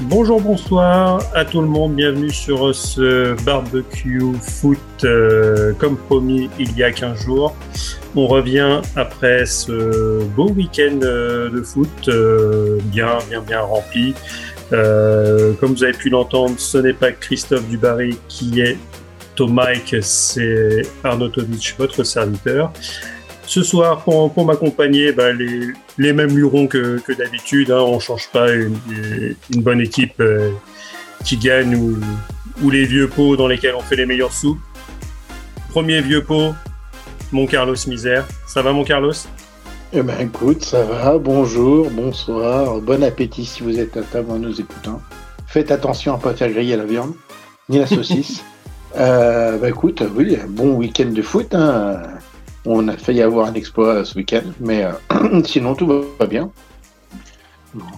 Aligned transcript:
Bonjour, 0.00 0.40
bonsoir 0.40 1.22
à 1.34 1.44
tout 1.44 1.60
le 1.60 1.68
monde. 1.68 1.94
Bienvenue 1.94 2.30
sur 2.30 2.74
ce 2.74 3.40
barbecue 3.44 4.20
foot 4.40 4.78
euh, 5.04 5.72
comme 5.78 5.96
promis 5.96 6.50
il 6.58 6.76
y 6.76 6.82
a 6.82 6.90
15 6.90 7.16
jours. 7.22 7.54
On 8.16 8.26
revient 8.26 8.80
après 8.96 9.46
ce 9.46 10.24
beau 10.24 10.50
week-end 10.50 10.98
euh, 11.02 11.48
de 11.48 11.62
foot 11.62 12.08
euh, 12.08 12.78
bien, 12.86 13.18
bien, 13.28 13.40
bien 13.40 13.60
rempli. 13.60 14.14
comme 14.70 15.74
vous 15.74 15.84
avez 15.84 15.92
pu 15.92 16.10
l'entendre, 16.10 16.54
ce 16.58 16.78
n'est 16.78 16.92
pas 16.92 17.12
Christophe 17.12 17.66
Dubarry 17.68 18.18
qui 18.28 18.60
est 18.60 18.76
au 19.38 19.48
mic, 19.48 19.96
c'est 20.00 20.82
Arnaud 21.02 21.28
Tovic, 21.28 21.74
votre 21.78 22.02
serviteur. 22.02 22.72
Ce 23.46 23.62
soir, 23.62 24.02
pour, 24.02 24.32
pour 24.32 24.46
m'accompagner, 24.46 25.12
bah, 25.12 25.32
les, 25.32 25.68
les, 25.98 26.12
mêmes 26.12 26.34
lurons 26.34 26.66
que, 26.66 26.98
que 26.98 27.12
d'habitude. 27.12 27.70
Hein, 27.70 27.80
on 27.80 27.98
change 27.98 28.28
pas 28.32 28.50
une, 28.52 28.78
une 29.54 29.62
bonne 29.62 29.80
équipe 29.80 30.20
euh, 30.20 30.50
qui 31.24 31.36
gagne 31.36 31.76
ou, 31.76 31.98
ou, 32.62 32.70
les 32.70 32.84
vieux 32.84 33.08
pots 33.08 33.36
dans 33.36 33.46
lesquels 33.46 33.74
on 33.74 33.80
fait 33.80 33.96
les 33.96 34.06
meilleurs 34.06 34.32
sous. 34.32 34.58
Premier 35.70 36.00
vieux 36.00 36.24
pot, 36.24 36.54
mon 37.32 37.46
Carlos 37.46 37.76
Misère. 37.86 38.26
Ça 38.46 38.62
va, 38.62 38.72
mon 38.72 38.84
Carlos? 38.84 39.12
Eh 39.92 40.02
ben, 40.02 40.18
écoute, 40.20 40.64
ça 40.64 40.82
va. 40.82 41.18
Bonjour, 41.18 41.90
bonsoir, 41.90 42.80
bon 42.80 43.04
appétit 43.04 43.44
si 43.44 43.62
vous 43.62 43.78
êtes 43.78 43.96
à 43.96 44.02
table 44.02 44.32
en 44.32 44.38
nous 44.38 44.60
écoutant. 44.60 45.00
Faites 45.46 45.70
attention 45.70 46.14
à 46.14 46.16
ne 46.16 46.22
pas 46.22 46.34
faire 46.34 46.50
griller 46.50 46.76
la 46.76 46.84
viande, 46.84 47.12
ni 47.68 47.78
la 47.78 47.86
saucisse. 47.86 48.42
euh, 48.96 49.58
bah, 49.58 49.68
écoute, 49.68 50.02
oui, 50.16 50.36
bon 50.48 50.74
week-end 50.74 51.10
de 51.12 51.22
foot. 51.22 51.54
Hein. 51.54 52.02
On 52.66 52.88
a 52.88 52.96
failli 52.96 53.22
avoir 53.22 53.46
un 53.46 53.54
exploit 53.54 54.04
ce 54.04 54.16
week-end, 54.16 54.42
mais 54.60 54.84
euh, 54.84 55.42
sinon 55.44 55.74
tout 55.74 55.86
va 56.18 56.26
bien. 56.26 56.50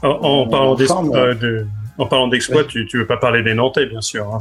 En, 0.03 0.09
en 0.09 0.47
parlant 0.48 0.75
d'exploit, 0.75 2.62
de, 2.62 2.69
tu, 2.69 2.87
tu 2.87 2.98
veux 2.98 3.06
pas 3.06 3.17
parler 3.17 3.42
des 3.42 3.55
Nantais, 3.55 3.87
bien 3.87 4.00
sûr. 4.00 4.33
Hein. 4.34 4.39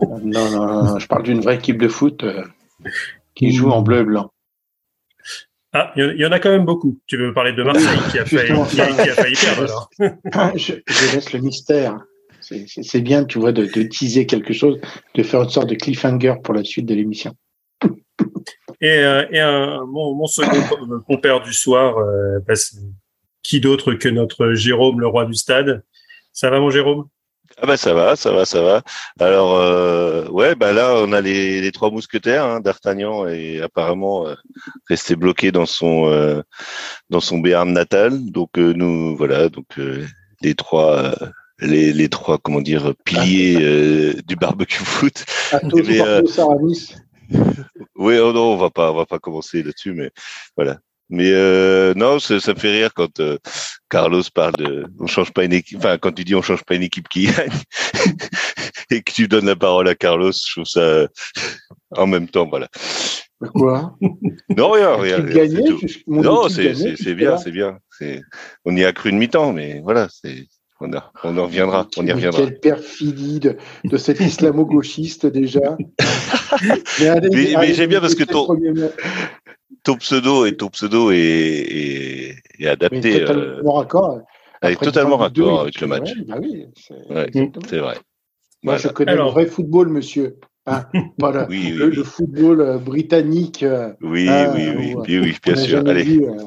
Non, 0.00 0.50
non, 0.50 0.84
non, 0.84 0.98
je 0.98 1.06
parle 1.06 1.22
d'une 1.22 1.40
vraie 1.40 1.56
équipe 1.56 1.80
de 1.80 1.88
foot 1.88 2.24
euh, 2.24 2.42
qui 3.34 3.52
joue 3.52 3.70
en 3.70 3.82
bleu 3.82 4.00
et 4.00 4.04
blanc. 4.04 4.32
Ah, 5.72 5.92
il 5.96 6.16
y 6.16 6.24
en 6.24 6.32
a 6.32 6.40
quand 6.40 6.50
même 6.50 6.64
beaucoup. 6.64 6.98
Tu 7.06 7.18
veux 7.18 7.34
parler 7.34 7.52
de 7.52 7.62
Marseille 7.62 7.98
qui 8.10 8.18
a 8.18 8.24
failli, 8.24 8.52
qui 8.70 8.80
a, 8.80 8.86
qui 8.86 9.10
a 9.10 9.14
failli 9.14 9.36
perdre 9.36 9.88
alors 10.32 10.52
je, 10.56 10.72
je, 10.86 11.14
laisse 11.14 11.32
le 11.32 11.40
mystère. 11.40 11.98
C'est, 12.40 13.00
bien, 13.00 13.24
tu 13.24 13.38
vois, 13.38 13.52
de, 13.52 13.66
de 13.66 13.82
teaser 13.82 14.24
quelque 14.24 14.54
chose, 14.54 14.80
de 15.14 15.22
faire 15.22 15.42
une 15.42 15.50
sorte 15.50 15.68
de 15.68 15.74
cliffhanger 15.74 16.36
pour 16.42 16.54
la 16.54 16.64
suite 16.64 16.86
de 16.86 16.94
l'émission. 16.94 17.34
Et, 18.80 18.90
euh, 18.90 19.26
et 19.30 19.40
un, 19.40 19.84
mon, 19.86 20.14
mon, 20.14 20.26
second 20.26 20.62
compère 21.06 21.40
du 21.40 21.52
soir, 21.52 21.98
euh, 21.98 22.38
bah, 22.46 22.54
qui 23.42 23.60
d'autre 23.60 23.94
que 23.94 24.08
notre 24.08 24.52
Jérôme, 24.52 25.00
le 25.00 25.06
roi 25.06 25.24
du 25.24 25.34
stade? 25.34 25.82
Ça 26.32 26.50
va, 26.50 26.60
mon 26.60 26.70
Jérôme? 26.70 27.08
Ah 27.60 27.66
bah 27.66 27.76
ça 27.76 27.92
va, 27.92 28.14
ça 28.14 28.30
va, 28.30 28.44
ça 28.44 28.62
va. 28.62 28.82
Alors 29.18 29.56
euh, 29.56 30.28
ouais, 30.28 30.54
bah 30.54 30.72
là 30.72 30.94
on 30.98 31.12
a 31.12 31.20
les, 31.20 31.60
les 31.60 31.72
trois 31.72 31.90
mousquetaires, 31.90 32.44
hein, 32.44 32.60
d'Artagnan 32.60 33.26
est 33.26 33.60
apparemment 33.60 34.28
euh, 34.28 34.34
resté 34.88 35.16
bloqué 35.16 35.50
dans 35.50 35.66
son 35.66 36.08
euh, 36.08 36.42
dans 37.10 37.20
son 37.20 37.38
Béarn 37.38 37.72
natal. 37.72 38.30
Donc 38.30 38.58
euh, 38.58 38.74
nous 38.74 39.16
voilà, 39.16 39.48
donc 39.48 39.66
les 40.40 40.54
trois 40.54 41.14
les, 41.58 41.92
les 41.92 42.08
trois 42.08 42.38
comment 42.38 42.60
dire 42.60 42.94
piliers 43.04 44.14
du 44.24 44.36
barbecue 44.36 44.84
foot. 44.84 45.24
Athos, 45.50 45.82
oui, 47.96 48.18
oh 48.18 48.32
non, 48.32 48.52
on 48.52 48.56
va 48.56 48.70
pas, 48.70 48.92
on 48.92 48.96
va 48.96 49.06
pas 49.06 49.18
commencer 49.18 49.62
là-dessus, 49.62 49.92
mais 49.92 50.10
voilà. 50.56 50.78
Mais 51.10 51.30
euh, 51.32 51.94
non, 51.94 52.18
ça, 52.18 52.38
ça, 52.38 52.52
me 52.52 52.58
fait 52.58 52.72
rire 52.72 52.92
quand 52.94 53.18
euh, 53.20 53.38
Carlos 53.88 54.22
parle 54.34 54.52
de, 54.56 54.84
on 55.00 55.06
change 55.06 55.32
pas 55.32 55.44
une 55.44 55.54
équipe. 55.54 55.78
Enfin, 55.78 55.96
quand 55.96 56.12
tu 56.12 56.24
dis 56.24 56.34
on 56.34 56.42
change 56.42 56.64
pas 56.64 56.74
une 56.74 56.82
équipe 56.82 57.08
qui 57.08 57.26
gagne 57.26 57.50
et 58.90 59.02
que 59.02 59.12
tu 59.12 59.26
donnes 59.26 59.46
la 59.46 59.56
parole 59.56 59.88
à 59.88 59.94
Carlos, 59.94 60.32
je 60.32 60.52
trouve 60.52 60.66
ça 60.66 61.06
en 61.92 62.06
même 62.06 62.28
temps, 62.28 62.46
voilà. 62.46 62.68
Quoi? 63.54 63.96
Non, 64.56 64.70
rien, 64.72 64.96
rien. 64.96 65.20
Gagné, 65.20 65.62
non, 66.06 66.48
c'est 66.48 67.14
bien, 67.14 67.36
c'est 67.38 67.52
bien. 67.52 67.78
On 68.64 68.76
y 68.76 68.84
a 68.84 68.92
cru 68.92 69.10
une 69.10 69.18
mi-temps, 69.18 69.52
mais 69.52 69.80
voilà, 69.80 70.08
c'est 70.10 70.46
on, 70.80 70.92
a, 70.92 71.12
on 71.24 71.36
en 71.36 71.44
reviendra. 71.44 71.86
On 71.96 72.06
y 72.06 72.12
reviendra. 72.12 72.40
Quelle 72.40 72.60
perfidie 72.60 73.40
de, 73.40 73.56
de 73.84 73.96
cet 73.96 74.20
islamo-gauchiste 74.20 75.26
déjà. 75.26 75.76
mais, 77.00 77.08
allez, 77.08 77.28
mais, 77.30 77.54
mais 77.58 77.74
j'aime 77.74 77.90
bien 77.90 78.00
parce 78.00 78.14
que 78.14 78.24
ton, 78.24 78.48
ton 79.82 79.96
pseudo 79.96 80.46
et 80.46 80.56
ton 80.56 80.68
pseudo 80.68 81.10
est, 81.10 81.16
est, 81.16 82.36
est 82.58 82.66
adapté. 82.66 83.00
Mais 83.00 83.20
totalement 83.20 83.76
euh, 83.76 83.78
raccord. 83.78 84.20
Avec 84.60 84.80
totalement 84.80 85.16
raccord 85.16 85.60
avec 85.60 85.80
le 85.80 85.86
match. 85.86 86.10
Ouais, 86.10 86.24
bah 86.26 86.36
oui, 86.40 86.66
c'est 86.74 86.94
ouais, 87.14 87.78
vrai. 87.78 87.98
Moi, 88.62 88.74
voilà. 88.74 88.78
je 88.78 88.88
connais 88.88 89.12
Alors, 89.12 89.26
le 89.26 89.32
vrai 89.32 89.46
football, 89.46 89.88
monsieur. 89.88 90.36
Hein, 90.66 90.84
voilà, 91.18 91.46
oui, 91.48 91.60
oui, 91.64 91.72
le, 91.72 91.88
oui. 91.88 91.96
le, 91.96 92.04
football 92.04 92.60
euh, 92.60 92.78
britannique. 92.78 93.62
Euh, 93.62 93.92
oui, 94.02 94.28
hein, 94.28 94.52
oui, 94.54 94.68
oui, 94.76 94.94
oui, 94.96 95.18
oui, 95.20 95.36
bien 95.42 95.56
sûr. 95.56 95.82
Allez. 95.86 96.02
Vu, 96.02 96.24
euh, 96.24 96.44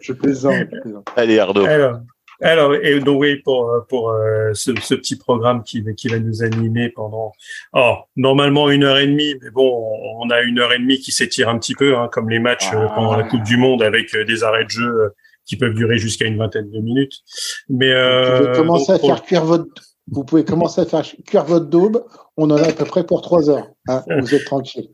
je 0.00 0.12
plaisante. 0.12 0.54
Je 0.70 0.80
plaisante. 0.80 1.08
Allez, 1.16 1.38
Arnaud. 1.38 1.64
Alors, 1.64 2.00
alors, 2.42 2.74
et 2.74 2.98
donc 3.00 3.20
oui, 3.20 3.36
pour 3.36 3.70
pour 3.88 4.10
euh, 4.10 4.50
ce, 4.54 4.72
ce, 4.80 4.94
petit 4.94 5.16
programme 5.16 5.62
qui 5.62 5.84
qui 5.96 6.08
va 6.08 6.18
nous 6.18 6.42
animer 6.42 6.90
pendant, 6.90 7.32
oh, 7.74 7.94
normalement 8.16 8.70
une 8.70 8.84
heure 8.84 8.98
et 8.98 9.06
demie, 9.06 9.34
mais 9.40 9.50
bon, 9.50 9.72
on 10.20 10.28
a 10.30 10.42
une 10.42 10.58
heure 10.58 10.72
et 10.72 10.78
demie 10.78 10.98
qui 10.98 11.12
s'étire 11.12 11.48
un 11.48 11.58
petit 11.58 11.74
peu, 11.74 11.96
hein, 11.96 12.08
comme 12.10 12.28
les 12.28 12.40
matchs 12.40 12.70
ah. 12.72 12.92
pendant 12.94 13.16
la 13.16 13.24
Coupe 13.24 13.44
du 13.44 13.56
Monde 13.56 13.82
avec 13.82 14.14
des 14.16 14.42
arrêts 14.42 14.64
de 14.64 14.70
jeu 14.70 15.14
qui 15.46 15.56
peuvent 15.56 15.74
durer 15.74 15.98
jusqu'à 15.98 16.26
une 16.26 16.38
vingtaine 16.38 16.70
de 16.70 16.80
minutes. 16.80 17.20
Mais 17.68 17.92
euh, 17.92 18.38
vous 18.38 18.44
pouvez 18.44 18.56
commencer 18.56 18.92
donc, 18.92 19.04
à 19.04 19.06
faire 19.06 19.22
cuire 19.22 19.44
votre, 19.44 19.66
vous 20.10 20.24
pouvez 20.24 20.44
commencer 20.44 20.80
à 20.80 20.86
faire 20.86 21.02
cuire 21.26 21.44
votre 21.44 21.66
daube. 21.66 22.04
On 22.36 22.50
en 22.50 22.56
a 22.56 22.68
à 22.68 22.72
peu 22.72 22.84
près 22.84 23.04
pour 23.04 23.22
trois 23.22 23.48
heures. 23.50 23.68
Hein, 23.88 24.02
vous 24.20 24.34
êtes 24.34 24.44
tranquille. 24.44 24.88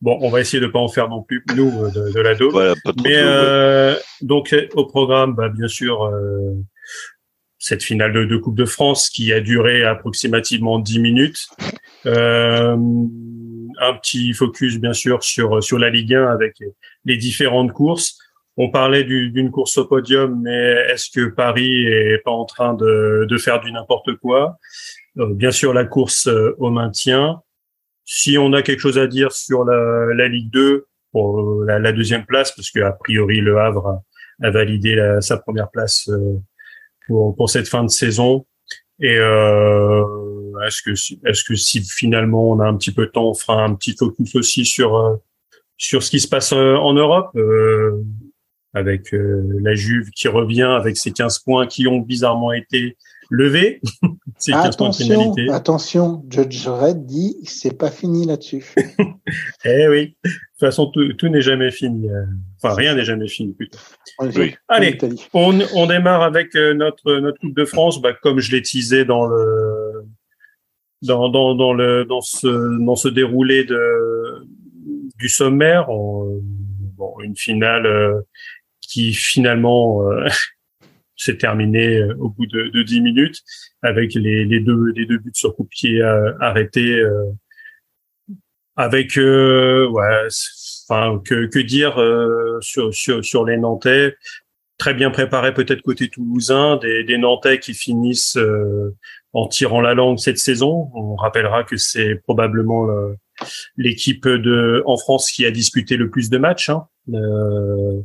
Bon, 0.00 0.16
on 0.20 0.30
va 0.30 0.40
essayer 0.40 0.60
de 0.60 0.68
pas 0.68 0.78
en 0.78 0.88
faire 0.88 1.08
non 1.08 1.22
plus 1.22 1.44
nous 1.56 1.70
de, 1.90 2.12
de 2.12 2.20
la. 2.20 2.34
Voilà, 2.34 2.74
Mais 3.02 3.16
euh, 3.16 3.96
donc 4.20 4.54
au 4.74 4.86
programme, 4.86 5.34
bah, 5.34 5.48
bien 5.48 5.66
sûr, 5.66 6.04
euh, 6.04 6.54
cette 7.58 7.82
finale 7.82 8.12
de, 8.12 8.24
de, 8.24 8.36
Coupe 8.36 8.56
de 8.56 8.64
France 8.64 9.10
qui 9.10 9.32
a 9.32 9.40
duré 9.40 9.84
approximativement 9.84 10.78
10 10.78 11.00
minutes. 11.00 11.48
Euh, 12.06 12.76
un 13.80 13.94
petit 13.94 14.32
focus 14.32 14.78
bien 14.78 14.92
sûr 14.92 15.22
sur 15.22 15.62
sur 15.62 15.78
la 15.78 15.90
Ligue 15.90 16.14
1 16.14 16.26
avec 16.26 16.56
les 17.04 17.16
différentes 17.16 17.72
courses. 17.72 18.18
On 18.56 18.70
parlait 18.70 19.04
d'une 19.04 19.52
course 19.52 19.78
au 19.78 19.84
podium, 19.84 20.40
mais 20.42 20.74
est-ce 20.90 21.10
que 21.10 21.28
Paris 21.28 21.86
est 21.86 22.18
pas 22.24 22.32
en 22.32 22.44
train 22.44 22.74
de, 22.74 23.24
de 23.28 23.38
faire 23.38 23.60
du 23.60 23.70
n'importe 23.70 24.16
quoi? 24.16 24.58
Euh, 25.18 25.32
Bien 25.32 25.52
sûr, 25.52 25.72
la 25.72 25.84
course 25.84 26.28
au 26.58 26.70
maintien. 26.70 27.40
Si 28.10 28.38
on 28.38 28.54
a 28.54 28.62
quelque 28.62 28.80
chose 28.80 28.98
à 28.98 29.06
dire 29.06 29.32
sur 29.32 29.64
la, 29.64 30.14
la 30.14 30.28
Ligue 30.28 30.50
2 30.50 30.86
pour 31.12 31.62
la, 31.62 31.78
la, 31.78 31.92
deuxième 31.92 32.24
place, 32.24 32.52
parce 32.52 32.70
que 32.70 32.80
a 32.80 32.92
priori 32.92 33.42
le 33.42 33.58
Havre 33.58 34.00
a, 34.42 34.50
validé 34.50 34.94
la, 34.94 35.20
sa 35.20 35.36
première 35.36 35.70
place 35.70 36.08
euh, 36.08 36.38
pour, 37.06 37.36
pour 37.36 37.50
cette 37.50 37.68
fin 37.68 37.84
de 37.84 37.90
saison. 37.90 38.46
Et 38.98 39.18
euh, 39.18 40.02
est-ce 40.66 40.80
que 40.80 40.92
est-ce 41.28 41.44
que 41.44 41.54
si 41.54 41.82
finalement 41.82 42.50
on 42.50 42.60
a 42.60 42.66
un 42.66 42.78
petit 42.78 42.92
peu 42.92 43.04
de 43.04 43.10
temps, 43.10 43.28
on 43.28 43.34
fera 43.34 43.62
un 43.62 43.74
petit 43.74 43.94
focus 43.94 44.34
aussi 44.36 44.64
sur 44.64 44.96
euh, 44.96 45.16
sur 45.76 46.02
ce 46.02 46.10
qui 46.10 46.20
se 46.20 46.28
passe 46.28 46.52
en 46.52 46.94
Europe 46.94 47.30
euh, 47.36 48.02
avec 48.72 49.12
euh, 49.12 49.42
la 49.60 49.74
Juve 49.74 50.08
qui 50.12 50.28
revient 50.28 50.62
avec 50.62 50.96
ses 50.96 51.12
15 51.12 51.40
points 51.40 51.66
qui 51.66 51.86
ont 51.86 51.98
bizarrement 51.98 52.54
été 52.54 52.96
levés. 53.30 53.80
ces 54.38 54.52
15 54.52 54.66
attention, 54.66 55.32
points 55.32 55.44
de 55.44 55.50
attention, 55.50 56.24
Judge 56.30 56.66
Red 56.66 57.06
dit 57.06 57.36
c'est 57.44 57.76
pas 57.76 57.90
fini 57.90 58.26
là-dessus. 58.26 58.64
eh 59.64 59.88
oui, 59.88 60.16
de 60.24 60.30
toute 60.30 60.60
façon 60.60 60.86
tout, 60.90 61.12
tout 61.14 61.28
n'est 61.28 61.42
jamais 61.42 61.70
fini. 61.70 62.08
Enfin 62.62 62.74
rien 62.74 62.94
n'est 62.94 63.04
jamais 63.04 63.28
fini 63.28 63.52
plutôt. 63.52 63.78
Oui. 64.20 64.54
Allez, 64.68 64.98
on, 65.32 65.58
on, 65.74 65.86
démarre 65.86 66.22
avec 66.22 66.54
euh, 66.56 66.74
notre 66.74 67.16
notre 67.16 67.38
Coupe 67.40 67.56
de 67.56 67.64
France, 67.64 68.00
bah, 68.00 68.12
comme 68.12 68.40
je 68.40 68.52
l'ai 68.52 68.62
teasé 68.62 69.04
dans 69.04 69.26
le 69.26 70.04
dans, 71.02 71.28
dans, 71.28 71.54
dans 71.54 71.72
le 71.72 72.04
dans 72.04 72.20
ce 72.20 72.84
dans 72.84 72.96
ce 72.96 73.08
déroulé 73.08 73.64
de 73.64 74.46
du 75.18 75.28
sommaire, 75.28 75.90
on, 75.90 76.40
bon, 76.96 77.14
une 77.20 77.36
finale 77.36 77.86
euh, 77.86 78.20
qui 78.80 79.12
finalement 79.12 80.10
euh, 80.10 80.26
s'est 81.18 81.36
terminée 81.36 81.98
euh, 81.98 82.14
au 82.18 82.30
bout 82.30 82.46
de, 82.46 82.68
de 82.68 82.82
10 82.82 83.00
minutes 83.00 83.42
avec 83.82 84.14
les, 84.14 84.44
les 84.44 84.60
deux 84.60 84.92
les 84.94 85.06
deux 85.06 85.18
buts 85.18 85.30
sur 85.34 85.54
coup 85.54 85.64
pied 85.64 86.02
arrêtés 86.40 87.02
avec 88.78 89.16
ouais 89.16 90.28
enfin 90.88 91.20
que, 91.24 91.46
que 91.46 91.58
dire 91.58 92.00
euh, 92.00 92.58
sur, 92.60 92.94
sur, 92.94 93.24
sur 93.24 93.44
les 93.44 93.56
Nantais 93.56 94.14
très 94.78 94.94
bien 94.94 95.10
préparés 95.10 95.52
peut-être 95.52 95.82
côté 95.82 96.08
toulousain 96.08 96.76
des, 96.76 97.04
des 97.04 97.18
Nantais 97.18 97.58
qui 97.58 97.74
finissent 97.74 98.36
euh, 98.36 98.94
en 99.32 99.48
tirant 99.48 99.80
la 99.80 99.94
langue 99.94 100.18
cette 100.18 100.38
saison 100.38 100.90
on 100.94 101.16
rappellera 101.16 101.64
que 101.64 101.76
c'est 101.76 102.14
probablement 102.24 102.88
l'équipe 103.76 104.26
de 104.26 104.82
en 104.86 104.96
France 104.96 105.30
qui 105.30 105.44
a 105.44 105.50
disputé 105.50 105.96
le 105.96 106.08
plus 106.08 106.30
de 106.30 106.38
matchs 106.38 106.70
hein. 106.70 106.86
euh, 107.12 108.00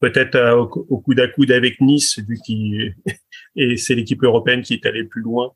peut-être 0.00 0.38
au, 0.56 0.86
au 0.88 0.98
coude 0.98 1.20
à 1.20 1.28
coude 1.28 1.52
avec 1.52 1.80
Nice, 1.80 2.18
vu 2.18 2.38
qui 2.44 2.90
et 3.56 3.76
c'est 3.76 3.94
l'équipe 3.94 4.22
européenne 4.22 4.62
qui 4.62 4.74
est 4.74 4.86
allée 4.86 5.04
plus 5.04 5.22
loin. 5.22 5.52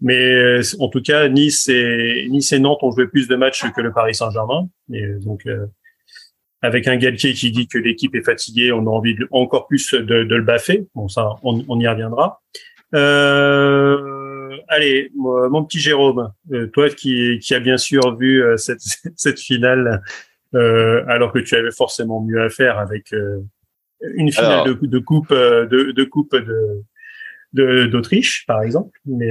Mais 0.00 0.60
en 0.80 0.88
tout 0.88 1.00
cas, 1.00 1.28
Nice 1.28 1.68
et 1.68 2.26
Nice 2.30 2.52
et 2.52 2.58
Nantes 2.58 2.82
ont 2.82 2.90
joué 2.90 3.06
plus 3.06 3.28
de 3.28 3.36
matchs 3.36 3.64
que 3.72 3.80
le 3.80 3.92
Paris 3.92 4.14
Saint-Germain. 4.14 4.68
Et 4.92 5.06
donc 5.24 5.46
avec 6.64 6.88
un 6.88 6.96
Galtier 6.96 7.34
qui 7.34 7.50
dit 7.50 7.68
que 7.68 7.76
l'équipe 7.76 8.14
est 8.14 8.24
fatiguée, 8.24 8.72
on 8.72 8.86
a 8.86 8.90
envie 8.90 9.14
de, 9.14 9.28
encore 9.32 9.66
plus 9.66 9.92
de, 9.92 10.24
de, 10.24 10.34
le 10.34 10.42
baffer. 10.42 10.86
Bon, 10.94 11.08
ça, 11.08 11.36
on, 11.42 11.62
on 11.68 11.78
y 11.78 11.86
reviendra. 11.86 12.40
Euh, 12.94 14.56
allez, 14.68 15.10
mon 15.14 15.62
petit 15.64 15.78
Jérôme, 15.78 16.32
euh, 16.52 16.66
toi 16.68 16.88
qui, 16.88 17.38
qui 17.40 17.54
a 17.54 17.60
bien 17.60 17.76
sûr 17.76 18.16
vu 18.16 18.42
euh, 18.42 18.56
cette, 18.56 18.80
cette 19.16 19.38
finale, 19.38 20.02
euh, 20.54 21.04
alors 21.06 21.32
que 21.32 21.38
tu 21.38 21.54
avais 21.54 21.70
forcément 21.70 22.22
mieux 22.22 22.42
à 22.42 22.48
faire 22.48 22.78
avec 22.78 23.12
euh, 23.12 23.40
une 24.14 24.32
finale 24.32 24.64
de, 24.66 24.86
de, 24.86 24.98
coupe 24.98 25.32
de, 25.32 25.92
de 25.92 26.04
coupe 26.04 26.36
de 27.52 27.86
d'Autriche, 27.86 28.44
par 28.46 28.62
exemple. 28.62 28.98
Mais 29.06 29.30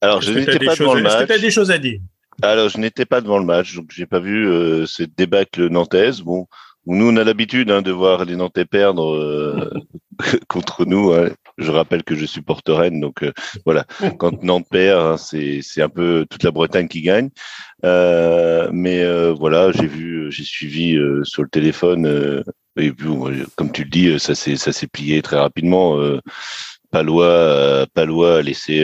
alors, 0.00 0.22
je 0.22 0.32
n'étais 0.32 0.58
pas 0.58 0.76
dans 0.76 0.94
le 0.94 1.02
match. 1.02 1.14
Est-ce 1.14 1.22
que 1.22 1.26
tu 1.26 1.32
as 1.32 1.38
des 1.38 1.50
choses 1.50 1.70
à 1.70 1.78
dire? 1.78 2.00
Alors, 2.42 2.68
je 2.68 2.78
n'étais 2.78 3.04
pas 3.04 3.20
devant 3.20 3.38
le 3.38 3.44
match, 3.44 3.74
donc 3.74 3.90
j'ai 3.90 4.06
pas 4.06 4.20
vu 4.20 4.46
euh, 4.48 4.86
cette 4.86 5.16
débâcle 5.16 5.68
nantaise. 5.68 6.20
Bon, 6.20 6.46
nous 6.86 7.10
on 7.10 7.16
a 7.16 7.24
l'habitude 7.24 7.70
hein, 7.72 7.82
de 7.82 7.90
voir 7.90 8.24
les 8.24 8.36
Nantais 8.36 8.64
perdre 8.64 9.12
euh, 9.12 9.70
contre 10.48 10.84
nous. 10.84 11.12
Hein. 11.12 11.30
Je 11.58 11.72
rappelle 11.72 12.04
que 12.04 12.14
je 12.14 12.26
supporte 12.26 12.68
Rennes, 12.68 13.00
donc 13.00 13.24
euh, 13.24 13.32
voilà. 13.64 13.86
Quand 14.18 14.44
Nantes 14.44 14.68
perd, 14.70 15.04
hein, 15.04 15.16
c'est 15.16 15.58
c'est 15.62 15.82
un 15.82 15.88
peu 15.88 16.24
toute 16.30 16.44
la 16.44 16.52
Bretagne 16.52 16.86
qui 16.86 17.02
gagne. 17.02 17.30
Euh, 17.84 18.70
mais 18.72 19.04
voilà, 19.32 19.72
j'ai 19.72 19.88
vu, 19.88 20.30
j'ai 20.30 20.44
suivi 20.44 20.96
sur 21.24 21.42
le 21.42 21.48
téléphone. 21.48 22.44
Et 22.78 22.92
puis, 22.92 23.08
comme 23.56 23.72
tu 23.72 23.84
le 23.84 23.90
dis, 23.90 24.18
ça 24.18 24.34
s'est 24.34 24.56
ça 24.56 24.72
s'est 24.72 24.86
plié 24.86 25.22
très 25.22 25.38
rapidement. 25.38 25.98
Palois, 26.90 27.86
Palois 27.94 28.38
a 28.38 28.42
laissé 28.42 28.82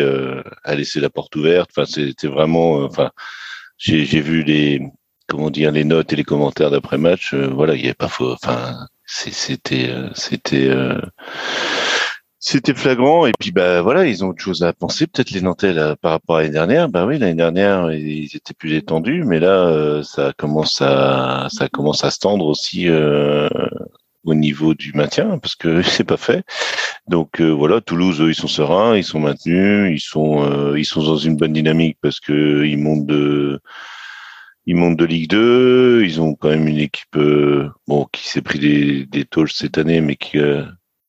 a 0.64 0.74
laissé 0.74 1.00
la 1.00 1.10
porte 1.10 1.34
ouverte. 1.36 1.70
Enfin, 1.76 1.86
c'était 1.86 2.28
vraiment, 2.28 2.84
enfin 2.84 3.10
j'ai 3.78 4.20
vu 4.20 4.42
les 4.42 4.80
comment 5.28 5.50
dire 5.50 5.72
les 5.72 5.84
notes 5.84 6.12
et 6.12 6.16
les 6.16 6.24
commentaires 6.24 6.70
d'après 6.70 6.98
match. 6.98 7.34
Euh, 7.34 7.48
voilà, 7.48 7.74
il 7.74 7.80
n'y 7.80 7.86
avait 7.86 7.94
pas 7.94 8.08
faux. 8.08 8.32
Enfin, 8.32 8.86
c'était 9.06 9.88
euh, 9.88 10.08
c'était 10.14 10.68
euh, 10.68 11.00
c'était 12.46 12.74
flagrant 12.74 13.26
et 13.26 13.32
puis 13.40 13.52
bah 13.52 13.80
voilà 13.80 14.06
ils 14.06 14.22
ont 14.22 14.28
autre 14.28 14.42
chose 14.42 14.62
à 14.62 14.74
penser 14.74 15.06
peut-être 15.06 15.30
les 15.30 15.40
Nantais 15.40 15.72
là, 15.72 15.96
par 15.96 16.10
rapport 16.12 16.36
à 16.36 16.42
l'année 16.42 16.52
dernière. 16.52 16.90
Bah 16.90 17.06
oui 17.06 17.18
l'année 17.18 17.34
dernière 17.34 17.90
ils 17.90 18.36
étaient 18.36 18.52
plus 18.52 18.68
détendus 18.68 19.24
mais 19.24 19.40
là 19.40 20.02
ça 20.02 20.34
commence 20.36 20.82
à 20.82 21.48
ça 21.50 21.68
commence 21.68 22.04
à 22.04 22.10
se 22.10 22.18
tendre 22.18 22.44
aussi 22.46 22.86
au 24.24 24.34
niveau 24.34 24.74
du 24.74 24.92
maintien 24.92 25.38
parce 25.38 25.56
que 25.56 25.80
c'est 25.82 26.04
pas 26.04 26.18
fait. 26.18 26.44
Donc 27.08 27.40
voilà 27.40 27.80
Toulouse 27.80 28.20
eux, 28.20 28.28
ils 28.30 28.34
sont 28.34 28.48
sereins 28.48 28.94
ils 28.94 29.04
sont 29.04 29.20
maintenus 29.20 29.90
ils 29.90 30.04
sont 30.04 30.74
ils 30.76 30.84
sont 30.84 31.02
dans 31.02 31.16
une 31.16 31.36
bonne 31.36 31.54
dynamique 31.54 31.96
parce 32.02 32.20
que 32.20 32.64
ils 32.66 32.78
montent 32.78 33.06
de 33.06 33.58
ils 34.66 34.76
montent 34.76 34.98
de 34.98 35.04
Ligue 35.04 35.28
2, 35.28 36.04
ils 36.04 36.20
ont 36.20 36.34
quand 36.34 36.48
même 36.48 36.68
une 36.68 36.78
équipe 36.78 37.16
euh, 37.16 37.68
bon 37.86 38.06
qui 38.12 38.26
s'est 38.28 38.40
pris 38.40 38.58
des, 38.58 39.06
des 39.06 39.26
cette 39.48 39.76
année, 39.76 40.00
mais 40.00 40.16
qui, 40.16 40.38
euh, 40.38 40.64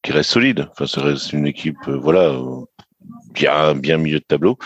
qui 0.05 0.11
reste 0.11 0.31
solide. 0.31 0.67
Enfin, 0.71 0.85
ça 0.85 1.01
reste 1.01 1.33
une 1.33 1.47
équipe 1.47 1.77
euh, 1.87 1.97
voilà 1.97 2.39
bien 3.33 3.75
bien 3.75 3.97
milieu 3.97 4.19
de 4.19 4.25
tableau. 4.25 4.57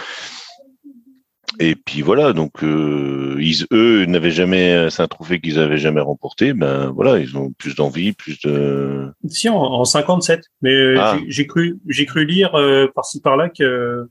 Et 1.60 1.76
puis 1.76 2.02
voilà, 2.04 2.32
donc 2.32 2.62
ils 2.62 3.66
eux 3.74 4.06
n'avaient 4.06 4.32
jamais, 4.32 4.90
c'est 4.92 5.02
un 5.02 5.08
trophée 5.08 5.42
qu'ils 5.42 5.60
avaient 5.60 5.80
jamais 5.80 6.00
remporté. 6.00 6.54
Ben 6.54 6.90
voilà, 6.92 7.18
ils 7.18 7.36
ont 7.38 7.52
plus 7.52 7.76
d'envie, 7.76 8.14
plus 8.14 8.40
de. 8.42 9.12
Si 9.28 9.50
en, 9.50 9.58
en 9.58 9.84
57, 9.84 10.42
mais 10.62 10.98
ah. 10.98 11.18
j'ai 11.28 11.48
cru 11.48 11.80
j'ai 11.88 12.06
cru 12.06 12.24
lire 12.24 12.52
par-ci 12.94 13.20
par-là 13.20 13.50
que 13.50 14.08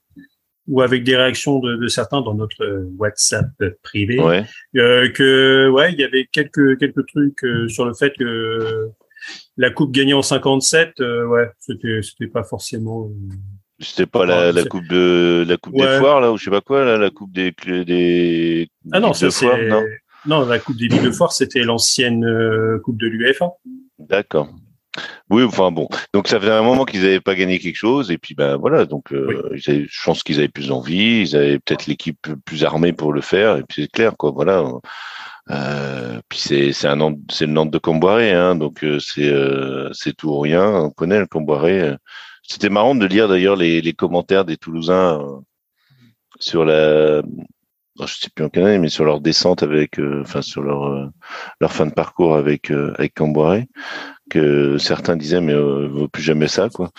ou 0.69 0.83
avec 0.83 1.03
des 1.03 1.17
réactions 1.17 1.59
de, 1.59 1.77
de 1.77 1.89
certains 1.89 2.21
dans 2.21 2.35
notre 2.35 2.63
euh, 2.63 2.93
WhatsApp 2.99 3.49
privé, 3.83 4.21
ouais. 4.21 4.45
Euh, 4.77 5.09
que 5.09 5.69
ouais, 5.71 5.93
il 5.93 5.99
y 5.99 6.05
avait 6.05 6.29
quelques 6.31 6.79
quelques 6.79 7.07
trucs 7.07 7.43
euh, 7.43 7.69
sur 7.69 7.87
le 7.87 7.95
fait 7.95 8.13
que 8.19 8.91
la 9.59 9.71
coupe 9.71 9.93
gagnée 9.93 10.15
en 10.15 10.23
57, 10.23 11.01
euh, 11.01 11.27
ouais, 11.27 11.51
c'était 11.59 12.01
c'était 12.03 12.29
pas 12.29 12.45
forcément. 12.45 13.11
C'était 13.81 14.07
pas 14.07 14.25
la, 14.25 14.51
la, 14.51 14.65
coupe 14.65 14.89
de 14.89 15.45
la 15.47 15.57
coupe 15.57 15.75
des 15.75 15.99
foires 15.99 16.21
là 16.21 16.33
ou 16.33 16.37
je 16.37 16.45
sais 16.45 16.51
pas 16.51 16.61
quoi 16.61 16.85
là, 16.85 16.97
la 16.97 17.11
coupe 17.11 17.33
des 17.33 17.53
des. 17.85 18.69
Ah 18.93 19.01
non, 19.01 19.13
ça 19.13 19.29
non? 19.69 19.85
non, 20.27 20.47
la 20.47 20.59
coupe 20.59 20.77
des 20.77 20.89
villes 20.89 21.03
de 21.05 21.11
foire, 21.11 21.33
c'était 21.33 21.63
l'ancienne 21.63 22.25
coupe 22.83 22.99
de 22.99 23.07
l'UEFA. 23.07 23.51
D'accord. 23.99 24.49
Oui, 25.31 25.43
enfin 25.43 25.71
bon. 25.71 25.89
Donc 26.13 26.29
ça 26.29 26.41
faisait 26.41 26.53
un 26.53 26.63
moment 26.63 26.85
qu'ils 26.85 27.03
n'avaient 27.03 27.21
pas 27.21 27.35
gagné 27.35 27.59
quelque 27.59 27.77
chose 27.77 28.11
et 28.11 28.19
puis 28.19 28.35
ben 28.35 28.57
voilà. 28.57 28.87
Donc 28.87 29.13
euh, 29.13 29.51
je 29.55 30.05
pense 30.05 30.23
qu'ils 30.23 30.39
avaient 30.39 30.49
plus 30.49 30.71
envie, 30.71 31.21
ils 31.21 31.37
avaient 31.37 31.59
peut-être 31.59 31.87
l'équipe 31.87 32.29
plus 32.45 32.65
armée 32.65 32.93
pour 32.93 33.13
le 33.13 33.21
faire 33.21 33.57
et 33.57 33.63
puis 33.63 33.83
c'est 33.83 33.93
clair 33.93 34.17
quoi. 34.17 34.31
Voilà. 34.31 34.65
Euh, 35.51 36.21
puis 36.29 36.39
c'est 36.39 36.73
c'est 36.73 36.89
un 36.89 37.15
c'est 37.31 37.47
le 37.47 37.53
Nantes 37.53 37.71
de 37.71 37.79
Comboiré, 37.79 38.33
hein, 38.33 38.55
donc 38.55 38.85
euh, 38.85 38.99
c'est 39.01 39.29
euh, 39.29 39.91
c'est 39.93 40.15
tout 40.17 40.29
ou 40.29 40.41
rien. 40.41 40.69
On 40.71 40.91
connaît 40.91 41.19
le 41.21 41.27
Comboiré. 41.27 41.95
C'était 42.43 42.71
marrant 42.71 42.95
de 42.95 43.07
lire 43.07 43.29
d'ailleurs 43.29 43.57
les, 43.57 43.81
les 43.81 43.93
commentaires 43.93 44.45
des 44.45 44.57
Toulousains 44.57 45.21
sur 46.41 46.65
la 46.65 47.23
je 48.01 48.15
sais 48.15 48.31
plus 48.35 48.45
en 48.45 48.49
quelle 48.49 48.81
mais 48.81 48.89
sur 48.89 49.05
leur 49.05 49.21
descente 49.21 49.63
avec, 49.63 49.99
enfin 49.99 50.41
sur 50.41 50.63
leur 50.63 51.11
leur 51.61 51.73
fin 51.73 51.87
de 51.87 51.93
parcours 51.93 52.37
avec 52.37 52.71
avec 52.71 53.15
Camboiré 53.15 53.67
que 54.29 54.79
certains 54.79 55.17
disaient 55.17 55.41
mais 55.41 55.55
euh, 55.55 55.89
vaut 55.89 56.09
plus 56.09 56.23
jamais 56.23 56.49
ça 56.49 56.69
quoi. 56.69 56.91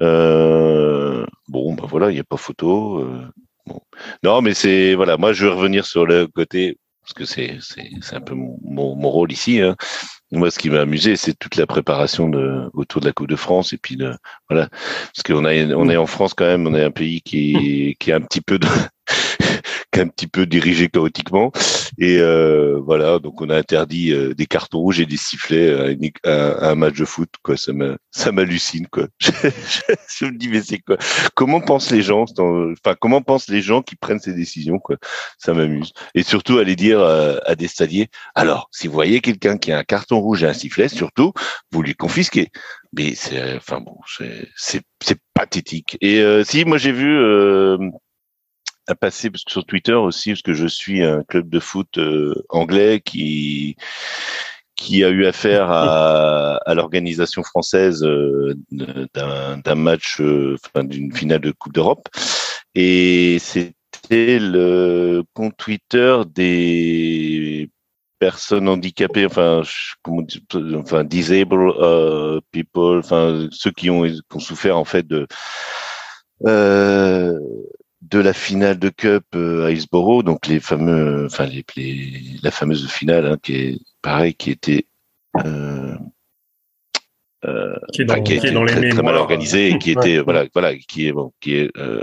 Euh, 0.00 1.26
bon 1.48 1.74
ben 1.74 1.86
voilà, 1.86 2.10
il 2.10 2.14
n'y 2.14 2.20
a 2.20 2.24
pas 2.24 2.36
photo. 2.36 2.98
Euh, 3.00 3.26
bon. 3.66 3.80
Non 4.22 4.42
mais 4.42 4.54
c'est 4.54 4.94
voilà, 4.94 5.16
moi 5.16 5.32
je 5.32 5.46
vais 5.46 5.52
revenir 5.52 5.86
sur 5.86 6.06
le 6.06 6.26
côté 6.26 6.78
parce 7.02 7.14
que 7.14 7.24
c'est 7.24 7.58
un 8.12 8.20
peu 8.20 8.34
mon, 8.34 8.58
mon, 8.62 9.10
rôle 9.10 9.32
ici. 9.32 9.60
Hein. 9.60 9.76
Moi, 10.30 10.50
ce 10.50 10.58
qui 10.58 10.70
m'a 10.70 10.80
amusé, 10.80 11.16
c'est 11.16 11.34
toute 11.34 11.56
la 11.56 11.66
préparation 11.66 12.30
autour 12.74 13.00
de 13.00 13.06
la 13.06 13.12
Coupe 13.12 13.28
de 13.28 13.36
France 13.36 13.72
et 13.72 13.78
puis 13.78 13.98
voilà, 14.48 14.68
parce 14.70 15.22
qu'on 15.24 15.44
on 15.44 15.88
est 15.90 15.96
en 15.96 16.06
France 16.06 16.34
quand 16.34 16.46
même, 16.46 16.66
on 16.66 16.74
est 16.74 16.84
un 16.84 16.90
pays 16.90 17.20
qui 17.20 17.96
qui 17.98 18.10
est 18.10 18.14
un 18.14 18.20
petit 18.20 18.40
peu 18.40 18.58
de, 18.58 18.68
un 19.98 20.08
petit 20.08 20.26
peu 20.26 20.46
dirigé 20.46 20.88
chaotiquement. 20.88 21.52
Et 21.98 22.18
euh, 22.18 22.80
voilà, 22.80 23.18
donc 23.18 23.40
on 23.40 23.50
a 23.50 23.56
interdit 23.56 24.12
euh, 24.12 24.34
des 24.34 24.46
cartons 24.46 24.78
rouges 24.78 25.00
et 25.00 25.06
des 25.06 25.16
sifflets 25.16 25.96
à, 26.24 26.70
un 26.70 26.74
match 26.74 26.98
de 26.98 27.04
foot. 27.04 27.30
Quoi, 27.42 27.56
ça 27.56 27.72
ça 28.10 28.32
m'hallucine. 28.32 28.86
Quoi. 28.86 29.08
je, 29.20 30.24
me 30.24 30.36
dis 30.36 30.48
mais 30.48 30.62
c'est 30.62 30.78
quoi? 30.78 30.96
Comment 31.34 31.60
pensent 31.60 31.90
les 31.90 32.02
gens 32.02 32.24
Enfin, 32.24 32.96
comment 32.98 33.22
pensent 33.22 33.48
les 33.48 33.62
gens 33.62 33.82
qui 33.82 33.96
prennent 33.96 34.20
ces 34.20 34.34
décisions 34.34 34.78
Quoi, 34.78 34.96
ça 35.38 35.52
m'amuse. 35.54 35.92
Et 36.14 36.22
surtout 36.22 36.58
aller 36.58 36.76
dire 36.76 37.00
euh, 37.00 37.36
à 37.44 37.54
des 37.54 37.68
stadiers 37.68 38.08
alors, 38.34 38.68
si 38.72 38.86
vous 38.86 38.94
voyez 38.94 39.20
quelqu'un 39.20 39.58
qui 39.58 39.72
a 39.72 39.78
un 39.78 39.84
carton 39.84 40.20
rouge 40.20 40.42
et 40.42 40.46
un 40.46 40.52
sifflet, 40.52 40.88
surtout 40.88 41.32
vous 41.70 41.82
lui 41.82 41.94
confisquez. 41.94 42.48
Mais 42.94 43.14
c'est, 43.14 43.56
enfin 43.56 43.80
bon, 43.80 43.96
c'est 44.56 45.18
pathétique. 45.34 45.96
Et 46.00 46.22
si 46.44 46.64
moi 46.64 46.78
j'ai 46.78 46.92
vu 46.92 47.18
à 48.86 48.94
passer 48.94 49.30
sur 49.48 49.64
Twitter 49.64 49.94
aussi 49.94 50.30
parce 50.30 50.42
que 50.42 50.54
je 50.54 50.66
suis 50.66 51.02
un 51.02 51.22
club 51.22 51.48
de 51.48 51.60
foot 51.60 51.98
euh, 51.98 52.34
anglais 52.48 53.00
qui 53.04 53.76
qui 54.76 55.04
a 55.04 55.10
eu 55.10 55.26
affaire 55.26 55.70
à, 55.70 56.56
à 56.66 56.74
l'organisation 56.74 57.42
française 57.42 58.02
euh, 58.02 58.56
d'un 58.72 59.74
match, 59.76 60.20
euh, 60.20 60.56
enfin, 60.64 60.84
d'une 60.84 61.14
finale 61.14 61.40
de 61.40 61.52
Coupe 61.52 61.74
d'Europe, 61.74 62.08
et 62.74 63.38
c'était 63.38 64.38
le 64.40 65.22
compte 65.34 65.56
Twitter 65.56 66.16
des 66.34 67.70
personnes 68.18 68.68
handicapées, 68.68 69.26
enfin, 69.26 69.62
comment, 70.02 70.26
enfin, 70.74 71.04
disabled 71.04 72.40
people, 72.50 72.98
enfin, 72.98 73.46
ceux 73.52 73.70
qui 73.70 73.88
ont, 73.90 74.02
qui 74.04 74.20
ont 74.34 74.40
souffert 74.40 74.76
en 74.78 74.84
fait 74.84 75.06
de 75.06 75.28
euh, 76.46 77.38
de 78.02 78.18
la 78.18 78.32
finale 78.32 78.78
de 78.78 78.88
Cup 78.88 79.24
euh, 79.34 79.66
à 79.66 79.70
Hillsborough, 79.70 80.24
donc 80.24 80.46
les 80.46 80.60
fameux, 80.60 81.26
enfin 81.26 81.46
les, 81.46 81.64
la 82.42 82.50
fameuse 82.50 82.90
finale 82.90 83.26
hein, 83.26 83.38
qui 83.40 83.54
est 83.54 83.78
pareil, 84.02 84.34
qui 84.34 84.50
était 84.50 84.86
euh, 85.44 85.94
euh, 87.44 87.76
qui, 87.92 88.02
est 88.02 88.04
dans, 88.04 88.22
qui, 88.22 88.38
très, 88.38 88.88
très, 88.90 89.02
mal 89.02 89.16
organisée 89.16 89.70
et 89.70 89.78
qui 89.78 89.92
était 89.92 90.18
voilà 90.18 90.46
voilà 90.52 90.76
qui 90.76 91.08
est 91.08 91.12
bon 91.12 91.32
qui 91.40 91.56
est 91.56 91.76
euh, 91.76 92.02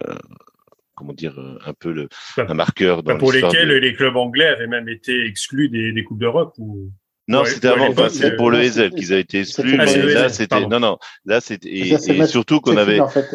comment 0.96 1.14
dire 1.14 1.38
un 1.66 1.74
peu 1.74 1.92
le 1.92 2.10
un 2.38 2.54
marqueur 2.54 3.04
dans 3.04 3.18
pour 3.18 3.32
lesquels 3.32 3.70
les 3.70 3.94
clubs 3.94 4.18
anglais 4.18 4.48
avaient 4.48 4.68
même 4.68 4.90
été 4.90 5.26
exclus 5.26 5.70
des, 5.70 5.94
des 5.94 6.04
coupes 6.04 6.20
d'Europe 6.20 6.56
ou 6.58 6.92
non, 7.30 7.46
c'était 7.46 7.68
avant. 7.68 7.90
Enfin, 7.90 8.10
c'est 8.10 8.36
pour 8.36 8.50
le 8.50 8.58
Hazel 8.58 8.90
qu'ils 8.92 9.14
avaient 9.14 9.22
été 9.22 9.42
exclus. 9.42 9.78
Mais 9.78 10.14
là, 10.14 10.30
c'était 10.30 10.60
non, 10.68 10.80
non. 10.80 10.98
Là, 11.26 11.40
c'était 11.40 11.70
et, 11.70 12.26
surtout 12.26 12.60
qu'on 12.60 12.76
avait. 12.76 13.00
En 13.00 13.08
fait, 13.08 13.28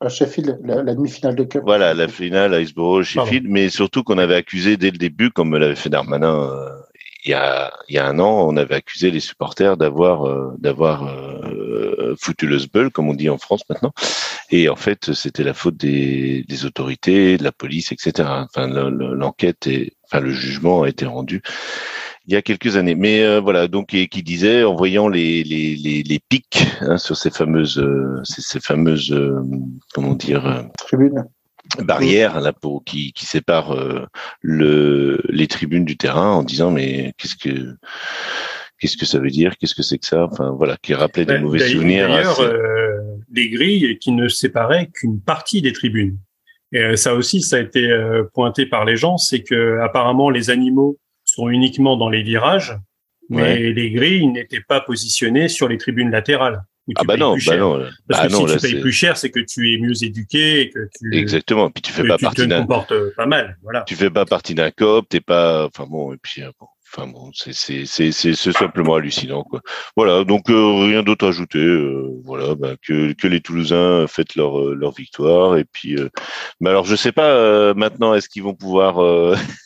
à 0.00 0.08
Sheffield, 0.10 0.60
la, 0.64 0.94
demi-finale 0.94 1.34
de 1.34 1.44
Cup. 1.44 1.62
Voilà, 1.64 1.94
la 1.94 2.08
finale 2.08 2.52
à 2.52 2.60
Hillsborough, 2.60 3.02
Sheffield, 3.02 3.46
mais 3.48 3.70
surtout 3.70 4.02
qu'on 4.02 4.18
avait 4.18 4.34
accusé 4.34 4.76
dès 4.76 4.90
le 4.90 4.98
début, 4.98 5.30
comme 5.30 5.56
l'avait 5.56 5.74
fait 5.74 5.88
Darmanin 5.88 6.42
euh, 6.42 6.68
il 7.24 7.30
y 7.30 7.34
a, 7.34 7.72
il 7.88 7.94
y 7.94 7.98
a 7.98 8.06
un 8.06 8.18
an, 8.18 8.46
on 8.48 8.56
avait 8.56 8.74
accusé 8.74 9.10
les 9.10 9.20
supporters 9.20 9.76
d'avoir 9.76 10.54
d'avoir 10.58 11.08
foutu 12.20 12.46
le 12.46 12.58
sbeul, 12.58 12.90
comme 12.90 13.08
on 13.08 13.14
dit 13.14 13.30
en 13.30 13.38
France 13.38 13.62
maintenant. 13.70 13.92
Et 14.50 14.68
en 14.68 14.76
fait, 14.76 15.14
c'était 15.14 15.44
la 15.44 15.54
faute 15.54 15.76
des, 15.76 16.44
des, 16.46 16.66
autorités, 16.66 17.38
de 17.38 17.44
la 17.44 17.52
police, 17.52 17.92
etc. 17.92 18.28
Enfin, 18.28 18.66
l'enquête 18.66 19.66
et 19.68 19.94
enfin 20.04 20.20
le 20.20 20.32
jugement 20.32 20.82
a 20.82 20.88
été 20.88 21.06
rendu 21.06 21.42
il 22.26 22.34
y 22.34 22.36
a 22.36 22.42
quelques 22.42 22.76
années. 22.76 22.94
Mais 22.94 23.22
euh, 23.22 23.40
voilà, 23.40 23.68
donc 23.68 23.94
et 23.94 24.08
qui 24.08 24.22
disait 24.22 24.64
en 24.64 24.74
voyant 24.74 25.08
les 25.08 25.42
les 25.42 25.74
les, 25.76 26.02
les 26.02 26.20
pics 26.28 26.64
hein, 26.80 26.98
sur 26.98 27.16
ces 27.16 27.30
fameuses 27.30 27.78
euh, 27.78 28.20
ces, 28.24 28.42
ces, 28.42 28.60
fameuses 28.60 29.12
euh, 29.12 29.42
comment 29.94 30.14
dire 30.14 30.68
tribunes. 30.78 31.24
barrières 31.80 32.40
là 32.40 32.52
pour 32.52 32.84
qui 32.84 33.12
qui 33.12 33.26
séparent 33.26 33.76
le 34.40 35.20
les 35.28 35.46
tribunes 35.46 35.84
du 35.84 35.96
terrain 35.96 36.32
en 36.32 36.42
disant 36.42 36.70
mais 36.70 37.12
qu'est-ce 37.18 37.36
que 37.36 37.76
qu'est-ce 38.78 38.96
que 38.96 39.06
ça 39.06 39.18
veut 39.18 39.30
dire? 39.30 39.56
Qu'est-ce 39.58 39.74
que 39.74 39.82
c'est 39.82 39.98
que 39.98 40.06
ça? 40.06 40.24
Enfin 40.24 40.50
voilà 40.50 40.76
qui 40.80 40.94
rappelait 40.94 41.26
des 41.26 41.38
mauvais 41.38 41.60
souvenirs 41.60 42.08
d'ailleurs 42.08 42.40
les 43.34 43.48
grilles 43.48 43.98
qui 43.98 44.12
ne 44.12 44.28
séparaient 44.28 44.90
qu'une 44.92 45.18
partie 45.18 45.62
des 45.62 45.72
tribunes. 45.72 46.18
Et 46.72 46.96
ça 46.96 47.14
aussi 47.14 47.40
ça 47.40 47.56
a 47.56 47.60
été 47.60 47.90
pointé 48.32 48.66
par 48.66 48.84
les 48.84 48.96
gens 48.96 49.16
c'est 49.18 49.42
que 49.42 49.78
apparemment 49.80 50.30
les 50.30 50.50
animaux 50.50 50.98
sont 51.24 51.48
uniquement 51.48 51.96
dans 51.96 52.08
les 52.08 52.22
virages, 52.22 52.76
mais 53.28 53.72
les 53.72 53.90
grilles 53.90 54.26
n'étaient 54.26 54.60
pas 54.60 54.80
positionnées 54.80 55.48
sur 55.48 55.68
les 55.68 55.78
tribunes 55.78 56.10
latérales. 56.10 56.62
Ah 56.96 57.04
bah 57.04 57.16
non, 57.16 57.36
bah 57.46 57.56
non, 57.56 57.78
Parce 58.08 58.22
bah 58.22 58.26
que 58.26 58.32
non, 58.32 58.48
si 58.48 58.56
tu 58.56 58.60
payes 58.60 58.80
plus 58.80 58.92
cher, 58.92 59.16
c'est 59.16 59.30
que 59.30 59.38
tu 59.38 59.72
es 59.72 59.78
mieux 59.78 60.02
éduqué 60.02 60.62
et 60.62 60.70
que 60.70 60.80
tu 60.98 61.16
exactement. 61.16 61.70
Puis 61.70 61.80
tu 61.80 61.92
fais 61.92 62.04
pas 62.06 62.16
tu 62.18 62.24
partie 62.24 62.42
te 62.42 62.46
d'un 62.46 62.62
comportes 62.62 62.92
pas 63.16 63.26
mal, 63.26 63.56
voilà. 63.62 63.82
tu 63.86 63.94
fais 63.94 64.10
pas 64.10 64.24
partie 64.26 64.54
d'un 64.54 64.72
cop, 64.72 65.08
t'es 65.08 65.20
pas, 65.20 65.66
enfin 65.66 65.86
bon, 65.88 66.12
et 66.12 66.16
puis 66.20 66.42
euh, 66.42 66.50
bon, 66.58 66.66
enfin 66.92 67.06
bon, 67.06 67.30
c'est 67.34 67.52
c'est 67.52 67.86
c'est 67.86 68.10
c'est 68.10 68.34
simplement 68.52 68.96
hallucinant 68.96 69.44
quoi. 69.44 69.60
Voilà, 69.96 70.24
donc 70.24 70.50
euh, 70.50 70.84
rien 70.86 71.04
d'autre 71.04 71.24
à 71.24 71.28
ajouter. 71.28 71.60
euh, 71.60 72.08
voilà, 72.24 72.56
bah, 72.56 72.74
que 72.82 73.12
que 73.12 73.28
les 73.28 73.40
Toulousains 73.40 74.08
fêtent 74.08 74.34
leur 74.34 74.58
leur 74.74 74.90
victoire 74.92 75.56
et 75.56 75.64
puis. 75.64 75.96
euh, 75.96 76.08
mais 76.60 76.70
alors 76.70 76.84
je 76.84 76.96
sais 76.96 77.12
pas 77.12 77.30
euh, 77.30 77.74
maintenant, 77.74 78.12
est-ce 78.12 78.28
qu'ils 78.28 78.42
vont 78.42 78.54
pouvoir 78.54 78.98
euh, 79.02 79.36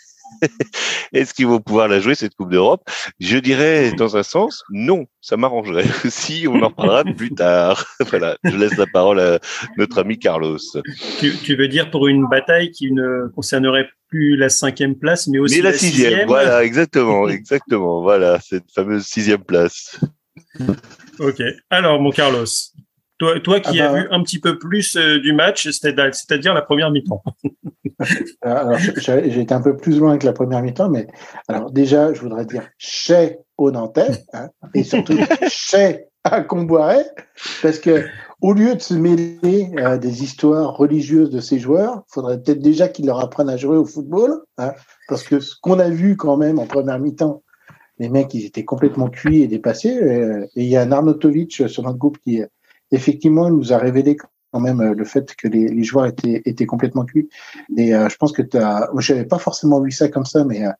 Est-ce 1.12 1.34
qu'ils 1.34 1.46
vont 1.46 1.60
pouvoir 1.60 1.88
la 1.88 2.00
jouer 2.00 2.14
cette 2.14 2.34
Coupe 2.34 2.50
d'Europe 2.50 2.82
Je 3.20 3.38
dirais 3.38 3.92
dans 3.92 4.16
un 4.16 4.22
sens 4.22 4.62
non, 4.70 5.06
ça 5.20 5.36
m'arrangerait. 5.36 5.84
Si 6.10 6.46
on 6.48 6.62
en 6.62 6.70
parlera 6.70 7.04
plus 7.16 7.30
tard. 7.30 7.84
voilà, 8.10 8.36
je 8.44 8.56
laisse 8.56 8.76
la 8.76 8.86
parole 8.86 9.20
à 9.20 9.38
notre 9.76 9.98
ami 9.98 10.18
Carlos. 10.18 10.58
Tu, 11.18 11.36
tu 11.36 11.56
veux 11.56 11.68
dire 11.68 11.90
pour 11.90 12.08
une 12.08 12.26
bataille 12.28 12.70
qui 12.70 12.92
ne 12.92 13.28
concernerait 13.34 13.88
plus 14.08 14.36
la 14.36 14.48
cinquième 14.48 14.96
place, 14.96 15.26
mais 15.26 15.38
aussi 15.38 15.56
Mais 15.56 15.62
la 15.62 15.72
sixième, 15.72 16.26
voilà, 16.26 16.64
exactement, 16.64 17.28
exactement, 17.28 18.02
voilà, 18.02 18.38
cette 18.40 18.70
fameuse 18.72 19.04
sixième 19.04 19.42
place. 19.42 19.98
Ok. 21.18 21.42
Alors, 21.70 22.00
mon 22.00 22.10
Carlos, 22.10 22.46
toi, 23.18 23.40
toi 23.40 23.60
qui 23.60 23.80
Ah 23.80 23.88
as 23.88 23.92
bah. 23.92 24.00
vu 24.00 24.08
un 24.10 24.22
petit 24.22 24.38
peu 24.40 24.58
plus 24.58 24.96
euh, 24.96 25.18
du 25.20 25.32
match, 25.32 25.68
c'est-à- 25.70 26.12
c'est-à-dire 26.12 26.54
la 26.54 26.62
première 26.62 26.90
mi-temps. 26.90 27.22
Alors, 28.42 28.76
j'ai 28.78 29.40
été 29.40 29.54
un 29.54 29.62
peu 29.62 29.76
plus 29.76 29.98
loin 29.98 30.18
que 30.18 30.26
la 30.26 30.32
première 30.32 30.62
mi-temps, 30.62 30.90
mais 30.90 31.06
alors 31.48 31.70
déjà, 31.70 32.12
je 32.12 32.20
voudrais 32.20 32.44
dire 32.44 32.68
chez 32.78 33.38
au 33.56 33.70
Nantais, 33.70 34.24
hein, 34.34 34.48
et 34.74 34.84
surtout 34.84 35.16
chez 35.48 36.04
à 36.24 36.42
Comboiré, 36.42 36.98
parce 37.62 37.78
que 37.78 38.04
au 38.42 38.52
lieu 38.52 38.74
de 38.74 38.80
se 38.82 38.94
mêler 38.94 39.70
à 39.78 39.96
des 39.96 40.22
histoires 40.24 40.76
religieuses 40.76 41.30
de 41.30 41.40
ces 41.40 41.58
joueurs, 41.58 42.02
il 42.10 42.12
faudrait 42.12 42.42
peut-être 42.42 42.58
déjà 42.58 42.88
qu'ils 42.88 43.06
leur 43.06 43.20
apprennent 43.20 43.48
à 43.48 43.56
jouer 43.56 43.76
au 43.76 43.86
football, 43.86 44.42
hein, 44.58 44.72
parce 45.08 45.22
que 45.22 45.40
ce 45.40 45.54
qu'on 45.62 45.78
a 45.78 45.88
vu 45.88 46.16
quand 46.16 46.36
même 46.36 46.58
en 46.58 46.66
première 46.66 46.98
mi-temps, 46.98 47.42
les 47.98 48.10
mecs, 48.10 48.34
ils 48.34 48.44
étaient 48.44 48.64
complètement 48.64 49.08
cuits 49.08 49.40
et 49.42 49.46
dépassés. 49.48 49.96
euh, 50.02 50.44
Et 50.54 50.64
il 50.64 50.68
y 50.68 50.76
a 50.76 50.82
un 50.82 50.92
Arnautovic 50.92 51.66
sur 51.68 51.82
notre 51.82 51.96
groupe 51.96 52.18
qui, 52.18 52.42
effectivement, 52.90 53.50
nous 53.50 53.72
a 53.72 53.78
révélé 53.78 54.16
quand 54.16 54.60
même 54.60 54.80
euh, 54.80 54.94
le 54.94 55.04
fait 55.04 55.34
que 55.34 55.48
les, 55.48 55.68
les 55.68 55.84
joueurs 55.84 56.06
étaient, 56.06 56.42
étaient 56.44 56.66
complètement 56.66 57.04
cuits. 57.04 57.28
Et 57.76 57.94
euh, 57.94 58.08
je 58.08 58.16
pense 58.16 58.32
que 58.32 58.42
tu 58.42 58.56
as, 58.56 58.88
j'avais 58.98 59.24
pas 59.24 59.38
forcément 59.38 59.80
vu 59.80 59.90
ça 59.90 60.08
comme 60.08 60.24
ça, 60.24 60.44
mais 60.44 60.64
euh, 60.64 60.72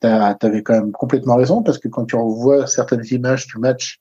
tu 0.00 0.46
avais 0.46 0.62
quand 0.62 0.74
même 0.74 0.92
complètement 0.92 1.36
raison 1.36 1.62
parce 1.62 1.78
que 1.78 1.88
quand 1.88 2.04
tu 2.04 2.16
revois 2.16 2.66
certaines 2.66 3.04
images 3.10 3.46
du 3.46 3.58
match, 3.58 4.00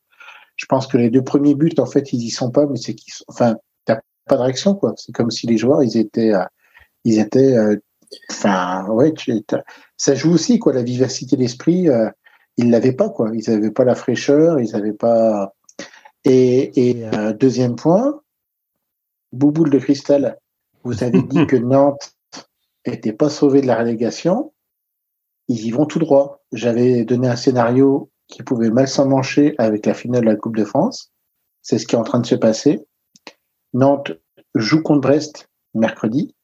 je 0.55 0.65
pense 0.65 0.87
que 0.87 0.97
les 0.97 1.09
deux 1.09 1.23
premiers 1.23 1.55
buts, 1.55 1.73
en 1.79 1.85
fait, 1.85 2.13
ils 2.13 2.23
y 2.23 2.29
sont 2.29 2.51
pas, 2.51 2.65
mais 2.67 2.77
c'est 2.77 2.93
qu'ils 2.93 3.13
sont, 3.13 3.25
enfin, 3.27 3.55
t'as 3.85 3.99
pas 4.27 4.35
de 4.35 4.41
réaction, 4.41 4.75
quoi. 4.75 4.93
C'est 4.97 5.11
comme 5.11 5.31
si 5.31 5.47
les 5.47 5.57
joueurs, 5.57 5.83
ils 5.83 5.97
étaient, 5.97 6.33
euh, 6.33 6.43
ils 7.05 7.19
étaient, 7.19 7.57
euh, 7.57 7.77
enfin, 8.29 8.85
ouais, 8.89 9.13
tu, 9.13 9.33
ça 9.97 10.15
joue 10.15 10.31
aussi, 10.33 10.59
quoi, 10.59 10.73
la 10.73 10.83
vivacité 10.83 11.37
d'esprit, 11.37 11.87
ils 12.57 12.69
l'avaient 12.69 12.93
pas, 12.93 13.09
quoi. 13.09 13.31
Ils 13.33 13.49
avaient 13.49 13.71
pas 13.71 13.83
la 13.83 13.95
fraîcheur, 13.95 14.59
ils 14.59 14.75
avaient 14.75 14.93
pas, 14.93 15.53
et, 16.25 16.89
et 16.89 17.05
euh, 17.05 17.33
deuxième 17.33 17.75
point, 17.75 18.21
Bouboule 19.31 19.69
de 19.69 19.79
cristal, 19.79 20.37
vous 20.83 21.03
avez 21.03 21.21
dit 21.23 21.45
que 21.47 21.55
Nantes 21.55 22.15
était 22.85 23.13
pas 23.13 23.29
sauvé 23.29 23.61
de 23.61 23.67
la 23.67 23.77
relégation. 23.77 24.53
Ils 25.47 25.65
y 25.65 25.71
vont 25.71 25.85
tout 25.85 25.99
droit. 25.99 26.43
J'avais 26.51 27.03
donné 27.03 27.27
un 27.27 27.35
scénario 27.35 28.11
qui 28.27 28.43
pouvait 28.43 28.69
mal 28.69 28.87
s'emmancher 28.87 29.55
avec 29.57 29.85
la 29.85 29.93
finale 29.93 30.21
de 30.21 30.27
la 30.27 30.35
Coupe 30.35 30.55
de 30.55 30.65
France. 30.65 31.11
C'est 31.61 31.77
ce 31.77 31.87
qui 31.87 31.95
est 31.95 31.99
en 31.99 32.03
train 32.03 32.19
de 32.19 32.25
se 32.25 32.35
passer. 32.35 32.85
Nantes 33.73 34.11
joue 34.55 34.81
contre 34.81 35.01
Brest 35.01 35.49
mercredi. 35.73 36.35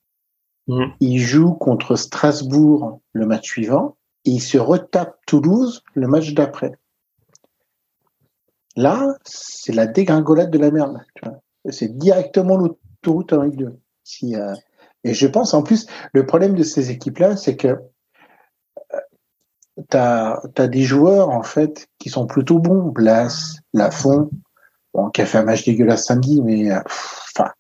Mhm. 0.68 0.94
Il 1.00 1.20
joue 1.20 1.54
contre 1.54 1.96
Strasbourg 1.96 3.02
le 3.14 3.26
match 3.26 3.48
suivant. 3.48 3.98
Et 4.26 4.32
il 4.32 4.42
se 4.42 4.58
retape 4.58 5.18
Toulouse 5.26 5.84
le 5.94 6.08
match 6.08 6.34
d'après. 6.34 6.74
Là, 8.76 9.16
c'est 9.26 9.74
la 9.74 9.88
dégringolade 9.88 10.52
de 10.52 10.58
la 10.58 10.72
merde. 10.72 11.00
C'est 11.70 11.98
directement 11.98 12.58
l'autoroute 12.58 13.34
en 13.34 13.44
Ligue 13.44 13.58
2. 13.58 13.80
Si, 14.04 14.36
euh, 14.36 14.54
et 15.04 15.14
je 15.14 15.28
pense, 15.28 15.54
en 15.54 15.64
plus, 15.64 15.88
le 16.14 16.26
problème 16.26 16.56
de 16.56 16.64
ces 16.64 16.92
équipes-là, 16.92 17.36
c'est 17.38 17.56
que 17.56 17.78
tu 19.90 19.98
as, 19.98 20.42
des 20.68 20.84
joueurs, 20.84 21.30
en 21.30 21.44
fait, 21.44 21.88
qui 22.00 22.10
sont 22.10 22.28
plutôt 22.28 22.60
bons. 22.60 22.90
Blas, 22.90 23.58
Lafont, 23.74 24.30
bon, 24.94 25.10
qui 25.10 25.22
a 25.22 25.26
fait 25.26 25.38
un 25.38 25.44
match 25.44 25.66
dégueulasse 25.66 26.06
samedi, 26.06 26.42
mais 26.42 26.72
euh, 26.72 26.80
enfin, 26.86 27.52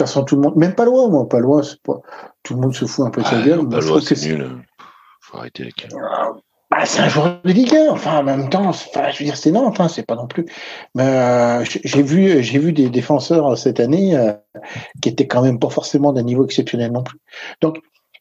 façon, 0.00 0.24
tout 0.24 0.36
le 0.36 0.42
monde, 0.42 0.56
même 0.56 0.74
pas 0.74 0.84
loin, 0.84 1.08
moi, 1.08 1.28
pas 1.28 1.38
loin, 1.38 1.62
pas, 1.84 2.00
tout 2.42 2.54
le 2.54 2.60
monde 2.60 2.74
se 2.74 2.86
fout 2.86 3.06
un 3.06 3.10
peu 3.10 3.22
de 3.22 3.26
sa 3.26 3.38
Ah, 3.38 3.42
gueule. 3.42 3.68
pas 3.68 3.80
loin, 3.80 4.00
c'est 4.00 4.20
nul. 4.26 4.64
Faut 5.20 5.38
arrêter 5.38 5.62
avec. 5.64 5.88
Bah, 6.72 6.86
c'est 6.86 7.00
un 7.00 7.08
joueur 7.08 7.42
de 7.44 7.52
Ligue 7.52 7.74
1. 7.74 7.90
Enfin, 7.90 8.18
en 8.18 8.22
même 8.22 8.48
temps, 8.48 8.66
enfin, 8.66 9.10
je 9.10 9.18
veux 9.18 9.24
dire, 9.26 9.36
c'est 9.36 9.50
Nantes, 9.50 9.78
hein, 9.78 9.88
c'est 9.88 10.06
pas 10.06 10.14
non 10.14 10.26
plus. 10.26 10.46
Mais 10.94 11.04
euh, 11.04 11.64
j'ai 11.64 12.02
vu, 12.02 12.42
j'ai 12.42 12.58
vu 12.58 12.72
des 12.72 12.88
défenseurs 12.88 13.58
cette 13.58 13.78
année 13.78 14.16
euh, 14.16 14.32
qui 15.02 15.10
étaient 15.10 15.26
quand 15.26 15.42
même 15.42 15.58
pas 15.58 15.68
forcément 15.68 16.14
d'un 16.14 16.22
niveau 16.22 16.46
exceptionnel 16.46 16.90
non 16.90 17.02
plus. 17.02 17.18
Donc, 17.60 17.78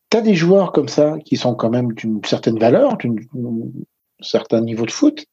tu 0.10 0.18
as 0.18 0.22
des 0.22 0.36
joueurs 0.36 0.74
comme 0.74 0.90
ça 0.90 1.16
qui 1.24 1.38
sont 1.38 1.56
quand 1.56 1.70
même 1.70 1.94
d'une 1.94 2.20
certaine 2.26 2.60
valeur, 2.60 2.98
d'un 2.98 3.16
certain 4.20 4.60
niveau 4.60 4.86
de 4.86 4.92
foot. 4.92 5.26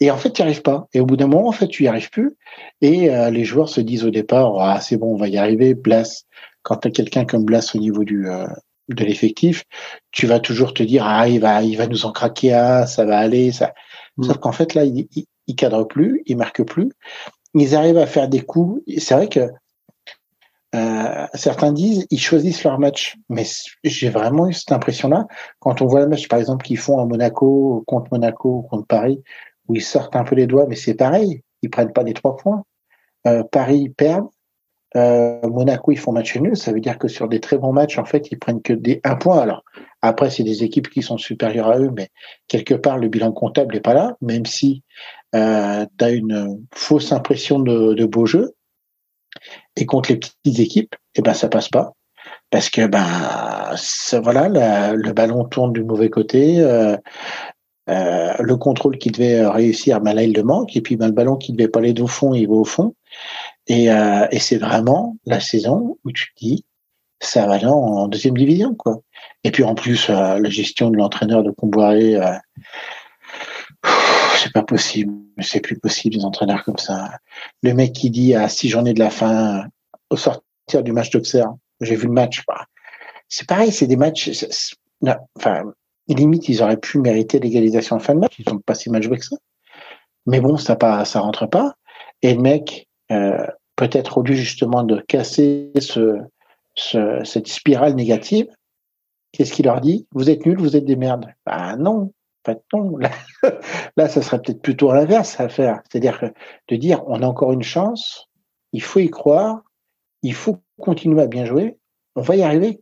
Et 0.00 0.10
en 0.10 0.16
fait, 0.16 0.32
tu 0.32 0.42
n'y 0.42 0.48
arrives 0.48 0.62
pas. 0.62 0.88
Et 0.92 1.00
au 1.00 1.06
bout 1.06 1.16
d'un 1.16 1.28
moment, 1.28 1.46
en 1.46 1.52
fait, 1.52 1.68
tu 1.68 1.84
n'y 1.84 1.88
arrives 1.88 2.10
plus. 2.10 2.36
Et 2.80 3.08
euh, 3.08 3.30
les 3.30 3.44
joueurs 3.44 3.68
se 3.68 3.80
disent 3.80 4.04
au 4.04 4.10
départ, 4.10 4.58
ah, 4.58 4.80
c'est 4.80 4.96
bon, 4.96 5.14
on 5.14 5.16
va 5.16 5.28
y 5.28 5.38
arriver. 5.38 5.74
Blas, 5.74 6.24
quand 6.64 6.78
tu 6.78 6.88
as 6.88 6.90
quelqu'un 6.90 7.24
comme 7.24 7.44
Blas 7.44 7.70
au 7.76 7.78
niveau 7.78 8.02
du, 8.02 8.28
euh, 8.28 8.48
de 8.88 9.04
l'effectif, 9.04 9.64
tu 10.10 10.26
vas 10.26 10.40
toujours 10.40 10.74
te 10.74 10.82
dire, 10.82 11.04
ah, 11.06 11.28
il 11.28 11.40
va, 11.40 11.62
il 11.62 11.76
va 11.76 11.86
nous 11.86 12.04
en 12.06 12.12
craquer 12.12 12.54
un, 12.54 12.86
ça 12.86 13.04
va 13.04 13.18
aller. 13.18 13.52
Ça. 13.52 13.72
Mm. 14.16 14.24
Sauf 14.24 14.38
qu'en 14.38 14.52
fait, 14.52 14.74
là, 14.74 14.84
il, 14.84 15.06
il, 15.14 15.26
il 15.46 15.56
cadre 15.56 15.84
plus, 15.84 16.22
il 16.26 16.36
marque 16.36 16.62
plus. 16.62 16.90
Ils 17.54 17.74
arrivent 17.74 17.98
à 17.98 18.06
faire 18.06 18.28
des 18.28 18.40
coups. 18.40 18.82
C'est 18.98 19.14
vrai 19.14 19.28
que 19.28 19.50
euh, 20.74 21.26
certains 21.34 21.72
disent 21.72 22.06
ils 22.10 22.20
choisissent 22.20 22.64
leur 22.64 22.78
match, 22.78 23.16
mais 23.28 23.44
j'ai 23.84 24.08
vraiment 24.08 24.48
eu 24.48 24.54
cette 24.54 24.72
impression-là 24.72 25.26
quand 25.58 25.82
on 25.82 25.86
voit 25.86 26.00
le 26.00 26.08
match, 26.08 26.28
par 26.28 26.38
exemple, 26.38 26.64
qu'ils 26.64 26.78
font 26.78 26.98
à 26.98 27.04
Monaco 27.04 27.84
contre 27.86 28.08
Monaco 28.10 28.62
contre 28.70 28.86
Paris, 28.86 29.22
où 29.68 29.74
ils 29.74 29.82
sortent 29.82 30.16
un 30.16 30.24
peu 30.24 30.34
les 30.34 30.46
doigts, 30.46 30.66
mais 30.66 30.76
c'est 30.76 30.94
pareil, 30.94 31.42
ils 31.60 31.70
prennent 31.70 31.92
pas 31.92 32.02
les 32.02 32.14
trois 32.14 32.36
points. 32.36 32.64
Euh, 33.26 33.42
Paris 33.44 33.90
perd, 33.90 34.26
euh, 34.96 35.40
Monaco 35.48 35.92
ils 35.92 35.98
font 35.98 36.12
match 36.12 36.36
nul, 36.36 36.56
ça 36.56 36.72
veut 36.72 36.80
dire 36.80 36.98
que 36.98 37.08
sur 37.08 37.28
des 37.28 37.40
très 37.40 37.58
bons 37.58 37.72
matchs, 37.72 37.98
en 37.98 38.04
fait, 38.04 38.30
ils 38.30 38.38
prennent 38.38 38.62
que 38.62 38.72
des 38.72 39.00
un 39.04 39.16
point. 39.16 39.38
Alors 39.40 39.64
après, 40.02 40.30
c'est 40.30 40.42
des 40.42 40.64
équipes 40.64 40.90
qui 40.90 41.02
sont 41.02 41.18
supérieures 41.18 41.68
à 41.68 41.78
eux, 41.78 41.90
mais 41.96 42.10
quelque 42.48 42.74
part 42.74 42.98
le 42.98 43.08
bilan 43.08 43.32
comptable 43.32 43.74
n'est 43.74 43.80
pas 43.80 43.94
là, 43.94 44.16
même 44.20 44.46
si 44.46 44.82
euh, 45.34 45.86
tu 45.98 46.04
as 46.04 46.10
une 46.10 46.60
fausse 46.74 47.12
impression 47.12 47.58
de, 47.58 47.94
de 47.94 48.04
beau 48.04 48.26
jeu. 48.26 48.54
Et 49.76 49.86
contre 49.86 50.10
les 50.12 50.18
petites 50.18 50.58
équipes, 50.58 50.94
eh 51.14 51.22
ben 51.22 51.32
ça 51.32 51.48
passe 51.48 51.68
pas 51.68 51.92
parce 52.50 52.68
que 52.68 52.86
ben 52.86 53.74
voilà 54.22 54.48
le 54.94 55.12
ballon 55.12 55.44
tourne 55.46 55.72
du 55.72 55.82
mauvais 55.82 56.10
côté. 56.10 56.60
euh, 56.60 56.96
euh, 57.88 58.34
le 58.38 58.56
contrôle 58.56 58.96
qui 58.98 59.10
devait 59.10 59.44
réussir, 59.46 60.00
ben 60.00 60.14
là 60.14 60.22
il 60.22 60.32
le 60.32 60.42
manque. 60.42 60.76
Et 60.76 60.80
puis 60.80 60.96
ben, 60.96 61.06
le 61.06 61.12
ballon 61.12 61.36
qui 61.36 61.52
devait 61.52 61.68
pas 61.68 61.80
aller 61.80 62.00
au 62.00 62.06
fond, 62.06 62.34
il 62.34 62.46
va 62.46 62.54
au 62.54 62.64
fond. 62.64 62.94
Et, 63.68 63.90
euh, 63.90 64.26
et 64.30 64.38
c'est 64.38 64.58
vraiment 64.58 65.16
la 65.24 65.40
saison 65.40 65.98
où 66.04 66.12
tu 66.12 66.32
te 66.34 66.40
dis 66.40 66.64
ça 67.20 67.46
va 67.46 67.54
aller 67.54 67.66
en 67.66 68.08
deuxième 68.08 68.36
division 68.36 68.74
quoi. 68.74 69.00
Et 69.44 69.52
puis 69.52 69.62
en 69.62 69.76
plus, 69.76 70.08
la 70.08 70.50
gestion 70.50 70.90
de 70.90 70.96
l'entraîneur 70.96 71.44
de 71.44 71.52
Comboiré, 71.52 72.18
c'est 74.42 74.52
pas 74.52 74.62
possible. 74.62 75.14
C'est 75.40 75.60
plus 75.60 75.78
possible 75.78 76.16
des 76.16 76.24
entraîneurs 76.24 76.64
comme 76.64 76.78
ça. 76.78 77.18
Le 77.62 77.74
mec 77.74 77.92
qui 77.92 78.10
dit 78.10 78.34
à 78.34 78.48
six 78.48 78.68
journées 78.68 78.94
de 78.94 78.98
la 78.98 79.10
fin, 79.10 79.66
au 80.10 80.16
sortir 80.16 80.82
du 80.82 80.92
match 80.92 81.10
d'Auxerre, 81.10 81.52
j'ai 81.80 81.96
vu 81.96 82.06
le 82.06 82.12
match. 82.12 82.42
Bah, 82.46 82.66
c'est 83.28 83.46
pareil, 83.46 83.72
c'est 83.72 83.86
des 83.86 83.96
matchs. 83.96 84.30
enfin, 85.36 85.64
limite, 86.08 86.48
ils 86.48 86.62
auraient 86.62 86.76
pu 86.76 86.98
mériter 86.98 87.38
l'égalisation 87.38 87.96
en 87.96 88.00
fin 88.00 88.14
de 88.14 88.20
match. 88.20 88.34
Ils 88.38 88.48
sont 88.48 88.58
pas 88.58 88.74
si 88.74 88.90
mal 88.90 89.02
joué 89.02 89.18
que 89.18 89.24
ça. 89.24 89.36
Mais 90.26 90.40
bon, 90.40 90.56
ça 90.56 90.76
pas, 90.76 91.04
ça 91.04 91.20
rentre 91.20 91.46
pas. 91.46 91.74
Et 92.20 92.34
le 92.34 92.40
mec, 92.40 92.88
euh, 92.88 92.91
peut-être 93.76 94.18
au 94.18 94.22
lieu 94.22 94.34
justement 94.34 94.82
de 94.84 95.00
casser 95.00 95.72
ce, 95.78 96.18
ce 96.74 97.22
cette 97.24 97.48
spirale 97.48 97.94
négative, 97.94 98.46
qu'est-ce 99.32 99.52
qu'il 99.52 99.66
leur 99.66 99.80
dit 99.80 100.06
Vous 100.12 100.30
êtes 100.30 100.46
nuls, 100.46 100.58
vous 100.58 100.76
êtes 100.76 100.84
des 100.84 100.96
merdes. 100.96 101.26
Bah 101.46 101.76
non, 101.76 102.12
en 102.46 102.52
fait 102.52 102.62
non. 102.72 102.96
Là, 103.96 104.08
ça 104.08 104.22
serait 104.22 104.40
peut-être 104.40 104.62
plutôt 104.62 104.92
l'inverse 104.92 105.38
à 105.40 105.48
faire. 105.48 105.80
C'est-à-dire 105.90 106.30
de 106.68 106.76
dire 106.76 107.02
on 107.06 107.22
a 107.22 107.26
encore 107.26 107.52
une 107.52 107.62
chance, 107.62 108.28
il 108.72 108.82
faut 108.82 109.00
y 109.00 109.10
croire, 109.10 109.62
il 110.22 110.34
faut 110.34 110.58
continuer 110.80 111.22
à 111.22 111.26
bien 111.26 111.44
jouer, 111.44 111.78
on 112.16 112.22
va 112.22 112.36
y 112.36 112.42
arriver. 112.42 112.80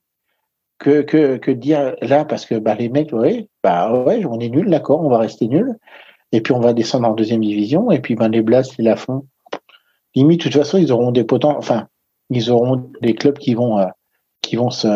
Que, 0.78 1.50
dire 1.50 1.94
là, 2.00 2.24
parce 2.24 2.46
que 2.46 2.54
bah, 2.54 2.74
les 2.74 2.88
mecs, 2.88 3.12
ouais, 3.12 3.50
bah 3.62 3.92
ouais, 3.92 4.24
on 4.24 4.40
est 4.40 4.48
nul, 4.48 4.70
d'accord, 4.70 5.04
on 5.04 5.10
va 5.10 5.18
rester 5.18 5.46
nul. 5.46 5.76
Et 6.32 6.40
puis 6.40 6.54
on 6.54 6.60
va 6.60 6.72
descendre 6.72 7.06
en 7.06 7.12
deuxième 7.12 7.42
division, 7.42 7.90
et 7.90 8.00
puis 8.00 8.14
ben, 8.14 8.28
les 8.28 8.40
Blas, 8.40 8.62
ils 8.78 8.84
la 8.84 8.96
font. 8.96 9.26
Limite, 10.14 10.40
de 10.40 10.44
toute 10.44 10.54
façon, 10.54 10.78
ils 10.78 10.92
auront 10.92 11.12
des 11.12 11.24
potents, 11.24 11.56
enfin, 11.56 11.88
ils 12.30 12.50
auront 12.50 12.90
des 13.00 13.14
clubs 13.14 13.38
qui 13.38 13.54
vont, 13.54 13.78
euh, 13.78 13.86
qui 14.42 14.56
vont 14.56 14.70
se, 14.70 14.88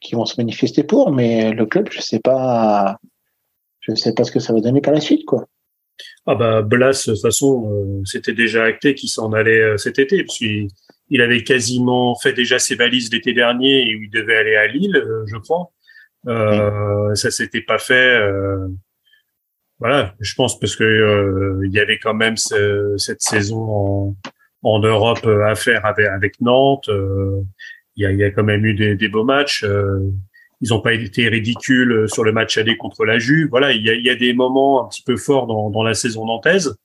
qui 0.00 0.14
vont 0.14 0.24
se 0.24 0.34
manifester 0.38 0.82
pour, 0.82 1.12
mais 1.12 1.52
le 1.52 1.66
club, 1.66 1.88
je 1.90 2.00
sais 2.00 2.20
pas, 2.20 2.98
je 3.80 3.94
sais 3.94 4.14
pas 4.14 4.24
ce 4.24 4.32
que 4.32 4.40
ça 4.40 4.52
va 4.52 4.60
donner 4.60 4.80
par 4.80 4.92
la 4.92 5.00
suite, 5.00 5.24
quoi. 5.24 5.46
Ah 6.26 6.34
bah 6.34 6.62
Blas, 6.62 7.04
de 7.06 7.12
toute 7.12 7.22
façon, 7.22 7.70
euh, 7.70 8.02
c'était 8.04 8.32
déjà 8.32 8.64
acté 8.64 8.94
qu'il 8.94 9.08
s'en 9.08 9.32
allait 9.32 9.60
euh, 9.60 9.76
cet 9.76 9.98
été, 9.98 10.22
puisqu'il 10.22 10.68
il 11.08 11.20
avait 11.20 11.42
quasiment 11.42 12.14
fait 12.16 12.32
déjà 12.32 12.58
ses 12.58 12.74
valises 12.74 13.12
l'été 13.12 13.32
dernier 13.32 13.82
et 13.82 13.98
il 14.02 14.10
devait 14.10 14.36
aller 14.36 14.56
à 14.56 14.66
Lille, 14.66 14.96
euh, 14.96 15.24
je 15.26 15.36
crois. 15.36 15.70
Euh, 16.28 17.14
Ça 17.14 17.30
s'était 17.30 17.62
pas 17.62 17.78
fait. 17.78 18.20
Voilà, 19.80 20.14
je 20.20 20.34
pense 20.34 20.60
parce 20.60 20.76
que 20.76 21.60
il 21.64 21.72
y 21.72 21.80
avait 21.80 21.98
quand 21.98 22.14
même 22.14 22.36
cette 22.36 23.22
saison 23.22 23.58
en, 23.58 24.16
en, 24.62 24.78
Europe 24.80 25.26
à 25.26 25.54
faire 25.54 25.84
avec, 25.86 26.06
avec 26.06 26.40
Nantes. 26.40 26.88
Il 27.96 28.04
y, 28.04 28.06
a, 28.06 28.12
y, 28.12 28.22
a, 28.22 28.30
quand 28.30 28.44
même 28.44 28.64
eu 28.64 28.74
des, 28.74 28.94
des 28.94 29.08
beaux 29.08 29.24
matchs 29.24 29.64
ils 30.60 30.70
n'ont 30.70 30.80
pas 30.80 30.92
été 30.92 31.28
ridicules 31.28 31.92
euh, 31.92 32.08
sur 32.08 32.24
le 32.24 32.32
match 32.32 32.58
aller 32.58 32.76
contre 32.76 33.04
la 33.04 33.18
Juve. 33.18 33.48
Voilà, 33.50 33.72
il 33.72 33.82
y 33.84 33.90
a, 33.90 33.94
il 33.94 34.04
y 34.04 34.10
a 34.10 34.14
des 34.14 34.32
moments 34.32 34.84
un 34.84 34.88
petit 34.88 35.02
peu 35.02 35.16
forts 35.16 35.46
dans, 35.46 35.70
dans 35.70 35.82
la 35.82 35.94
saison 35.94 36.26
nantaise. 36.26 36.76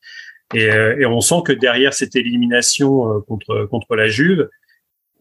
Et, 0.54 0.70
euh, 0.72 0.98
et, 1.00 1.06
on 1.06 1.22
sent 1.22 1.42
que 1.46 1.52
derrière 1.52 1.94
cette 1.94 2.16
élimination 2.16 3.12
euh, 3.12 3.20
contre 3.28 3.66
contre 3.66 3.96
la 3.96 4.08
Juve, 4.08 4.48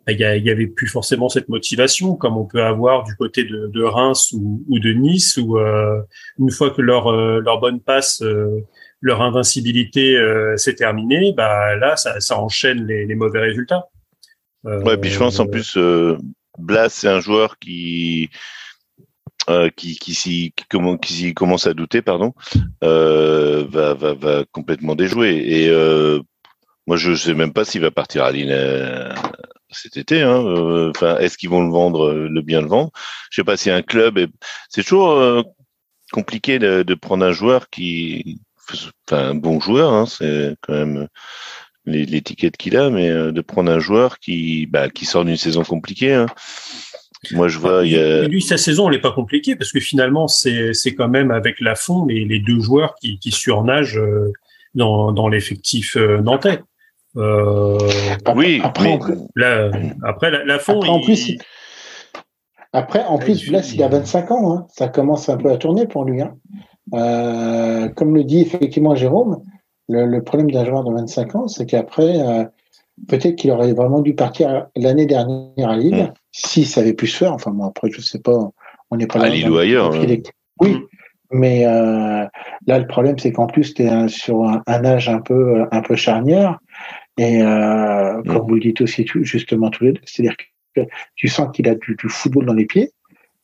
a, 0.06 0.36
il 0.36 0.44
y 0.44 0.50
avait 0.50 0.66
plus 0.66 0.86
forcément 0.86 1.28
cette 1.28 1.48
motivation 1.48 2.14
comme 2.14 2.36
on 2.36 2.44
peut 2.44 2.62
avoir 2.62 3.04
du 3.04 3.14
côté 3.16 3.44
de, 3.44 3.82
Reims 3.82 4.32
ou, 4.32 4.78
de 4.78 4.92
Nice 4.92 5.36
où 5.36 5.58
euh, 5.58 6.00
une 6.38 6.50
fois 6.50 6.70
que 6.70 6.82
leur 6.82 7.10
leur 7.12 7.60
bonne 7.60 7.80
passe 7.80 8.22
leur 9.00 9.22
invincibilité 9.22 10.18
s'est 10.56 10.74
terminée 10.74 11.32
bah 11.36 11.76
là 11.76 11.96
ça, 11.96 12.38
enchaîne 12.38 12.86
les, 12.86 13.14
mauvais 13.14 13.40
résultats 13.40 13.88
ouais 14.64 14.98
puis 14.98 15.10
je 15.10 15.18
pense 15.18 15.40
en 15.40 15.46
plus 15.46 15.76
Blas, 16.58 16.88
c'est 16.88 17.08
un 17.08 17.20
joueur 17.20 17.58
qui 17.58 18.30
euh, 19.50 19.68
qui, 19.76 19.98
qui, 19.98 20.52
qui, 21.02 21.34
commence 21.34 21.66
à 21.66 21.74
douter, 21.74 22.00
pardon, 22.00 22.32
euh, 22.82 23.66
va, 23.68 23.92
va, 23.92 24.14
va 24.14 24.44
complètement 24.52 24.94
déjouer. 24.94 25.36
Et 25.36 25.68
euh, 25.68 26.20
moi, 26.86 26.96
je 26.96 27.14
sais 27.14 27.34
même 27.34 27.52
pas 27.52 27.66
s'il 27.66 27.82
va 27.82 27.90
partir 27.90 28.24
à 28.24 28.32
Lille 28.32 28.50
euh, 28.50 29.12
cet 29.74 29.96
été. 29.96 30.22
Hein. 30.22 30.44
Euh, 30.44 30.90
enfin, 30.94 31.18
est-ce 31.18 31.38
qu'ils 31.38 31.50
vont 31.50 31.64
le 31.64 31.72
vendre, 31.72 32.12
le 32.12 32.42
bien 32.42 32.60
le 32.60 32.68
vendre? 32.68 32.90
Je 33.30 33.40
sais 33.40 33.44
pas 33.44 33.56
si 33.56 33.70
un 33.70 33.82
club. 33.82 34.18
C'est 34.68 34.82
toujours 34.82 35.44
compliqué 36.12 36.58
de, 36.58 36.82
de, 36.82 36.94
prendre 36.94 37.24
un 37.24 37.32
joueur 37.32 37.68
qui, 37.70 38.40
enfin, 39.06 39.30
un 39.30 39.34
bon 39.34 39.60
joueur. 39.60 39.92
Hein, 39.92 40.06
c'est 40.06 40.56
quand 40.62 40.74
même 40.74 41.08
l'étiquette 41.86 42.56
qu'il 42.56 42.76
a, 42.76 42.90
mais 42.90 43.08
euh, 43.08 43.32
de 43.32 43.40
prendre 43.40 43.70
un 43.70 43.78
joueur 43.78 44.18
qui, 44.18 44.66
bah, 44.66 44.88
qui 44.88 45.04
sort 45.04 45.24
d'une 45.24 45.36
saison 45.36 45.62
compliquée. 45.62 46.14
Hein. 46.14 46.26
Moi, 47.32 47.48
je 47.48 47.58
vois. 47.58 47.86
Il 47.86 47.92
y 47.92 47.98
a... 47.98 48.26
Lui, 48.28 48.42
sa 48.42 48.58
saison, 48.58 48.88
elle 48.88 48.96
n'est 48.96 49.00
pas 49.00 49.12
compliquée 49.12 49.56
parce 49.56 49.72
que 49.72 49.80
finalement, 49.80 50.28
c'est 50.28 50.94
quand 50.96 51.08
même 51.08 51.30
avec 51.30 51.60
la 51.60 51.74
fond 51.74 52.04
les, 52.06 52.24
les 52.24 52.38
deux 52.38 52.60
joueurs 52.60 52.94
qui, 53.00 53.18
qui 53.18 53.30
surnagent 53.30 53.98
euh, 53.98 54.32
dans, 54.74 55.12
dans 55.12 55.28
l'effectif 55.28 55.96
euh, 55.96 56.20
nantais. 56.20 56.60
Euh, 57.16 57.78
oui, 58.34 58.60
après, 58.62 58.98
la, 59.36 59.70
après 60.02 60.30
la, 60.30 60.44
la 60.44 60.58
fond. 60.58 60.80
Après, 60.80 60.90
en 60.90 61.00
plus, 61.00 61.36
après, 62.74 63.04
en 63.04 63.18
plus, 63.18 63.52
là, 63.52 63.60
il 63.72 63.82
a 63.84 63.88
25 63.88 64.30
ans, 64.32 64.52
hein. 64.52 64.66
ça 64.68 64.88
commence 64.88 65.28
un 65.28 65.36
peu 65.36 65.48
à 65.48 65.56
tourner 65.56 65.86
pour 65.86 66.04
lui. 66.04 66.20
Hein. 66.20 66.34
Euh, 66.92 67.88
comme 67.88 68.16
le 68.16 68.24
dit 68.24 68.40
effectivement 68.40 68.96
Jérôme, 68.96 69.42
le, 69.88 70.18
problème 70.20 70.50
d'un 70.50 70.64
joueur 70.64 70.82
de 70.82 70.92
25 70.92 71.34
ans, 71.36 71.46
c'est 71.46 71.66
qu'après, 71.66 72.18
euh, 72.18 72.44
peut-être 73.08 73.36
qu'il 73.36 73.52
aurait 73.52 73.72
vraiment 73.74 74.00
dû 74.00 74.16
partir 74.16 74.66
l'année 74.74 75.06
dernière 75.06 75.70
à 75.70 75.76
Lille, 75.76 76.02
mm. 76.02 76.12
si 76.32 76.64
ça 76.64 76.80
avait 76.80 76.94
pu 76.94 77.06
se 77.06 77.16
faire. 77.16 77.32
Enfin, 77.32 77.52
moi, 77.52 77.68
après, 77.68 77.90
je 77.92 78.00
sais 78.00 78.18
pas, 78.18 78.50
on 78.90 78.96
n'est 78.96 79.06
pas 79.06 79.20
là. 79.20 79.26
À 79.26 79.28
Lille 79.28 79.50
ou 79.50 79.58
ailleurs. 79.58 79.94
Hein. 79.94 80.06
Oui, 80.60 80.70
mm. 80.70 80.80
mais 81.30 81.66
euh, 81.66 82.26
là, 82.66 82.78
le 82.80 82.86
problème, 82.88 83.18
c'est 83.20 83.30
qu'en 83.30 83.46
plus, 83.46 83.72
tu 83.74 83.84
es 83.84 84.08
sur 84.08 84.42
un, 84.42 84.84
âge 84.84 85.08
un 85.08 85.20
peu, 85.20 85.64
un 85.70 85.80
peu 85.80 85.94
charnière. 85.94 86.58
Et 87.18 87.42
euh, 87.42 88.18
mm. 88.18 88.24
comme 88.24 88.46
vous 88.48 88.54
le 88.54 88.60
dites 88.60 88.80
aussi, 88.80 89.06
justement, 89.06 89.70
tous 89.70 89.84
les 89.84 89.92
deux, 89.92 90.00
c'est-à-dire 90.04 90.36
que 90.74 90.80
tu 91.14 91.28
sens 91.28 91.48
qu'il 91.54 91.68
a 91.68 91.74
du, 91.74 91.94
du, 91.94 92.08
football 92.08 92.46
dans 92.46 92.54
les 92.54 92.66
pieds. 92.66 92.90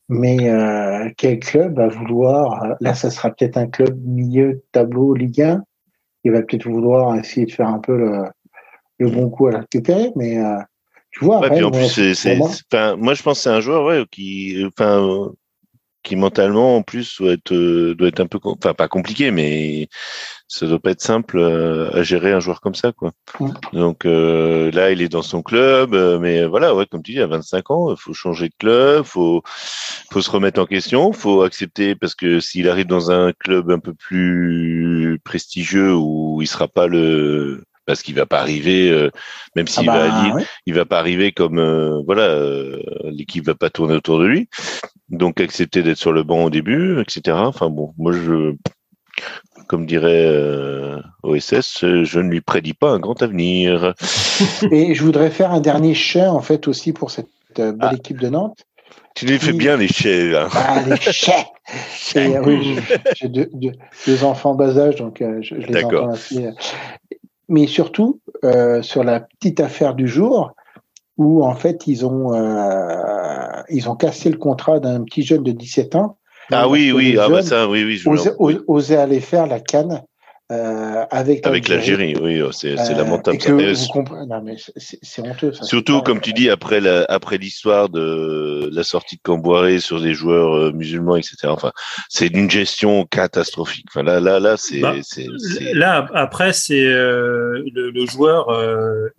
Mais 0.08 0.50
euh, 0.50 1.08
quel 1.16 1.38
club 1.38 1.76
va 1.76 1.86
vouloir 1.86 2.74
Là, 2.80 2.94
ça 2.94 3.10
sera 3.10 3.30
peut-être 3.30 3.56
un 3.56 3.68
club 3.68 3.96
milieu 4.04 4.64
tableau 4.72 5.14
Ligue 5.14 5.42
1 5.42 5.62
il 6.24 6.32
va 6.32 6.42
peut-être 6.42 6.68
vouloir 6.68 7.16
essayer 7.16 7.46
de 7.46 7.52
faire 7.52 7.68
un 7.68 7.78
peu 7.78 7.96
le, 7.96 8.24
le 8.98 9.10
bon 9.10 9.30
coup 9.30 9.46
à 9.46 9.52
la 9.52 9.58
récupérer, 9.60 10.10
mais 10.16 10.38
euh, 10.38 10.58
tu 11.10 11.24
vois. 11.24 11.40
Ouais, 11.40 11.62
en 11.62 11.70
plus, 11.70 12.14
c'est, 12.14 12.36
moi. 12.36 12.50
moi, 12.96 13.14
je 13.14 13.22
pense 13.22 13.38
que 13.38 13.42
c'est 13.42 13.50
un 13.50 13.60
joueur 13.60 13.84
ouais, 13.84 14.04
qui, 14.10 14.62
enfin, 14.66 15.30
qui 16.02 16.16
mentalement 16.16 16.76
en 16.76 16.82
plus 16.82 17.18
doit 17.18 17.32
être, 17.32 17.52
euh, 17.52 17.94
doit 17.94 18.08
être 18.08 18.20
un 18.20 18.26
peu, 18.26 18.38
enfin 18.42 18.74
pas 18.74 18.88
compliqué, 18.88 19.30
mais 19.30 19.88
ça 20.48 20.66
doit 20.66 20.78
pas 20.78 20.92
être 20.92 21.02
simple 21.02 21.38
euh, 21.38 21.90
à 21.92 22.02
gérer 22.02 22.32
un 22.32 22.40
joueur 22.40 22.60
comme 22.60 22.74
ça, 22.74 22.92
quoi. 22.92 23.12
Donc 23.72 24.06
euh, 24.06 24.70
là, 24.72 24.90
il 24.92 25.02
est 25.02 25.08
dans 25.08 25.22
son 25.22 25.42
club, 25.42 25.94
mais 26.20 26.46
voilà, 26.46 26.74
ouais, 26.74 26.86
comme 26.86 27.02
tu 27.02 27.12
dis, 27.12 27.20
à 27.20 27.26
25 27.26 27.70
ans, 27.70 27.90
il 27.90 27.96
faut 27.98 28.14
changer 28.14 28.48
de 28.48 28.54
club, 28.58 29.04
faut, 29.04 29.42
faut 30.10 30.22
se 30.22 30.30
remettre 30.30 30.60
en 30.60 30.66
question, 30.66 31.12
faut 31.12 31.42
accepter 31.42 31.94
parce 31.94 32.14
que 32.14 32.40
s'il 32.40 32.68
arrive 32.68 32.86
dans 32.86 33.10
un 33.10 33.32
club 33.32 33.70
un 33.70 33.78
peu 33.78 33.92
plus 33.94 35.20
prestigieux 35.22 35.94
où 35.94 36.40
il 36.40 36.46
sera 36.46 36.68
pas 36.68 36.86
le 36.86 37.62
parce 37.86 38.02
qu'il 38.02 38.14
va 38.14 38.26
pas 38.26 38.40
arriver, 38.40 39.10
même 39.56 39.66
s'il 39.66 39.88
ah 39.90 39.92
va 39.92 40.04
à 40.04 40.30
bah, 40.30 40.44
il 40.66 40.74
va 40.74 40.84
pas 40.84 41.00
arriver 41.00 41.32
comme 41.32 42.02
voilà, 42.04 42.38
l'équipe 43.04 43.44
va 43.44 43.56
pas 43.56 43.68
tourner 43.68 43.94
autour 43.94 44.20
de 44.20 44.26
lui. 44.26 44.48
Donc 45.10 45.40
accepter 45.40 45.82
d'être 45.82 45.98
sur 45.98 46.12
le 46.12 46.22
banc 46.22 46.44
au 46.44 46.50
début, 46.50 47.00
etc. 47.00 47.36
Enfin 47.40 47.68
bon, 47.68 47.92
moi 47.98 48.12
je, 48.12 48.54
comme 49.66 49.86
dirait 49.86 50.26
euh, 50.26 51.00
OSS, 51.22 51.80
je 51.80 52.18
ne 52.18 52.28
lui 52.28 52.40
prédis 52.40 52.74
pas 52.74 52.90
un 52.90 52.98
grand 52.98 53.22
avenir. 53.22 53.94
Et 54.70 54.94
je 54.94 55.04
voudrais 55.04 55.30
faire 55.30 55.52
un 55.52 55.60
dernier 55.60 55.94
chais 55.94 56.26
en 56.26 56.40
fait 56.40 56.68
aussi 56.68 56.92
pour 56.92 57.10
cette 57.10 57.28
euh, 57.58 57.72
belle 57.72 57.90
ah. 57.92 57.94
équipe 57.94 58.18
de 58.18 58.28
Nantes. 58.28 58.64
Tu 59.14 59.26
les 59.26 59.38
fais 59.38 59.52
bien 59.52 59.76
les 59.76 59.88
chais 59.88 60.30
là. 60.30 60.48
Ah 60.52 60.82
les 60.86 60.96
chais. 61.12 61.46
oui, 62.44 62.78
j'ai 63.14 63.28
deux, 63.28 64.24
enfants 64.24 64.54
bas 64.54 64.78
âge 64.78 64.96
donc 64.96 65.20
euh, 65.20 65.40
je, 65.42 65.54
les 65.54 65.84
entends 65.84 66.10
assez. 66.10 66.48
Mais 67.48 67.66
surtout 67.66 68.20
sur 68.82 69.04
la 69.04 69.20
petite 69.20 69.60
affaire 69.60 69.94
du 69.94 70.06
jour, 70.06 70.54
où 71.20 71.44
en 71.44 71.54
fait 71.54 71.86
ils 71.86 72.06
ont 72.06 72.32
euh, 72.32 73.62
ils 73.68 73.90
ont 73.90 73.94
cassé 73.94 74.30
le 74.30 74.38
contrat 74.38 74.80
d'un 74.80 75.04
petit 75.04 75.22
jeune 75.22 75.42
de 75.42 75.52
17 75.52 75.94
ans. 75.94 76.16
Ah 76.50 76.66
oui 76.66 76.90
oui 76.92 77.16
ah 77.20 77.28
bah 77.28 77.42
ça 77.42 77.68
oui 77.68 77.84
oui. 77.84 77.98
Je 77.98 78.08
oser, 78.66 78.96
aller 78.96 79.20
faire 79.20 79.46
la 79.46 79.60
canne 79.60 80.02
euh, 80.50 81.04
avec 81.12 81.46
avec 81.46 81.68
l'Algérie, 81.68 82.16
oui, 82.20 82.42
c'est 82.50 82.76
euh, 82.76 82.94
lamentable. 82.96 83.38
c'est 83.40 85.22
honteux. 85.22 85.52
Ça, 85.52 85.62
Surtout, 85.62 86.02
comme 86.02 86.20
tu 86.20 86.32
dis, 86.32 86.50
après 86.50 86.80
la, 86.80 87.04
après 87.08 87.38
l'histoire 87.38 87.88
de 87.88 88.68
la 88.72 88.82
sortie 88.82 89.14
de 89.14 89.20
Camboiré 89.22 89.78
sur 89.78 90.00
des 90.00 90.12
joueurs 90.12 90.56
euh, 90.56 90.72
musulmans, 90.72 91.14
etc. 91.14 91.36
Enfin, 91.44 91.70
c'est 92.08 92.30
d'une 92.30 92.50
gestion 92.50 93.04
catastrophique. 93.04 93.86
Enfin, 93.90 94.02
là, 94.02 94.18
là, 94.18 94.40
là, 94.40 94.56
c'est. 94.56 94.80
Bah, 94.80 94.96
là, 95.72 96.08
après, 96.14 96.52
c'est 96.52 96.82
le, 96.82 97.62
le, 97.72 98.06
joueur 98.06 98.48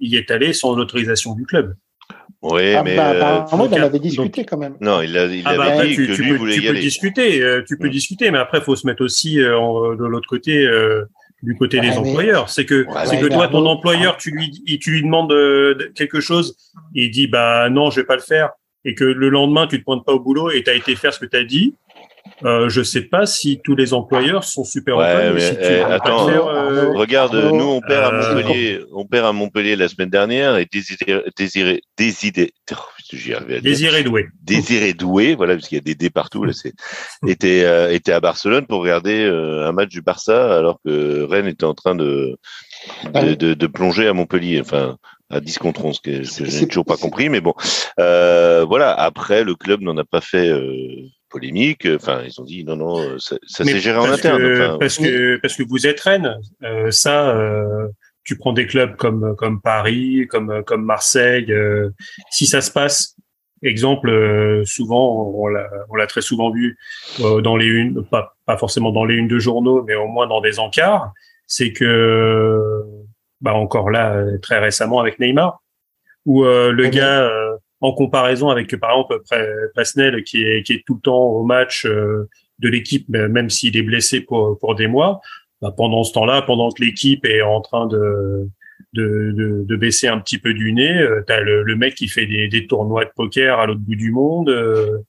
y 0.01 0.17
est 0.17 0.31
allé 0.31 0.51
sans 0.51 0.75
l'autorisation 0.75 1.33
du 1.33 1.45
club. 1.45 1.75
Oui, 2.43 2.73
Ah, 2.73 2.81
mais 2.83 2.95
bah, 2.95 3.11
euh, 3.11 3.43
il 3.51 3.53
en 3.53 3.57
donc, 3.57 3.73
avait 3.73 3.89
donc- 3.91 4.01
discuté 4.01 4.45
quand 4.45 4.57
même. 4.57 4.75
non, 4.81 5.01
il, 5.01 5.15
a, 5.15 5.25
il 5.25 5.43
Ah 5.45 5.55
bah 5.55 5.63
avait 5.65 5.71
après, 5.73 5.87
dit 5.89 5.95
tu, 5.95 6.07
que 6.07 6.13
tu 6.13 6.23
lui 6.23 6.31
peux, 6.31 6.37
voulait 6.37 6.53
tu 6.55 6.61
y 6.61 6.63
peux 6.63 6.69
aller. 6.71 6.79
discuter, 6.81 7.41
euh, 7.43 7.63
tu 7.67 7.77
peux 7.77 7.89
discuter, 7.89 8.31
mais 8.31 8.39
après, 8.39 8.57
il 8.57 8.63
faut 8.63 8.75
se 8.75 8.87
mettre 8.87 9.03
aussi 9.03 9.39
euh, 9.39 9.95
de 9.95 10.05
l'autre 10.05 10.27
côté, 10.27 10.65
euh, 10.65 11.03
du 11.43 11.55
côté 11.55 11.77
Ouais, 11.77 11.83
des 11.83 11.89
mais- 11.91 11.97
employeurs. 11.97 12.49
C'est 12.49 12.65
que, 12.65 12.85
Ouais, 12.87 13.05
c'est 13.05 13.19
que 13.19 13.27
toi, 13.27 13.47
ton 13.47 13.65
employeur, 13.67 14.17
tu 14.17 14.31
lui, 14.31 14.51
il- 14.65 14.79
tu 14.79 14.89
lui 14.91 15.03
demandes 15.03 15.31
euh, 15.31 15.75
de- 15.75 15.83
quelque 15.93 16.19
chose, 16.19 16.55
il 16.95 17.11
dit, 17.11 17.27
bah 17.27 17.69
non, 17.69 17.91
je 17.91 17.99
vais 18.01 18.05
pas 18.07 18.15
le 18.15 18.21
faire, 18.23 18.49
et 18.85 18.95
que 18.95 19.03
le 19.03 19.29
lendemain, 19.29 19.67
tu 19.67 19.77
te 19.79 19.83
pointes 19.83 20.03
pas 20.03 20.13
au 20.13 20.19
boulot 20.19 20.49
et 20.49 20.63
tu 20.63 20.71
as 20.71 20.73
été 20.73 20.95
faire 20.95 21.13
ce 21.13 21.19
que 21.19 21.25
tu 21.27 21.37
as 21.37 21.43
dit. 21.43 21.75
Euh, 22.43 22.69
je 22.69 22.81
sais 22.81 23.03
pas 23.03 23.25
si 23.25 23.61
tous 23.63 23.75
les 23.75 23.93
employeurs 23.93 24.43
sont 24.43 24.63
super 24.63 24.97
Ouais, 24.97 25.05
employés, 25.05 25.31
mais, 25.33 25.39
si 25.41 25.55
tu 25.55 25.61
eh, 25.61 25.81
attends, 25.81 26.27
faire, 26.27 26.47
euh, 26.47 26.91
Regarde, 26.93 27.35
Arnaud, 27.35 27.57
nous 27.57 27.65
on 27.65 27.81
perd 27.81 28.03
à 28.03 28.07
euh, 28.13 28.35
Montpellier, 28.35 28.79
on 28.93 29.05
perd 29.05 29.25
à 29.25 29.31
Montpellier 29.31 29.75
la 29.75 29.87
semaine 29.87 30.09
dernière 30.09 30.57
et 30.57 30.67
Désiré, 30.71 31.23
Désiré, 31.37 31.81
Désiré, 31.97 32.53
oh. 32.71 32.75
Désiré 33.61 34.03
doué. 34.03 34.27
Désiré 34.41 34.93
Doué, 34.93 35.35
voilà, 35.35 35.55
parce 35.55 35.67
qu'il 35.67 35.77
y 35.77 35.81
a 35.81 35.83
des 35.83 35.95
D 35.95 36.09
partout, 36.09 36.43
là, 36.43 36.53
c'est, 36.53 36.73
était, 37.27 37.63
euh, 37.63 37.91
était 37.91 38.13
à 38.13 38.19
Barcelone 38.19 38.65
pour 38.65 38.81
regarder 38.81 39.23
euh, 39.23 39.67
un 39.67 39.71
match 39.71 39.89
du 39.89 40.01
Barça, 40.01 40.57
alors 40.57 40.79
que 40.85 41.23
Rennes 41.23 41.47
était 41.47 41.65
en 41.65 41.73
train 41.73 41.95
de, 41.95 42.37
de, 43.13 43.33
de, 43.35 43.53
de 43.53 43.67
plonger 43.67 44.07
à 44.07 44.13
Montpellier, 44.13 44.61
enfin, 44.61 44.97
à 45.29 45.39
10 45.39 45.57
contre 45.59 45.85
11, 45.85 45.99
que, 45.99 46.09
que 46.11 46.45
je 46.45 46.59
n'ai 46.59 46.67
toujours 46.67 46.85
pas 46.85 46.97
compris, 46.97 47.29
mais 47.29 47.41
bon. 47.41 47.53
Euh, 47.99 48.65
voilà, 48.67 48.93
après, 48.93 49.43
le 49.43 49.55
club 49.55 49.81
n'en 49.81 49.97
a 49.97 50.03
pas 50.03 50.21
fait 50.21 50.49
euh, 50.49 51.07
polémique, 51.31 51.87
enfin, 51.95 52.21
ils 52.25 52.39
ont 52.41 52.43
dit, 52.43 52.63
non, 52.63 52.75
non, 52.75 52.99
euh, 52.99 53.15
ça, 53.17 53.37
ça 53.47 53.63
s'est 53.63 53.79
géré 53.79 53.97
en 53.97 54.11
interne. 54.11 54.39
Que, 54.41 54.65
enfin, 54.67 54.77
parce 54.79 54.97
que 54.97 55.37
parce 55.37 55.55
que 55.55 55.63
vous 55.67 55.87
êtes 55.87 55.99
Rennes, 55.99 56.37
euh, 56.63 56.91
ça, 56.91 57.35
euh, 57.35 57.87
tu 58.23 58.37
prends 58.37 58.53
des 58.53 58.67
clubs 58.67 58.95
comme 58.97 59.35
comme 59.35 59.61
Paris, 59.61 60.27
comme 60.29 60.63
comme 60.63 60.83
Marseille. 60.85 61.51
euh, 61.51 61.89
si 62.29 62.45
ça 62.45 62.61
se 62.61 62.69
passe, 62.71 63.15
exemple, 63.63 64.09
euh, 64.09 64.63
souvent 64.65 65.31
on 65.35 65.47
l'a 65.47 65.67
on 65.89 65.95
l'a 65.95 66.07
très 66.07 66.21
souvent 66.21 66.51
vu 66.51 66.77
euh, 67.21 67.41
dans 67.41 67.57
les 67.57 67.65
unes, 67.65 68.03
pas 68.11 68.35
pas 68.45 68.57
forcément 68.57 68.91
dans 68.91 69.05
les 69.05 69.15
unes 69.15 69.27
de 69.27 69.39
journaux, 69.39 69.83
mais 69.87 69.95
au 69.95 70.07
moins 70.07 70.27
dans 70.27 70.41
des 70.41 70.59
encarts, 70.59 71.11
c'est 71.47 71.71
que 71.73 72.81
bah 73.41 73.53
encore 73.55 73.89
là 73.89 74.13
euh, 74.15 74.37
très 74.39 74.59
récemment 74.59 74.99
avec 74.99 75.19
Neymar, 75.19 75.61
où 76.25 76.45
euh, 76.45 76.71
le 76.71 76.83
mais- 76.83 76.89
gars 76.91 77.23
euh, 77.23 77.50
en 77.81 77.93
comparaison 77.93 78.49
avec 78.49 78.75
par 78.79 78.91
exemple 78.91 79.19
Presnel 79.75 80.23
qui 80.23 80.43
est 80.43 80.63
qui 80.63 80.73
est 80.73 80.83
tout 80.85 80.95
le 80.95 81.01
temps 81.01 81.23
au 81.23 81.43
match. 81.43 81.85
euh, 81.85 82.29
de 82.59 82.69
l'équipe, 82.69 83.07
mais 83.09 83.27
même 83.27 83.49
s'il 83.49 83.75
est 83.75 83.81
blessé 83.81 84.21
pour, 84.21 84.59
pour 84.59 84.75
des 84.75 84.85
mois, 84.85 85.19
bah, 85.63 85.73
pendant 85.75 86.03
ce 86.03 86.13
temps-là, 86.13 86.43
pendant 86.43 86.69
que 86.69 86.83
l'équipe 86.83 87.25
est 87.25 87.41
en 87.41 87.59
train 87.59 87.87
de, 87.87 88.47
de, 88.93 89.31
de, 89.35 89.63
de 89.65 89.75
baisser 89.75 90.07
un 90.07 90.19
petit 90.19 90.37
peu 90.37 90.53
du 90.53 90.71
nez, 90.71 90.95
euh, 90.95 91.23
t'as 91.25 91.39
le, 91.39 91.63
le 91.63 91.75
mec 91.75 91.95
qui 91.95 92.07
fait 92.07 92.27
des, 92.27 92.49
des 92.49 92.67
tournois 92.67 93.05
de 93.05 93.09
poker 93.15 93.57
à 93.57 93.65
l'autre 93.65 93.79
bout 93.79 93.95
du 93.95 94.11
monde, 94.11 94.49
euh, 94.49 94.99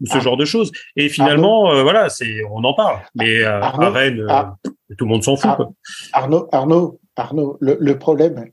ou 0.00 0.06
ce 0.06 0.18
Ah. 0.18 0.20
genre 0.20 0.36
de 0.36 0.44
choses. 0.44 0.70
Et 0.94 1.08
finalement, 1.08 1.72
euh, 1.72 1.82
voilà, 1.82 2.08
c'est 2.10 2.44
on 2.48 2.62
en 2.62 2.74
parle. 2.74 3.00
Mais 3.16 3.42
Arnaud, 3.42 3.86
à 3.86 3.90
Rennes, 3.90 4.26
tout 4.96 5.04
le 5.04 5.10
monde 5.10 5.24
s'en 5.24 5.34
fout. 5.34 5.50
Quoi. 5.56 5.68
Arnaud, 6.12 6.46
Arnaud, 6.52 7.00
Arnaud, 7.16 7.58
le, 7.60 7.76
le 7.80 7.98
problème, 7.98 8.50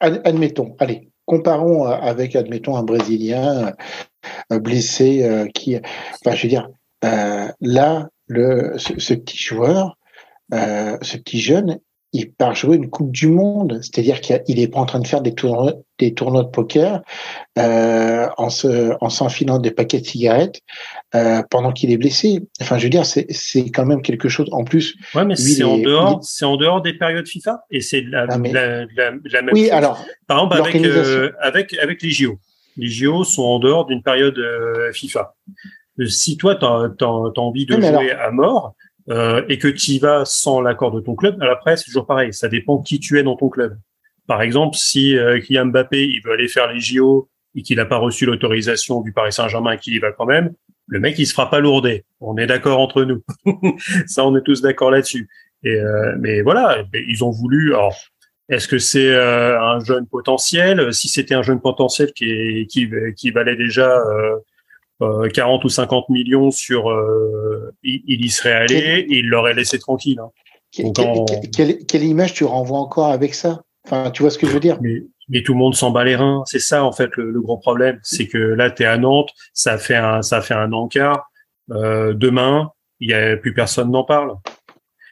ad- 0.00 0.22
admettons, 0.24 0.76
allez, 0.78 1.10
comparons 1.26 1.86
euh, 1.86 1.90
avec, 1.90 2.36
admettons, 2.36 2.76
un 2.76 2.82
Brésilien 2.82 3.72
euh, 4.52 4.58
blessé 4.58 5.24
euh, 5.24 5.46
qui, 5.54 5.76
enfin, 5.76 6.34
je 6.34 6.42
veux 6.42 6.48
dire, 6.48 6.68
là, 7.02 8.08
ce, 8.28 9.14
petit 9.14 9.38
joueur, 9.38 9.98
ce 10.52 11.16
petit 11.16 11.40
jeune, 11.40 11.80
il 12.12 12.32
part 12.32 12.54
jouer 12.54 12.76
une 12.76 12.90
Coupe 12.90 13.10
du 13.10 13.28
Monde, 13.28 13.80
c'est-à-dire 13.82 14.20
qu'il 14.20 14.60
est 14.60 14.68
pas 14.68 14.80
en 14.80 14.86
train 14.86 15.00
de 15.00 15.06
faire 15.06 15.22
des 15.22 15.34
tournois, 15.34 15.74
des 16.08 16.14
tournois 16.14 16.42
de 16.44 16.48
poker 16.48 17.02
euh, 17.58 18.26
en 18.36 18.50
se, 18.50 18.94
en 19.00 19.08
s'enfilant 19.08 19.58
des 19.58 19.70
paquets 19.70 20.00
de 20.00 20.06
cigarettes 20.06 20.60
euh, 21.14 21.42
pendant 21.50 21.72
qu'il 21.72 21.90
est 21.90 21.96
blessé. 21.96 22.40
Enfin, 22.60 22.78
je 22.78 22.84
veux 22.84 22.90
dire, 22.90 23.04
c'est, 23.06 23.26
c'est 23.30 23.70
quand 23.70 23.86
même 23.86 24.02
quelque 24.02 24.28
chose. 24.28 24.48
En 24.52 24.64
plus, 24.64 24.94
Ouais, 25.14 25.24
mais 25.24 25.36
c'est 25.36 25.62
en 25.64 25.78
dehors, 25.78 26.20
il 26.22 26.26
c'est 26.26 26.44
en 26.44 26.56
dehors 26.56 26.82
des 26.82 26.94
périodes 26.94 27.26
FIFA 27.26 27.62
et 27.70 27.80
c'est 27.80 28.00
la, 28.02 28.26
Ah, 28.28 28.38
mais- 28.38 28.52
la, 28.52 28.84
la, 28.96 29.10
la 29.24 29.42
même 29.42 29.54
oui, 29.54 29.62
chose. 29.64 29.72
alors, 29.72 30.04
Par 30.26 30.38
exemple, 30.44 30.58
avec, 30.68 30.84
euh, 30.84 31.30
avec, 31.40 31.74
avec 31.78 32.02
les 32.02 32.10
JO. 32.10 32.38
Les 32.76 32.88
JO 32.88 33.24
sont 33.24 33.42
en 33.42 33.58
dehors 33.58 33.84
d'une 33.86 34.02
période 34.02 34.38
FIFA. 34.94 35.34
Si 36.06 36.36
toi, 36.36 36.56
tu 36.56 36.64
as, 36.64 37.06
envie 37.40 37.66
de 37.66 37.76
mais 37.76 37.92
jouer 37.92 38.12
à 38.12 38.30
mort 38.30 38.74
euh, 39.10 39.42
et 39.48 39.58
que 39.58 39.68
tu 39.68 39.90
y 39.92 39.98
vas 39.98 40.24
sans 40.24 40.60
l'accord 40.60 40.90
de 40.90 41.00
ton 41.00 41.14
club, 41.14 41.36
alors 41.42 41.56
après, 41.56 41.76
c'est 41.76 41.84
toujours 41.84 42.06
pareil. 42.06 42.32
Ça 42.32 42.48
dépend 42.48 42.78
qui 42.78 42.98
tu 42.98 43.18
es 43.18 43.22
dans 43.22 43.36
ton 43.36 43.48
club. 43.50 43.76
Par 44.26 44.42
exemple, 44.42 44.76
si 44.76 45.16
euh, 45.16 45.40
Kylian 45.40 45.66
Mbappé 45.66 46.04
il 46.06 46.20
veut 46.24 46.32
aller 46.32 46.48
faire 46.48 46.72
les 46.72 46.80
JO 46.80 47.28
et 47.54 47.62
qu'il 47.62 47.76
n'a 47.76 47.84
pas 47.86 47.98
reçu 47.98 48.24
l'autorisation 48.26 49.00
du 49.00 49.12
Paris 49.12 49.32
Saint-Germain 49.32 49.72
et 49.72 49.78
qu'il 49.78 49.94
y 49.94 49.98
va 49.98 50.12
quand 50.12 50.26
même, 50.26 50.52
le 50.86 51.00
mec, 51.00 51.18
il 51.18 51.26
se 51.26 51.32
fera 51.32 51.48
pas 51.50 51.60
lourder. 51.60 52.04
On 52.20 52.36
est 52.36 52.46
d'accord 52.46 52.78
entre 52.80 53.02
nous. 53.04 53.22
Ça, 54.06 54.24
on 54.26 54.36
est 54.36 54.42
tous 54.42 54.62
d'accord 54.62 54.90
là-dessus. 54.90 55.28
Et 55.64 55.70
euh, 55.76 56.14
mais 56.18 56.40
voilà, 56.42 56.84
ils 57.08 57.22
ont 57.24 57.30
voulu. 57.30 57.74
Alors, 57.74 57.94
est-ce 58.48 58.66
que 58.68 58.78
c'est 58.78 59.08
euh, 59.10 59.58
un 59.60 59.78
jeune 59.80 60.06
potentiel? 60.06 60.92
Si 60.92 61.08
c'était 61.08 61.34
un 61.34 61.42
jeune 61.42 61.60
potentiel 61.60 62.12
qui, 62.12 62.30
est, 62.30 62.66
qui, 62.66 62.90
qui 63.16 63.30
valait 63.30 63.56
déjà 63.56 63.96
euh, 63.98 64.36
euh, 65.02 65.28
40 65.28 65.64
ou 65.64 65.68
50 65.68 66.08
millions 66.10 66.50
sur, 66.50 66.90
euh, 66.90 67.72
il, 67.82 68.02
il 68.06 68.24
y 68.24 68.28
serait 68.30 68.52
allé 68.52 69.06
et 69.08 69.18
il 69.18 69.28
l'aurait 69.28 69.54
laissé 69.54 69.78
tranquille. 69.78 70.18
hein. 70.20 70.30
Donc, 70.82 70.98
en- 70.98 71.24
quelle, 71.54 71.78
quelle 71.86 72.02
image 72.04 72.34
tu 72.34 72.44
renvoies 72.44 72.78
encore 72.78 73.06
avec 73.12 73.34
ça? 73.34 73.62
Enfin, 73.84 74.10
tu 74.10 74.22
vois 74.22 74.30
ce 74.30 74.38
que 74.38 74.46
je 74.46 74.52
veux 74.52 74.60
dire 74.60 74.78
Mais, 74.80 75.02
mais 75.28 75.42
tout 75.42 75.52
le 75.52 75.58
monde 75.58 75.74
s'en 75.74 75.90
bat 75.90 76.04
les 76.04 76.16
reins. 76.16 76.42
C'est 76.46 76.58
ça 76.60 76.84
en 76.84 76.92
fait 76.92 77.10
le, 77.16 77.30
le 77.30 77.40
gros 77.40 77.58
problème, 77.58 77.98
c'est 78.02 78.26
que 78.28 78.38
là 78.38 78.70
tu 78.70 78.82
es 78.82 78.86
à 78.86 78.96
Nantes, 78.98 79.30
ça 79.52 79.78
fait 79.78 79.96
un 79.96 80.22
ça 80.22 80.40
fait 80.40 80.54
un 80.54 80.72
encart. 80.72 81.28
Euh, 81.70 82.12
demain, 82.14 82.70
il 83.00 83.10
y 83.10 83.14
a 83.14 83.36
plus 83.36 83.54
personne 83.54 83.90
n'en 83.90 84.04
parle. 84.04 84.34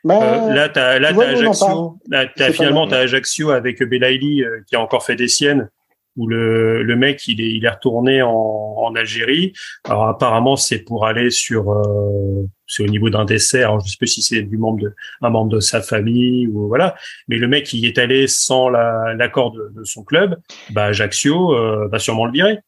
Bah, 0.04 0.18
Euh, 0.22 0.54
là, 0.54 0.68
t'as, 0.68 0.98
là, 0.98 1.08
tu 1.08 1.14
nous, 1.14 1.20
on 1.20 1.24
en 1.26 1.28
Ajaccio. 1.28 1.98
Là, 2.08 2.26
pas 2.26 2.52
finalement, 2.52 2.80
mal. 2.86 2.90
t'as 2.90 2.98
Ajaccio 3.00 3.50
avec 3.50 3.82
Belaïli 3.82 4.42
euh, 4.42 4.60
qui 4.66 4.76
a 4.76 4.80
encore 4.80 5.04
fait 5.04 5.16
des 5.16 5.28
siennes, 5.28 5.68
où 6.16 6.26
le, 6.26 6.82
le 6.82 6.96
mec, 6.96 7.26
il 7.28 7.40
est, 7.40 7.50
il 7.52 7.64
est 7.64 7.68
retourné 7.68 8.20
en, 8.22 8.30
en 8.30 8.94
Algérie. 8.94 9.52
Alors, 9.84 10.08
apparemment, 10.08 10.56
c'est 10.56 10.80
pour 10.80 11.06
aller 11.06 11.30
sur, 11.30 11.70
euh, 11.72 12.44
c'est 12.66 12.82
au 12.82 12.86
niveau 12.88 13.10
d'un 13.10 13.24
décès. 13.24 13.62
Alors, 13.62 13.80
je 13.80 13.90
sais 13.90 13.96
pas 13.98 14.06
si 14.06 14.20
c'est 14.22 14.42
du 14.42 14.58
membre 14.58 14.80
de, 14.82 14.94
un 15.22 15.30
membre 15.30 15.50
de 15.52 15.60
sa 15.60 15.80
famille 15.82 16.46
ou 16.48 16.66
voilà. 16.68 16.94
Mais 17.28 17.36
le 17.36 17.46
mec, 17.48 17.72
il 17.72 17.84
est 17.86 17.96
allé 17.98 18.26
sans 18.26 18.68
la, 18.68 19.14
l'accord 19.14 19.52
de, 19.52 19.70
de 19.74 19.84
son 19.84 20.02
club. 20.04 20.36
Bah, 20.70 20.86
Ajaccio, 20.86 21.54
euh, 21.54 21.88
va 21.88 21.98
sûrement 21.98 22.26
le 22.26 22.32
virer. 22.32 22.58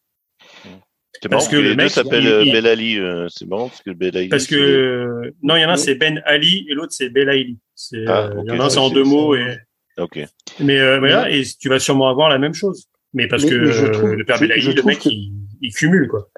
C'est 1.21 1.29
parce 1.29 1.47
que 1.47 1.55
que 1.57 1.61
le 1.61 1.75
mec, 1.75 1.91
il- 2.45 2.51
Belali. 2.51 2.97
euh, 2.97 3.27
c'est 3.29 3.47
marrant 3.47 3.69
parce 3.69 3.81
que 3.81 3.91
Belali. 3.91 4.27
Parce 4.29 4.47
que, 4.47 5.33
non, 5.41 5.55
il 5.55 5.61
y 5.61 5.65
en 5.65 5.69
a 5.69 5.73
un, 5.73 5.77
c'est 5.77 5.95
Ben 5.95 6.21
Ali 6.25 6.65
et 6.69 6.73
l'autre, 6.73 6.91
c'est 6.91 7.09
Belaïli. 7.09 7.59
Ah, 8.07 8.23
euh, 8.25 8.41
il 8.45 8.53
y 8.53 8.57
en 8.57 8.59
a 8.59 8.65
un, 8.65 8.69
c'est 8.69 8.79
en 8.79 8.89
deux 8.89 9.03
mots 9.03 9.35
et, 9.35 9.57
Ok. 9.99 10.17
Mais, 10.59 10.79
euh, 10.79 10.99
Mais- 10.99 11.09
voilà, 11.11 11.29
et 11.29 11.43
tu 11.59 11.69
vas 11.69 11.77
sûrement 11.79 12.09
avoir 12.09 12.27
la 12.29 12.39
même 12.39 12.55
chose. 12.55 12.87
Mais 13.13 13.27
parce 13.27 13.43
Mais- 13.43 13.49
que 13.49 13.55
mais 13.55 13.71
je 13.71 13.85
trouve- 13.87 14.13
le 14.13 14.25
père 14.25 14.39
Belaïli, 14.39 14.73
le 14.73 14.83
mec, 14.83 14.99
que- 14.99 15.09
il, 15.09 15.31
il 15.61 15.73
cumule, 15.73 16.07
quoi. 16.07 16.29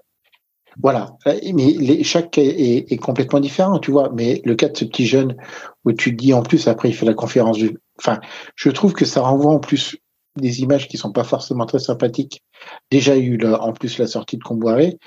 Voilà. 0.82 1.16
Mais 1.26 1.72
les, 1.80 2.04
chaque 2.04 2.32
cas 2.32 2.42
est, 2.42 2.92
est 2.92 2.98
complètement 2.98 3.40
différent, 3.40 3.80
tu 3.80 3.92
vois. 3.92 4.12
Mais 4.14 4.42
le 4.44 4.56
cas 4.56 4.68
de 4.68 4.76
ce 4.78 4.84
petit 4.86 5.06
jeune 5.06 5.38
où 5.86 5.94
tu 5.94 6.12
te 6.16 6.22
dis 6.22 6.34
en 6.34 6.44
plus 6.44 6.68
après 6.68 6.90
il 6.90 6.94
fait 6.94 7.06
la 7.06 7.14
conférence 7.14 7.58
du. 7.58 7.78
Enfin, 7.98 8.20
je 8.56 8.70
trouve 8.70 8.92
que 8.92 9.06
ça 9.06 9.22
renvoie 9.22 9.54
en 9.54 9.60
plus 9.60 9.96
des 10.36 10.62
images 10.64 10.90
qui 10.90 10.98
sont 10.98 11.14
pas 11.14 11.24
forcément 11.24 11.66
très 11.66 11.80
sympathiques. 11.80 12.44
Déjà 12.92 13.16
eu 13.16 13.38
le- 13.38 13.56
en 13.56 13.72
plus 13.72 13.98
la 14.00 14.08
sortie 14.08 14.36
de 14.38 14.44
Comboiré. 14.44 14.98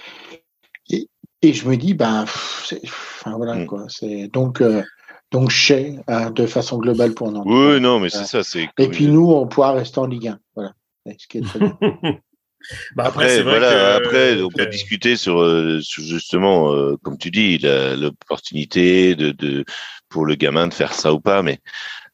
Et, 0.91 1.07
et 1.43 1.53
je 1.53 1.69
me 1.69 1.77
dis 1.77 1.93
ben, 1.93 2.23
pff, 2.23 2.65
c'est- 2.67 2.81
enfin 2.85 3.37
voilà 3.37 3.57
Mm. 3.57 3.67
quoi. 3.67 3.85
C'est 3.91 4.29
donc 4.33 4.63
euh, 4.63 4.83
donc 5.33 5.51
chez 5.51 5.97
hein, 6.07 6.31
de 6.31 6.47
façon 6.47 6.79
globale 6.79 7.13
pour 7.13 7.31
Nantes. 7.31 7.45
Oui, 7.47 7.79
non, 7.79 8.01
mais 8.01 8.09
c'est 8.09 8.21
Euh, 8.21 8.25
ça. 8.25 8.43
C'est 8.43 8.71
Et 8.79 8.89
puis 8.89 9.07
nous 9.09 9.31
on 9.33 9.47
pourra 9.47 9.73
rester 9.73 9.99
en 9.99 10.07
Ligue 10.07 10.29
1. 10.29 10.39
Voilà. 10.55 10.73
Ce 11.19 11.27
qui 11.27 11.39
est 11.39 11.43
très 11.43 11.59
bien. 11.59 11.79
Bah, 12.97 13.05
Après, 13.07 13.41
vrai 13.41 13.59
voilà, 13.61 13.71
que- 14.01 14.05
après, 14.05 14.43
on 14.43 14.49
que- 14.49 14.57
peut 14.57 14.67
discuter 14.67 15.17
sur, 15.17 15.41
euh, 15.41 15.81
sur 15.81 16.03
justement, 16.03 16.73
euh, 16.75 16.97
comme 17.03 17.17
tu 17.17 17.31
dis, 17.31 17.57
la- 17.59 17.95
l'opportunité 17.95 19.15
de, 19.15 19.31
de 19.31 19.65
pour 20.09 20.27
le 20.27 20.35
gamin 20.35 20.67
de 20.67 20.75
faire 20.75 20.93
ça 20.93 21.13
ou 21.15 21.21
pas, 21.21 21.43
mais 21.45 21.61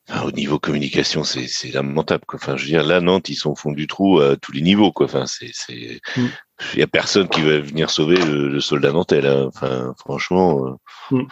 enfin, 0.07 0.23
au 0.27 0.33
niveau 0.33 0.59
communication, 0.59 1.25
c'est 1.25 1.47
c'est 1.49 1.73
lamentable. 1.73 2.25
Quoi. 2.27 2.39
Enfin, 2.41 2.59
je 2.59 2.65
veux 2.65 2.69
dire, 2.69 2.85
là, 2.85 3.01
Nantes, 3.01 3.31
ils 3.31 3.37
sont 3.37 3.53
au 3.53 3.57
fond 3.57 3.73
du 3.73 3.87
trou 3.87 4.21
à 4.21 4.37
tous 4.37 4.53
les 4.53 4.61
niveaux. 4.61 4.93
Quoi. 4.93 5.07
Enfin, 5.07 5.25
c'est, 5.27 5.51
c'est, 5.55 5.99
Mm. 6.19 6.27
il 6.75 6.79
y 6.81 6.83
a 6.83 6.87
personne 6.89 7.29
qui 7.31 7.41
va 7.41 7.59
venir 7.61 7.89
sauver 7.89 8.17
le, 8.19 8.49
le 8.51 8.61
soldat 8.61 8.93
nantais. 8.93 9.23
Là. 9.23 9.47
Enfin, 9.47 9.95
franchement, 9.99 10.67
euh, 10.67 11.17
Mm. 11.17 11.23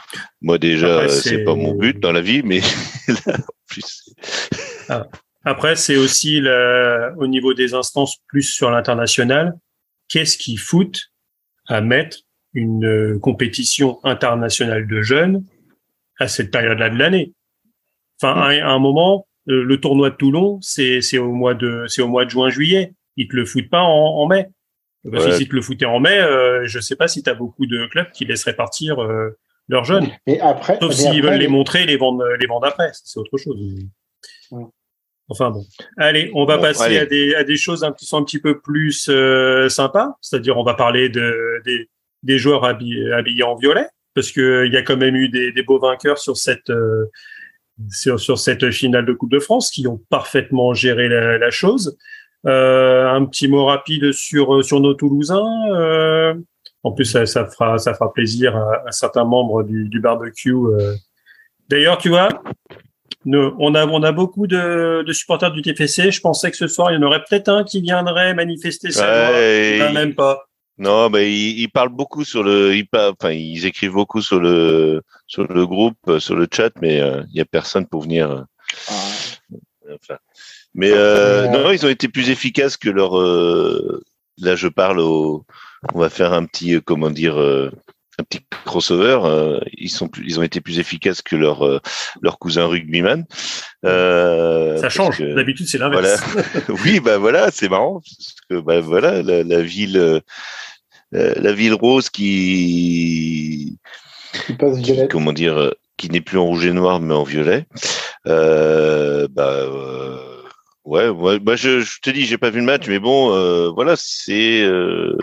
moi 0.40 0.56
déjà, 0.56 1.00
euh, 1.00 1.08
c'est- 1.08 1.44
pas 1.44 1.54
mon 1.54 1.74
but 1.74 2.00
dans 2.00 2.12
la 2.12 2.22
vie, 2.22 2.42
mais 2.42 2.60
là, 3.26 3.36
en 3.36 3.52
plus, 3.68 4.04
Après, 5.44 5.76
c'est 5.76 5.96
aussi 5.96 6.40
la- 6.40 7.12
au 7.18 7.26
niveau 7.26 7.54
des 7.54 7.74
instances 7.74 8.16
plus 8.28 8.42
sur 8.42 8.70
l'international. 8.70 9.54
Qu'est-ce 10.08 10.36
qui 10.38 10.56
fout 10.56 11.00
à 11.66 11.80
mettre 11.80 12.18
une 12.54 12.84
euh, 12.84 13.18
compétition 13.18 13.98
internationale 14.04 14.86
de 14.86 15.00
jeunes 15.02 15.44
à 16.18 16.28
cette 16.28 16.50
période-là 16.50 16.90
de 16.90 16.98
l'année? 16.98 17.32
Enfin, 18.20 18.40
à, 18.40 18.48
à 18.48 18.70
un 18.70 18.78
moment, 18.78 19.26
euh, 19.48 19.64
le 19.64 19.80
tournoi 19.80 20.10
de 20.10 20.16
Toulon, 20.16 20.58
c'est 20.60 21.00
c'est 21.00 21.18
au 21.18 21.32
mois 21.32 21.54
de 21.54 21.84
c'est 21.88 22.02
au 22.02 22.08
mois 22.08 22.24
de 22.24 22.30
juin-juillet. 22.30 22.92
Ils 23.16 23.26
te 23.28 23.34
le 23.36 23.44
foutent 23.44 23.68
pas 23.70 23.82
en, 23.82 23.88
en 24.22 24.26
mai. 24.26 24.48
Bah, 25.04 25.18
Physique 25.20 25.52
le 25.52 25.60
foutait 25.62 25.86
en 25.86 25.98
mai. 25.98 26.20
Euh, 26.20 26.66
je 26.68 26.78
sais 26.78 26.94
pas 26.94 27.08
si 27.08 27.22
tu 27.24 27.30
as 27.30 27.34
beaucoup 27.34 27.66
de 27.66 27.86
clubs 27.86 28.10
qui 28.12 28.24
laisseraient 28.24 28.54
partir 28.54 29.02
euh, 29.02 29.30
leurs 29.68 29.84
jeunes. 29.84 30.08
Mais 30.28 30.38
après, 30.38 30.78
Sauf 30.80 30.92
s'ils 30.92 31.22
veulent 31.22 31.40
les 31.40 31.48
montrer, 31.48 31.84
les 31.86 31.96
vendre, 31.96 32.24
les 32.38 32.46
vendre 32.46 32.66
après. 32.68 32.90
C'est 32.92 33.18
autre 33.18 33.36
chose. 33.38 33.58
Enfin 35.28 35.50
bon. 35.50 35.64
Allez, 35.96 36.30
on 36.34 36.44
va 36.44 36.58
passer 36.58 36.98
À, 36.98 37.06
des, 37.06 37.34
à 37.34 37.44
des 37.44 37.56
choses 37.56 37.86
qui 37.98 38.06
sont 38.06 38.18
un 38.18 38.24
petit 38.24 38.40
peu 38.40 38.60
plus 38.60 39.08
euh, 39.08 39.68
sympas. 39.68 40.16
C'est-à-dire, 40.20 40.58
on 40.58 40.64
va 40.64 40.74
parler 40.74 41.08
de, 41.08 41.62
des, 41.64 41.88
des 42.22 42.38
joueurs 42.38 42.64
habillés, 42.64 43.12
habillés 43.12 43.44
en 43.44 43.56
violet. 43.56 43.86
Parce 44.14 44.30
que 44.30 44.66
il 44.66 44.72
y 44.72 44.76
a 44.76 44.82
quand 44.82 44.98
même 44.98 45.16
eu 45.16 45.28
des, 45.30 45.52
des 45.52 45.62
beaux 45.62 45.78
vainqueurs 45.78 46.18
sur 46.18 46.36
cette, 46.36 46.68
euh, 46.68 47.06
sur, 47.90 48.20
sur, 48.20 48.38
cette 48.38 48.70
finale 48.70 49.06
de 49.06 49.12
Coupe 49.14 49.30
de 49.30 49.38
France 49.38 49.70
qui 49.70 49.86
ont 49.88 50.02
parfaitement 50.10 50.74
géré 50.74 51.08
la, 51.08 51.38
la 51.38 51.50
chose. 51.50 51.96
Euh, 52.44 53.08
un 53.08 53.24
petit 53.24 53.48
mot 53.48 53.64
rapide 53.64 54.12
sur, 54.12 54.64
sur 54.64 54.80
nos 54.80 54.94
Toulousains. 54.94 55.46
Euh, 55.70 56.34
en 56.82 56.92
plus, 56.92 57.04
ça, 57.04 57.24
ça, 57.24 57.46
fera, 57.46 57.78
ça 57.78 57.94
fera 57.94 58.12
plaisir 58.12 58.56
à, 58.56 58.82
à 58.86 58.90
certains 58.90 59.24
membres 59.24 59.62
du, 59.62 59.88
du 59.88 60.00
barbecue. 60.00 60.52
Euh. 60.52 60.94
D'ailleurs, 61.68 61.96
tu 61.96 62.08
vois, 62.08 62.28
nous, 63.24 63.54
on 63.58 63.74
a, 63.74 63.86
on 63.86 64.02
a 64.02 64.12
beaucoup 64.12 64.46
de, 64.46 65.02
de, 65.02 65.12
supporters 65.12 65.52
du 65.52 65.62
TFC. 65.62 66.10
Je 66.10 66.20
pensais 66.20 66.50
que 66.50 66.56
ce 66.56 66.66
soir, 66.66 66.90
il 66.90 66.94
y 66.94 66.98
en 66.98 67.02
aurait 67.02 67.22
peut-être 67.28 67.48
un 67.48 67.64
qui 67.64 67.80
viendrait 67.80 68.34
manifester 68.34 68.90
ça. 68.90 69.30
Ouais, 69.32 69.92
même 69.92 70.14
pas. 70.14 70.44
Non, 70.78 71.10
mais 71.10 71.30
ils, 71.30 71.60
ils, 71.60 71.70
parlent 71.70 71.90
beaucoup 71.90 72.24
sur 72.24 72.42
le, 72.42 72.74
ils, 72.74 72.86
enfin, 72.92 73.30
ils 73.30 73.66
écrivent 73.66 73.92
beaucoup 73.92 74.22
sur 74.22 74.40
le, 74.40 75.02
sur 75.26 75.44
le 75.44 75.66
groupe, 75.66 76.18
sur 76.18 76.34
le 76.34 76.48
chat, 76.52 76.72
mais 76.80 76.96
il 76.96 77.34
n'y 77.34 77.40
a 77.40 77.44
personne 77.44 77.86
pour 77.86 78.02
venir. 78.02 78.44
Ah. 78.88 78.94
Enfin, 79.94 80.16
mais 80.74 80.90
euh, 80.92 81.48
non, 81.48 81.70
ils 81.70 81.84
ont 81.84 81.90
été 81.90 82.08
plus 82.08 82.30
efficaces 82.30 82.76
que 82.76 82.88
leur. 82.88 83.18
Euh, 83.18 84.02
là, 84.38 84.56
je 84.56 84.68
parle 84.68 85.00
au. 85.00 85.44
On 85.94 85.98
va 85.98 86.08
faire 86.08 86.32
un 86.32 86.46
petit, 86.46 86.80
comment 86.82 87.10
dire, 87.10 87.38
euh, 87.40 87.70
un 88.18 88.24
petit 88.24 88.40
crossover. 88.64 89.60
ils 89.76 89.90
sont, 89.90 90.08
plus, 90.08 90.24
ils 90.26 90.38
ont 90.38 90.42
été 90.42 90.60
plus 90.60 90.78
efficaces 90.78 91.22
que 91.22 91.36
leur 91.36 91.80
leur 92.20 92.38
cousin 92.38 92.66
rugbyman. 92.66 93.24
Ça 93.82 94.88
change. 94.88 95.20
D'habitude, 95.20 95.66
c'est 95.68 95.78
l'inverse. 95.78 96.20
Voilà. 96.32 96.44
oui, 96.84 97.00
bah 97.00 97.18
voilà, 97.18 97.50
c'est 97.50 97.68
marrant 97.68 98.00
parce 98.00 98.36
que 98.48 98.60
bah 98.60 98.80
voilà, 98.80 99.22
la, 99.22 99.42
la 99.42 99.62
ville, 99.62 100.22
la 101.12 101.52
ville 101.52 101.74
rose 101.74 102.10
qui. 102.10 103.78
Qui 104.46 104.54
passe 104.54 104.80
qui, 104.80 105.08
comment 105.08 105.32
dire, 105.32 105.72
qui 105.96 106.10
n'est 106.10 106.20
plus 106.20 106.38
en 106.38 106.46
rouge 106.46 106.66
et 106.66 106.72
noir 106.72 107.00
mais 107.00 107.14
en 107.14 107.22
violet. 107.22 107.66
Euh, 108.26 109.28
bah 109.30 109.66
Ouais, 110.84 111.08
ouais 111.08 111.38
bah 111.38 111.54
je, 111.54 111.80
je, 111.80 112.00
te 112.00 112.10
dis, 112.10 112.26
j'ai 112.26 112.38
pas 112.38 112.50
vu 112.50 112.58
le 112.58 112.66
match, 112.66 112.88
mais 112.88 112.98
bon, 112.98 113.32
euh, 113.32 113.70
voilà, 113.70 113.94
c'est, 113.96 114.62
euh, 114.62 115.16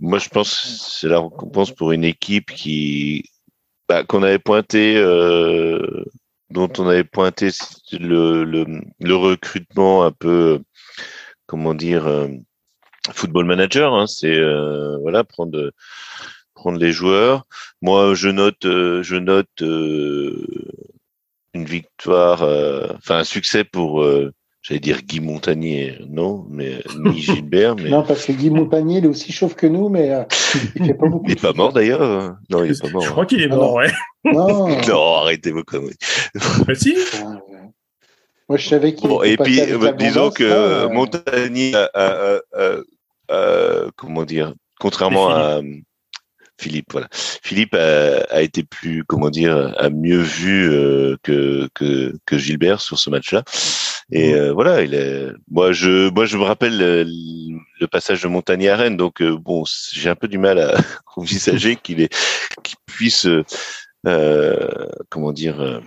moi 0.00 0.18
je 0.18 0.28
pense, 0.28 0.98
c'est 1.00 1.08
la 1.08 1.20
récompense 1.20 1.72
pour 1.72 1.92
une 1.92 2.04
équipe 2.04 2.50
qui, 2.52 3.24
bah, 3.88 4.04
qu'on 4.04 4.22
avait 4.22 4.38
pointé, 4.38 4.96
euh, 4.98 6.04
dont 6.50 6.70
on 6.78 6.88
avait 6.88 7.04
pointé 7.04 7.48
le, 7.92 8.44
le, 8.44 8.66
le, 9.00 9.16
recrutement 9.16 10.04
un 10.04 10.12
peu, 10.12 10.60
comment 11.46 11.74
dire, 11.74 12.06
euh, 12.06 12.28
football 13.12 13.46
manager. 13.46 13.94
Hein, 13.94 14.06
c'est 14.06 14.36
euh, 14.36 14.98
voilà, 14.98 15.24
prendre 15.24 15.72
prendre 16.54 16.78
les 16.78 16.92
joueurs. 16.92 17.46
Moi, 17.82 18.14
je 18.14 18.28
note, 18.28 18.62
je 18.64 19.16
note 19.16 19.48
une 21.54 21.64
victoire, 21.64 22.42
enfin 22.96 23.18
un 23.18 23.24
succès 23.24 23.64
pour 23.64 24.04
J'allais 24.68 24.80
dire 24.80 25.00
Guy 25.00 25.20
Montagnier, 25.20 25.98
non, 26.10 26.44
mais 26.50 26.82
ni 26.98 27.18
Gilbert. 27.22 27.74
Mais... 27.76 27.88
non, 27.88 28.02
parce 28.02 28.26
que 28.26 28.32
Guy 28.32 28.50
Montagnier, 28.50 28.98
il 28.98 29.06
est 29.06 29.08
aussi 29.08 29.32
chauve 29.32 29.54
que 29.54 29.66
nous, 29.66 29.88
mais 29.88 30.10
euh, 30.10 30.24
il 30.76 30.84
fait 30.84 30.92
pas 30.92 31.08
beaucoup. 31.08 31.24
il 31.24 31.30
n'est 31.30 31.40
pas 31.40 31.54
mort 31.54 31.72
d'ailleurs. 31.72 32.02
Hein. 32.02 32.38
Non, 32.50 32.62
il 32.64 32.72
est 32.72 32.82
pas 32.82 32.90
mort. 32.90 33.00
Je 33.00 33.08
crois 33.08 33.24
qu'il 33.24 33.40
est 33.40 33.48
mort, 33.48 33.72
ouais. 33.72 33.90
Non, 34.24 34.68
non 34.88 35.14
arrêtez 35.14 35.52
vos 35.52 35.64
conneries. 35.64 35.96
Bah, 36.66 36.74
si. 36.74 36.94
Moi, 38.50 38.58
je 38.58 38.68
savais 38.68 38.92
qu'il. 38.92 39.08
Bon, 39.08 39.22
et 39.22 39.38
puis, 39.38 39.58
euh, 39.58 39.92
disons 39.92 40.28
que 40.28 40.44
euh... 40.44 40.90
Montagnier 40.90 41.72
a, 41.74 42.40
comment 43.96 44.24
dire, 44.26 44.52
contrairement 44.78 45.30
à 45.30 45.62
Philippe, 46.58 46.92
voilà. 46.92 47.08
Philippe 47.12 47.74
a, 47.74 48.24
a, 48.30 48.42
été 48.42 48.64
plus, 48.64 49.04
comment 49.04 49.30
dire, 49.30 49.74
a 49.78 49.90
mieux 49.90 50.20
vu 50.20 50.68
euh, 50.70 51.16
que, 51.22 51.68
que, 51.74 52.14
que 52.26 52.36
Gilbert 52.36 52.80
sur 52.80 52.98
ce 52.98 53.10
match-là. 53.10 53.44
Et 54.10 54.34
euh, 54.34 54.52
voilà, 54.52 54.82
il 54.82 54.94
est. 54.94 55.28
Moi, 55.50 55.72
je, 55.72 56.10
moi, 56.10 56.26
je 56.26 56.36
me 56.36 56.42
rappelle 56.42 56.78
le, 56.78 57.04
le 57.80 57.86
passage 57.86 58.22
de 58.22 58.28
Montagnier 58.28 58.70
à 58.70 58.76
Rennes, 58.76 58.96
donc 58.96 59.22
euh, 59.22 59.36
bon, 59.36 59.64
j'ai 59.92 60.08
un 60.08 60.16
peu 60.16 60.28
du 60.28 60.38
mal 60.38 60.58
à 60.58 60.74
envisager 61.16 61.76
qu'il 61.76 62.00
est, 62.00 62.14
qu'il 62.62 62.76
puisse, 62.86 63.26
euh, 64.06 64.88
comment 65.10 65.32
dire, 65.32 65.80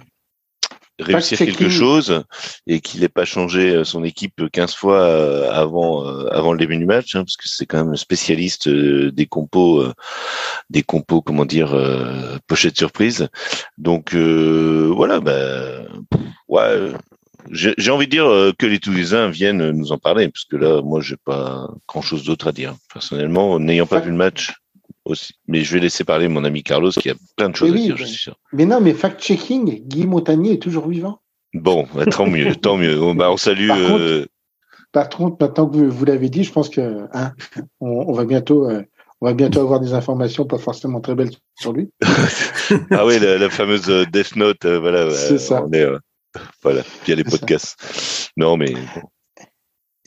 réussir 1.02 1.38
quelque 1.38 1.70
chose 1.70 2.24
et 2.68 2.80
qu'il 2.80 3.02
n'ait 3.02 3.10
pas 3.10 3.26
changé 3.26 3.84
son 3.84 4.04
équipe 4.04 4.44
15 4.52 4.76
fois 4.76 5.54
avant 5.54 6.06
avant 6.28 6.54
le 6.54 6.60
début 6.60 6.78
du 6.78 6.86
match, 6.86 7.16
hein, 7.16 7.24
parce 7.24 7.38
que 7.38 7.48
c'est 7.48 7.66
quand 7.66 7.84
même 7.84 7.96
spécialiste 7.96 8.70
des 8.70 9.26
compos, 9.26 9.86
des 10.70 10.84
compos, 10.84 11.22
comment 11.22 11.46
dire, 11.46 11.76
pochette 12.48 12.78
surprise. 12.78 13.28
Donc 13.78 14.14
voilà, 14.16 15.20
ben 15.20 15.88
ouais 16.48 16.94
j'ai 17.50 17.92
envie 17.92 18.06
de 18.06 18.12
dire 18.12 18.28
euh, 18.28 18.52
que 18.58 18.66
les 18.66 18.80
Toulousains 18.80 19.30
viennent 19.30 19.72
nous 19.72 19.92
en 19.92 19.98
parler, 19.98 20.30
parce 20.30 20.46
que 20.46 20.56
là, 20.56 20.82
moi, 20.82 21.02
j'ai 21.02 21.18
pas 21.18 21.68
grand-chose 21.88 22.24
d'autre 22.24 22.48
à 22.48 22.52
dire. 22.52 22.76
Personnellement, 22.94 23.60
n'ayant 23.60 23.86
pas 23.86 24.00
vu 24.00 24.12
le 24.12 24.18
match 24.18 24.54
aussi, 25.12 25.34
mais 25.48 25.64
je 25.64 25.74
vais 25.74 25.80
laisser 25.80 26.04
parler 26.04 26.28
mon 26.28 26.44
ami 26.44 26.64
Carlos 26.64 26.92
qui 26.92 27.10
a 27.10 27.16
plein 27.38 27.50
de 27.50 27.56
choses 27.56 27.72
à 27.72 27.76
dire, 27.76 27.98
je 27.98 28.06
suis 28.06 28.18
sûr. 28.18 28.36
Mais 28.54 28.66
non, 28.66 28.82
mais 28.82 28.94
fact-checking, 28.94 29.88
Guy 29.88 30.08
Montagnier 30.08 30.54
est 30.54 30.62
toujours 30.62 30.88
vivant. 30.88 31.22
Bon, 31.54 31.88
bah, 31.94 32.06
tant 32.06 32.28
mieux, 32.28 32.56
tant 32.62 32.78
mieux. 32.78 33.14
Bah, 33.14 33.32
on 33.32 33.38
salue. 33.38 33.68
Par, 33.68 33.78
euh... 33.80 34.26
contre, 35.16 35.38
maintenant 35.40 35.68
que 35.68 35.78
vous, 35.78 36.06
l'avez 36.06 36.30
dit, 36.30 36.44
je 36.44 36.52
pense 36.52 36.70
que 36.70 37.06
hein, 37.14 37.34
on, 37.80 38.12
va 38.14 38.26
bientôt. 38.26 38.70
Euh, 38.70 38.84
on 39.20 39.28
va 39.28 39.34
bientôt 39.34 39.60
avoir 39.60 39.80
des 39.80 39.94
informations 39.94 40.46
pas 40.46 40.58
forcément 40.58 41.00
très 41.00 41.14
belles 41.14 41.32
sur 41.60 41.74
lui. 41.74 41.92
ah 42.92 43.06
oui, 43.06 43.20
la, 43.20 43.50
fameuse 43.52 43.88
euh, 43.90 44.06
Death 44.06 44.36
Note, 44.36 44.66
voilà. 44.66 45.12
C'est 45.12 45.38
ça. 45.38 45.64
On 45.64 45.72
est, 45.72 45.86
voilà, 46.64 46.82
via 47.06 47.16
les 47.16 47.24
podcasts. 47.24 48.32
Non, 48.38 48.58
mais. 48.58 48.74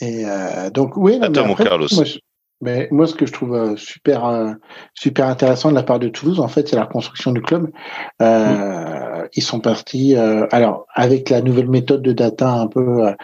Et 0.00 0.24
donc, 0.72 0.96
oui. 0.96 1.18
Non, 1.18 1.26
Attends, 1.26 1.46
mon 1.46 1.54
Carlos. 1.54 1.86
Moi, 1.92 2.04
mais 2.60 2.88
moi, 2.90 3.06
ce 3.06 3.14
que 3.14 3.26
je 3.26 3.32
trouve 3.32 3.54
euh, 3.54 3.76
super, 3.76 4.24
euh, 4.24 4.52
super 4.94 5.26
intéressant 5.26 5.70
de 5.70 5.74
la 5.74 5.82
part 5.82 5.98
de 5.98 6.08
Toulouse, 6.08 6.40
en 6.40 6.48
fait, 6.48 6.68
c'est 6.68 6.76
la 6.76 6.84
reconstruction 6.84 7.32
du 7.32 7.42
club. 7.42 7.70
Euh, 8.22 9.26
Ils 9.34 9.42
sont 9.42 9.60
partis, 9.60 10.16
euh, 10.16 10.46
alors, 10.50 10.86
avec 10.94 11.30
la 11.30 11.42
nouvelle 11.42 11.68
méthode 11.68 12.02
de 12.02 12.12
data, 12.12 12.50
un 12.52 12.66
peu 12.66 13.14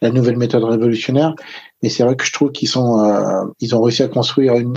la 0.00 0.10
nouvelle 0.10 0.36
méthode 0.36 0.64
révolutionnaire. 0.64 1.34
Mais 1.82 1.88
c'est 1.88 2.02
vrai 2.04 2.16
que 2.16 2.24
je 2.24 2.32
trouve 2.32 2.52
qu'ils 2.52 2.68
sont, 2.68 3.52
ils 3.60 3.74
ont 3.74 3.82
réussi 3.82 4.02
à 4.02 4.08
construire 4.08 4.54
une, 4.54 4.74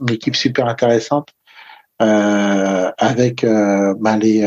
une 0.00 0.10
équipe 0.14 0.36
super 0.36 0.66
intéressante 0.68 1.28
avec 1.98 3.44
ben, 3.44 4.18
les 4.18 4.46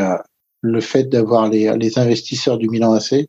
le 0.62 0.82
fait 0.82 1.06
d'avoir 1.06 1.50
les, 1.50 1.76
les 1.78 2.00
investisseurs 2.00 2.58
du 2.58 2.70
Milan 2.70 2.94
AC. 2.94 3.28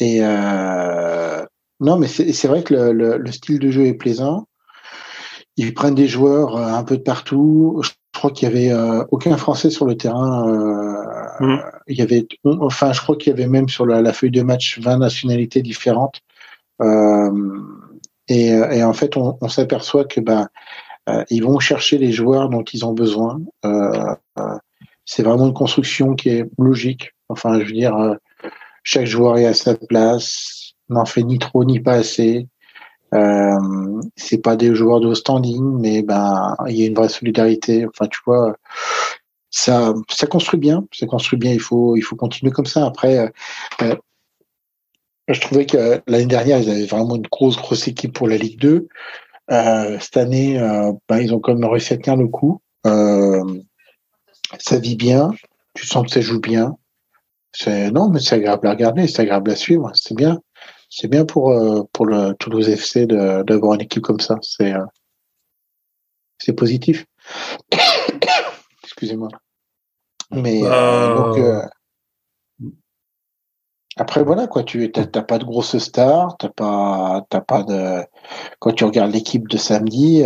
Et 0.00 0.18
euh, 0.22 1.44
non, 1.80 1.98
mais 1.98 2.06
c'est 2.08 2.48
vrai 2.48 2.62
que 2.62 2.74
le, 2.74 3.18
le, 3.18 3.32
style 3.32 3.58
de 3.58 3.70
jeu 3.70 3.86
est 3.86 3.94
plaisant. 3.94 4.46
Ils 5.56 5.74
prennent 5.74 5.94
des 5.94 6.08
joueurs 6.08 6.56
euh, 6.56 6.66
un 6.66 6.84
peu 6.84 6.96
de 6.96 7.02
partout. 7.02 7.80
Je 7.82 7.90
crois 8.12 8.30
qu'il 8.30 8.48
y 8.48 8.50
avait 8.50 8.72
euh, 8.72 9.04
aucun 9.10 9.36
Français 9.36 9.70
sur 9.70 9.86
le 9.86 9.96
terrain. 9.96 10.48
Euh, 10.48 11.46
mmh. 11.46 11.58
Il 11.88 11.96
y 11.96 12.02
avait, 12.02 12.26
enfin, 12.44 12.92
je 12.92 13.00
crois 13.00 13.16
qu'il 13.16 13.30
y 13.30 13.32
avait 13.32 13.46
même 13.46 13.68
sur 13.68 13.86
la, 13.86 14.02
la, 14.02 14.12
feuille 14.12 14.30
de 14.30 14.42
match 14.42 14.78
20 14.80 14.98
nationalités 14.98 15.62
différentes. 15.62 16.20
Euh, 16.82 17.30
et, 18.28 18.48
et, 18.48 18.82
en 18.82 18.92
fait, 18.92 19.16
on, 19.16 19.38
on 19.40 19.48
s'aperçoit 19.48 20.04
que 20.04 20.20
ben, 20.20 20.48
ils 21.30 21.44
vont 21.44 21.60
chercher 21.60 21.98
les 21.98 22.10
joueurs 22.10 22.48
dont 22.48 22.64
ils 22.64 22.84
ont 22.84 22.92
besoin. 22.92 23.38
Euh, 23.64 24.14
c'est 25.06 25.22
vraiment 25.22 25.46
une 25.46 25.54
construction 25.54 26.14
qui 26.14 26.28
est 26.30 26.44
logique. 26.58 27.14
Enfin, 27.28 27.58
je 27.60 27.64
veux 27.64 27.72
dire, 27.72 27.96
euh, 27.96 28.14
chaque 28.82 29.06
joueur 29.06 29.38
est 29.38 29.46
à 29.46 29.54
sa 29.54 29.76
place, 29.76 30.72
n'en 30.88 31.06
fait 31.06 31.22
ni 31.22 31.38
trop 31.38 31.64
ni 31.64 31.80
pas 31.80 31.94
assez. 31.94 32.48
Euh, 33.14 34.00
c'est 34.16 34.38
pas 34.38 34.56
des 34.56 34.74
joueurs 34.74 35.00
de 35.00 35.14
standing, 35.14 35.78
mais 35.80 36.02
ben 36.02 36.56
il 36.68 36.76
y 36.76 36.84
a 36.84 36.86
une 36.86 36.94
vraie 36.94 37.08
solidarité. 37.08 37.86
Enfin, 37.86 38.06
tu 38.08 38.18
vois, 38.26 38.56
ça 39.50 39.94
ça 40.10 40.26
construit 40.26 40.60
bien, 40.60 40.84
ça 40.92 41.06
construit 41.06 41.38
bien. 41.38 41.52
Il 41.52 41.60
faut 41.60 41.96
il 41.96 42.02
faut 42.02 42.16
continuer 42.16 42.52
comme 42.52 42.66
ça. 42.66 42.86
Après, 42.86 43.18
euh, 43.18 43.28
euh 43.82 43.96
je 45.28 45.40
trouvais 45.40 45.66
que 45.66 46.00
l'année 46.06 46.26
dernière 46.26 46.60
ils 46.60 46.70
avaient 46.70 46.86
vraiment 46.86 47.16
une 47.16 47.26
grosse 47.26 47.56
grosse 47.56 47.88
équipe 47.88 48.12
pour 48.12 48.28
la 48.28 48.36
Ligue 48.36 48.60
2. 48.60 48.88
Euh, 49.50 49.98
cette 50.00 50.16
année, 50.16 50.58
ben, 51.08 51.18
ils 51.18 51.34
ont 51.34 51.40
quand 51.40 51.54
même 51.54 51.68
réussi 51.68 51.94
à 51.94 51.98
tenir 51.98 52.16
le 52.16 52.28
coup. 52.28 52.60
Euh, 52.86 53.42
ça 54.58 54.78
vit 54.78 54.96
bien, 54.96 55.32
tu 55.74 55.86
sens 55.86 56.06
que 56.06 56.12
ça 56.12 56.20
joue 56.20 56.40
bien. 56.40 56.76
Non, 57.66 58.08
mais 58.10 58.20
c'est 58.20 58.36
agréable 58.36 58.68
à 58.68 58.70
regarder, 58.72 59.08
c'est 59.08 59.22
agréable 59.22 59.50
à 59.50 59.56
suivre, 59.56 59.90
c'est 59.94 60.14
bien. 60.14 60.40
C'est 60.88 61.08
bien 61.08 61.24
pour 61.24 61.50
euh, 61.50 61.82
pour 61.92 62.06
le 62.06 62.34
Toulouse 62.34 62.68
FC 62.68 63.06
d'avoir 63.06 63.74
une 63.74 63.82
équipe 63.82 64.02
comme 64.02 64.20
ça. 64.20 64.36
C'est 64.42 64.72
euh, 64.72 64.84
c'est 66.38 66.52
positif. 66.52 67.06
Excusez-moi. 68.84 69.28
Mais 70.30 70.60
euh, 70.64 71.14
donc, 71.14 71.70
après 73.96 74.22
voilà 74.22 74.46
quoi, 74.46 74.62
tu 74.62 74.90
t'as 74.90 75.06
pas 75.06 75.38
de 75.38 75.44
grosses 75.44 75.78
stars, 75.78 76.36
t'as 76.38 76.50
pas 76.50 77.24
t'as 77.30 77.40
pas 77.40 77.62
de 77.62 78.04
quand 78.58 78.72
tu 78.72 78.84
regardes 78.84 79.12
l'équipe 79.12 79.48
de 79.48 79.56
samedi, 79.56 80.22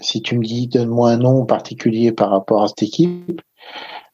si 0.00 0.22
tu 0.22 0.38
me 0.38 0.44
dis 0.44 0.68
donne-moi 0.68 1.10
un 1.10 1.16
nom 1.16 1.44
particulier 1.44 2.12
par 2.12 2.30
rapport 2.30 2.62
à 2.62 2.68
cette 2.68 2.82
équipe, 2.82 3.40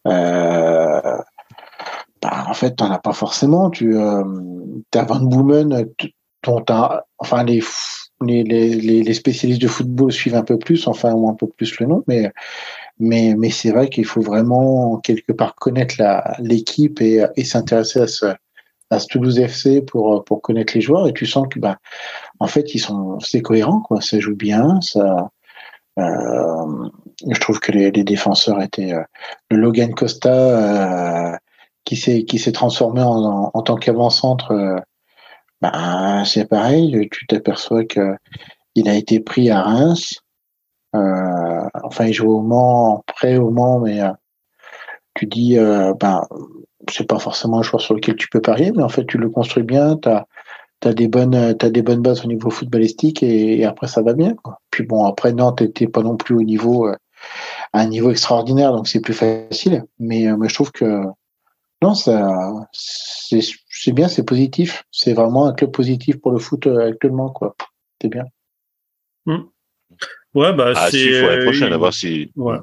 euh, 0.06 1.18
bah, 2.22 2.44
en 2.48 2.54
fait 2.54 2.76
t'en 2.76 2.90
as 2.90 2.98
pas 2.98 3.12
forcément. 3.12 3.70
Tu 3.70 3.96
euh, 3.96 4.24
as 4.94 5.04
Van 5.04 5.20
Boomen, 5.20 5.86
dont 6.44 6.64
enfin 7.18 7.44
les 7.44 7.62
les, 8.22 8.44
les, 8.44 9.02
les 9.02 9.14
spécialistes 9.14 9.62
de 9.62 9.68
football 9.68 10.12
suivent 10.12 10.34
un 10.34 10.42
peu 10.44 10.58
plus, 10.58 10.86
enfin 10.86 11.12
ou 11.14 11.28
un 11.30 11.34
peu 11.34 11.46
plus 11.46 11.78
le 11.80 11.86
nom, 11.86 12.04
mais 12.06 12.30
mais, 13.00 13.34
mais 13.36 13.50
c'est 13.50 13.70
vrai 13.70 13.88
qu'il 13.88 14.04
faut 14.04 14.20
vraiment 14.20 14.98
quelque 14.98 15.32
part 15.32 15.54
connaître 15.56 15.96
l'équipe 16.38 17.00
et, 17.00 17.24
et 17.36 17.44
s'intéresser 17.44 18.00
à 18.00 18.06
ce, 18.06 18.26
à 18.90 18.98
ce 18.98 19.06
Toulouse 19.06 19.38
FC 19.38 19.80
pour, 19.82 20.24
pour 20.24 20.42
connaître 20.42 20.74
les 20.74 20.82
joueurs. 20.82 21.08
Et 21.08 21.14
tu 21.14 21.26
sens 21.26 21.46
que, 21.50 21.58
bah, 21.58 21.78
en 22.40 22.46
fait, 22.46 22.74
ils 22.74 22.78
sont, 22.78 23.18
c'est 23.20 23.40
cohérent, 23.40 23.80
quoi. 23.80 24.00
Ça 24.00 24.20
joue 24.20 24.36
bien, 24.36 24.80
ça. 24.82 25.30
Euh, 25.98 26.88
je 27.30 27.40
trouve 27.40 27.58
que 27.58 27.72
les, 27.72 27.90
les 27.90 28.04
défenseurs 28.04 28.62
étaient 28.62 28.92
euh, 28.92 29.02
le 29.50 29.56
Logan 29.58 29.94
Costa 29.94 30.32
euh, 30.32 31.36
qui 31.90 31.96
s'est 31.96 32.22
qui 32.22 32.38
s'est 32.38 32.52
transformé 32.52 33.02
en, 33.02 33.50
en, 33.52 33.62
tant 33.62 33.74
qu'avant-centre. 33.74 34.52
Euh, 34.52 34.78
bah, 35.60 36.22
c'est 36.24 36.46
pareil. 36.46 37.08
Tu 37.10 37.26
t'aperçois 37.26 37.84
que 37.84 38.14
il 38.76 38.88
a 38.88 38.94
été 38.94 39.18
pris 39.18 39.50
à 39.50 39.60
Reims. 39.62 40.20
Euh, 40.94 41.68
enfin, 41.82 42.06
il 42.06 42.12
joue 42.12 42.30
au 42.30 42.42
Mans, 42.42 43.02
près 43.08 43.38
au 43.38 43.50
Mans, 43.50 43.80
mais 43.80 44.00
euh, 44.00 44.12
tu 45.14 45.26
dis, 45.26 45.58
euh, 45.58 45.92
ben, 45.98 46.22
c'est 46.88 47.08
pas 47.08 47.18
forcément 47.18 47.58
un 47.58 47.62
choix 47.62 47.80
sur 47.80 47.94
lequel 47.94 48.14
tu 48.14 48.28
peux 48.28 48.40
parier, 48.40 48.70
mais 48.70 48.84
en 48.84 48.88
fait, 48.88 49.04
tu 49.04 49.18
le 49.18 49.28
construis 49.28 49.64
bien, 49.64 49.96
tu 49.96 50.08
as, 50.08 50.94
des 50.94 51.08
bonnes 51.08 51.34
as 51.34 51.70
des 51.70 51.82
bonnes 51.82 52.02
bases 52.02 52.24
au 52.24 52.28
niveau 52.28 52.50
footballistique 52.50 53.22
et, 53.24 53.64
après 53.64 53.88
ça 53.88 54.02
va 54.02 54.12
bien. 54.14 54.36
Puis 54.70 54.84
bon, 54.84 55.04
après 55.06 55.32
Nantes 55.32 55.62
n'était 55.62 55.88
pas 55.88 56.02
non 56.02 56.16
plus 56.16 56.36
au 56.36 56.42
niveau 56.42 56.86
à 56.86 56.96
un 57.72 57.86
niveau 57.86 58.10
extraordinaire, 58.10 58.72
donc 58.72 58.86
c'est 58.88 59.00
plus 59.00 59.14
facile. 59.14 59.84
Mais, 59.98 60.26
mais 60.38 60.48
je 60.48 60.54
trouve 60.54 60.72
que 60.72 61.02
non, 61.82 61.94
ça 61.94 62.68
c'est 62.72 63.92
bien, 63.92 64.08
c'est 64.08 64.24
positif. 64.24 64.84
C'est 64.90 65.14
vraiment 65.14 65.46
un 65.46 65.54
club 65.54 65.72
positif 65.72 66.20
pour 66.20 66.32
le 66.32 66.38
foot 66.38 66.66
actuellement, 66.66 67.30
quoi. 67.30 67.56
C'est 68.00 68.08
bien. 68.08 68.24
Mmh. 69.26 69.38
Ouais, 70.34 70.52
bah, 70.52 70.72
ah, 70.76 70.88
c'est. 70.90 71.10
l'année 71.10 71.38
euh, 71.38 71.44
prochaine, 71.44 71.72
à 71.72 71.76
voir 71.76 71.92
si. 71.92 72.30
Ouais. 72.36 72.58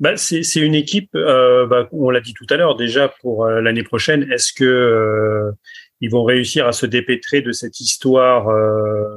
Bah, 0.00 0.16
c'est 0.16 0.42
une 0.56 0.74
équipe, 0.74 1.14
euh, 1.14 1.66
bah, 1.66 1.88
on 1.92 2.10
l'a 2.10 2.20
dit 2.20 2.34
tout 2.34 2.46
à 2.50 2.56
l'heure 2.56 2.74
déjà 2.74 3.08
pour 3.20 3.44
euh, 3.44 3.60
l'année 3.60 3.84
prochaine. 3.84 4.30
Est-ce 4.32 4.52
que 4.52 4.64
euh, 4.64 5.52
ils 6.00 6.10
vont 6.10 6.24
réussir 6.24 6.66
à 6.66 6.72
se 6.72 6.84
dépêtrer 6.84 7.42
de 7.42 7.52
cette 7.52 7.78
histoire 7.80 8.48
euh, 8.48 9.16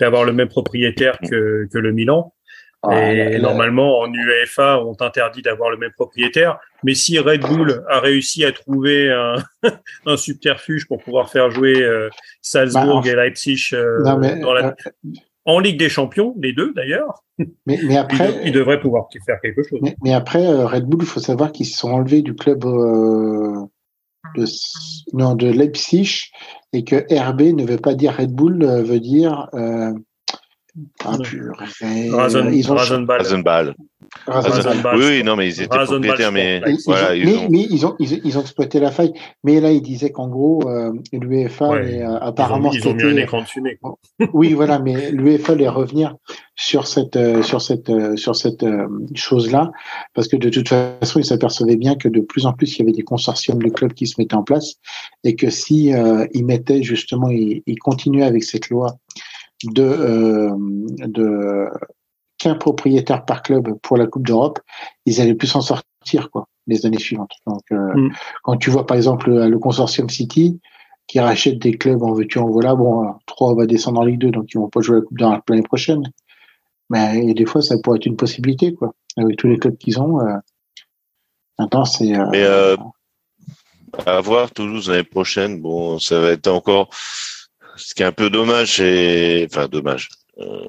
d'avoir 0.00 0.24
le 0.24 0.32
même 0.32 0.48
propriétaire 0.48 1.18
que, 1.20 1.68
que 1.72 1.78
le 1.78 1.92
Milan? 1.92 2.34
Ah, 2.82 3.12
Et 3.12 3.38
normalement, 3.38 4.00
en 4.00 4.12
UEFA, 4.12 4.80
on 4.82 4.94
t'interdit 4.94 5.42
d'avoir 5.42 5.70
le 5.70 5.76
même 5.76 5.92
propriétaire. 5.92 6.58
Mais 6.82 6.94
si 6.94 7.18
Red 7.18 7.42
Bull 7.42 7.84
a 7.88 8.00
réussi 8.00 8.44
à 8.44 8.52
trouver 8.52 9.10
un, 9.10 9.34
un 10.06 10.16
subterfuge 10.16 10.86
pour 10.86 11.02
pouvoir 11.02 11.30
faire 11.30 11.50
jouer 11.50 11.86
Salzbourg 12.40 13.02
bah, 13.02 13.10
et 13.10 13.14
Leipzig 13.14 13.74
non, 14.04 14.18
mais, 14.18 14.40
dans 14.40 14.54
la 14.54 14.74
en 15.44 15.58
Ligue 15.58 15.78
des 15.78 15.88
Champions, 15.88 16.34
les 16.40 16.52
deux 16.52 16.72
d'ailleurs. 16.74 17.24
Mais, 17.66 17.78
mais 17.82 17.96
après, 17.96 18.38
ils, 18.44 18.52
devraient 18.52 18.80
pouvoir 18.80 19.08
faire 19.24 19.40
quelque 19.40 19.62
chose. 19.62 19.80
Mais, 20.02 20.12
après, 20.12 20.46
euh, 20.46 20.66
Red 20.66 20.84
Bull, 20.84 21.00
il 21.00 21.06
faut 21.06 21.20
savoir 21.20 21.52
qu'ils 21.52 21.64
se 21.64 21.78
sont 21.78 21.90
enlevés 21.90 22.20
du 22.20 22.34
club 22.34 22.66
euh, 22.66 23.64
de, 24.36 24.44
non, 25.14 25.34
de 25.34 25.50
Leipzig 25.50 26.26
et 26.74 26.84
que 26.84 26.96
RB 26.96 27.56
ne 27.56 27.64
veut 27.64 27.78
pas 27.78 27.94
dire 27.94 28.14
Red 28.14 28.32
Bull, 28.32 28.62
euh, 28.62 28.82
veut 28.82 29.00
dire 29.00 29.48
Oui, 34.96 35.04
oui, 35.06 35.22
non, 35.22 35.36
mais 35.36 35.48
ils 35.48 35.62
étaient 35.62 35.84
propriétaires, 35.84 36.32
mais 36.32 36.60
voilà, 36.84 37.14
ils, 37.14 37.28
ont... 37.28 37.48
mais, 37.48 37.66
ils, 37.70 37.86
ont... 37.86 37.94
ils, 37.98 38.38
ont, 38.38 38.40
exploité 38.40 38.80
la 38.80 38.90
faille. 38.90 39.12
Mais 39.44 39.60
là, 39.60 39.70
ils 39.70 39.82
disaient 39.82 40.10
qu'en 40.10 40.28
gros, 40.28 40.68
euh, 40.68 40.92
l'UEFA, 41.12 41.74
euh, 41.74 42.18
apparemment, 42.20 42.72
ils 42.72 42.86
ont, 42.88 42.94
mis 42.94 43.02
un 43.04 43.16
écran 43.16 43.42
de 43.42 43.46
fumée. 43.46 43.78
oui, 44.32 44.52
voilà, 44.52 44.78
mais 44.80 45.12
l'UEFA 45.12 45.52
allait 45.52 45.68
revenir 45.68 46.16
sur 46.60 46.86
cette 46.86 47.16
euh, 47.16 47.42
sur 47.42 47.62
cette 47.62 47.88
euh, 47.88 48.16
sur 48.16 48.36
cette 48.36 48.62
euh, 48.62 48.86
chose-là, 49.14 49.70
parce 50.12 50.28
que 50.28 50.36
de 50.36 50.50
toute 50.50 50.68
façon, 50.68 51.18
ils 51.18 51.24
s'apercevaient 51.24 51.76
bien 51.76 51.94
que 51.94 52.06
de 52.08 52.20
plus 52.20 52.44
en 52.44 52.52
plus, 52.52 52.76
il 52.76 52.80
y 52.80 52.82
avait 52.82 52.92
des 52.92 53.02
consortiums 53.02 53.62
de 53.62 53.70
clubs 53.70 53.94
qui 53.94 54.06
se 54.06 54.20
mettaient 54.20 54.36
en 54.36 54.42
place, 54.42 54.74
et 55.24 55.36
que 55.36 55.48
si 55.48 55.92
ils 56.34 56.44
mettaient 56.44 56.82
justement, 56.82 57.30
ils, 57.30 57.62
ils 57.66 57.78
continuaient 57.78 58.24
avec 58.24 58.44
cette 58.44 58.68
loi 58.68 58.98
de, 59.64 59.82
euh, 59.82 60.50
de 61.06 61.68
qu'un 62.38 62.54
propriétaire 62.54 63.24
par 63.24 63.42
club 63.42 63.74
pour 63.82 63.96
la 63.96 64.06
Coupe 64.06 64.26
d'Europe, 64.26 64.60
ils 65.06 65.20
allaient 65.20 65.34
plus 65.34 65.48
s'en 65.48 65.60
sortir 65.60 66.30
quoi 66.30 66.48
les 66.66 66.86
années 66.86 66.98
suivantes. 66.98 67.32
Donc 67.46 67.62
euh, 67.72 67.94
mm. 67.94 68.12
quand 68.42 68.56
tu 68.56 68.70
vois 68.70 68.86
par 68.86 68.96
exemple 68.96 69.30
le 69.30 69.58
consortium 69.58 70.08
City 70.08 70.60
qui 71.06 71.18
rachète 71.18 71.58
des 71.58 71.76
clubs 71.76 72.02
en 72.02 72.12
veux-tu 72.12 72.38
en 72.38 72.48
voilà, 72.48 72.74
bon, 72.74 73.14
trois 73.26 73.54
va 73.54 73.66
descendre 73.66 74.00
en 74.00 74.04
Ligue 74.04 74.20
2, 74.20 74.30
donc 74.30 74.46
ils 74.54 74.58
vont 74.58 74.68
pas 74.68 74.80
jouer 74.80 74.96
la 74.96 75.02
Coupe 75.02 75.18
d'Europe 75.18 75.42
l'année 75.48 75.62
prochaine. 75.62 76.02
Mais 76.90 77.32
des 77.34 77.46
fois, 77.46 77.62
ça 77.62 77.78
pourrait 77.78 77.96
être 77.96 78.06
une 78.06 78.16
possibilité, 78.16 78.74
quoi. 78.74 78.92
Avec 79.16 79.36
tous 79.36 79.48
les 79.48 79.58
clubs 79.58 79.76
qu'ils 79.78 80.00
ont. 80.00 80.20
Euh, 80.20 80.36
maintenant, 81.58 81.84
c'est. 81.84 82.16
Euh, 82.16 82.26
Mais 82.30 82.42
euh, 82.42 82.76
à 84.06 84.20
voir 84.20 84.50
Toulouse 84.50 84.88
l'année 84.88 85.04
prochaine. 85.04 85.60
Bon, 85.60 85.98
ça 85.98 86.20
va 86.20 86.30
être 86.30 86.48
encore 86.48 86.90
ce 87.80 87.94
qui 87.94 88.02
est 88.02 88.06
un 88.06 88.12
peu 88.12 88.30
dommage, 88.30 88.76
c'est 88.76 89.46
enfin 89.50 89.68
dommage. 89.68 90.08
Euh, 90.38 90.66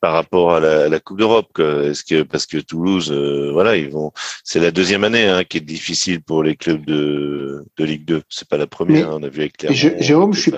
par 0.00 0.14
rapport 0.14 0.54
à 0.54 0.60
la, 0.60 0.88
la 0.88 1.00
Coupe 1.00 1.18
d'Europe, 1.18 1.58
est-ce 1.58 2.02
que 2.02 2.22
parce 2.22 2.46
que 2.46 2.56
Toulouse, 2.58 3.12
euh, 3.12 3.50
voilà, 3.52 3.76
ils 3.76 3.90
vont, 3.90 4.10
c'est 4.42 4.58
la 4.58 4.70
deuxième 4.70 5.04
année 5.04 5.26
hein, 5.26 5.44
qui 5.44 5.58
est 5.58 5.60
difficile 5.60 6.22
pour 6.22 6.42
les 6.42 6.56
clubs 6.56 6.84
de, 6.86 7.66
de 7.76 7.84
Ligue 7.84 8.06
2. 8.06 8.22
C'est 8.30 8.48
pas 8.48 8.56
la 8.56 8.66
première. 8.66 9.10
hein, 9.10 9.18
on 9.20 9.22
a 9.22 9.28
vu 9.28 9.40
avec 9.40 9.58
Clermont. 9.58 9.76
Jérôme, 9.76 10.32
je 10.32 10.40
suis, 10.40 10.52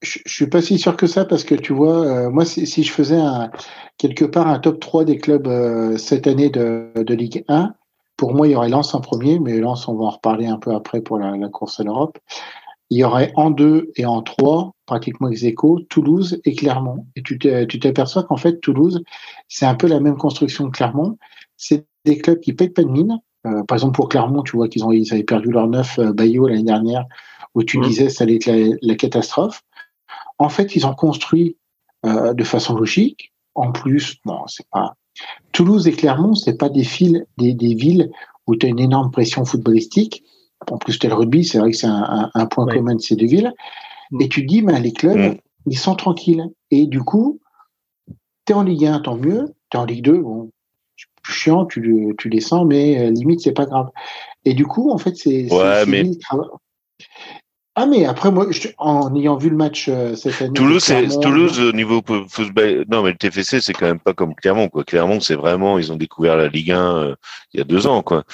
je, 0.00 0.18
suis 0.26 0.46
pas 0.46 0.62
si 0.62 0.78
sûr 0.78 0.96
que 0.96 1.06
ça 1.06 1.26
parce 1.26 1.44
que 1.44 1.54
tu 1.54 1.74
vois, 1.74 2.06
euh, 2.06 2.30
moi, 2.30 2.46
si, 2.46 2.66
si, 2.66 2.82
je 2.82 2.92
faisais 2.92 3.20
un, 3.20 3.50
quelque 3.98 4.24
part 4.24 4.46
un 4.46 4.58
top 4.58 4.80
3 4.80 5.04
des 5.04 5.18
clubs 5.18 5.46
cette 5.98 6.26
année 6.26 6.48
de, 6.48 6.90
de 6.96 7.14
Ligue 7.14 7.44
1, 7.48 7.74
pour 8.16 8.34
moi, 8.34 8.46
il 8.48 8.52
y 8.52 8.56
aurait 8.56 8.70
Lens 8.70 8.94
en 8.94 9.00
premier, 9.00 9.38
mais 9.38 9.58
Lens, 9.58 9.86
on 9.88 9.96
va 9.96 10.04
en 10.04 10.10
reparler 10.10 10.46
un 10.46 10.58
peu 10.58 10.74
après 10.74 11.02
pour 11.02 11.18
la, 11.18 11.36
la 11.36 11.48
course 11.48 11.78
à 11.80 11.84
l'Europe 11.84 12.18
il 12.92 12.98
y 12.98 13.04
aurait 13.04 13.32
en 13.36 13.50
deux 13.50 13.90
et 13.96 14.04
en 14.04 14.20
trois, 14.20 14.74
pratiquement 14.84 15.30
ex 15.30 15.44
aequo, 15.44 15.80
Toulouse 15.88 16.42
et 16.44 16.54
Clermont. 16.54 17.06
Et 17.16 17.22
tu 17.22 17.38
t'aperçois 17.38 18.24
qu'en 18.24 18.36
fait, 18.36 18.60
Toulouse, 18.60 19.02
c'est 19.48 19.64
un 19.64 19.74
peu 19.74 19.86
la 19.86 19.98
même 19.98 20.18
construction 20.18 20.66
que 20.66 20.76
Clermont. 20.76 21.16
C'est 21.56 21.86
des 22.04 22.18
clubs 22.18 22.38
qui 22.38 22.52
payent 22.52 22.68
pas 22.68 22.82
de 22.82 22.90
mine. 22.90 23.18
Euh, 23.46 23.62
par 23.64 23.76
exemple, 23.76 23.96
pour 23.96 24.10
Clermont, 24.10 24.42
tu 24.42 24.56
vois 24.56 24.68
qu'ils 24.68 24.84
ont, 24.84 24.92
ils 24.92 25.10
avaient 25.10 25.22
perdu 25.22 25.50
leur 25.50 25.68
neuf 25.68 25.98
euh, 25.98 26.12
Bayo 26.12 26.46
l'année 26.46 26.64
dernière, 26.64 27.06
où 27.54 27.62
tu 27.62 27.78
mmh. 27.78 27.82
disais 27.82 28.08
ça 28.10 28.24
allait 28.24 28.34
être 28.34 28.76
la, 28.82 28.94
catastrophe. 28.94 29.62
En 30.36 30.50
fait, 30.50 30.76
ils 30.76 30.86
ont 30.86 30.94
construit 30.94 31.56
euh, 32.04 32.34
de 32.34 32.44
façon 32.44 32.76
logique. 32.76 33.32
En 33.54 33.72
plus, 33.72 34.18
bon, 34.26 34.46
c'est 34.48 34.68
pas 34.70 34.96
Toulouse 35.52 35.88
et 35.88 35.92
Clermont, 35.92 36.34
c'est 36.34 36.58
pas 36.58 36.68
des, 36.68 36.84
fils, 36.84 37.24
des, 37.38 37.54
des 37.54 37.74
villes 37.74 38.10
où 38.46 38.54
tu 38.54 38.66
as 38.66 38.68
une 38.68 38.80
énorme 38.80 39.10
pression 39.10 39.46
footballistique 39.46 40.24
en 40.70 40.78
plus, 40.78 40.98
tel 40.98 41.12
rugby, 41.12 41.44
c'est 41.44 41.58
vrai 41.58 41.70
que 41.70 41.76
c'est 41.76 41.86
un, 41.86 42.46
point 42.46 42.66
commun 42.66 42.94
de 42.94 43.00
ces 43.00 43.16
deux 43.16 43.26
villes. 43.26 43.52
Mm. 44.10 44.22
Et 44.22 44.28
tu 44.28 44.42
te 44.42 44.46
dis, 44.46 44.62
ben, 44.62 44.80
les 44.80 44.92
clubs, 44.92 45.36
ils 45.66 45.78
sont 45.78 45.94
tranquilles. 45.94 46.44
Et 46.70 46.86
du 46.86 47.00
coup, 47.00 47.40
tu 48.46 48.52
es 48.52 48.54
en 48.54 48.62
Ligue 48.62 48.86
1, 48.86 49.00
tant 49.00 49.16
mieux. 49.16 49.54
Tu 49.70 49.76
es 49.76 49.80
en 49.80 49.84
Ligue 49.84 50.04
2, 50.04 50.18
bon, 50.18 50.50
plus 51.22 51.32
chiant, 51.32 51.66
tu, 51.66 52.14
tu 52.18 52.28
les 52.28 52.40
sens, 52.40 52.66
mais 52.66 52.98
euh, 52.98 53.10
limite, 53.10 53.40
c'est 53.40 53.52
pas 53.52 53.66
grave. 53.66 53.90
Et 54.44 54.54
du 54.54 54.66
coup, 54.66 54.90
en 54.90 54.98
fait, 54.98 55.16
c'est. 55.16 55.52
Ouais, 55.52 55.86
mais. 55.86 56.10
Ah 57.74 57.86
mais 57.86 58.04
après 58.04 58.30
moi, 58.30 58.46
en 58.76 59.16
ayant 59.16 59.36
vu 59.36 59.48
le 59.48 59.56
match 59.56 59.88
euh, 59.88 60.14
cette 60.14 60.42
année. 60.42 60.52
Toulouse, 60.52 60.92
Toulouse 61.22 61.58
au 61.58 61.72
niveau 61.72 62.02
football. 62.28 62.84
Non 62.90 63.02
mais 63.02 63.12
le 63.12 63.16
TFC 63.16 63.62
c'est 63.62 63.72
quand 63.72 63.86
même 63.86 63.98
pas 63.98 64.12
comme 64.12 64.34
Clermont 64.34 64.68
quoi. 64.68 64.84
Clermont 64.84 65.20
c'est 65.20 65.36
vraiment 65.36 65.78
ils 65.78 65.90
ont 65.90 65.96
découvert 65.96 66.36
la 66.36 66.48
Ligue 66.48 66.72
1 66.72 66.96
euh, 66.96 67.14
il 67.54 67.58
y 67.58 67.60
a 67.62 67.64
deux 67.64 67.86
ans 67.86 68.02
quoi. 68.02 68.24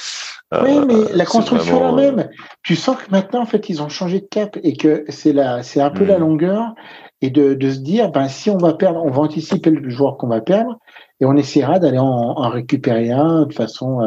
oui 0.52 0.80
mais 0.88 1.12
la 1.14 1.24
construction 1.24 1.94
la 1.94 2.10
même. 2.10 2.28
Tu 2.64 2.74
sens 2.74 2.96
que 2.96 3.08
maintenant 3.12 3.42
en 3.42 3.46
fait 3.46 3.68
ils 3.68 3.80
ont 3.80 3.88
changé 3.88 4.20
de 4.20 4.26
cap 4.26 4.58
et 4.64 4.76
que 4.76 5.04
c'est 5.08 5.32
la 5.32 5.62
c'est 5.62 5.80
un 5.80 5.90
peu 5.90 6.04
la 6.04 6.18
hmm. 6.18 6.22
longueur 6.22 6.74
et 7.20 7.30
de, 7.30 7.54
de 7.54 7.70
se 7.70 7.78
dire 7.78 8.10
ben 8.10 8.26
si 8.26 8.50
on 8.50 8.58
va 8.58 8.74
perdre 8.74 9.00
on 9.04 9.10
va 9.10 9.20
anticiper 9.20 9.70
le 9.70 9.88
joueur 9.88 10.16
qu'on 10.16 10.28
va 10.28 10.40
perdre 10.40 10.80
et 11.20 11.26
on 11.26 11.36
essaiera 11.36 11.78
d'aller 11.78 11.98
en, 11.98 12.04
en 12.04 12.48
récupérer 12.48 13.12
un 13.12 13.46
de 13.46 13.54
façon 13.54 14.00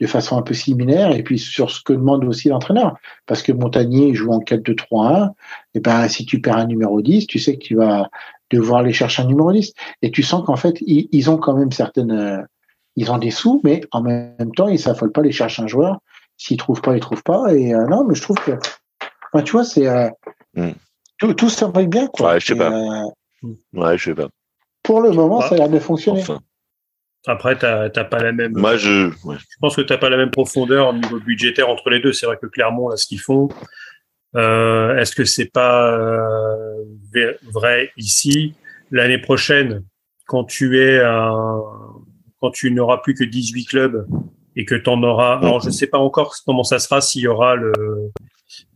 de 0.00 0.06
façon 0.06 0.36
un 0.36 0.42
peu 0.42 0.54
similaire, 0.54 1.14
et 1.14 1.22
puis 1.22 1.38
sur 1.38 1.70
ce 1.70 1.80
que 1.82 1.92
demande 1.92 2.24
aussi 2.24 2.48
l'entraîneur. 2.48 2.96
Parce 3.26 3.42
que 3.42 3.52
Montagnier 3.52 4.14
joue 4.14 4.32
en 4.32 4.40
4-2-3-1, 4.40 5.32
et 5.74 5.80
ben 5.80 6.08
si 6.08 6.26
tu 6.26 6.40
perds 6.40 6.56
un 6.56 6.66
numéro 6.66 7.00
10, 7.00 7.26
tu 7.26 7.38
sais 7.38 7.56
que 7.56 7.64
tu 7.64 7.76
vas 7.76 8.08
devoir 8.50 8.80
aller 8.80 8.92
chercher 8.92 9.22
un 9.22 9.26
numéro 9.26 9.52
10. 9.52 9.72
Et 10.02 10.10
tu 10.10 10.22
sens 10.22 10.44
qu'en 10.44 10.56
fait, 10.56 10.76
ils, 10.80 11.30
ont 11.30 11.38
quand 11.38 11.54
même 11.54 11.72
certaines... 11.72 12.12
Euh, 12.12 12.42
ils 12.96 13.10
ont 13.10 13.18
des 13.18 13.30
sous, 13.30 13.60
mais 13.64 13.80
en 13.90 14.02
même 14.02 14.52
temps, 14.56 14.68
ils 14.68 14.78
s'affolent 14.78 15.12
pas 15.12 15.20
aller 15.20 15.32
chercher 15.32 15.62
un 15.62 15.66
joueur. 15.66 15.98
S'ils 16.36 16.56
trouvent 16.56 16.80
pas, 16.80 16.94
ils 16.96 17.00
trouvent 17.00 17.22
pas. 17.22 17.52
Et 17.52 17.74
euh, 17.74 17.86
non, 17.86 18.04
mais 18.04 18.14
je 18.14 18.22
trouve 18.22 18.36
que... 18.36 18.52
tu 19.42 19.52
vois, 19.52 19.64
c'est... 19.64 19.88
Euh, 19.88 20.08
hmm. 20.54 20.72
tout, 21.18 21.34
tout 21.34 21.48
ça 21.48 21.68
va 21.68 21.82
bien, 21.84 22.06
quoi. 22.06 22.34
Ouais, 22.34 22.40
je 22.40 22.46
sais 22.46 22.56
pas. 22.56 22.70
ouais, 23.72 23.98
je 23.98 24.04
sais 24.04 24.14
pas. 24.14 24.28
Pour 24.82 25.00
le 25.00 25.10
moment, 25.12 25.40
ça 25.40 25.54
a 25.54 25.58
l'air 25.58 25.68
de 25.68 25.78
fonctionner. 25.78 26.20
Enfin. 26.20 26.40
Après, 27.26 27.56
tu 27.56 27.64
n'as 27.64 27.88
pas 28.04 28.18
la 28.18 28.32
même. 28.32 28.52
Moi, 28.52 28.76
je. 28.76 29.10
Je 29.10 29.56
pense 29.60 29.76
que 29.76 29.80
tu 29.80 29.92
n'as 29.92 29.98
pas 29.98 30.10
la 30.10 30.16
même 30.16 30.30
profondeur 30.30 30.88
au 30.88 30.92
niveau 30.92 31.18
budgétaire 31.20 31.68
entre 31.68 31.88
les 31.90 32.00
deux. 32.00 32.12
C'est 32.12 32.26
vrai 32.26 32.36
que 32.40 32.46
Clermont, 32.46 32.88
là, 32.88 32.96
ce 32.96 33.06
qu'ils 33.06 33.20
font, 33.20 33.48
euh, 34.36 34.96
est-ce 34.98 35.14
que 35.14 35.24
c'est 35.24 35.50
pas 35.50 35.90
euh, 35.96 37.32
vrai 37.50 37.90
ici? 37.96 38.54
L'année 38.90 39.18
prochaine, 39.18 39.84
quand 40.26 40.44
tu 40.44 40.80
es 40.80 41.00
un, 41.00 41.62
quand 42.40 42.50
tu 42.50 42.70
n'auras 42.70 42.98
plus 42.98 43.14
que 43.14 43.24
18 43.24 43.64
clubs 43.64 44.06
et 44.56 44.64
que 44.64 44.74
tu 44.74 44.90
en 44.90 45.02
auras. 45.02 45.38
Alors, 45.38 45.60
je 45.60 45.66
ne 45.66 45.72
sais 45.72 45.86
pas 45.86 45.98
encore 45.98 46.34
comment 46.44 46.62
ça 46.62 46.78
sera 46.78 47.00
s'il 47.00 47.22
y 47.22 47.26
aura 47.26 47.56
le, 47.56 47.72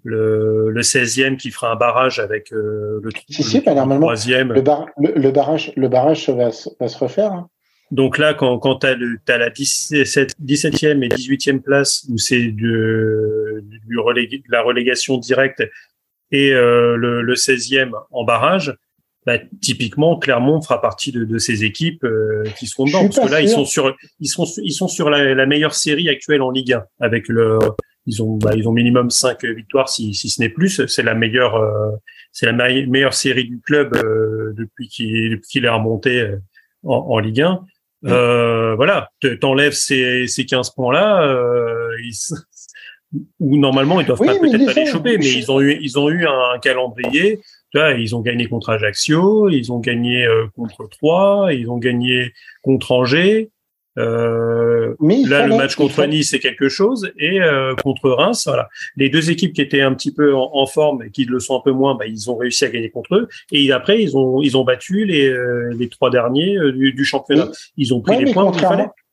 le, 0.03 0.70
le 0.70 0.80
16e 0.80 1.36
qui 1.36 1.51
fera 1.51 1.72
un 1.72 1.76
barrage 1.76 2.18
avec 2.18 2.53
euh, 2.53 3.01
le, 3.03 3.11
si, 3.28 3.42
si, 3.42 3.61
bah, 3.61 3.74
normalement, 3.74 4.07
troisième. 4.07 4.53
Le, 4.53 4.62
le, 4.96 5.30
barrage, 5.30 5.72
le 5.76 5.88
barrage 5.88 6.28
va, 6.30 6.49
va 6.80 6.88
se 6.88 6.99
refaire. 6.99 7.32
Hein. 7.32 7.49
Donc 7.91 8.18
là, 8.18 8.34
quand, 8.34 8.59
quand 8.59 8.80
tu 8.80 8.86
as, 8.86 8.97
as, 9.28 9.39
la 9.39 9.51
17, 9.51 10.34
17e 10.45 11.03
et 11.03 11.09
18e 11.09 11.61
place, 11.61 12.07
où 12.11 12.18
c'est 12.18 12.49
de, 12.49 13.64
de, 13.64 14.43
la 14.51 14.62
relégation 14.62 15.16
directe, 15.16 15.62
et 16.30 16.53
euh, 16.53 16.97
le, 16.97 17.22
le 17.22 17.34
16e 17.34 17.93
en 18.11 18.24
barrage, 18.24 18.76
bah, 19.28 19.39
typiquement, 19.61 20.18
Clermont 20.18 20.62
fera 20.62 20.80
partie 20.80 21.12
de, 21.12 21.24
de 21.24 21.39
ces 21.39 21.64
équipes 21.64 22.05
euh, 22.05 22.45
qui 22.59 22.66
seront 22.66 22.86
dedans. 22.86 23.05
Parce 23.09 23.28
que 23.28 23.30
là, 23.30 23.41
ils 23.41 23.49
sont 23.49 23.64
sur, 23.64 23.95
ils 24.20 24.28
sont, 24.28 24.45
ils 24.62 24.72
sont 24.72 24.89
sur 24.89 25.11
la, 25.11 25.34
la, 25.34 25.47
meilleure 25.47 25.74
série 25.74 26.09
actuelle 26.09 26.41
en 26.41 26.51
Ligue 26.51 26.72
1, 26.72 26.84
avec 27.01 27.28
le, 27.28 27.59
ils 28.07 28.22
ont, 28.22 28.39
bah, 28.39 28.53
ils 28.57 28.66
ont 28.68 28.72
minimum 28.72 29.11
5 29.11 29.45
victoires, 29.45 29.89
si, 29.89 30.14
si 30.14 30.30
ce 30.30 30.41
n'est 30.41 30.49
plus. 30.49 30.86
C'est 30.86 31.03
la 31.03 31.14
meilleure, 31.14 31.57
euh, 31.57 31.91
c'est 32.32 32.47
la 32.47 32.53
meilleure 32.53 33.12
série 33.12 33.45
du 33.45 33.61
club 33.61 33.95
euh, 33.97 34.55
depuis 34.57 34.89
qu'il 34.89 35.41
qu'il 35.41 35.66
est 35.66 35.70
remonté 35.70 36.26
en, 36.84 36.95
en 36.95 37.18
Ligue 37.18 37.43
1. 37.43 37.64
Euh, 38.07 38.76
voilà, 38.76 39.11
t'enlèves 39.40 39.72
ces, 39.72 40.26
ces 40.28 40.46
15 40.46 40.70
points-là, 40.70 41.22
euh, 41.22 41.96
où 43.40 43.57
normalement 43.57 44.01
ils 44.01 44.07
doivent 44.07 44.18
pas 44.18 44.38
peut-être 44.38 44.66
pas 44.66 44.72
les 44.72 44.86
choper, 44.86 45.18
mais 45.18 45.32
ils 45.32 45.51
ont 45.51 45.61
eu 45.61 45.78
ils 45.80 45.99
ont 45.99 46.09
eu 46.09 46.26
un 46.26 46.59
calendrier. 46.61 47.40
Tu 47.70 47.78
vois, 47.78 47.92
ils 47.92 48.14
ont 48.14 48.20
gagné 48.20 48.46
contre 48.46 48.70
Ajaccio, 48.70 49.49
ils 49.49 49.72
ont 49.72 49.78
gagné 49.78 50.24
euh, 50.24 50.46
contre 50.55 50.88
Troyes, 50.88 51.53
ils 51.53 51.70
ont 51.70 51.78
gagné 51.78 52.32
contre 52.62 52.92
Angers. 52.92 53.51
Euh, 53.99 54.94
là, 55.01 55.46
le 55.46 55.57
match 55.57 55.74
contre 55.74 56.05
Nice, 56.07 56.30
c'est 56.30 56.38
quelque 56.38 56.68
chose, 56.68 57.11
et 57.18 57.40
euh, 57.40 57.74
contre 57.82 58.11
Reims, 58.11 58.44
voilà. 58.46 58.68
Les 58.96 59.09
deux 59.09 59.30
équipes 59.30 59.53
qui 59.53 59.61
étaient 59.61 59.80
un 59.80 59.94
petit 59.94 60.12
peu 60.12 60.34
en, 60.34 60.66
forme 60.66 61.03
et 61.03 61.11
qui 61.11 61.24
le 61.24 61.40
sont 61.40 61.57
un 61.57 61.62
peu 61.62 61.72
moins, 61.72 61.94
bah, 61.94 62.07
ils 62.07 62.30
ont 62.30 62.36
réussi 62.36 62.64
à 62.64 62.68
gagner 62.68 62.90
contre 62.90 63.14
eux. 63.14 63.28
Et 63.53 63.72
après, 63.72 64.03
ils 64.03 64.16
ont 64.16 64.42
ils 64.42 64.57
ont 64.57 64.64
battu 64.64 65.05
les 65.05 65.28
euh, 65.28 65.74
les 65.76 65.88
trois 65.88 66.11
derniers 66.11 66.57
du, 66.72 67.05
championnat. 67.05 67.49
ils 67.76 67.94
ont 67.94 68.01
pris 68.01 68.22
les 68.22 68.32
points 68.32 68.53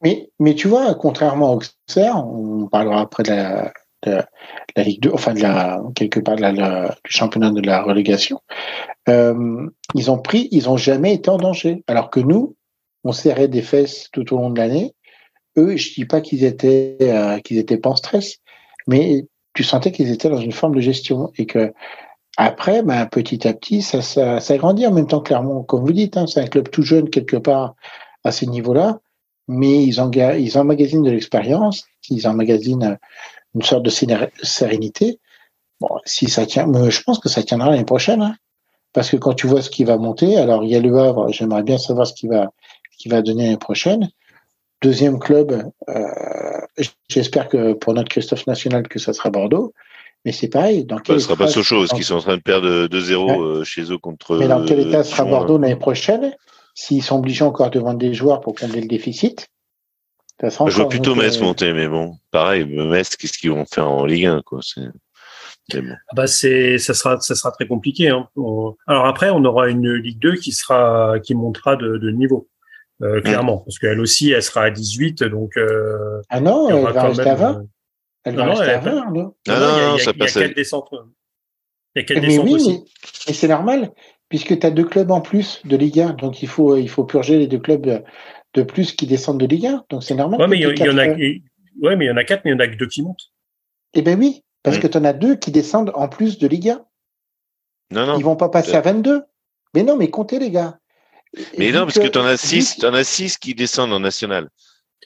Mais 0.04 0.30
mais 0.40 0.54
tu 0.54 0.68
vois, 0.68 0.94
contrairement 0.96 1.56
au 1.56 1.62
Auxerre, 1.88 2.18
on 2.28 2.68
parlera 2.68 3.02
après 3.02 3.24
de 3.24 3.30
la, 3.30 3.74
de 4.04 4.22
la 4.76 4.84
Ligue 4.84 5.02
2, 5.02 5.12
enfin 5.14 5.34
de 5.34 5.42
la 5.42 5.82
quelque 5.96 6.20
part 6.20 6.36
de 6.36 6.42
la, 6.42 6.98
du 7.06 7.12
championnat 7.12 7.52
de 7.52 7.62
la 7.62 7.82
relégation. 7.82 8.42
ils 9.08 10.12
ont 10.12 10.20
pris, 10.20 10.50
ils 10.52 10.70
ont 10.70 10.78
jamais 10.78 11.14
été 11.14 11.30
en 11.30 11.38
danger, 11.38 11.84
alors 11.88 12.10
que 12.10 12.20
nous, 12.20 12.55
on 13.06 13.14
serrait 13.14 13.48
des 13.48 13.62
fesses 13.62 14.10
tout 14.12 14.34
au 14.34 14.38
long 14.38 14.50
de 14.50 14.60
l'année. 14.60 14.94
Eux, 15.58 15.78
je 15.78 15.94
dis 15.94 16.06
pas 16.06 16.20
qu'ils 16.20 16.44
étaient 16.44 16.98
euh, 17.02 17.40
qu'ils 17.40 17.58
étaient 17.58 17.78
pas 17.78 17.92
en 17.92 17.96
stress, 17.96 18.40
mais 18.88 19.26
tu 19.54 19.64
sentais 19.64 19.94
qu'ils 19.94 20.12
étaient 20.12 20.30
dans 20.30 20.42
une 20.42 20.52
forme 20.52 20.76
de 20.76 20.82
gestion 20.82 21.32
et 21.38 21.46
que 21.46 21.74
après, 22.38 22.84
ben, 22.84 23.06
petit 23.06 23.48
à 23.48 23.54
petit, 23.54 23.82
ça, 23.82 24.02
ça, 24.02 24.42
ça 24.42 24.58
grandit 24.58 24.86
en 24.86 24.92
même 24.92 25.08
temps, 25.08 25.22
clairement, 25.22 25.64
comme 25.64 25.86
vous 25.86 25.94
dites, 25.94 26.18
hein, 26.18 26.28
c'est 26.28 26.42
un 26.42 26.48
club 26.48 26.70
tout 26.70 26.82
jeune 26.82 27.10
quelque 27.10 27.38
part 27.38 27.76
à 28.26 28.34
ce 28.34 28.44
niveau-là, 28.44 29.00
mais 29.48 29.86
ils, 29.86 29.96
ils 30.40 30.58
emmagasinent 30.58 31.04
de 31.04 31.12
l'expérience, 31.12 31.86
ils 32.10 32.28
emmagasinent 32.28 32.98
une 33.54 33.62
sorte 33.62 33.84
de 33.84 33.90
sérénité. 34.44 35.20
Bon, 35.80 35.90
si 36.04 36.28
ça 36.30 36.46
tient, 36.46 36.68
je 36.90 37.02
pense 37.04 37.20
que 37.20 37.30
ça 37.30 37.42
tiendra 37.42 37.70
l'année 37.70 37.86
prochaine, 37.86 38.22
hein, 38.22 38.36
parce 38.92 39.10
que 39.10 39.18
quand 39.18 39.34
tu 39.34 39.48
vois 39.48 39.62
ce 39.62 39.70
qui 39.70 39.86
va 39.86 39.98
monter, 39.98 40.38
alors 40.38 40.64
il 40.66 40.70
y 40.72 40.76
a 40.76 40.82
le 40.82 40.98
Havre, 40.98 41.32
j'aimerais 41.32 41.64
bien 41.64 41.78
savoir 41.78 42.06
ce 42.06 42.14
qui 42.14 42.28
va, 42.28 42.52
qui 42.98 43.10
va 43.10 43.22
donner 43.22 43.46
l'année 43.46 43.58
prochaine. 43.58 44.10
Deuxième 44.82 45.20
club, 45.20 45.64
euh, 45.90 46.04
j'espère 47.10 47.48
que 47.48 47.74
pour 47.74 47.94
notre 47.94 48.10
Christophe 48.10 48.46
National 48.46 48.88
que 48.88 49.00
ça 49.00 49.14
sera 49.14 49.30
Bordeaux. 49.30 49.74
Mais 50.26 50.32
c'est 50.32 50.48
pareil. 50.48 50.86
Dans 50.86 50.98
quel 50.98 51.20
ce 51.20 51.28
sera 51.28 51.36
pas 51.36 51.48
Sochaux, 51.48 51.82
parce 51.82 51.94
qu'ils 51.94 52.04
sont 52.04 52.16
en 52.16 52.22
train 52.22 52.38
de 52.38 52.42
perdre 52.42 52.88
2-0 52.88 53.42
euh, 53.42 53.64
chez 53.64 53.92
eux 53.92 53.98
contre. 53.98 54.38
Mais 54.38 54.48
dans 54.48 54.66
quel 54.66 54.80
état 54.80 55.04
sera 55.04 55.24
Bordeaux 55.24 55.58
l'année 55.58 55.76
prochaine 55.76 56.34
S'ils 56.74 57.04
sont 57.04 57.20
obligés 57.20 57.46
encore 57.46 57.70
de 57.70 57.80
vendre 57.80 58.00
des 58.00 58.14
joueurs 58.14 58.42
pour 58.42 58.54
combler 58.56 58.82
le 58.82 58.88
déficit? 58.88 59.48
Ça 60.42 60.50
sera 60.50 60.70
Je 60.70 60.76
vois 60.76 60.90
plutôt 60.90 61.16
Metz 61.16 61.40
monter, 61.40 61.72
mais 61.72 61.88
bon, 61.88 62.18
pareil, 62.32 62.66
Metz, 62.66 63.16
qu'est-ce 63.16 63.38
qu'ils 63.38 63.52
vont 63.52 63.66
faire 63.66 63.90
en 63.90 64.06
Ligue 64.06 64.26
1 64.26 64.42
quoi 64.42 64.60
ah 65.74 65.80
bah 66.16 66.28
c'est, 66.28 66.78
ça 66.78 66.94
sera, 66.94 67.20
ça 67.22 67.34
sera 67.34 67.52
très 67.52 67.68
compliqué. 67.68 68.10
Hein. 68.10 68.30
Alors 68.86 69.06
après, 69.06 69.32
on 69.32 69.44
aura 69.46 69.70
une 69.70 69.94
Ligue 69.94 70.20
2 70.20 70.36
qui 70.36 70.52
sera, 70.52 71.16
qui 71.24 71.34
montera 71.34 71.76
de, 71.76 71.98
de 71.98 72.12
niveau. 72.12 72.48
Euh, 73.02 73.22
clairement, 73.22 73.60
parce 73.60 73.78
qu'elle 73.78 74.00
aussi, 74.00 74.32
elle 74.32 74.44
sera 74.44 74.64
à 74.64 74.70
18, 74.72 75.24
donc. 75.24 75.58
Euh, 75.58 76.22
ah 76.30 76.40
non, 76.40 76.70
elle 76.70 76.94
va 76.94 77.04
rester 77.04 77.30
à 77.30 77.36
20. 77.36 77.66
Elle 78.24 78.36
va 78.36 78.46
rester 78.46 78.70
à 78.70 78.80
20, 78.80 79.12
non 79.12 79.12
Non, 79.14 79.34
non, 79.48 79.98
ça 79.98 80.14
passe. 80.14 80.36
Il 80.36 80.42
y 80.42 80.44
a 80.44 80.48
quatre 80.48 80.56
descentes. 80.56 80.90
Il 80.92 82.00
y 82.00 82.00
a 82.00 82.04
quatre 82.04 82.22
mais 82.22 82.40
oui, 82.40 82.54
aussi. 82.54 82.84
Mais, 83.28 83.34
c'est 83.34 83.48
normal, 83.48 83.92
puisque 84.30 84.58
tu 84.58 84.66
as 84.66 84.72
deux 84.72 84.86
clubs 84.86 85.12
en 85.12 85.22
plus 85.22 85.62
de 85.66 85.76
Ligue 85.76 86.00
1, 86.00 86.14
donc 86.14 86.42
il 86.42 86.48
faut, 86.48 86.78
il 86.78 86.90
faut 86.90 87.04
purger 87.04 87.38
les 87.38 87.48
deux 87.48 87.60
clubs 87.60 88.04
de 88.54 88.64
plus 88.64 88.94
qui 88.94 89.08
descendent 89.08 89.40
de 89.40 89.46
Ligue 89.46 89.68
1, 89.68 89.86
donc 89.90 90.04
c'est 90.04 90.16
normal. 90.16 90.40
Ouais, 90.40 90.48
mais 90.48 90.58
il 90.58 90.62
y, 90.62 90.90
en 90.90 90.98
a, 90.98 91.08
ouais, 91.08 91.96
mais 91.96 92.06
il 92.06 92.08
y 92.08 92.12
en 92.12 92.18
a 92.18 92.24
quatre, 92.24 92.44
mais 92.46 92.52
il 92.52 92.54
y 92.54 92.58
en 92.58 92.60
a 92.60 92.68
que 92.68 92.76
deux 92.76 92.88
qui 92.88 93.02
montent. 93.02 93.32
Eh 93.94 94.02
ben 94.02 94.18
oui, 94.18 94.44
parce 94.64 94.80
que 94.80 94.88
tu 94.88 94.98
en 94.98 95.04
as 95.04 95.14
deux 95.14 95.36
qui 95.36 95.52
descendent 95.52 95.92
en 95.96 96.08
plus 96.08 96.38
de 96.40 96.48
Ligue 96.48 96.70
1. 96.70 96.86
Non, 97.92 98.06
non. 98.08 98.18
Ils 98.18 98.24
vont 98.24 98.36
pas 98.36 98.50
passer 98.50 98.76
à 98.76 98.82
22. 98.82 99.24
Mais 99.74 99.84
non, 99.84 99.96
mais 99.98 100.10
comptez 100.10 100.40
les 100.40 100.52
gars. 100.52 100.80
Mais 101.58 101.72
non, 101.72 101.82
parce 101.82 102.00
que 102.00 102.08
tu 102.08 102.18
en 102.18 102.26
as 102.26 102.38
six, 102.38 102.84
en 102.84 102.94
as 102.94 103.04
six 103.04 103.38
qui 103.38 103.56
descendent 103.56 103.94
en 103.94 104.00
national. 104.00 104.50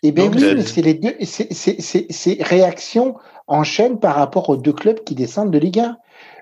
Eh 0.03 0.11
bien 0.11 0.32
oui, 0.32 0.53
mais 0.55 0.63
c'est 0.63 0.82
les 0.82 0.93
deux, 0.93 1.15
ces 1.21 2.38
réactions 2.41 3.15
en 3.47 3.63
chaîne 3.63 3.99
par 3.99 4.15
rapport 4.15 4.49
aux 4.49 4.57
deux 4.57 4.73
clubs 4.73 5.03
qui 5.03 5.15
descendent 5.15 5.51
de 5.51 5.59
Ligue 5.59 5.80
1. 5.80 5.97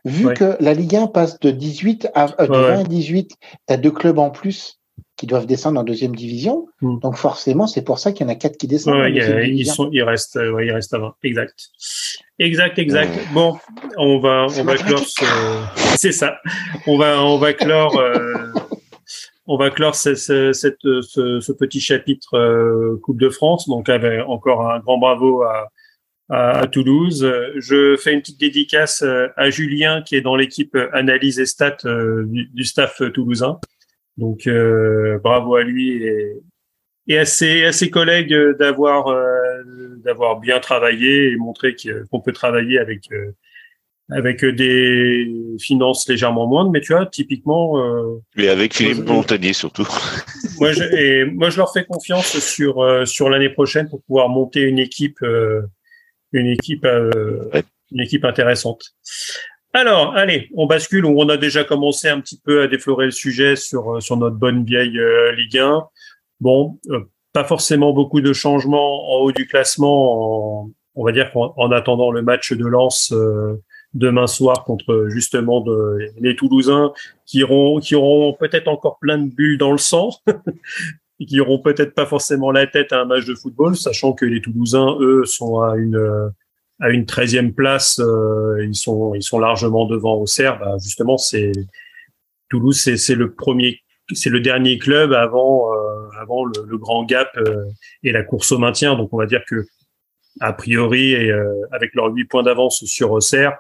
Vu 0.05 0.33
que 0.33 0.55
la 0.59 0.73
Ligue 0.73 0.95
1 0.95 1.07
passe 1.07 1.39
de 1.39 1.51
18 1.51 2.09
à 2.13 2.27
de 2.27 2.53
20 2.53 2.79
à 2.79 2.83
18, 2.83 3.29
tu 3.29 3.73
as 3.73 3.77
deux 3.77 3.91
clubs 3.91 4.19
en 4.19 4.29
plus 4.29 4.79
qui 5.15 5.25
doivent 5.25 5.47
descendre 5.47 5.79
en 5.79 5.83
deuxième 5.83 6.15
division. 6.15 6.67
Hmm. 6.81 6.99
Donc 6.99 7.15
forcément, 7.15 7.65
c'est 7.65 7.81
pour 7.81 7.97
ça 7.97 8.11
qu'il 8.11 8.25
y 8.25 8.29
en 8.29 8.31
a 8.31 8.35
quatre 8.35 8.57
qui 8.57 8.67
descendent. 8.67 8.99
Ouais, 8.99 9.11
ils, 9.11 9.65
sont, 9.65 9.89
ils 9.91 10.03
restent, 10.03 10.35
ouais, 10.35 10.67
ils 10.67 10.71
restent 10.71 10.93
à 10.93 10.99
20. 10.99 11.15
Exact. 11.23 11.55
Exact, 12.39 12.77
exact. 12.77 13.11
Bon, 13.33 13.57
on 13.97 14.19
va, 14.19 14.45
on 14.45 14.63
va 14.63 14.75
clore 14.75 14.99
ce... 14.99 15.25
C'est 15.97 16.11
ça. 16.11 16.37
On 16.85 16.97
va, 16.97 17.23
on 17.23 17.39
va 17.39 17.53
clore 17.53 17.97
euh, 17.97 18.51
on 19.47 19.57
va 19.57 19.69
clore 19.69 19.95
ce, 19.95 21.51
petit 21.53 21.79
chapitre 21.79 22.35
euh, 22.35 22.99
Coupe 23.01 23.19
de 23.19 23.29
France. 23.29 23.67
Donc, 23.67 23.87
avec 23.89 24.21
encore 24.27 24.69
un 24.69 24.79
grand 24.79 24.97
bravo 24.97 25.43
à, 26.29 26.67
Toulouse. 26.73 27.25
Je 27.55 27.95
fais 27.95 28.11
une 28.11 28.19
petite 28.19 28.39
dédicace 28.39 29.01
euh, 29.01 29.27
à 29.37 29.49
Julien 29.49 30.01
qui 30.01 30.17
est 30.17 30.21
dans 30.21 30.35
l'équipe 30.35 30.77
analyse 30.91 31.39
et 31.39 31.45
stats 31.45 31.77
euh, 31.85 32.25
du, 32.27 32.65
staff 32.65 33.01
toulousain. 33.13 33.59
Donc, 34.17 34.49
bravo 35.23 35.55
à 35.55 35.63
lui 35.63 36.03
et, 37.07 37.17
à, 37.17 37.23
ses, 37.23 37.89
collègues 37.89 38.35
d'avoir 38.57 39.05
bien 40.41 40.59
travaillé 40.59 41.31
et 41.31 41.37
montré 41.37 41.75
qu'on 42.11 42.19
peut 42.19 42.33
travailler 42.33 42.79
avec 42.79 43.09
avec 44.09 44.43
euh, 44.43 44.53
des 44.53 45.29
finances 45.59 46.07
légèrement 46.07 46.47
moindres, 46.47 46.71
mais 46.71 46.81
tu 46.81 46.93
vois, 46.93 47.05
typiquement. 47.05 47.79
Euh, 47.79 48.21
et 48.37 48.49
avec 48.49 48.73
Philippe 48.73 49.05
Montagnier 49.05 49.53
surtout. 49.53 49.87
moi, 50.59 50.71
je, 50.71 50.83
et 50.83 51.25
moi, 51.25 51.49
je 51.49 51.57
leur 51.57 51.71
fais 51.73 51.85
confiance 51.85 52.39
sur 52.39 52.81
euh, 52.81 53.05
sur 53.05 53.29
l'année 53.29 53.49
prochaine 53.49 53.89
pour 53.89 54.01
pouvoir 54.03 54.29
monter 54.29 54.61
une 54.61 54.79
équipe, 54.79 55.21
euh, 55.23 55.61
une 56.31 56.47
équipe, 56.47 56.85
une 56.85 57.99
équipe 57.99 58.25
intéressante. 58.25 58.95
Alors, 59.73 60.15
allez, 60.15 60.49
on 60.55 60.65
bascule. 60.65 61.05
On 61.05 61.27
a 61.29 61.37
déjà 61.37 61.63
commencé 61.63 62.07
un 62.07 62.21
petit 62.21 62.39
peu 62.43 62.61
à 62.61 62.67
déflorer 62.67 63.05
le 63.05 63.11
sujet 63.11 63.55
sur 63.55 64.01
sur 64.01 64.17
notre 64.17 64.37
bonne 64.37 64.63
vieille 64.63 64.99
Ligue 65.35 65.57
1. 65.57 65.83
Bon, 66.39 66.79
pas 67.33 67.43
forcément 67.43 67.93
beaucoup 67.93 68.21
de 68.21 68.31
changements 68.31 69.13
en 69.13 69.19
haut 69.19 69.31
du 69.31 69.47
classement. 69.47 70.69
on 70.95 71.05
va 71.05 71.11
dire 71.11 71.31
qu'en 71.31 71.71
attendant 71.71 72.11
le 72.11 72.21
match 72.21 72.53
de 72.53 72.65
Lens 72.65 73.13
demain 73.97 74.27
soir 74.27 74.63
contre 74.63 75.07
justement 75.09 75.61
de, 75.61 75.97
les 76.19 76.35
Toulousains 76.35 76.93
qui 77.25 77.43
auront 77.43 77.79
qui 77.79 77.95
auront 77.95 78.33
peut-être 78.33 78.67
encore 78.67 78.99
plein 78.99 79.17
de 79.17 79.29
bulles 79.29 79.57
dans 79.57 79.71
le 79.71 79.77
sang 79.77 80.11
qui 81.25 81.39
auront 81.39 81.59
peut-être 81.59 81.93
pas 81.93 82.05
forcément 82.05 82.51
la 82.51 82.67
tête 82.67 82.93
à 82.93 83.01
un 83.01 83.05
match 83.05 83.25
de 83.25 83.33
football, 83.33 83.75
sachant 83.75 84.13
que 84.13 84.25
les 84.25 84.41
Toulousains 84.41 84.97
eux 84.99 85.25
sont 85.25 85.61
à 85.61 85.75
une 85.75 86.31
à 86.79 86.89
une 86.89 87.05
treizième 87.05 87.53
place, 87.53 87.99
euh, 87.99 88.63
ils 88.63 88.75
sont 88.75 89.15
ils 89.15 89.23
sont 89.23 89.39
largement 89.39 89.85
devant 89.85 90.15
Auxerre. 90.15 90.59
Bah, 90.59 90.75
justement, 90.81 91.17
c'est 91.17 91.51
Toulouse, 92.49 92.79
c'est 92.79 92.97
c'est 92.97 93.15
le 93.15 93.33
premier, 93.33 93.81
c'est 94.13 94.29
le 94.29 94.39
dernier 94.39 94.77
club 94.77 95.13
avant 95.13 95.73
euh, 95.73 96.09
avant 96.21 96.45
le, 96.45 96.53
le, 96.67 96.77
grand 96.77 97.03
gap 97.03 97.29
euh, 97.37 97.65
et 98.03 98.11
la 98.11 98.23
course 98.23 98.51
au 98.51 98.59
maintien. 98.59 98.95
Donc 98.95 99.09
on 99.11 99.17
va 99.17 99.25
dire 99.25 99.43
que 99.47 99.65
a 100.39 100.53
priori 100.53 101.13
et 101.13 101.31
avec 101.71 101.95
leurs 101.95 102.13
huit 102.13 102.25
points 102.25 102.43
d'avance 102.43 102.85
sur 102.85 103.11
Auxerre, 103.11 103.57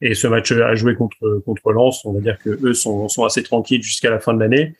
et 0.00 0.14
ce 0.14 0.26
match 0.26 0.52
à 0.52 0.74
jouer 0.74 0.94
contre 0.94 1.42
contre 1.44 1.72
Lens, 1.72 2.04
on 2.04 2.12
va 2.12 2.20
dire 2.20 2.38
que 2.38 2.50
eux 2.50 2.74
sont 2.74 3.08
sont 3.08 3.24
assez 3.24 3.42
tranquilles 3.42 3.82
jusqu'à 3.82 4.10
la 4.10 4.20
fin 4.20 4.34
de 4.34 4.40
l'année. 4.40 4.74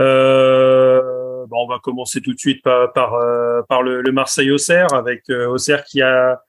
Euh, 0.00 1.46
on 1.50 1.66
va 1.66 1.78
commencer 1.82 2.20
tout 2.20 2.32
de 2.32 2.38
suite 2.38 2.62
par 2.62 2.92
par, 2.92 3.14
euh, 3.14 3.62
par 3.68 3.82
le, 3.82 4.02
le 4.02 4.12
Marseille 4.12 4.50
Auxerre 4.50 4.92
avec 4.94 5.28
euh, 5.30 5.46
Auxerre 5.48 5.84
qui 5.84 6.02
a 6.02 6.40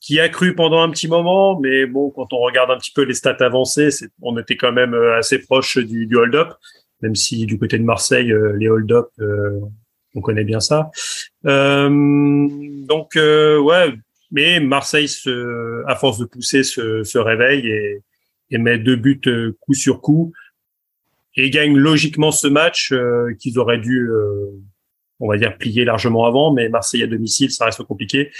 qui 0.00 0.18
a 0.18 0.30
cru 0.30 0.54
pendant 0.54 0.80
un 0.80 0.88
petit 0.90 1.08
moment, 1.08 1.60
mais 1.60 1.84
bon, 1.84 2.10
quand 2.10 2.32
on 2.32 2.38
regarde 2.38 2.70
un 2.70 2.78
petit 2.78 2.92
peu 2.92 3.02
les 3.02 3.12
stats 3.12 3.36
avancées, 3.40 3.90
on 4.22 4.38
était 4.38 4.56
quand 4.56 4.72
même 4.72 4.94
euh, 4.94 5.18
assez 5.18 5.38
proche 5.40 5.76
du, 5.76 6.06
du 6.06 6.16
hold-up, 6.16 6.54
même 7.02 7.14
si 7.14 7.44
du 7.44 7.58
côté 7.58 7.78
de 7.78 7.84
Marseille, 7.84 8.32
les 8.56 8.70
hold-up, 8.70 9.08
on 10.14 10.20
connaît 10.22 10.44
bien 10.44 10.60
ça. 10.60 10.90
donc 11.44 13.10
ouais, 13.14 13.94
mais 14.30 14.60
Marseille, 14.60 15.08
se, 15.08 15.84
à 15.86 15.96
force 15.96 16.18
de 16.18 16.24
pousser, 16.24 16.62
se, 16.62 17.02
se 17.02 17.18
réveille 17.18 17.66
et, 17.66 18.02
et, 18.50 18.58
met 18.58 18.78
deux 18.78 18.96
buts 18.96 19.20
euh, 19.26 19.56
coup 19.60 19.74
sur 19.74 20.00
coup 20.00 20.32
et 21.36 21.50
gagne 21.50 21.76
logiquement 21.76 22.32
ce 22.32 22.48
match 22.48 22.92
euh, 22.92 23.34
qu'ils 23.38 23.58
auraient 23.58 23.78
dû, 23.78 24.08
euh, 24.08 24.50
on 25.20 25.28
va 25.28 25.38
dire, 25.38 25.56
plier 25.56 25.84
largement 25.84 26.26
avant. 26.26 26.52
Mais 26.52 26.68
Marseille 26.68 27.02
à 27.02 27.06
domicile, 27.06 27.50
ça 27.50 27.66
reste 27.66 27.82
compliqué. 27.84 28.30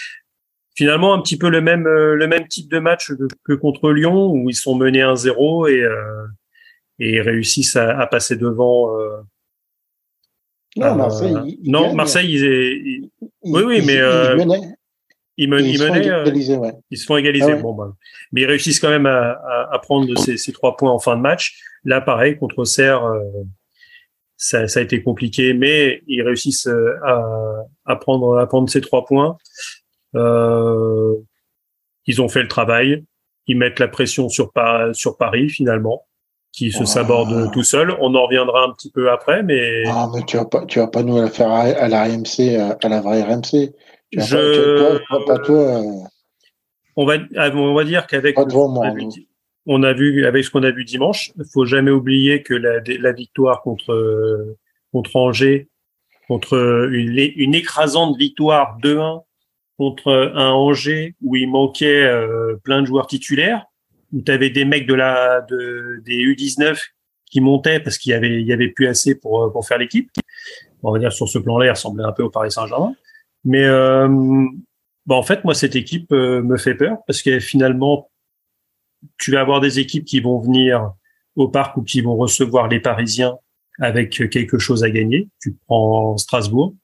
Finalement, 0.76 1.14
un 1.14 1.20
petit 1.20 1.36
peu 1.36 1.50
le 1.50 1.60
même 1.60 1.84
le 1.84 2.26
même 2.26 2.46
type 2.46 2.70
de 2.70 2.78
match 2.78 3.12
que 3.44 3.52
contre 3.52 3.90
Lyon 3.92 4.32
où 4.32 4.48
ils 4.48 4.54
sont 4.54 4.76
menés 4.76 5.00
1-0 5.00 5.68
et 5.68 5.86
et 7.00 7.20
réussissent 7.20 7.76
à, 7.76 7.98
à 7.98 8.06
passer 8.06 8.36
devant. 8.36 8.88
non, 10.76 10.94
Marseille. 10.94 11.58
non, 11.64 11.94
Marseille, 11.94 12.32
ils, 12.32 13.10
oui, 13.42 13.62
oui, 13.66 13.82
mais 13.84 13.96
ils, 13.96 14.74
ils, 15.44 15.48
menaient, 15.48 16.10
euh, 16.10 16.70
ils 16.90 16.98
se 16.98 17.06
font 17.06 17.16
égaliser. 17.16 17.52
Ah 17.52 17.56
bon, 17.56 17.72
bah. 17.72 17.94
Mais 18.32 18.42
ils 18.42 18.46
réussissent 18.46 18.78
quand 18.78 18.90
même 18.90 19.06
à, 19.06 19.32
à, 19.32 19.74
à 19.74 19.78
prendre 19.78 20.14
ces, 20.18 20.36
ces, 20.36 20.52
trois 20.52 20.76
points 20.76 20.92
en 20.92 20.98
fin 20.98 21.16
de 21.16 21.22
match. 21.22 21.58
Là, 21.84 22.02
pareil, 22.02 22.36
contre 22.36 22.64
Serre, 22.64 23.04
euh, 23.04 23.22
ça, 24.36 24.68
ça, 24.68 24.80
a 24.80 24.82
été 24.82 25.02
compliqué, 25.02 25.54
mais 25.54 26.02
ils 26.06 26.22
réussissent 26.22 26.66
euh, 26.66 26.94
à, 27.06 27.24
à, 27.86 27.96
prendre, 27.96 28.38
à 28.38 28.46
prendre 28.46 28.68
ces 28.68 28.82
trois 28.82 29.06
points. 29.06 29.38
Euh, 30.14 31.14
ils 32.06 32.20
ont 32.20 32.28
fait 32.28 32.42
le 32.42 32.48
travail. 32.48 33.04
Ils 33.46 33.56
mettent 33.56 33.78
la 33.78 33.88
pression 33.88 34.28
sur, 34.28 34.52
sur 34.92 35.16
Paris, 35.16 35.48
finalement 35.48 36.06
qui 36.52 36.72
se 36.72 36.84
saborde 36.84 37.52
tout 37.52 37.62
seul. 37.62 37.96
On 38.00 38.12
en 38.16 38.24
reviendra 38.26 38.64
un 38.64 38.72
petit 38.72 38.90
peu 38.90 39.08
après, 39.08 39.44
mais. 39.44 39.84
Ah, 39.86 40.08
mais 40.12 40.22
tu 40.26 40.36
vas 40.36 40.44
pas, 40.44 40.66
tu 40.66 40.80
vas 40.80 40.88
pas 40.88 41.04
nous 41.04 41.20
la 41.20 41.30
faire 41.30 41.48
à 41.48 41.86
la 41.86 42.04
RMC, 42.04 42.76
à 42.82 42.88
la 42.88 43.00
vraie 43.00 43.22
RMC. 43.22 43.72
Je... 44.12 44.98
on 46.96 47.06
va, 47.06 47.14
on 47.54 47.74
va 47.74 47.84
dire 47.84 48.06
qu'avec 48.06 48.36
on 49.66 49.82
a 49.82 49.92
vu 49.92 50.26
avec 50.26 50.44
ce 50.44 50.50
qu'on 50.50 50.62
a 50.62 50.70
vu 50.70 50.84
dimanche, 50.84 51.32
il 51.36 51.44
faut 51.52 51.64
jamais 51.64 51.90
oublier 51.90 52.42
que 52.42 52.54
la, 52.54 52.80
la 52.86 53.12
victoire 53.12 53.62
contre 53.62 54.56
contre 54.92 55.16
Angers, 55.16 55.68
contre 56.28 56.88
une, 56.92 57.18
une 57.36 57.54
écrasante 57.54 58.16
victoire 58.18 58.78
2-1 58.82 59.22
contre 59.76 60.12
un 60.12 60.50
Angers 60.50 61.14
où 61.22 61.36
il 61.36 61.48
manquait 61.48 62.02
euh, 62.02 62.56
plein 62.64 62.82
de 62.82 62.86
joueurs 62.86 63.06
titulaires, 63.06 63.64
où 64.12 64.20
tu 64.20 64.30
avais 64.30 64.50
des 64.50 64.64
mecs 64.66 64.86
de 64.86 64.94
la 64.94 65.40
de, 65.42 66.02
des 66.04 66.16
U19 66.16 66.78
qui 67.30 67.40
montaient 67.40 67.80
parce 67.80 67.96
qu'il 67.96 68.10
y 68.10 68.14
avait 68.14 68.40
il 68.40 68.46
y 68.46 68.52
avait 68.52 68.68
plus 68.68 68.88
assez 68.88 69.14
pour 69.14 69.50
pour 69.52 69.66
faire 69.66 69.78
l'équipe. 69.78 70.10
On 70.82 70.92
va 70.92 70.98
dire 70.98 71.12
sur 71.12 71.28
ce 71.28 71.38
plan-là, 71.38 71.66
il 71.66 71.70
ressemblait 71.70 72.04
un 72.04 72.12
peu 72.12 72.22
au 72.22 72.30
Paris 72.30 72.50
Saint-Germain. 72.50 72.94
Mais 73.44 73.64
euh, 73.64 74.08
bah 75.06 75.14
en 75.14 75.22
fait, 75.22 75.44
moi, 75.44 75.54
cette 75.54 75.76
équipe 75.76 76.12
euh, 76.12 76.42
me 76.42 76.56
fait 76.56 76.74
peur 76.74 76.98
parce 77.06 77.22
que 77.22 77.40
finalement, 77.40 78.10
tu 79.18 79.32
vas 79.32 79.40
avoir 79.40 79.60
des 79.60 79.78
équipes 79.78 80.04
qui 80.04 80.20
vont 80.20 80.38
venir 80.38 80.92
au 81.36 81.48
parc 81.48 81.76
ou 81.76 81.82
qui 81.82 82.00
vont 82.02 82.16
recevoir 82.16 82.68
les 82.68 82.80
Parisiens 82.80 83.36
avec 83.78 84.30
quelque 84.30 84.58
chose 84.58 84.84
à 84.84 84.90
gagner. 84.90 85.28
Tu 85.40 85.56
prends 85.66 86.16
Strasbourg. 86.18 86.74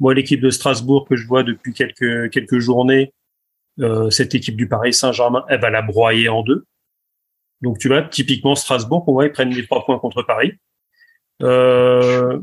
Moi, 0.00 0.14
l'équipe 0.14 0.40
de 0.40 0.50
Strasbourg 0.50 1.06
que 1.08 1.14
je 1.14 1.26
vois 1.26 1.44
depuis 1.44 1.72
quelques 1.72 2.30
quelques 2.30 2.58
journées, 2.58 3.12
euh, 3.78 4.10
cette 4.10 4.34
équipe 4.34 4.56
du 4.56 4.68
Paris 4.68 4.92
Saint-Germain, 4.92 5.44
elle 5.48 5.60
va 5.60 5.70
la 5.70 5.82
broyer 5.82 6.28
en 6.28 6.42
deux. 6.42 6.64
Donc, 7.60 7.78
tu 7.78 7.88
vois, 7.88 8.02
typiquement 8.02 8.54
Strasbourg, 8.54 9.04
pour 9.04 9.14
moi, 9.14 9.26
ils 9.26 9.32
prennent 9.32 9.50
les 9.50 9.64
trois 9.64 9.84
points 9.84 9.98
contre 9.98 10.22
Paris. 10.22 10.52
Euh, 11.42 12.40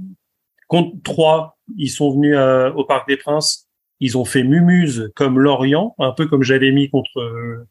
contre 0.67 1.01
trois, 1.03 1.57
ils 1.77 1.89
sont 1.89 2.11
venus 2.11 2.35
euh, 2.35 2.71
au 2.73 2.85
Parc 2.85 3.07
des 3.07 3.17
Princes. 3.17 3.67
Ils 3.99 4.17
ont 4.17 4.25
fait 4.25 4.43
mumuse 4.43 5.11
comme 5.15 5.39
Lorient, 5.39 5.95
un 5.97 6.11
peu 6.11 6.27
comme 6.27 6.43
j'avais 6.43 6.71
mis 6.71 6.89
contre 6.89 7.65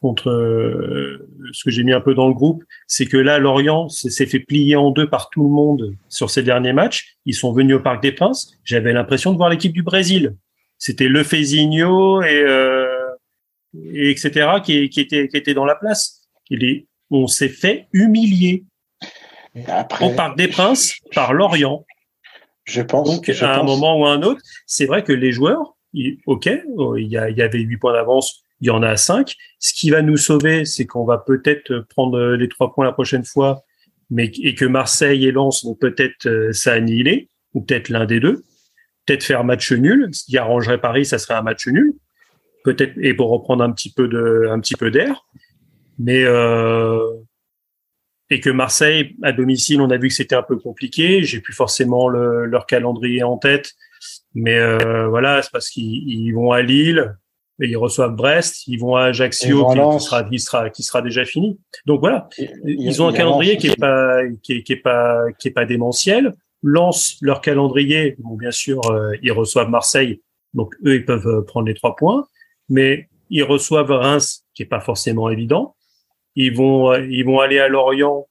contre 0.00 0.30
euh, 0.30 1.28
ce 1.52 1.64
que 1.64 1.70
j'ai 1.70 1.82
mis 1.82 1.92
un 1.92 2.00
peu 2.00 2.14
dans 2.14 2.28
le 2.28 2.34
groupe, 2.34 2.62
c'est 2.86 3.06
que 3.06 3.16
là 3.16 3.38
Lorient 3.38 3.88
s'est 3.88 4.26
fait 4.26 4.38
plier 4.38 4.76
en 4.76 4.90
deux 4.90 5.08
par 5.08 5.28
tout 5.30 5.42
le 5.42 5.50
monde 5.50 5.94
sur 6.08 6.30
ces 6.30 6.42
derniers 6.42 6.72
matchs. 6.72 7.16
Ils 7.24 7.34
sont 7.34 7.52
venus 7.52 7.76
au 7.76 7.80
Parc 7.80 8.02
des 8.02 8.12
Princes. 8.12 8.52
J'avais 8.64 8.92
l'impression 8.92 9.32
de 9.32 9.36
voir 9.36 9.50
l'équipe 9.50 9.72
du 9.72 9.82
Brésil. 9.82 10.36
C'était 10.78 11.08
Le 11.08 11.24
Fezinho 11.24 12.22
et, 12.22 12.42
euh, 12.46 12.86
et 13.92 14.10
etc. 14.10 14.48
Qui, 14.62 14.88
qui 14.88 15.00
était 15.00 15.28
qui 15.28 15.36
était 15.36 15.54
dans 15.54 15.64
la 15.64 15.74
place. 15.74 16.28
Il 16.50 16.84
on 17.10 17.26
s'est 17.26 17.48
fait 17.48 17.88
humilier 17.92 18.64
après, 19.66 20.04
au 20.04 20.10
Parc 20.10 20.36
des 20.36 20.48
Princes 20.48 20.94
par 21.14 21.32
Lorient. 21.32 21.84
Je 22.68 22.82
pense. 22.82 23.08
Donc, 23.08 23.28
à 23.28 23.60
un 23.60 23.62
moment 23.62 23.98
ou 23.98 24.04
à 24.04 24.12
un 24.12 24.22
autre, 24.22 24.42
c'est 24.66 24.84
vrai 24.84 25.02
que 25.02 25.12
les 25.12 25.32
joueurs, 25.32 25.76
ok, 26.26 26.50
oh, 26.76 26.96
il 26.96 27.08
y, 27.08 27.16
a, 27.16 27.30
il 27.30 27.36
y 27.38 27.42
avait 27.42 27.60
huit 27.60 27.78
points 27.78 27.94
d'avance, 27.94 28.42
il 28.60 28.66
y 28.66 28.70
en 28.70 28.82
a 28.82 28.96
cinq. 28.96 29.36
Ce 29.58 29.72
qui 29.72 29.90
va 29.90 30.02
nous 30.02 30.18
sauver, 30.18 30.66
c'est 30.66 30.84
qu'on 30.84 31.04
va 31.04 31.18
peut-être 31.18 31.86
prendre 31.88 32.20
les 32.34 32.48
trois 32.48 32.74
points 32.74 32.84
la 32.84 32.92
prochaine 32.92 33.24
fois, 33.24 33.62
mais 34.10 34.30
et 34.42 34.54
que 34.54 34.66
Marseille 34.66 35.24
et 35.26 35.32
Lens 35.32 35.64
vont 35.64 35.74
peut-être 35.74 36.26
euh, 36.26 36.52
s'annihiler, 36.52 37.30
ou 37.54 37.62
peut-être 37.62 37.88
l'un 37.88 38.04
des 38.04 38.20
deux. 38.20 38.44
Peut-être 39.06 39.24
faire 39.24 39.44
match 39.44 39.72
nul. 39.72 40.08
Ce 40.12 40.24
qui 40.26 40.36
arrangerait 40.36 40.80
Paris, 40.80 41.06
ça 41.06 41.18
serait 41.18 41.34
un 41.34 41.42
match 41.42 41.66
nul. 41.66 41.94
Peut-être 42.64 42.92
et 42.98 43.14
pour 43.14 43.30
reprendre 43.30 43.64
un 43.64 43.72
petit 43.72 43.90
peu 43.90 44.08
de, 44.08 44.48
un 44.50 44.60
petit 44.60 44.74
peu 44.74 44.90
d'air. 44.90 45.24
Mais 45.98 46.22
euh, 46.24 47.00
et 48.30 48.40
que 48.40 48.50
Marseille 48.50 49.16
à 49.22 49.32
domicile, 49.32 49.80
on 49.80 49.90
a 49.90 49.96
vu 49.96 50.08
que 50.08 50.14
c'était 50.14 50.34
un 50.34 50.42
peu 50.42 50.56
compliqué. 50.56 51.22
J'ai 51.22 51.40
plus 51.40 51.54
forcément 51.54 52.08
le, 52.08 52.46
leur 52.46 52.66
calendrier 52.66 53.22
en 53.22 53.38
tête, 53.38 53.74
mais 54.34 54.58
euh, 54.58 55.08
voilà, 55.08 55.42
c'est 55.42 55.50
parce 55.50 55.70
qu'ils 55.70 56.34
vont 56.34 56.52
à 56.52 56.62
Lille 56.62 57.16
et 57.60 57.68
ils 57.68 57.76
reçoivent 57.76 58.14
Brest, 58.14 58.66
ils 58.68 58.78
vont 58.78 58.96
à 58.96 59.06
Ajaccio 59.06 59.66
qui, 59.66 59.74
qui, 59.74 60.00
sera 60.00 60.24
qui 60.24 60.38
sera 60.38 60.70
qui 60.70 60.82
sera 60.82 61.02
déjà 61.02 61.24
fini. 61.24 61.58
Donc 61.86 62.00
voilà, 62.00 62.28
ils 62.64 63.02
ont 63.02 63.08
un 63.08 63.12
calendrier 63.12 63.56
qui 63.56 63.68
est 63.68 63.80
pas 63.80 64.20
qui 64.42 64.54
est, 64.54 64.62
qui 64.62 64.74
est 64.74 64.76
pas 64.76 65.24
qui 65.38 65.48
est 65.48 65.52
pas 65.52 65.64
démentiel. 65.64 66.34
Lance 66.62 67.18
leur 67.20 67.40
calendrier, 67.40 68.16
bon 68.18 68.36
bien 68.36 68.50
sûr 68.50 68.80
euh, 68.90 69.12
ils 69.22 69.32
reçoivent 69.32 69.70
Marseille, 69.70 70.20
donc 70.54 70.74
eux 70.84 70.96
ils 70.96 71.04
peuvent 71.04 71.26
euh, 71.26 71.42
prendre 71.42 71.66
les 71.66 71.74
trois 71.74 71.96
points, 71.96 72.26
mais 72.68 73.08
ils 73.30 73.44
reçoivent 73.44 73.90
Reims 73.90 74.44
qui 74.54 74.62
est 74.62 74.66
pas 74.66 74.80
forcément 74.80 75.30
évident 75.30 75.76
ils 76.38 76.56
vont, 76.56 76.94
ils 76.94 77.24
vont 77.24 77.40
aller 77.40 77.58
à 77.58 77.66
Lorient. 77.66 78.28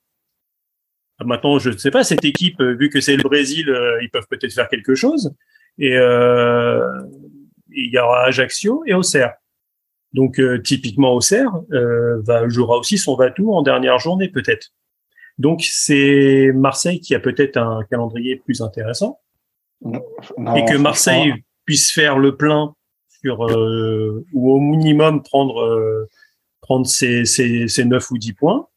Ah, 1.19 1.25
maintenant, 1.25 1.59
je 1.59 1.71
ne 1.71 1.77
sais 1.77 1.91
pas, 1.91 2.05
cette 2.05 2.23
équipe, 2.23 2.61
euh, 2.61 2.73
vu 2.73 2.89
que 2.89 3.01
c'est 3.01 3.17
le 3.17 3.23
Brésil, 3.23 3.69
euh, 3.69 4.01
ils 4.01 4.09
peuvent 4.09 4.27
peut-être 4.29 4.53
faire 4.53 4.69
quelque 4.69 4.95
chose. 4.95 5.35
Et 5.77 5.97
euh, 5.97 6.87
il 7.69 7.91
y 7.91 7.99
aura 7.99 8.23
Ajaccio 8.23 8.83
et 8.85 8.93
Auxerre. 8.93 9.33
Donc, 10.13 10.41
typiquement, 10.63 11.13
Auxerre 11.13 11.51
va, 11.69 12.47
jouera 12.47 12.77
aussi 12.77 12.97
son 12.97 13.15
Vatou 13.15 13.53
en 13.53 13.61
dernière 13.61 13.99
journée, 13.99 14.29
peut-être. 14.29 14.69
Donc, 15.37 15.59
c'est 15.61 16.51
Marseille 16.55 17.01
qui 17.01 17.13
a 17.13 17.19
peut-être 17.19 17.57
un 17.57 17.81
calendrier 17.91 18.37
plus 18.37 18.61
intéressant. 18.61 19.19
et 19.85 20.65
que 20.65 20.77
Marseille 20.77 21.33
puisse 21.65 21.91
faire 21.91 22.17
le 22.17 22.37
plein 22.37 22.73
sur, 23.21 23.41
ou 24.33 24.51
au 24.51 24.59
minimum 24.59 25.21
prendre 25.21 26.07
prendre 26.67 26.85
ces, 26.85 27.23
ces, 27.23 27.69
ces 27.69 27.85
9 27.85 28.11
ou 28.11 28.17
10 28.17 28.33
points. 28.33 28.67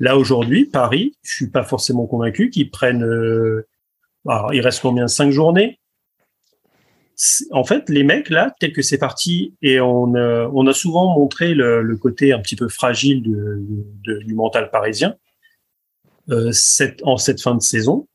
Là, 0.00 0.18
aujourd'hui, 0.18 0.64
Paris, 0.64 1.14
je 1.22 1.32
suis 1.32 1.46
pas 1.46 1.62
forcément 1.62 2.06
convaincu 2.06 2.50
qu'ils 2.50 2.68
prennent... 2.68 3.04
Euh, 3.04 3.68
alors, 4.26 4.52
il 4.52 4.60
reste 4.60 4.82
combien? 4.82 5.06
Cinq 5.06 5.30
journées? 5.30 5.78
En 7.52 7.62
fait, 7.62 7.88
les 7.88 8.02
mecs 8.02 8.28
là, 8.28 8.52
tel 8.58 8.72
que 8.72 8.82
c'est 8.82 8.98
parti, 8.98 9.54
et 9.62 9.78
on, 9.78 10.14
on 10.14 10.66
a 10.66 10.72
souvent 10.72 11.14
montré 11.14 11.54
le, 11.54 11.96
côté 11.96 12.32
un 12.32 12.40
petit 12.40 12.56
peu 12.56 12.68
fragile 12.68 13.22
du 13.22 14.34
mental 14.34 14.70
parisien. 14.72 15.14
cette, 16.50 17.00
en 17.04 17.18
cette 17.18 17.40
fin 17.40 17.54
de 17.54 17.62
saison, 17.62 18.08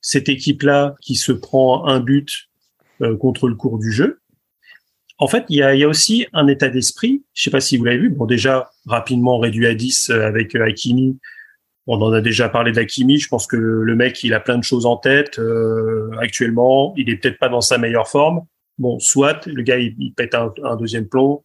cette 0.00 0.28
équipe-là 0.28 0.96
qui 1.00 1.14
se 1.14 1.30
prend 1.30 1.86
un 1.86 2.00
but 2.00 2.48
contre 3.20 3.46
le 3.46 3.54
cours 3.54 3.78
du 3.78 3.92
jeu, 3.92 4.18
en 5.18 5.28
fait, 5.28 5.44
il 5.48 5.56
y 5.56 5.62
a, 5.62 5.74
y 5.74 5.84
a, 5.84 5.88
aussi 5.88 6.26
un 6.32 6.46
état 6.46 6.68
d'esprit. 6.68 7.22
Je 7.32 7.44
sais 7.44 7.50
pas 7.50 7.60
si 7.60 7.76
vous 7.76 7.84
l'avez 7.84 7.98
vu. 7.98 8.10
Bon, 8.10 8.26
déjà 8.26 8.70
rapidement 8.86 9.38
réduit 9.38 9.66
à 9.66 9.74
10 9.74 10.10
euh, 10.10 10.26
avec 10.26 10.54
euh, 10.54 10.66
Hakimi. 10.66 11.18
On 11.86 12.00
en 12.02 12.12
a 12.12 12.20
déjà 12.20 12.48
parlé 12.48 12.72
d'Hakimi. 12.72 13.18
Je 13.18 13.28
pense 13.28 13.46
que 13.46 13.56
le 13.56 13.94
mec, 13.94 14.22
il 14.24 14.34
a 14.34 14.40
plein 14.40 14.58
de 14.58 14.64
choses 14.64 14.86
en 14.86 14.96
tête 14.96 15.38
euh, 15.38 16.10
actuellement. 16.20 16.92
Il 16.96 17.08
est 17.08 17.16
peut-être 17.16 17.38
pas 17.38 17.48
dans 17.48 17.60
sa 17.60 17.78
meilleure 17.78 18.08
forme. 18.08 18.44
Bon, 18.78 18.98
soit 18.98 19.46
le 19.46 19.62
gars, 19.62 19.78
il, 19.78 20.12
pète 20.14 20.34
un, 20.34 20.76
deuxième 20.76 21.06
plomb. 21.06 21.44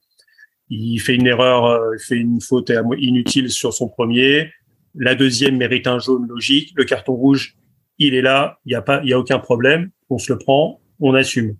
Il 0.69 0.97
fait 0.99 1.15
une 1.15 1.27
erreur, 1.27 1.93
il 1.93 1.99
fait 1.99 2.17
une 2.17 2.41
faute 2.41 2.71
inutile 2.97 3.49
sur 3.49 3.73
son 3.73 3.87
premier. 3.87 4.51
La 4.95 5.15
deuxième 5.15 5.57
mérite 5.57 5.87
un 5.87 5.99
jaune 5.99 6.27
logique. 6.27 6.73
Le 6.75 6.83
carton 6.83 7.13
rouge, 7.13 7.55
il 7.99 8.15
est 8.15 8.21
là. 8.21 8.59
Il 8.65 8.71
y 8.71 8.75
a 8.75 8.81
pas, 8.81 8.99
il 9.03 9.09
y 9.09 9.13
a 9.13 9.19
aucun 9.19 9.39
problème. 9.39 9.91
On 10.09 10.17
se 10.17 10.33
le 10.33 10.39
prend, 10.39 10.81
on 10.99 11.13
assume. 11.13 11.55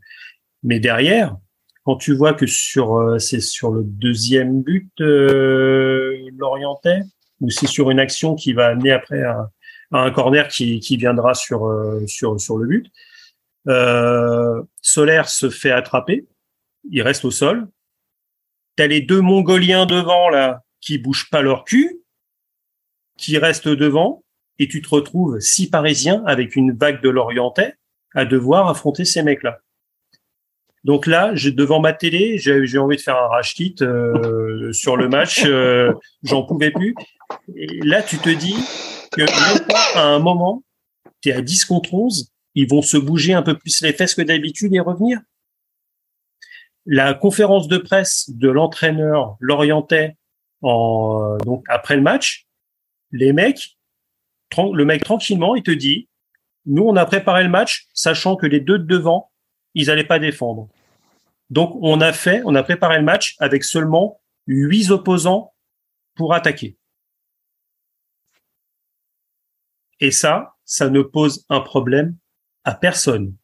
Mais 0.64 0.80
derrière, 0.80 1.38
quand 1.84 1.96
tu 1.96 2.14
vois 2.14 2.34
que 2.34 2.46
sur 2.46 2.96
euh, 2.98 3.20
c'est 3.20 3.42
sur 3.42 3.72
le 3.72 3.84
deuxième 3.84 4.62
but 4.62 4.92
euh, 5.02 6.30
l'orientais 6.38 7.02
ou 7.40 7.50
c'est 7.50 7.68
sur 7.68 7.90
une 7.90 8.00
action 8.00 8.36
qui 8.36 8.54
va 8.54 8.68
amener 8.68 8.92
après 8.92 9.22
à, 9.24 9.50
un 9.92 10.12
corner 10.12 10.48
qui, 10.48 10.80
qui 10.80 10.96
viendra 10.96 11.34
sur 11.34 11.68
euh, 11.68 12.06
sur 12.08 12.40
sur 12.40 12.58
le 12.58 12.68
but. 12.68 12.92
Euh, 13.68 14.62
Solaire 14.82 15.30
se 15.30 15.50
fait 15.50 15.72
attraper, 15.72 16.28
il 16.90 17.02
reste 17.02 17.26
au 17.26 17.32
sol. 17.32 17.68
T'as 18.76 18.88
les 18.88 19.02
deux 19.02 19.22
Mongoliens 19.22 19.86
devant 19.86 20.30
là 20.30 20.62
qui 20.80 20.98
bougent 20.98 21.30
pas 21.30 21.42
leur 21.42 21.66
cul, 21.66 22.02
qui 23.18 23.38
restent 23.38 23.68
devant, 23.68 24.24
et 24.60 24.68
tu 24.68 24.82
te 24.82 24.90
retrouves 24.90 25.40
six 25.40 25.70
Parisiens 25.70 26.24
avec 26.26 26.56
une 26.56 26.72
vague 26.72 27.02
de 27.02 27.10
l'orientais 27.10 27.76
à 28.16 28.26
devoir 28.26 28.70
affronter 28.70 29.06
ces 29.06 29.24
mecs-là. 29.24 29.60
Donc 30.84 31.06
là, 31.06 31.34
devant 31.34 31.80
ma 31.80 31.94
télé, 31.94 32.38
j'ai 32.38 32.78
envie 32.78 32.96
de 32.96 33.02
faire 33.02 33.18
un 33.18 33.28
rage 33.28 33.54
kit 33.54 33.76
euh, 33.82 34.72
sur 34.74 34.98
le 34.98 35.08
match. 35.08 35.44
Euh, 35.46 35.94
J'en 36.24 36.44
pouvais 36.44 36.72
plus. 36.72 36.96
Et 37.56 37.68
là, 37.84 38.02
tu 38.02 38.18
te 38.18 38.30
dis 38.30 38.56
que 39.12 39.22
à 39.98 40.04
un 40.04 40.20
moment, 40.20 40.64
tu 41.22 41.30
es 41.30 41.34
à 41.34 41.42
10 41.42 41.66
contre 41.66 41.94
11, 41.94 42.32
ils 42.56 42.68
vont 42.68 42.82
se 42.82 42.98
bouger 42.98 43.34
un 43.34 43.44
peu 43.44 43.58
plus 43.58 43.82
les 43.82 43.94
fesses 43.94 44.16
que 44.16 44.22
d'habitude 44.22 44.74
et 44.74 44.80
revenir. 44.80 45.20
La 46.86 47.14
conférence 47.14 47.68
de 47.68 47.78
presse 47.78 48.30
de 48.30 48.50
l'entraîneur 48.50 49.38
l'orientait 49.40 50.16
en 50.64 51.38
donc 51.46 51.64
après 51.70 51.96
le 51.96 52.02
match, 52.02 52.48
les 53.12 53.34
mecs, 53.34 53.78
le 54.58 54.84
mec 54.84 55.04
tranquillement, 55.04 55.56
il 55.56 55.64
te 55.64 55.72
dit, 55.72 56.10
nous 56.66 56.84
on 56.84 56.96
a 56.96 57.06
préparé 57.06 57.44
le 57.44 57.50
match, 57.50 57.88
sachant 57.94 58.36
que 58.36 58.48
les 58.48 58.60
deux 58.60 58.80
de 58.80 58.86
devant 58.86 59.31
ils 59.74 59.88
n'allaient 59.88 60.04
pas 60.04 60.20
défendre. 60.20 60.70
Donc 61.50 61.78
on 61.82 62.02
a 62.02 62.14
fait, 62.14 62.42
on 62.46 62.56
a 62.56 62.64
préparé 62.64 62.98
le 62.98 63.04
match 63.04 63.36
avec 63.40 63.64
seulement 63.64 64.22
huit 64.48 64.90
opposants 64.90 65.54
pour 66.16 66.34
attaquer. 66.34 66.78
Et 70.00 70.12
ça, 70.12 70.56
ça 70.66 70.90
ne 70.90 71.02
pose 71.02 71.46
un 71.50 71.60
problème 71.60 72.16
à 72.64 72.74
personne. 72.74 73.36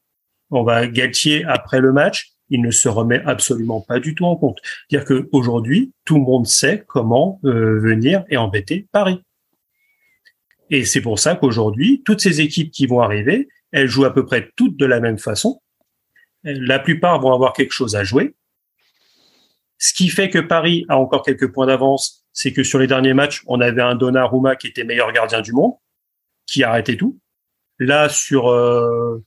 On 0.49 0.63
va 0.63 0.87
Galtier 0.87 1.43
après 1.45 1.79
le 1.79 1.91
match, 1.91 2.31
il 2.49 2.61
ne 2.61 2.71
se 2.71 2.87
remet 2.87 3.21
absolument 3.25 3.81
pas 3.81 3.99
du 3.99 4.15
tout 4.15 4.25
en 4.25 4.35
compte. 4.35 4.59
C'est-à-dire 4.89 5.07
qu'aujourd'hui, 5.29 5.91
tout 6.05 6.15
le 6.15 6.21
monde 6.21 6.47
sait 6.47 6.83
comment 6.87 7.39
euh, 7.43 7.79
venir 7.79 8.23
et 8.29 8.37
embêter 8.37 8.87
Paris. 8.91 9.21
Et 10.69 10.85
c'est 10.85 11.01
pour 11.01 11.19
ça 11.19 11.35
qu'aujourd'hui, 11.35 12.01
toutes 12.05 12.21
ces 12.21 12.41
équipes 12.41 12.71
qui 12.71 12.87
vont 12.87 13.01
arriver, 13.01 13.49
elles 13.71 13.87
jouent 13.87 14.05
à 14.05 14.13
peu 14.13 14.25
près 14.25 14.51
toutes 14.55 14.77
de 14.77 14.85
la 14.85 14.99
même 14.99 15.17
façon, 15.17 15.61
la 16.43 16.79
plupart 16.79 17.19
vont 17.19 17.33
avoir 17.33 17.53
quelque 17.53 17.73
chose 17.73 17.95
à 17.95 18.03
jouer. 18.03 18.35
Ce 19.79 19.93
qui 19.93 20.09
fait 20.09 20.29
que 20.29 20.39
Paris 20.39 20.85
a 20.89 20.97
encore 20.97 21.23
quelques 21.23 21.51
points 21.51 21.67
d'avance, 21.67 22.25
c'est 22.33 22.51
que 22.51 22.63
sur 22.63 22.79
les 22.79 22.87
derniers 22.87 23.13
matchs, 23.13 23.43
on 23.47 23.61
avait 23.61 23.81
un 23.81 23.95
Donnarumma 23.95 24.55
qui 24.55 24.67
était 24.67 24.83
meilleur 24.83 25.11
gardien 25.11 25.41
du 25.41 25.53
monde, 25.53 25.73
qui 26.45 26.63
arrêtait 26.63 26.97
tout. 26.97 27.19
Là, 27.79 28.09
sur, 28.09 28.49
euh, 28.49 29.23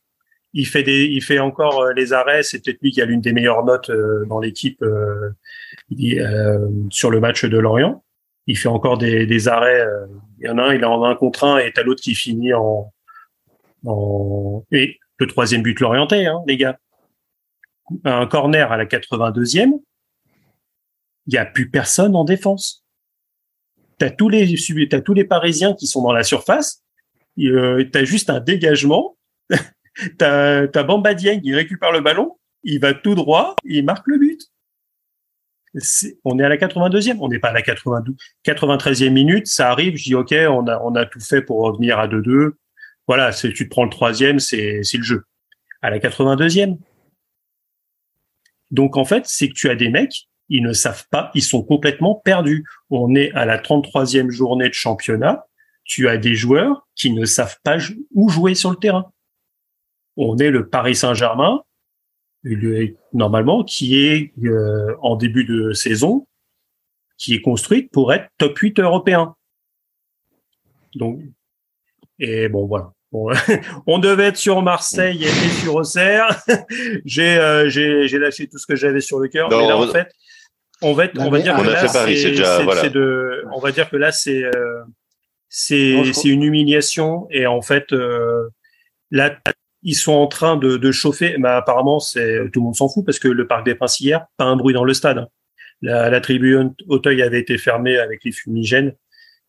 il 0.52 0.66
fait 0.66 0.82
des, 0.82 1.04
il 1.04 1.22
fait 1.22 1.38
encore 1.38 1.82
euh, 1.82 1.92
les 1.92 2.12
arrêts. 2.12 2.42
C'est 2.42 2.64
peut-être 2.64 2.80
lui 2.82 2.90
qui 2.90 3.00
a 3.00 3.04
l'une 3.04 3.20
des 3.20 3.32
meilleures 3.32 3.64
notes 3.64 3.90
euh, 3.90 4.24
dans 4.26 4.40
l'équipe 4.40 4.84
sur 6.90 7.10
le 7.10 7.20
match 7.20 7.44
de 7.44 7.58
Lorient. 7.58 8.02
Il 8.46 8.58
fait 8.58 8.68
encore 8.68 8.98
des, 8.98 9.48
arrêts. 9.48 9.86
Il 10.40 10.46
y 10.46 10.48
en 10.48 10.58
a 10.58 10.62
un, 10.62 10.74
il 10.74 10.80
est 10.80 10.84
en 10.84 11.04
un 11.04 11.14
contre 11.14 11.44
un, 11.44 11.58
et 11.58 11.72
t'as 11.72 11.84
l'autre 11.84 12.02
qui 12.02 12.16
finit 12.16 12.52
en, 12.54 12.92
en 13.86 14.64
et 14.72 14.98
le 15.18 15.26
troisième 15.26 15.62
but 15.62 15.78
l'orienté, 15.78 16.26
hein, 16.26 16.40
les 16.46 16.56
gars 16.56 16.78
un 18.04 18.26
corner 18.26 18.70
à 18.72 18.76
la 18.76 18.86
82e, 18.86 19.80
il 21.26 21.34
n'y 21.34 21.38
a 21.38 21.46
plus 21.46 21.70
personne 21.70 22.16
en 22.16 22.24
défense. 22.24 22.84
T'as 23.98 24.10
tous 24.10 24.28
les 24.28 24.54
as 24.92 25.00
tous 25.00 25.14
les 25.14 25.24
Parisiens 25.24 25.74
qui 25.74 25.86
sont 25.86 26.02
dans 26.02 26.12
la 26.12 26.22
surface. 26.22 26.82
Euh, 27.38 27.84
tu 27.90 27.98
as 27.98 28.04
juste 28.04 28.30
un 28.30 28.40
dégagement. 28.40 29.16
t'as 30.18 30.66
as 30.74 30.82
Bamba 30.82 31.14
Dieng 31.14 31.40
qui 31.40 31.54
récupère 31.54 31.92
le 31.92 32.00
ballon. 32.00 32.38
Il 32.62 32.80
va 32.80 32.94
tout 32.94 33.14
droit. 33.14 33.56
Il 33.64 33.84
marque 33.84 34.06
le 34.06 34.18
but. 34.18 34.40
on 36.24 36.38
est 36.38 36.44
à 36.44 36.48
la 36.48 36.56
82e. 36.56 37.18
On 37.20 37.28
n'est 37.28 37.38
pas 37.38 37.50
à 37.50 37.52
la 37.52 37.62
92, 37.62 38.16
93e 38.44 39.10
minute. 39.10 39.46
Ça 39.46 39.70
arrive. 39.70 39.96
Je 39.96 40.04
dis 40.04 40.14
OK. 40.14 40.32
On 40.32 40.66
a 40.66 40.80
on 40.82 40.94
a 40.94 41.04
tout 41.04 41.20
fait 41.20 41.42
pour 41.42 41.62
revenir 41.62 41.98
à 41.98 42.08
2-2. 42.08 42.52
Voilà. 43.06 43.32
Tu 43.32 43.52
te 43.52 43.64
prends 43.64 43.84
le 43.84 43.90
troisième. 43.90 44.38
C'est 44.38 44.82
c'est 44.82 44.98
le 44.98 45.04
jeu. 45.04 45.24
À 45.82 45.90
la 45.90 45.98
82e. 45.98 46.78
Donc 48.70 48.96
en 48.96 49.04
fait, 49.04 49.26
c'est 49.26 49.48
que 49.48 49.54
tu 49.54 49.68
as 49.68 49.74
des 49.74 49.88
mecs, 49.88 50.28
ils 50.48 50.62
ne 50.62 50.72
savent 50.72 51.06
pas, 51.10 51.30
ils 51.34 51.42
sont 51.42 51.62
complètement 51.62 52.14
perdus. 52.14 52.64
On 52.90 53.14
est 53.14 53.32
à 53.32 53.44
la 53.44 53.58
33e 53.58 54.30
journée 54.30 54.68
de 54.68 54.74
championnat, 54.74 55.46
tu 55.84 56.08
as 56.08 56.16
des 56.16 56.34
joueurs 56.34 56.88
qui 56.94 57.12
ne 57.12 57.24
savent 57.24 57.58
pas 57.62 57.78
où 58.14 58.28
jouer 58.28 58.54
sur 58.54 58.70
le 58.70 58.76
terrain. 58.76 59.12
On 60.16 60.36
est 60.38 60.50
le 60.50 60.68
Paris 60.68 60.96
Saint-Germain, 60.96 61.62
normalement, 63.12 63.64
qui 63.64 63.96
est 63.96 64.32
euh, 64.44 64.96
en 65.00 65.16
début 65.16 65.44
de 65.44 65.72
saison, 65.72 66.26
qui 67.16 67.34
est 67.34 67.40
construite 67.40 67.90
pour 67.90 68.12
être 68.12 68.28
top 68.38 68.56
8 68.58 68.80
européen. 68.80 69.34
Donc, 70.94 71.20
et 72.18 72.48
bon, 72.48 72.66
voilà. 72.66 72.92
on 73.86 73.98
devait 73.98 74.26
être 74.26 74.36
sur 74.36 74.62
Marseille 74.62 75.24
et 75.24 75.62
sur 75.62 75.74
Auxerre. 75.74 76.42
j'ai, 77.04 77.38
euh, 77.38 77.68
j'ai, 77.68 78.06
j'ai 78.06 78.18
lâché 78.18 78.46
tout 78.46 78.58
ce 78.58 78.66
que 78.66 78.76
j'avais 78.76 79.00
sur 79.00 79.18
le 79.18 79.28
cœur. 79.28 79.48
Mais 79.50 79.66
là, 79.66 79.76
en 79.76 79.88
fait, 79.88 80.08
on 80.82 80.92
va, 80.92 81.04
on 81.18 81.30
va 81.30 81.40
dire 81.40 81.56
que 81.56 81.62
là, 81.62 81.88
c'est, 81.88 82.90
de, 82.90 83.44
on 83.52 83.58
va 83.58 83.72
dire 83.72 83.90
que 83.90 83.96
là, 83.96 84.12
c'est, 84.12 84.44
euh, 84.44 84.82
c'est, 85.48 86.12
c'est 86.12 86.28
une 86.28 86.42
humiliation 86.42 87.26
et 87.30 87.46
en 87.46 87.62
fait, 87.62 87.92
euh, 87.92 88.48
là, 89.10 89.36
ils 89.82 89.96
sont 89.96 90.12
en 90.12 90.28
train 90.28 90.56
de, 90.56 90.76
de 90.76 90.92
chauffer. 90.92 91.36
Mais 91.38 91.48
apparemment, 91.48 91.98
c'est 91.98 92.44
tout 92.52 92.60
le 92.60 92.64
monde 92.66 92.76
s'en 92.76 92.88
fout 92.88 93.04
parce 93.04 93.18
que 93.18 93.28
le 93.28 93.46
Parc 93.46 93.66
des 93.66 93.74
Princes 93.74 94.00
hier, 94.00 94.24
pas 94.36 94.44
un 94.44 94.56
bruit 94.56 94.74
dans 94.74 94.84
le 94.84 94.94
stade. 94.94 95.26
La, 95.82 96.10
la 96.10 96.20
tribune 96.20 96.74
Auteuil 96.88 97.22
avait 97.22 97.40
été 97.40 97.58
fermée 97.58 97.98
avec 97.98 98.22
les 98.24 98.32
fumigènes. 98.32 98.94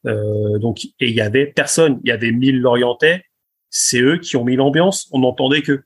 Euh, 0.07 0.57
donc, 0.57 0.83
et 0.85 1.09
il 1.09 1.15
y 1.15 1.21
avait 1.21 1.45
personne. 1.45 1.99
Il 2.03 2.09
y 2.09 2.11
avait 2.11 2.31
mille 2.31 2.59
Lorientais 2.59 3.23
c'est 3.71 4.01
eux 4.01 4.17
qui 4.17 4.37
ont 4.37 4.43
mis 4.43 4.55
l'ambiance. 4.55 5.09
On 5.11 5.19
n'entendait 5.19 5.63
que 5.63 5.83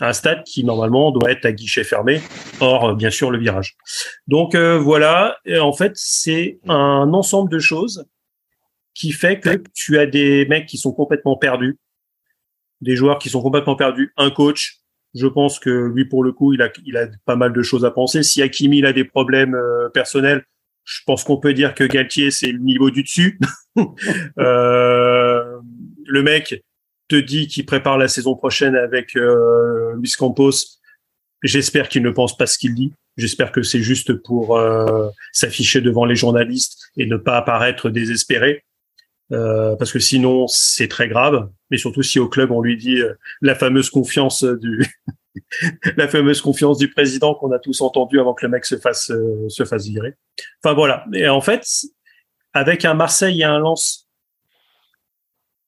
un 0.00 0.12
stade 0.12 0.42
qui 0.44 0.64
normalement 0.64 1.10
doit 1.10 1.30
être 1.30 1.44
à 1.44 1.52
guichet 1.52 1.84
fermé, 1.84 2.20
or 2.60 2.90
euh, 2.90 2.94
bien 2.94 3.10
sûr 3.10 3.30
le 3.30 3.38
virage. 3.38 3.76
Donc 4.26 4.54
euh, 4.54 4.78
voilà, 4.78 5.36
en 5.60 5.72
fait 5.72 5.92
c'est 5.94 6.58
un 6.66 7.12
ensemble 7.12 7.50
de 7.50 7.58
choses 7.58 8.06
qui 8.94 9.12
fait 9.12 9.38
que 9.38 9.62
tu 9.74 9.98
as 9.98 10.06
des 10.06 10.46
mecs 10.46 10.66
qui 10.66 10.78
sont 10.78 10.92
complètement 10.92 11.36
perdus, 11.36 11.78
des 12.80 12.96
joueurs 12.96 13.18
qui 13.18 13.28
sont 13.28 13.42
complètement 13.42 13.76
perdus, 13.76 14.12
un 14.16 14.30
coach. 14.30 14.78
Je 15.14 15.26
pense 15.26 15.58
que 15.58 15.70
lui 15.94 16.06
pour 16.06 16.24
le 16.24 16.32
coup 16.32 16.54
il 16.54 16.62
a 16.62 16.70
pas 17.26 17.36
mal 17.36 17.52
de 17.52 17.62
choses 17.62 17.84
à 17.84 17.90
penser. 17.90 18.22
Si 18.22 18.40
Hakimi 18.42 18.78
il 18.78 18.86
a 18.86 18.92
des 18.92 19.04
problèmes 19.04 19.54
euh, 19.54 19.88
personnels, 19.90 20.44
je 20.84 21.00
pense 21.06 21.22
qu'on 21.22 21.38
peut 21.38 21.54
dire 21.54 21.74
que 21.74 21.84
Galtier 21.84 22.30
c'est 22.30 22.50
le 22.50 22.58
niveau 22.58 22.90
du 22.90 23.02
dessus. 23.02 23.38
le 26.06 26.22
mec 26.22 26.62
te 27.08 27.16
dit 27.16 27.48
qu'il 27.48 27.66
prépare 27.66 27.98
la 27.98 28.08
saison 28.08 28.34
prochaine 28.34 28.74
avec 28.76 29.16
euh, 29.16 29.94
Luis 29.96 30.14
Campos, 30.18 30.52
j'espère 31.42 31.88
qu'il 31.88 32.02
ne 32.02 32.10
pense 32.10 32.36
pas 32.36 32.46
ce 32.46 32.58
qu'il 32.58 32.74
dit. 32.74 32.92
J'espère 33.16 33.52
que 33.52 33.62
c'est 33.62 33.82
juste 33.82 34.14
pour 34.14 34.56
euh, 34.56 35.10
s'afficher 35.32 35.80
devant 35.80 36.06
les 36.06 36.16
journalistes 36.16 36.90
et 36.96 37.06
ne 37.06 37.16
pas 37.16 37.36
apparaître 37.36 37.90
désespéré. 37.90 38.64
Euh, 39.32 39.76
parce 39.76 39.92
que 39.92 39.98
sinon 39.98 40.46
c'est 40.46 40.88
très 40.88 41.08
grave, 41.08 41.48
mais 41.70 41.78
surtout 41.78 42.02
si 42.02 42.18
au 42.18 42.28
club 42.28 42.50
on 42.50 42.60
lui 42.60 42.76
dit 42.76 43.00
euh, 43.00 43.14
la 43.40 43.54
fameuse 43.54 43.88
confiance 43.88 44.44
du 44.44 44.84
la 45.96 46.06
fameuse 46.06 46.42
confiance 46.42 46.76
du 46.76 46.90
président 46.90 47.34
qu'on 47.34 47.50
a 47.52 47.58
tous 47.58 47.80
entendu 47.80 48.20
avant 48.20 48.34
que 48.34 48.44
le 48.44 48.50
mec 48.50 48.66
se 48.66 48.76
fasse 48.76 49.10
se 49.48 49.64
fasse 49.64 49.86
virer. 49.86 50.14
Enfin 50.62 50.74
voilà. 50.74 51.06
Et 51.14 51.28
en 51.28 51.40
fait, 51.40 51.66
avec 52.52 52.84
un 52.84 52.94
Marseille 52.94 53.40
et 53.40 53.44
un 53.44 53.58
Lens 53.58 54.01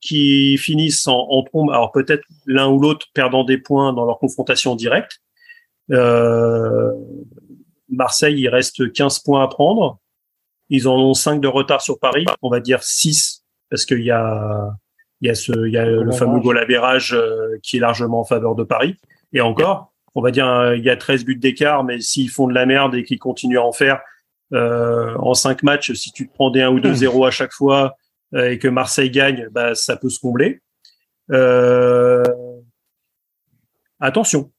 qui 0.04 0.58
finissent 0.58 1.08
en, 1.08 1.18
en 1.30 1.42
trombe, 1.42 1.70
alors 1.70 1.90
peut-être 1.90 2.24
l'un 2.44 2.68
ou 2.68 2.78
l'autre 2.78 3.06
perdant 3.14 3.42
des 3.42 3.56
points 3.56 3.94
dans 3.94 4.04
leur 4.04 4.18
confrontation 4.18 4.76
directe. 4.76 5.22
Euh, 5.90 6.92
Marseille, 7.88 8.38
il 8.38 8.48
reste 8.48 8.92
15 8.92 9.20
points 9.20 9.42
à 9.42 9.48
prendre. 9.48 9.98
Ils 10.68 10.88
en 10.88 10.96
ont 10.96 11.14
5 11.14 11.40
de 11.40 11.48
retard 11.48 11.80
sur 11.80 11.98
Paris. 11.98 12.26
On 12.42 12.50
va 12.50 12.60
dire 12.60 12.82
6 12.82 13.44
parce 13.70 13.86
qu'il 13.86 14.02
y 14.02 14.10
a 14.10 14.76
il 15.22 15.28
y 15.28 15.30
a 15.30 15.34
ce 15.34 15.52
il 15.66 15.72
y 15.72 15.78
a 15.78 15.86
le 15.86 16.12
fameux 16.12 16.40
goal 16.40 16.58
euh, 16.58 17.58
qui 17.62 17.78
est 17.78 17.80
largement 17.80 18.20
en 18.20 18.24
faveur 18.24 18.54
de 18.54 18.62
Paris. 18.62 18.96
Et 19.32 19.40
encore, 19.40 19.94
on 20.14 20.20
va 20.20 20.32
dire 20.32 20.74
il 20.74 20.84
y 20.84 20.90
a 20.90 20.96
13 20.98 21.24
buts 21.24 21.36
d'écart, 21.36 21.82
mais 21.82 22.00
s'ils 22.00 22.28
font 22.28 22.46
de 22.46 22.52
la 22.52 22.66
merde 22.66 22.94
et 22.94 23.04
qu'ils 23.04 23.18
continuent 23.18 23.58
à 23.58 23.64
en 23.64 23.72
faire 23.72 24.02
euh, 24.52 25.14
en 25.16 25.32
5 25.32 25.62
matchs, 25.62 25.92
si 25.94 26.12
tu 26.12 26.28
te 26.28 26.34
prends 26.34 26.50
des 26.50 26.60
1 26.60 26.70
ou 26.72 26.80
2-0 26.80 27.26
à 27.26 27.30
chaque 27.30 27.52
fois 27.52 27.84
euh, 27.86 27.88
et 28.34 28.58
que 28.58 28.68
Marseille 28.68 29.10
gagne, 29.10 29.48
bah, 29.50 29.74
ça 29.74 29.96
peut 29.96 30.08
se 30.08 30.18
combler. 30.18 30.60
Euh, 31.30 32.22
attention. 34.00 34.52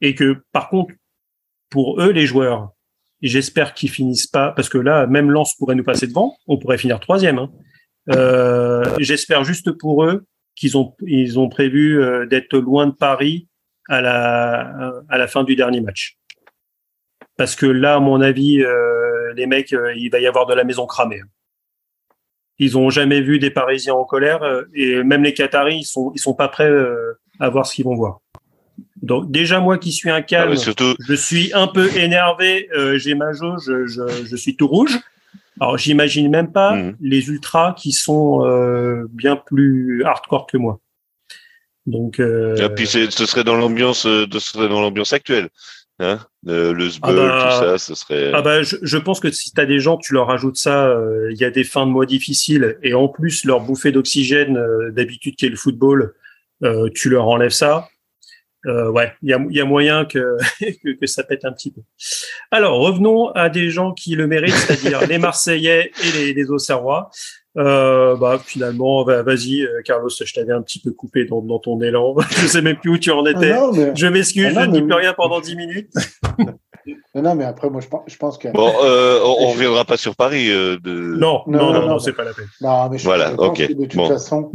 Et 0.00 0.14
que 0.14 0.42
par 0.52 0.68
contre, 0.68 0.94
pour 1.70 2.00
eux, 2.00 2.10
les 2.10 2.26
joueurs, 2.26 2.70
j'espère 3.22 3.74
qu'ils 3.74 3.90
finissent 3.90 4.26
pas, 4.26 4.52
parce 4.52 4.68
que 4.68 4.78
là, 4.78 5.06
même 5.06 5.30
Lens 5.30 5.54
pourrait 5.56 5.74
nous 5.74 5.84
passer 5.84 6.06
devant, 6.06 6.36
on 6.46 6.58
pourrait 6.58 6.78
finir 6.78 7.00
troisième. 7.00 7.38
Hein. 7.38 7.50
Euh, 8.10 8.84
j'espère 8.98 9.42
juste 9.44 9.72
pour 9.72 10.04
eux 10.04 10.26
qu'ils 10.54 10.76
ont 10.76 10.94
ils 11.02 11.40
ont 11.40 11.48
prévu 11.48 12.00
euh, 12.00 12.24
d'être 12.24 12.56
loin 12.56 12.86
de 12.86 12.92
Paris 12.92 13.48
à 13.88 14.00
la 14.00 15.02
à 15.08 15.18
la 15.18 15.26
fin 15.26 15.42
du 15.42 15.56
dernier 15.56 15.80
match. 15.80 16.16
Parce 17.36 17.56
que 17.56 17.66
là, 17.66 17.96
à 17.96 18.00
mon 18.00 18.20
avis, 18.20 18.62
euh, 18.62 19.34
les 19.34 19.46
mecs, 19.46 19.74
il 19.96 20.08
va 20.10 20.20
y 20.20 20.26
avoir 20.26 20.46
de 20.46 20.54
la 20.54 20.64
maison 20.64 20.86
cramée. 20.86 21.20
Ils 22.58 22.78
ont 22.78 22.90
jamais 22.90 23.20
vu 23.20 23.38
des 23.38 23.50
Parisiens 23.50 23.94
en 23.94 24.04
colère 24.04 24.40
et 24.74 25.02
même 25.02 25.22
les 25.22 25.34
Qataris, 25.34 25.80
ils 25.80 25.84
sont 25.84 26.12
ils 26.14 26.18
sont 26.18 26.34
pas 26.34 26.48
prêts 26.48 26.72
à 27.38 27.48
voir 27.50 27.66
ce 27.66 27.74
qu'ils 27.74 27.84
vont 27.84 27.94
voir. 27.94 28.20
Donc 29.02 29.30
déjà 29.30 29.60
moi 29.60 29.76
qui 29.76 29.92
suis 29.92 30.10
un 30.10 30.22
calme, 30.22 30.54
ah 30.56 30.94
je 31.06 31.14
suis 31.14 31.52
un 31.52 31.66
peu 31.66 31.94
énervé, 31.96 32.68
j'ai 32.94 33.14
ma 33.14 33.32
jauge, 33.32 33.64
je, 33.66 34.24
je, 34.24 34.36
suis 34.36 34.56
tout 34.56 34.68
rouge. 34.68 34.98
Alors 35.60 35.78
j'imagine 35.78 36.30
même 36.30 36.52
pas 36.52 36.74
mmh. 36.74 36.96
les 37.00 37.28
ultras 37.28 37.72
qui 37.72 37.92
sont 37.92 38.44
euh, 38.44 39.06
bien 39.10 39.36
plus 39.36 40.04
hardcore 40.04 40.46
que 40.46 40.58
moi. 40.58 40.80
Donc. 41.86 42.20
Euh... 42.20 42.56
Et 42.56 42.68
puis 42.74 42.86
ce 42.86 43.08
serait 43.08 43.44
dans 43.44 43.56
l'ambiance, 43.56 44.06
euh, 44.06 44.26
ce 44.30 44.38
serait 44.38 44.68
dans 44.68 44.80
l'ambiance 44.80 45.12
actuelle. 45.12 45.48
Hein 45.98 46.18
le, 46.46 46.72
le 46.72 46.88
ah 47.02 47.12
bah, 47.12 47.50
tout 47.50 47.64
ça, 47.66 47.78
ce 47.78 47.94
serait. 47.94 48.30
Ah 48.32 48.40
bah, 48.40 48.62
je, 48.62 48.76
je 48.80 48.98
pense 48.98 49.20
que 49.20 49.30
si 49.30 49.52
tu 49.52 49.60
as 49.60 49.66
des 49.66 49.80
gens, 49.80 49.98
tu 49.98 50.14
leur 50.14 50.30
ajoutes 50.30 50.56
ça. 50.56 50.86
Euh, 50.88 51.30
il 51.30 51.36
y 51.36 51.44
a 51.44 51.50
des 51.50 51.64
fins 51.64 51.86
de 51.86 51.90
mois 51.90 52.06
difficiles 52.06 52.78
et 52.82 52.94
en 52.94 53.08
plus 53.08 53.44
leur 53.44 53.60
bouffée 53.60 53.92
d'oxygène 53.92 54.58
d'habitude 54.92 55.36
qui 55.36 55.46
est 55.46 55.50
le 55.50 55.56
football, 55.56 56.14
tu 56.94 57.10
leur 57.10 57.28
enlèves 57.28 57.50
ça 57.50 57.88
euh, 58.66 58.90
ouais, 58.90 59.12
il 59.22 59.30
y 59.30 59.32
a, 59.32 59.44
y 59.50 59.60
a, 59.60 59.64
moyen 59.64 60.04
que, 60.10 60.36
que, 60.60 61.06
ça 61.06 61.22
pète 61.22 61.44
un 61.44 61.52
petit 61.52 61.70
peu. 61.70 61.80
Alors, 62.50 62.78
revenons 62.78 63.28
à 63.30 63.48
des 63.48 63.70
gens 63.70 63.92
qui 63.92 64.14
le 64.16 64.26
méritent, 64.26 64.54
c'est-à-dire 64.54 65.06
les 65.08 65.18
Marseillais 65.18 65.92
et 66.04 66.18
les, 66.18 66.34
les 66.34 66.50
Auxerrois. 66.50 67.10
Euh, 67.58 68.16
bah 68.16 68.38
finalement, 68.44 69.02
vas-y, 69.04 69.62
euh, 69.62 69.80
Carlos, 69.82 70.10
je 70.10 70.32
t'avais 70.34 70.52
un 70.52 70.60
petit 70.60 70.78
peu 70.78 70.92
coupé 70.92 71.24
dans, 71.24 71.40
dans, 71.40 71.58
ton 71.58 71.80
élan. 71.80 72.14
je 72.30 72.46
sais 72.46 72.60
même 72.60 72.76
plus 72.76 72.90
où 72.90 72.98
tu 72.98 73.10
en 73.10 73.24
étais. 73.24 73.52
Ah 73.52 73.70
je 73.94 74.06
m'excuse, 74.08 74.52
ah 74.56 74.64
je 74.64 74.68
ne 74.68 74.72
dis 74.72 74.82
plus 74.82 74.92
rien 74.92 75.14
pendant 75.14 75.40
dix 75.40 75.56
minutes. 75.56 75.90
non, 77.14 77.22
non, 77.22 77.34
mais 77.34 77.44
après, 77.44 77.70
moi, 77.70 77.80
je 77.80 77.88
pense, 77.88 78.02
je 78.06 78.16
pense 78.16 78.36
que. 78.36 78.48
Bon, 78.48 78.70
euh, 78.84 79.20
on, 79.24 79.48
ne 79.48 79.52
reviendra 79.52 79.86
pas 79.86 79.96
sur 79.96 80.16
Paris. 80.16 80.50
Euh, 80.50 80.76
de... 80.84 81.16
Non, 81.18 81.44
non, 81.46 81.72
non, 81.72 81.86
non, 81.88 81.98
c'est 81.98 82.12
pas 82.12 82.24
la 82.24 82.34
peine. 82.34 82.48
Non, 82.60 82.90
mais 82.90 82.98
je, 82.98 83.04
voilà, 83.04 83.32
ok. 83.32 83.58
de 83.72 83.86
toute 83.86 84.06
façon, 84.06 84.52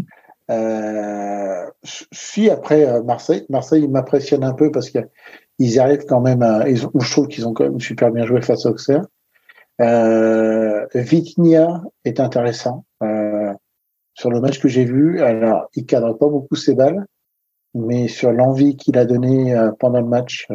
euh, 0.51 1.65
suis 1.83 2.49
après 2.49 2.87
euh, 2.87 3.03
Marseille. 3.03 3.45
Marseille 3.49 3.87
m'impressionne 3.87 4.43
un 4.43 4.53
peu 4.53 4.71
parce 4.71 4.89
qu'ils 4.89 5.79
arrivent 5.79 6.05
quand 6.05 6.21
même 6.21 6.41
à. 6.41 6.67
Ils 6.69 6.77
je 6.77 7.11
trouve 7.11 7.27
qu'ils 7.27 7.47
ont 7.47 7.53
quand 7.53 7.63
même 7.63 7.79
super 7.79 8.11
bien 8.11 8.25
joué 8.25 8.41
face 8.41 8.65
à 8.65 8.69
Auxerre. 8.69 9.05
Euh, 9.81 10.85
Vitinha 10.93 11.81
est 12.05 12.19
intéressant. 12.19 12.85
Euh, 13.03 13.53
sur 14.13 14.29
le 14.29 14.41
match 14.41 14.59
que 14.59 14.67
j'ai 14.67 14.85
vu, 14.85 15.21
alors 15.21 15.69
il 15.73 15.85
cadre 15.85 16.13
pas 16.13 16.27
beaucoup 16.27 16.55
ses 16.55 16.75
balles, 16.75 17.05
mais 17.73 18.07
sur 18.07 18.31
l'envie 18.31 18.75
qu'il 18.75 18.97
a 18.97 19.05
donnée 19.05 19.55
euh, 19.55 19.71
pendant 19.79 20.01
le 20.01 20.07
match, 20.07 20.47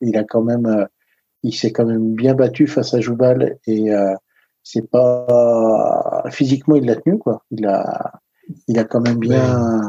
il 0.00 0.16
a 0.16 0.24
quand 0.24 0.42
même, 0.42 0.88
il 1.42 1.54
s'est 1.54 1.70
quand 1.70 1.84
même 1.84 2.14
bien 2.14 2.34
battu 2.34 2.66
face 2.66 2.94
à 2.94 3.00
Joubal 3.00 3.58
et 3.66 3.90
c'est 4.62 4.88
pas 4.90 6.24
physiquement 6.30 6.76
il 6.76 6.86
l'a 6.86 6.96
tenu 6.96 7.18
quoi. 7.18 7.44
Il 7.50 7.66
a 7.66 8.20
il 8.68 8.78
a 8.78 8.84
quand 8.84 9.00
même 9.00 9.18
bien. 9.18 9.80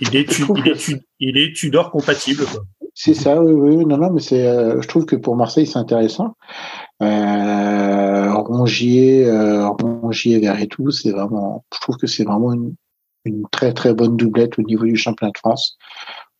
Il 0.00 0.16
est, 0.16 0.26
il, 1.20 1.38
est, 1.38 1.54
Tudor 1.54 1.90
compatible. 1.90 2.44
C'est 2.94 3.14
ça, 3.14 3.40
oui, 3.40 3.52
oui. 3.52 3.86
Non, 3.86 3.96
non, 3.96 4.10
mais 4.10 4.20
c'est. 4.20 4.46
Euh, 4.46 4.80
je 4.82 4.88
trouve 4.88 5.06
que 5.06 5.16
pour 5.16 5.36
Marseille, 5.36 5.66
c'est 5.66 5.78
intéressant. 5.78 6.36
Euh, 7.02 8.32
Rongier, 8.34 9.26
euh, 9.26 9.68
Rongier 9.68 10.38
vers 10.38 10.60
et 10.60 10.68
tout, 10.68 10.90
c'est 10.90 11.10
vraiment. 11.10 11.64
Je 11.74 11.80
trouve 11.80 11.96
que 11.96 12.06
c'est 12.06 12.24
vraiment 12.24 12.52
une, 12.52 12.74
une, 13.24 13.44
très 13.50 13.72
très 13.72 13.94
bonne 13.94 14.16
doublette 14.16 14.58
au 14.58 14.62
niveau 14.62 14.84
du 14.84 14.96
championnat 14.96 15.32
de 15.32 15.38
France. 15.38 15.78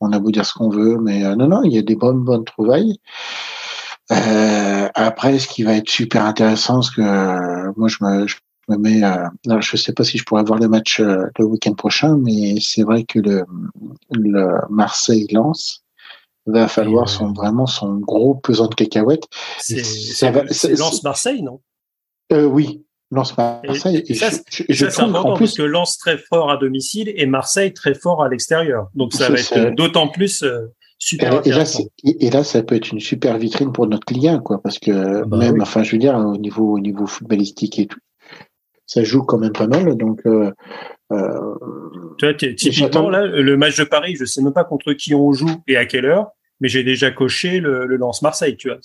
On 0.01 0.13
a 0.13 0.19
beau 0.19 0.31
dire 0.31 0.45
ce 0.45 0.55
qu'on 0.55 0.69
veut, 0.69 0.99
mais 0.99 1.25
euh, 1.25 1.37
non, 1.37 1.49
non, 1.49 1.63
il 1.63 1.73
y 1.73 1.79
a 1.79 1.83
des 1.83 1.97
bonnes 1.97 2.23
bonnes 2.23 2.45
trouvailles. 2.45 2.99
Euh, 4.11 4.89
après, 4.95 5.39
ce 5.39 5.49
qui 5.49 5.63
va 5.63 5.75
être 5.75 5.89
super 5.89 6.25
intéressant, 6.25 6.75
parce 6.75 6.91
que 6.91 7.79
moi, 7.79 7.89
je 7.89 7.97
me, 8.03 8.27
je 8.27 8.37
mais 8.79 9.03
euh, 9.05 9.27
je 9.61 9.77
ne 9.77 9.79
sais 9.79 9.93
pas 9.93 10.05
si 10.05 10.19
je 10.19 10.25
pourrais 10.25 10.45
voir 10.45 10.59
le 10.59 10.69
match 10.69 11.01
euh, 11.01 11.25
le 11.39 11.45
week-end 11.45 11.75
prochain, 11.75 12.17
mais 12.17 12.57
c'est 12.61 12.83
vrai 12.83 13.05
que 13.05 13.19
le, 13.19 13.45
le 14.11 14.47
Marseille 14.71 15.27
lance 15.31 15.85
va 16.47 16.69
falloir 16.69 17.09
son 17.09 17.33
vraiment 17.33 17.67
son 17.67 17.99
gros 17.99 18.35
pesant 18.35 18.67
de 18.67 18.75
cacahuètes. 18.75 19.29
C'est 19.59 20.77
lance 20.77 21.03
Marseille, 21.03 21.43
non? 21.43 21.61
Euh, 22.33 22.45
Oui, 22.45 22.85
lance 23.11 23.37
Marseille. 23.37 24.03
Et, 24.09 24.15
ça, 24.15 24.31
c'est 24.31 25.01
important 25.01 25.35
plus, 25.35 25.45
parce 25.45 25.57
que 25.57 25.63
lance 25.63 25.99
très 25.99 26.19
fort 26.19 26.51
à 26.51 26.57
domicile 26.57 27.13
et 27.15 27.27
Marseille 27.27 27.73
très 27.73 27.95
fort 27.95 28.23
à 28.23 28.29
l'extérieur. 28.29 28.89
Donc 28.95 29.13
ça 29.13 29.29
va 29.29 29.39
être 29.39 29.75
d'autant 29.75 30.09
plus. 30.09 30.45
Super 31.05 31.45
et, 31.45 31.51
là, 31.51 31.65
et, 32.05 32.31
là, 32.31 32.45
ça 32.45 32.63
peut 32.63 32.77
être 32.77 32.93
une 32.93 33.01
super 33.01 33.37
vitrine 33.37 33.73
pour 33.73 33.89
notre 33.89 34.05
client, 34.05 34.39
quoi, 34.39 34.63
parce 34.63 34.79
que 34.79 35.23
ah 35.23 35.25
bah 35.27 35.37
même, 35.37 35.61
enfin, 35.61 35.83
je 35.83 35.91
veux 35.91 35.99
dire, 35.99 36.15
au 36.15 36.37
niveau, 36.37 36.75
au 36.77 36.79
niveau 36.79 37.09
footballistique 37.09 37.81
et 37.81 37.87
tout, 37.89 37.99
ça 38.93 39.03
joue 39.05 39.23
quand 39.23 39.39
même 39.39 39.53
pas 39.53 39.67
mal. 39.67 39.97
Donc, 39.97 40.21
euh, 40.27 40.53
euh, 41.13 41.55
tu 42.19 42.27
vois, 42.27 42.35
typiquement 42.35 43.09
là, 43.09 43.27
le 43.27 43.57
match 43.57 43.79
de 43.79 43.85
Paris, 43.85 44.17
je 44.19 44.27
sais 44.27 44.43
même 44.43 44.53
pas 44.53 44.65
contre 44.65 44.93
qui 44.93 45.15
on 45.15 45.33
joue 45.33 45.51
et 45.67 45.79
à 45.79 45.87
quelle 45.87 46.05
heure, 46.05 46.29
mais 46.61 46.69
j'ai 46.69 46.85
déjà 46.85 47.11
coché 47.11 47.61
le, 47.61 47.87
le 47.87 47.97
Lance 47.97 48.21
Marseille. 48.21 48.57
Tu 48.59 48.69
vois, 48.69 48.79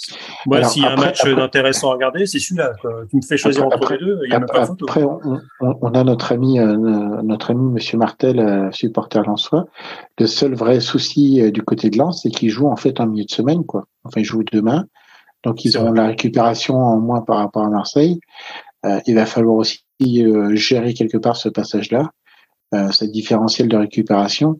moi, 0.46 0.64
s'il 0.64 0.84
y 0.84 0.86
a 0.86 0.94
un 0.94 0.96
match 0.96 1.26
intéressant 1.26 1.90
à 1.92 1.94
regarder, 1.96 2.26
c'est 2.26 2.40
celui-là. 2.40 2.72
Tu 3.10 3.18
me 3.18 3.22
fais 3.22 3.36
choisir 3.36 3.66
entre 3.66 3.94
les 3.94 4.00
deux, 4.00 4.20
il 4.24 4.32
y 4.32 4.34
a 4.34 4.40
même 4.40 4.48
pas 4.48 4.66
photo. 4.66 4.86
Après, 4.88 5.04
on, 5.04 5.42
on, 5.60 5.92
a 5.94 6.04
notre 6.06 6.32
ami, 6.32 6.58
euh, 6.58 6.78
notre 7.24 7.52
ami 7.52 7.70
Monsieur 7.74 7.98
Martel, 7.98 8.40
euh, 8.40 8.72
supporter 8.72 9.22
lensois. 9.26 9.66
Le 10.18 10.26
seul 10.26 10.56
vrai 10.56 10.80
souci 10.80 11.42
euh, 11.42 11.52
du 11.52 11.64
côté 11.64 11.90
de 11.90 11.98
Lens, 11.98 12.22
c'est 12.24 12.30
qu'il 12.30 12.50
joue 12.50 12.68
en 12.68 12.78
fait 12.78 13.02
en 13.02 13.08
milieu 13.08 13.26
de 13.26 13.32
semaine, 13.32 13.66
quoi. 13.66 13.84
Enfin, 14.06 14.22
il 14.22 14.26
joue 14.26 14.44
demain. 14.50 14.86
Donc, 15.44 15.66
ils 15.66 15.78
ont 15.78 15.92
la 15.92 16.08
récupération 16.08 16.76
en 16.78 16.98
moins 16.98 17.22
par 17.22 17.38
rapport 17.38 17.64
à 17.64 17.70
Marseille. 17.70 18.20
Euh, 18.86 19.00
il 19.08 19.16
va 19.16 19.26
falloir 19.26 19.56
aussi 19.56 19.80
euh, 20.02 20.56
gérer 20.56 20.94
quelque 20.94 21.18
part 21.18 21.36
ce 21.36 21.50
passage-là, 21.50 22.12
euh, 22.74 22.92
ce 22.92 23.06
différentiel 23.06 23.68
de 23.68 23.78
récupération. 23.78 24.58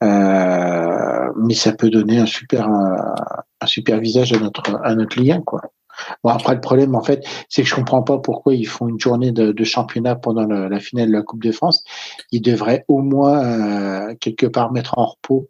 mais 0.00 1.54
ça 1.54 1.72
peut 1.72 1.90
donner 1.90 2.18
un 2.18 2.26
super 2.26 2.68
un, 2.68 3.66
super 3.66 4.00
visage 4.00 4.32
à 4.32 4.38
notre 4.38 4.80
à 4.82 4.94
notre 4.94 5.20
lien 5.20 5.40
quoi. 5.40 5.62
Bon 6.24 6.30
après 6.30 6.54
le 6.54 6.60
problème 6.60 6.94
en 6.94 7.02
fait 7.02 7.24
c'est 7.48 7.62
que 7.62 7.68
je 7.68 7.74
comprends 7.74 8.02
pas 8.02 8.18
pourquoi 8.18 8.54
ils 8.54 8.66
font 8.66 8.88
une 8.88 8.98
journée 8.98 9.30
de, 9.32 9.52
de 9.52 9.64
championnat 9.64 10.16
pendant 10.16 10.46
la 10.46 10.80
finale 10.80 11.08
de 11.08 11.12
la 11.12 11.22
Coupe 11.22 11.42
de 11.42 11.52
France. 11.52 11.84
Ils 12.32 12.42
devraient 12.42 12.84
au 12.88 12.98
moins 12.98 14.14
quelque 14.16 14.46
part 14.46 14.72
mettre 14.72 14.98
en 14.98 15.06
repos 15.06 15.48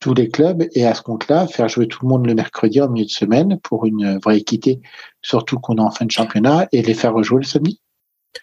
tous 0.00 0.14
les 0.14 0.28
clubs 0.28 0.64
et 0.74 0.86
à 0.86 0.94
ce 0.94 1.02
compte-là 1.02 1.46
faire 1.46 1.68
jouer 1.68 1.88
tout 1.88 2.00
le 2.02 2.08
monde 2.08 2.26
le 2.26 2.34
mercredi 2.34 2.80
en 2.80 2.88
milieu 2.88 3.06
de 3.06 3.10
semaine 3.10 3.58
pour 3.60 3.86
une 3.86 4.18
vraie 4.18 4.38
équité, 4.38 4.80
surtout 5.22 5.58
qu'on 5.58 5.76
est 5.76 5.80
en 5.80 5.90
fin 5.90 6.04
de 6.04 6.10
championnat 6.10 6.68
et 6.72 6.82
les 6.82 6.94
faire 6.94 7.14
rejouer 7.14 7.38
le 7.38 7.46
samedi. 7.46 7.80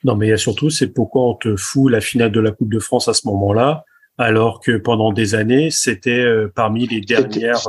Non, 0.04 0.16
mais 0.16 0.36
surtout, 0.38 0.70
c'est 0.70 0.88
pourquoi 0.88 1.30
on 1.30 1.36
te 1.36 1.56
fout 1.56 1.92
la 1.92 2.02
finale 2.02 2.32
de 2.32 2.40
la 2.40 2.52
Coupe 2.52 2.72
de 2.72 2.80
France 2.80 3.08
à 3.08 3.14
ce 3.14 3.28
moment-là, 3.28 3.84
alors 4.18 4.60
que 4.60 4.78
pendant 4.78 5.12
des 5.12 5.36
années, 5.36 5.70
c'était 5.72 6.12
euh, 6.12 6.52
parmi 6.54 6.88
les 6.88 7.02
dernières. 7.02 7.60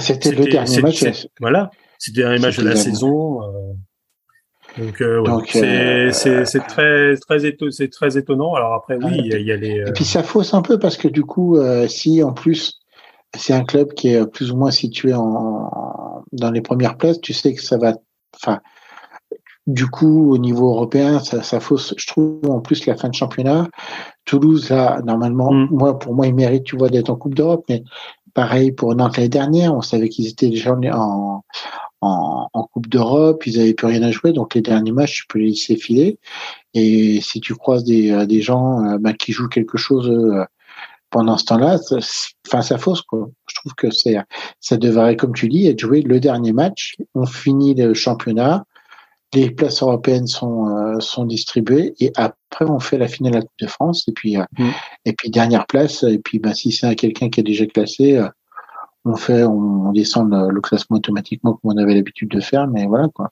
c'était 0.00 0.30
euh, 0.30 0.32
ben, 0.32 0.44
le 0.44 0.50
dernier 0.50 0.82
match. 0.82 1.26
Voilà, 1.40 1.70
c'était 1.98 2.20
le 2.20 2.26
dernier 2.28 2.40
match 2.40 2.58
de 2.58 2.64
la 2.64 2.76
saison. 2.76 3.40
Euh. 3.42 5.22
donc, 5.22 5.52
ouais, 5.54 6.10
c'est 6.12 6.66
très 6.68 7.16
très 7.16 7.38
c'est 7.70 7.88
très 7.88 8.18
étonnant. 8.18 8.54
Alors 8.54 8.74
après, 8.74 8.96
oui, 8.96 9.22
il 9.24 9.42
y, 9.42 9.52
a 9.52 9.56
les. 9.56 9.84
Et 9.86 9.92
puis 9.92 10.04
ça 10.04 10.22
fausse 10.22 10.54
un 10.54 10.62
peu 10.62 10.78
parce 10.78 10.96
que 10.96 11.08
du 11.08 11.22
coup, 11.22 11.58
si 11.88 12.22
en 12.22 12.32
plus 12.32 12.80
c'est 13.36 13.52
un 13.52 13.64
club 13.64 13.92
qui 13.92 14.08
est 14.08 14.26
plus 14.26 14.50
ou 14.50 14.56
moins 14.56 14.70
situé 14.70 15.12
en, 15.14 15.70
dans 16.32 16.50
les 16.50 16.60
premières 16.60 16.96
places. 16.96 17.20
Tu 17.20 17.32
sais 17.32 17.54
que 17.54 17.62
ça 17.62 17.78
va, 17.78 17.94
enfin, 18.34 18.60
du 19.66 19.86
coup, 19.88 20.32
au 20.32 20.38
niveau 20.38 20.70
européen, 20.70 21.18
ça, 21.18 21.42
ça 21.42 21.58
fausse, 21.60 21.94
je 21.96 22.06
trouve, 22.06 22.38
en 22.48 22.60
plus 22.60 22.86
la 22.86 22.96
fin 22.96 23.08
de 23.08 23.14
championnat. 23.14 23.68
Toulouse, 24.24 24.70
là, 24.70 25.00
normalement, 25.04 25.52
mm. 25.52 25.68
moi, 25.70 25.98
pour 25.98 26.14
moi, 26.14 26.26
ils 26.26 26.34
méritent, 26.34 26.64
tu 26.64 26.76
vois, 26.76 26.88
d'être 26.88 27.10
en 27.10 27.16
Coupe 27.16 27.34
d'Europe, 27.34 27.64
mais 27.68 27.82
pareil 28.34 28.70
pour 28.70 28.94
Nantes 28.94 29.16
l'année 29.16 29.28
dernière, 29.28 29.74
on 29.74 29.82
savait 29.82 30.08
qu'ils 30.08 30.28
étaient 30.28 30.50
déjà 30.50 30.72
en, 30.72 31.42
en, 32.00 32.48
en 32.52 32.62
Coupe 32.64 32.88
d'Europe, 32.88 33.46
ils 33.46 33.58
avaient 33.58 33.74
plus 33.74 33.88
rien 33.88 34.02
à 34.02 34.10
jouer, 34.12 34.32
donc 34.32 34.54
les 34.54 34.60
derniers 34.60 34.92
matchs, 34.92 35.22
tu 35.22 35.26
peux 35.28 35.38
les 35.40 35.48
laisser 35.48 35.76
filer. 35.76 36.18
Et 36.74 37.20
si 37.20 37.40
tu 37.40 37.54
croises 37.54 37.84
des, 37.84 38.26
des 38.26 38.42
gens 38.42 38.84
euh, 38.84 38.98
bah, 38.98 39.14
qui 39.14 39.32
jouent 39.32 39.48
quelque 39.48 39.78
chose 39.78 40.08
euh, 40.08 40.44
pendant 41.10 41.38
ce 41.38 41.44
temps-là, 41.46 41.78
enfin, 42.46 42.62
ça 42.62 42.78
fausse, 42.78 43.02
quoi. 43.02 43.30
Je 43.48 43.54
trouve 43.56 43.74
que 43.74 43.90
c'est, 43.90 44.16
ça 44.60 44.76
devrait, 44.76 45.16
comme 45.16 45.32
tu 45.32 45.48
dis, 45.48 45.66
être 45.66 45.80
joué 45.80 46.02
le 46.02 46.20
dernier 46.20 46.52
match. 46.52 46.96
On 47.14 47.26
finit 47.26 47.74
le 47.74 47.94
championnat 47.94 48.64
les 49.36 49.50
places 49.50 49.82
européennes 49.82 50.26
sont 50.26 50.68
euh, 50.68 51.00
sont 51.00 51.26
distribuées 51.26 51.94
et 52.00 52.10
après 52.14 52.64
on 52.64 52.80
fait 52.80 52.96
la 52.96 53.06
finale 53.06 53.32
de 53.32 53.36
la 53.38 53.42
Coupe 53.42 53.60
de 53.60 53.66
France 53.66 54.08
et 54.08 54.12
puis 54.12 54.38
euh, 54.38 54.44
mm. 54.58 54.70
et 55.04 55.12
puis 55.12 55.30
dernière 55.30 55.66
place 55.66 56.02
et 56.02 56.18
puis 56.18 56.38
ben 56.38 56.54
si 56.54 56.72
c'est 56.72 56.94
quelqu'un 56.96 57.28
qui 57.28 57.40
est 57.40 57.44
déjà 57.44 57.66
classé 57.66 58.16
euh, 58.16 58.28
on 59.04 59.14
fait 59.16 59.44
on, 59.44 59.92
descend 59.92 60.32
le, 60.32 60.60
classement 60.60 60.96
automatiquement 60.96 61.52
comme 61.52 61.72
on 61.74 61.76
avait 61.76 61.94
l'habitude 61.94 62.30
de 62.30 62.40
faire 62.40 62.66
mais 62.66 62.86
voilà 62.86 63.08
quoi. 63.14 63.30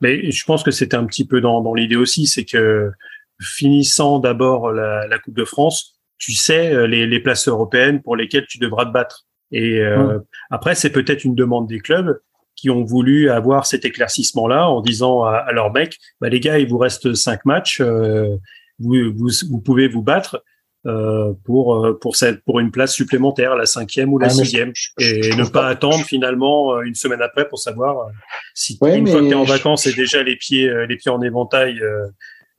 Mais 0.00 0.30
je 0.30 0.44
pense 0.44 0.62
que 0.62 0.70
c'était 0.70 0.96
un 0.96 1.04
petit 1.04 1.26
peu 1.26 1.42
dans, 1.42 1.60
dans 1.60 1.74
l'idée 1.74 1.96
aussi, 1.96 2.26
c'est 2.26 2.46
que 2.46 2.90
finissant 3.38 4.18
d'abord 4.18 4.72
la, 4.72 5.06
la, 5.06 5.18
Coupe 5.18 5.36
de 5.36 5.44
France, 5.44 6.00
tu 6.16 6.32
sais 6.32 6.88
les, 6.88 7.06
les, 7.06 7.20
places 7.20 7.48
européennes 7.48 8.00
pour 8.00 8.16
lesquelles 8.16 8.46
tu 8.48 8.56
devras 8.56 8.86
te 8.86 8.92
battre. 8.92 9.26
Et 9.52 9.82
mm. 9.82 10.22
après, 10.48 10.74
c'est 10.74 10.88
peut-être 10.88 11.24
une 11.24 11.34
demande 11.34 11.66
des 11.66 11.80
clubs, 11.80 12.18
qui 12.58 12.70
ont 12.70 12.84
voulu 12.84 13.30
avoir 13.30 13.66
cet 13.66 13.84
éclaircissement-là 13.84 14.68
en 14.68 14.80
disant 14.80 15.22
à, 15.22 15.36
à 15.36 15.52
leurs 15.52 15.72
mecs, 15.72 15.96
bah, 16.20 16.28
les 16.28 16.40
gars, 16.40 16.58
il 16.58 16.68
vous 16.68 16.78
reste 16.78 17.14
cinq 17.14 17.44
matchs, 17.44 17.80
euh, 17.80 18.36
vous, 18.80 19.12
vous, 19.14 19.30
vous, 19.48 19.60
pouvez 19.60 19.86
vous 19.86 20.02
battre 20.02 20.42
euh, 20.86 21.34
pour 21.44 21.84
euh, 21.84 21.98
pour 22.00 22.16
cette 22.16 22.42
pour 22.44 22.60
une 22.60 22.70
place 22.70 22.94
supplémentaire, 22.94 23.54
la 23.56 23.66
cinquième 23.66 24.12
ou 24.12 24.18
la 24.18 24.26
ah, 24.26 24.30
sixième, 24.30 24.72
et 24.98 25.34
ne 25.36 25.44
pas 25.44 25.66
attendre 25.66 26.04
finalement 26.04 26.74
euh, 26.74 26.82
une 26.82 26.94
semaine 26.94 27.22
après 27.22 27.48
pour 27.48 27.58
savoir 27.58 28.08
si 28.54 28.78
une 28.82 29.06
fois 29.06 29.20
que 29.20 29.26
tu 29.26 29.32
es 29.32 29.34
en 29.34 29.44
vacances 29.44 29.86
et 29.86 29.92
déjà 29.92 30.22
les 30.22 30.36
pieds 30.36 30.72
les 30.88 30.96
pieds 30.96 31.10
en 31.10 31.20
éventail 31.20 31.80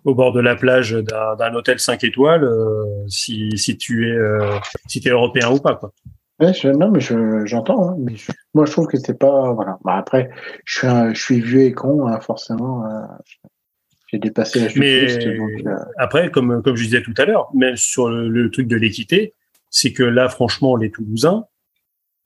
au 0.05 0.15
bord 0.15 0.31
de 0.31 0.41
la 0.41 0.55
plage 0.55 0.91
d'un 0.91 1.53
hôtel 1.53 1.79
5 1.79 2.03
étoiles, 2.03 2.47
si 3.07 3.57
si 3.57 3.77
tu 3.77 4.09
es 4.09 4.17
si 4.87 5.01
es 5.05 5.09
européen 5.09 5.49
ou 5.51 5.59
pas 5.59 5.75
quoi. 5.75 5.91
Ouais, 6.39 6.53
je, 6.53 6.69
non, 6.69 6.89
mais 6.89 6.99
j'entends. 7.45 7.89
Hein, 7.89 7.95
mais 7.99 8.13
moi, 8.53 8.65
je 8.65 8.71
trouve 8.71 8.87
que 8.87 8.97
c'est 8.97 9.17
pas. 9.17 9.53
Voilà. 9.53 9.77
Bah, 9.83 9.95
après, 9.97 10.29
je 10.65 10.79
suis, 10.79 10.87
un, 10.87 11.13
je 11.13 11.21
suis 11.21 11.41
vieux 11.41 11.61
et 11.61 11.73
con, 11.73 12.07
hein, 12.07 12.19
forcément. 12.19 12.85
Euh, 12.85 13.05
j'ai 14.07 14.19
dépassé 14.19 14.59
la 14.59 14.67
mais 14.75 15.27
euh, 15.27 15.75
après, 15.97 16.31
comme, 16.31 16.63
comme 16.63 16.75
je 16.75 16.83
disais 16.83 17.03
tout 17.03 17.13
à 17.17 17.25
l'heure, 17.25 17.49
même 17.53 17.75
sur 17.75 18.09
le 18.09 18.49
truc 18.49 18.67
de 18.67 18.75
l'équité, 18.75 19.35
c'est 19.69 19.93
que 19.93 20.03
là, 20.03 20.29
franchement, 20.29 20.75
les 20.75 20.89
Toulousains, 20.89 21.45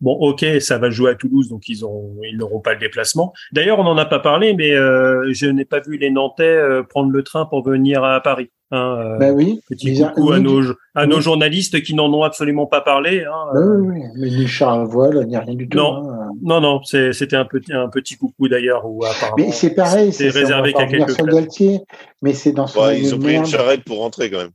Bon, 0.01 0.11
ok, 0.13 0.45
ça 0.59 0.77
va 0.77 0.89
jouer 0.89 1.11
à 1.11 1.15
Toulouse, 1.15 1.47
donc 1.47 1.69
ils 1.69 1.85
ont, 1.85 2.11
ils 2.29 2.37
n'auront 2.37 2.59
pas 2.59 2.73
le 2.73 2.79
déplacement. 2.79 3.31
D'ailleurs, 3.53 3.79
on 3.79 3.85
n'en 3.85 3.97
a 3.97 4.05
pas 4.05 4.19
parlé, 4.19 4.53
mais 4.53 4.73
euh, 4.73 5.29
je 5.31 5.45
n'ai 5.45 5.63
pas 5.63 5.79
vu 5.79 5.97
les 5.97 6.09
Nantais 6.09 6.43
euh, 6.43 6.83
prendre 6.83 7.09
le 7.09 7.23
train 7.23 7.45
pour 7.45 7.63
venir 7.63 8.03
à 8.03 8.19
Paris. 8.21 8.49
Hein, 8.71 8.97
euh, 8.99 9.17
ben 9.17 9.33
oui. 9.33 9.61
Petit 9.69 10.01
coucou 10.01 10.31
à 10.31 10.39
nos, 10.39 10.61
à 10.95 11.05
nos 11.05 11.21
journalistes 11.21 11.81
qui 11.83 11.93
n'en 11.93 12.11
ont 12.11 12.23
absolument 12.23 12.65
pas 12.65 12.81
parlé. 12.81 13.23
Hein, 13.23 13.53
ben 13.53 13.61
oui, 13.61 13.87
oui, 13.87 14.01
mais 14.17 14.29
ni 14.29 14.47
char 14.47 14.85
voile, 14.85 15.25
ni 15.25 15.37
rien 15.37 15.53
du 15.53 15.69
tout. 15.69 15.77
Non, 15.77 16.09
hein. 16.09 16.29
non, 16.41 16.59
non, 16.59 16.83
c'était 16.83 17.35
un 17.35 17.45
petit, 17.45 17.71
un 17.71 17.87
petit 17.87 18.17
coucou 18.17 18.49
d'ailleurs 18.49 18.83
où 18.85 19.05
apparemment. 19.05 19.35
Mais 19.37 19.51
c'est 19.51 19.75
pareil, 19.75 20.11
c'est 20.11 20.29
réservé 20.29 20.73
qu'à 20.73 20.87
quelques 20.87 21.15
Galtier, 21.23 21.81
mais 22.21 22.33
c'est 22.33 22.51
dans 22.51 22.67
son. 22.67 22.81
Ouais, 22.81 22.99
ils 22.99 23.15
ont 23.15 23.19
pris 23.19 23.35
une 23.35 23.45
charrette 23.45 23.83
pour 23.85 23.99
rentrer 23.99 24.29
quand 24.29 24.39
même 24.39 24.51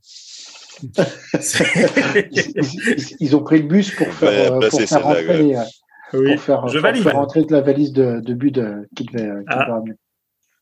ils, 3.20 3.36
ont 3.36 3.42
pris 3.42 3.62
le 3.62 3.68
bus 3.68 3.90
pour 3.94 4.06
faire, 4.08 4.54
euh, 4.54 4.68
pour 4.68 4.80
faire 4.80 5.02
rentrer, 5.02 5.56
euh, 5.56 5.62
pour 6.12 6.40
faire, 6.40 6.68
Je 6.68 7.08
rentrer 7.08 7.44
de 7.44 7.52
la 7.52 7.60
valise 7.60 7.92
de, 7.92 8.20
de 8.20 8.34
but 8.34 8.60
qui 8.96 9.04
devait, 9.04 9.30
ah. 9.48 9.80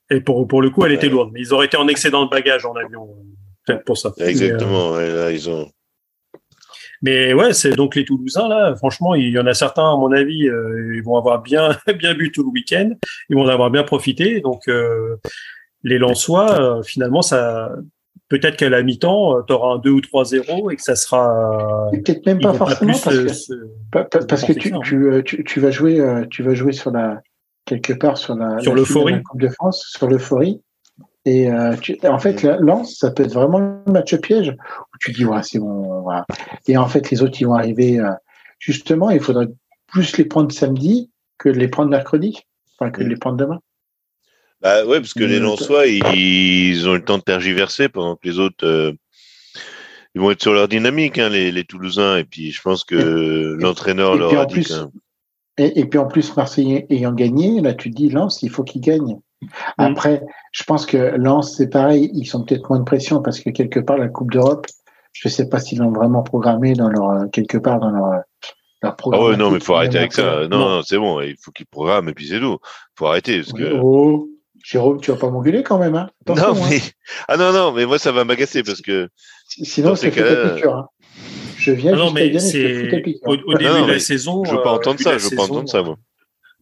Et 0.09 0.21
pour, 0.21 0.47
pour 0.47 0.63
le 0.63 0.71
coup, 0.71 0.85
elle 0.85 0.93
était 0.93 1.09
lourde. 1.09 1.31
Mais 1.33 1.41
ils 1.41 1.53
auraient 1.53 1.67
été 1.67 1.77
en 1.77 1.89
excédent 1.89 2.25
de 2.25 2.31
bagages 2.31 2.65
en 2.65 2.75
avion, 2.75 3.09
peut-être 3.67 3.85
pour 3.85 3.99
ça. 3.99 4.13
Exactement. 4.19 4.97
Mais, 4.97 5.11
là, 5.13 5.33
ils 5.33 5.51
ont. 5.51 5.69
Mais 7.03 7.35
ouais, 7.35 7.53
c'est 7.53 7.73
donc 7.73 7.95
les 7.97 8.05
Toulousains 8.05 8.49
là. 8.49 8.75
Franchement, 8.77 9.15
il 9.15 9.29
y 9.31 9.39
en 9.39 9.47
a 9.47 9.53
certains, 9.53 9.93
à 9.93 9.97
mon 9.97 10.13
avis, 10.13 10.49
euh, 10.49 10.95
ils 10.95 11.03
vont 11.03 11.17
avoir 11.17 11.43
bien 11.43 11.77
bien 11.99 12.15
bu 12.15 12.33
tout 12.33 12.43
le 12.43 12.49
week-end. 12.49 12.91
Ils 13.29 13.37
vont 13.37 13.43
en 13.43 13.49
avoir 13.49 13.71
bien 13.71 13.83
profité. 13.83 14.41
Donc 14.41 14.71
les 15.83 15.99
Lensois, 15.99 16.81
finalement, 16.85 17.23
ça 17.23 17.71
peut-être 18.29 18.57
qu'à 18.57 18.69
la 18.69 18.83
mi-temps, 18.83 19.39
euh, 19.39 19.43
tu 19.47 19.53
auras 19.53 19.75
un 19.75 19.79
2 19.79 19.91
ou 19.91 20.01
3-0 20.01 20.73
et 20.73 20.77
que 20.77 20.83
ça 20.83 20.97
sera. 20.97 21.89
Peut-être 21.93 22.27
même 22.27 22.41
pas 22.41 22.55
forcément 22.55 22.93
parce 22.93 24.45
que, 24.45 24.53
tu, 24.53 24.73
euh, 25.07 25.23
tu, 25.23 25.45
tu, 25.45 25.61
vas 25.61 25.71
jouer, 25.71 26.01
euh, 26.01 26.25
tu 26.29 26.43
vas 26.43 26.55
jouer 26.55 26.73
sur 26.73 26.91
la 26.91 27.21
quelque 27.65 27.93
part 27.93 28.17
sur 28.17 28.37
la 28.37 28.61
sur 28.61 28.75
l'euphorie 28.75 29.23
Coupe 29.23 29.41
de 29.41 29.49
France, 29.49 29.85
sur 29.97 30.09
l'euphorie. 30.09 30.63
Et 31.29 31.51
en 31.51 32.19
fait, 32.21 32.45
Lance, 32.61 32.99
ça 33.01 33.11
peut 33.11 33.25
être 33.25 33.35
vraiment 33.35 33.59
le 33.59 33.93
match 33.93 34.15
piège 34.21 34.51
où 34.51 34.99
tu 35.01 35.11
dis 35.11 35.25
ouais 35.25 35.43
c'est 35.43 35.59
bon. 35.59 36.03
Voilà. 36.03 36.25
Et 36.69 36.77
en 36.77 36.87
fait, 36.87 37.11
les 37.11 37.21
autres 37.23 37.41
ils 37.41 37.47
vont 37.47 37.55
arriver. 37.55 38.01
justement, 38.61 39.11
il 39.11 39.19
faudrait 39.19 39.49
plus 39.89 40.17
les 40.19 40.25
prendre 40.25 40.53
samedi 40.53 41.11
que 41.39 41.49
de 41.49 41.59
les 41.59 41.67
prendre 41.67 41.91
mercredi, 41.91 42.43
enfin 42.79 42.93
que 42.93 43.03
de 43.03 43.09
les 43.09 43.17
prendre 43.17 43.37
demain. 43.37 43.59
Bah 44.67 44.85
ouais, 44.85 44.99
parce 44.99 45.15
que 45.15 45.23
les 45.23 45.39
Lensois, 45.39 45.87
ils, 45.87 46.89
ont 46.89 46.95
eu 46.95 46.99
le 46.99 47.05
temps 47.05 47.19
de 47.19 47.23
tergiverser 47.23 47.89
pendant 47.89 48.17
que 48.17 48.27
les 48.27 48.41
autres, 48.41 48.67
euh, 48.67 48.93
ils 50.17 50.21
vont 50.21 50.33
être 50.33 50.43
sur 50.43 50.55
leur 50.55 50.67
dynamique, 50.67 51.19
hein, 51.19 51.29
les, 51.29 51.53
les, 51.53 51.63
Toulousains. 51.63 52.17
Et 52.17 52.25
puis, 52.25 52.51
je 52.51 52.61
pense 52.61 52.83
que 52.83 53.57
l'entraîneur 53.61 54.17
leur 54.17 54.37
a 54.37 54.47
dit. 54.47 54.67
et, 55.57 55.85
puis 55.85 56.01
en 56.01 56.09
plus, 56.09 56.37
Marseille 56.37 56.85
ayant 56.91 57.13
gagné, 57.13 57.61
là, 57.61 57.75
tu 57.75 57.93
te 57.93 57.97
dis 57.97 58.09
Lens, 58.09 58.43
il 58.43 58.51
faut 58.51 58.65
qu'il 58.65 58.81
gagne. 58.81 59.21
Mm. 59.41 59.49
Après, 59.79 60.23
je 60.51 60.65
pense 60.65 60.85
que 60.85 60.97
Lens, 60.97 61.55
c'est 61.57 61.69
pareil, 61.69 62.11
ils 62.15 62.27
sont 62.27 62.43
peut-être 62.43 62.69
moins 62.69 62.81
de 62.81 62.85
pression 62.85 63.23
parce 63.23 63.39
que 63.39 63.51
quelque 63.51 63.79
part, 63.79 63.99
la 63.99 64.09
Coupe 64.09 64.33
d'Europe, 64.33 64.67
je 65.13 65.29
ne 65.29 65.33
sais 65.33 65.49
pas 65.49 65.61
s'ils 65.61 65.79
l'ont 65.79 65.93
vraiment 65.93 66.25
programmé 66.25 66.73
dans 66.73 66.89
leur 66.89 67.31
quelque 67.31 67.57
part 67.57 67.79
dans 67.79 67.91
leur 67.91 68.23
leur 68.83 68.97
programme. 68.97 69.23
Ah 69.23 69.29
ouais, 69.29 69.37
non, 69.37 69.51
mais 69.51 69.59
il 69.59 69.65
faut 69.65 69.75
arrêter 69.75 69.99
avec 69.99 70.13
ça. 70.13 70.49
Non, 70.49 70.59
non, 70.59 70.83
c'est 70.83 70.99
bon, 70.99 71.21
il 71.21 71.37
faut 71.41 71.53
qu'ils 71.53 71.67
programment 71.67 72.09
et 72.09 72.15
puis 72.15 72.27
c'est 72.27 72.41
tout. 72.41 72.59
Il 72.61 72.99
faut 72.99 73.07
arrêter 73.07 73.39
parce 73.39 73.53
que. 73.53 73.79
Oh. 73.81 74.29
Jérôme, 74.67 75.01
tu 75.01 75.13
vas 75.13 75.17
pas 75.17 75.31
m'engueuler 75.31 75.63
quand 75.63 75.79
même, 75.79 75.95
hein 75.95 76.11
Non, 76.27 76.35
hein. 76.37 76.55
mais 76.69 76.81
ah 77.29 77.37
non, 77.37 77.53
non, 77.53 77.71
mais 77.71 77.87
moi 77.87 78.01
ça 78.01 78.11
va 78.11 78.25
m'agacer 78.25 78.65
parce 78.65 78.81
que 78.81 79.09
sinon 79.47 79.95
c'est 79.95 80.11
ta 80.11 80.55
piqûre. 80.55 80.75
Hein. 80.75 80.89
Je 81.57 81.71
viens 81.71 81.93
ah 81.95 81.97
non, 81.97 82.11
mais 82.11 82.37
c'est 82.41 82.91
au, 83.25 83.35
au, 83.35 83.55
début 83.55 83.83
de 83.83 83.93
la 83.93 84.01
saison. 84.01 84.43
Je 84.45 84.51
veux 84.51 84.63
pas 84.63 84.73
euh, 84.73 84.77
entendre 84.77 84.99
ça. 84.99 85.19
Je 85.19 85.29
veux 85.29 85.37
pas 85.37 85.45
entendre 85.45 85.69
ça, 85.69 85.85
moi. 85.85 85.97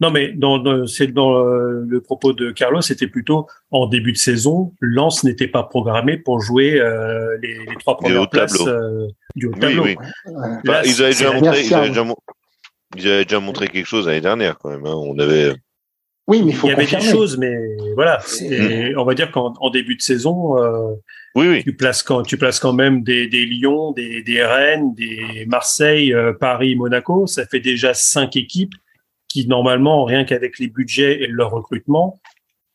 Non, 0.03 0.11
mais 0.11 0.33
dans, 0.33 0.87
c'est 0.87 1.07
dans 1.07 1.39
euh, 1.39 1.83
le 1.89 2.01
propos 2.03 2.35
de 2.35 2.51
Carlos, 2.51 2.83
c'était 2.83 3.07
plutôt 3.07 3.47
en 3.71 3.87
début 3.87 4.13
de 4.13 4.19
saison, 4.19 4.75
Lens 4.81 5.25
n'était 5.25 5.49
pas 5.49 5.63
programmé 5.63 6.19
pour 6.19 6.43
jouer 6.43 6.79
euh, 6.79 7.39
les, 7.41 7.55
les, 7.55 7.77
trois 7.79 7.97
premières 7.97 8.29
places 8.29 8.61
euh, 8.67 9.07
du 9.35 9.47
haut 9.47 9.53
tableau. 9.53 9.85
Oui, 9.85 9.97
oui. 9.99 10.37
Là, 10.65 10.83
ils, 10.85 11.03
avaient 11.03 11.13
déjà 11.13 11.33
montré, 11.33 11.65
ils, 11.65 11.75
avaient 11.75 11.89
déjà, 11.89 12.05
ils 12.97 13.09
avaient 13.09 13.25
déjà 13.25 13.41
montré 13.41 13.69
quelque 13.69 13.87
chose 13.87 14.07
l'année 14.07 14.21
dernière 14.21 14.59
quand 14.59 14.69
même. 14.69 14.85
Hein. 14.85 14.95
On 14.95 15.19
avait 15.19 15.55
oui, 16.27 16.43
mais 16.43 16.53
il 16.53 16.57
faut 16.57 16.69
Il 16.69 16.71
y 16.71 16.73
avait 16.73 16.87
des 16.87 17.01
choses, 17.01 17.37
mais 17.37 17.55
voilà. 17.95 18.19
On 18.97 19.05
va 19.05 19.15
dire 19.15 19.31
qu'en 19.31 19.71
début 19.71 19.97
de 19.97 20.03
saison, 20.03 20.59
euh, 20.59 20.95
oui, 21.35 21.49
oui. 21.49 21.63
tu 21.63 21.77
places 21.77 22.03
quand 22.03 22.23
tu 22.23 22.39
places 22.39 22.59
quand 22.59 22.73
même 22.73 23.03
des, 23.03 23.27
des 23.27 23.45
Lyon, 23.45 23.93
des, 23.93 24.23
des 24.23 24.43
Rennes, 24.43 24.95
des 24.95 25.45
Marseille, 25.47 26.15
euh, 26.15 26.33
Paris, 26.33 26.77
Monaco. 26.77 27.27
Ça 27.27 27.47
fait 27.47 27.61
déjà 27.61 27.93
cinq 27.93 28.37
équipes 28.37 28.75
qui 29.29 29.47
normalement, 29.49 30.05
rien 30.05 30.25
qu'avec 30.25 30.59
les 30.59 30.69
budgets 30.69 31.23
et 31.23 31.27
leur 31.27 31.51
recrutement, 31.51 32.21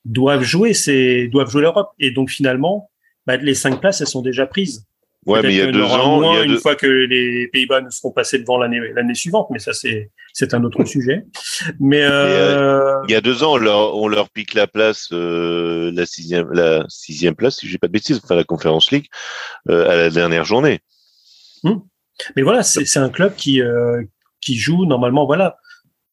doivent 0.05 0.43
jouer, 0.43 0.73
c'est 0.73 1.27
doivent 1.27 1.49
jouer 1.49 1.61
l'Europe. 1.61 1.89
Et 1.99 2.11
donc 2.11 2.29
finalement, 2.29 2.91
bah, 3.25 3.37
les 3.37 3.55
cinq 3.55 3.79
places, 3.79 4.01
elles 4.01 4.07
sont 4.07 4.21
déjà 4.21 4.45
prises. 4.45 4.85
Ouais, 5.29 5.41
mais 5.43 5.53
il 5.53 5.57
y 5.57 5.61
a 5.61 5.71
deux 5.71 5.83
ans, 5.83 6.19
moins 6.19 6.43
une 6.43 6.57
fois 6.57 6.75
que 6.75 6.87
les 6.87 7.47
Pays-Bas 7.47 7.81
ne 7.81 7.89
seront 7.89 8.11
passés 8.11 8.39
devant 8.39 8.57
l'année 8.57 8.79
l'année 8.95 9.15
suivante, 9.15 9.47
mais 9.51 9.59
ça 9.59 9.73
c'est 9.73 10.11
c'est 10.33 10.53
un 10.53 10.63
autre 10.63 10.83
sujet. 10.85 11.25
Mais 11.79 12.01
euh... 12.03 13.01
il 13.07 13.11
y 13.11 13.15
a 13.15 13.21
deux 13.21 13.43
ans, 13.43 13.53
on 13.53 13.57
leur, 13.57 13.95
on 13.95 14.07
leur 14.07 14.29
pique 14.29 14.53
la 14.53 14.67
place, 14.67 15.09
euh, 15.11 15.91
la 15.93 16.05
sixième 16.05 16.51
la 16.51 16.85
sixième 16.87 17.35
place, 17.35 17.57
si 17.57 17.67
j'ai 17.67 17.77
pas 17.77 17.87
de 17.87 17.91
bêtises, 17.93 18.19
enfin 18.23 18.35
la 18.35 18.43
Conférence 18.43 18.91
League 18.91 19.07
euh, 19.69 19.89
à 19.89 19.95
la 19.95 20.09
dernière 20.09 20.45
journée. 20.45 20.79
Hum. 21.63 21.83
Mais 22.35 22.41
voilà, 22.41 22.63
c'est 22.63 22.85
c'est 22.85 22.99
un 22.99 23.09
club 23.09 23.35
qui 23.35 23.61
euh, 23.61 24.01
qui 24.41 24.57
joue 24.57 24.85
normalement, 24.85 25.25
voilà. 25.25 25.57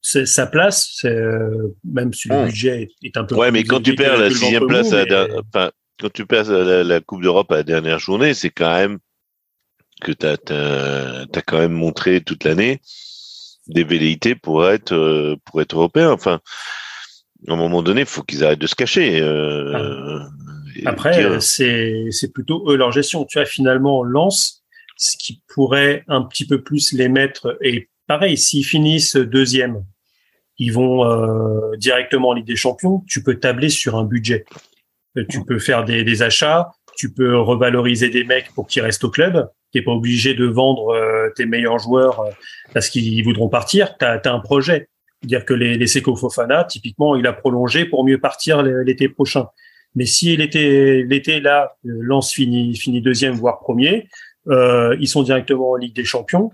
Sa 0.02 0.46
place, 0.46 1.00
euh, 1.04 1.74
même 1.82 2.12
si 2.12 2.28
le 2.28 2.36
hum. 2.36 2.46
budget 2.46 2.88
est 3.02 3.16
un 3.16 3.24
peu. 3.24 3.34
Ouais, 3.34 3.50
mais 3.50 3.64
quand 3.64 3.82
tu 3.82 3.96
perds 3.96 4.18
la 4.18 4.30
sixième 4.30 4.68
place, 4.68 4.92
à 4.92 5.04
enfin, 5.52 5.72
quand 5.98 6.12
tu 6.12 6.26
perds 6.26 6.48
la, 6.48 6.84
la 6.84 7.00
Coupe 7.00 7.22
d'Europe 7.22 7.50
à 7.50 7.56
la 7.56 7.62
dernière 7.64 7.98
journée, 7.98 8.32
c'est 8.32 8.50
quand 8.50 8.72
même 8.72 8.98
que 10.00 10.12
tu 10.12 10.26
as, 10.26 11.42
quand 11.42 11.58
même 11.58 11.72
montré 11.72 12.20
toute 12.20 12.44
l'année 12.44 12.80
des 13.66 13.82
velléités 13.82 14.34
pour 14.34 14.68
être 14.68 15.36
pour 15.44 15.60
être 15.60 15.76
européen. 15.76 16.10
Enfin, 16.12 16.40
à 17.48 17.52
un 17.52 17.56
moment 17.56 17.82
donné, 17.82 18.02
il 18.02 18.06
faut 18.06 18.22
qu'ils 18.22 18.44
arrêtent 18.44 18.60
de 18.60 18.66
se 18.66 18.74
cacher. 18.74 19.20
Ah. 19.22 20.28
Après, 20.84 21.40
c'est 21.40 22.06
c'est 22.10 22.32
plutôt 22.32 22.70
eux 22.70 22.76
leur 22.76 22.92
gestion. 22.92 23.24
Tu 23.24 23.38
vois, 23.38 23.46
finalement, 23.46 24.04
Lance, 24.04 24.62
ce 24.96 25.16
qui 25.16 25.42
pourrait 25.48 26.04
un 26.08 26.22
petit 26.22 26.46
peu 26.46 26.62
plus 26.62 26.92
les 26.92 27.08
mettre 27.08 27.58
et 27.60 27.88
pareil, 28.06 28.36
s'ils 28.36 28.64
finissent 28.64 29.16
deuxième, 29.16 29.84
ils 30.58 30.72
vont 30.72 31.04
euh, 31.04 31.76
directement 31.76 32.30
en 32.30 32.32
Ligue 32.34 32.46
des 32.46 32.56
Champions. 32.56 33.04
Tu 33.08 33.22
peux 33.22 33.38
tabler 33.38 33.68
sur 33.68 33.96
un 33.96 34.04
budget. 34.04 34.44
Euh, 35.16 35.24
tu 35.28 35.44
peux 35.44 35.58
faire 35.58 35.84
des, 35.84 36.04
des 36.04 36.22
achats, 36.22 36.70
tu 36.96 37.12
peux 37.12 37.38
revaloriser 37.38 38.08
des 38.08 38.24
mecs 38.24 38.52
pour 38.54 38.66
qu'ils 38.66 38.82
restent 38.82 39.04
au 39.04 39.10
club. 39.10 39.48
T'es 39.76 39.82
pas 39.82 39.92
obligé 39.92 40.32
de 40.32 40.46
vendre 40.46 40.94
euh, 40.94 41.28
tes 41.36 41.44
meilleurs 41.44 41.78
joueurs 41.78 42.24
parce 42.72 42.88
qu'ils 42.88 43.22
voudront 43.22 43.50
partir. 43.50 43.98
T'as 43.98 44.18
as 44.24 44.30
un 44.32 44.40
projet. 44.40 44.88
Dire 45.22 45.44
que 45.44 45.52
les, 45.52 45.76
les 45.76 45.86
Seco 45.86 46.16
Fofana, 46.16 46.64
typiquement, 46.64 47.14
il 47.14 47.26
a 47.26 47.34
prolongé 47.34 47.84
pour 47.84 48.02
mieux 48.02 48.18
partir 48.18 48.62
l'été 48.62 49.10
prochain. 49.10 49.48
Mais 49.94 50.06
si 50.06 50.34
l'été, 50.34 51.02
l'été 51.02 51.40
là, 51.40 51.76
Lance 51.84 52.32
finit, 52.32 52.74
finit 52.74 53.02
deuxième 53.02 53.34
voire 53.34 53.58
premier, 53.58 54.08
euh, 54.48 54.96
ils 54.98 55.08
sont 55.08 55.22
directement 55.22 55.72
en 55.72 55.76
Ligue 55.76 55.94
des 55.94 56.04
Champions. 56.04 56.52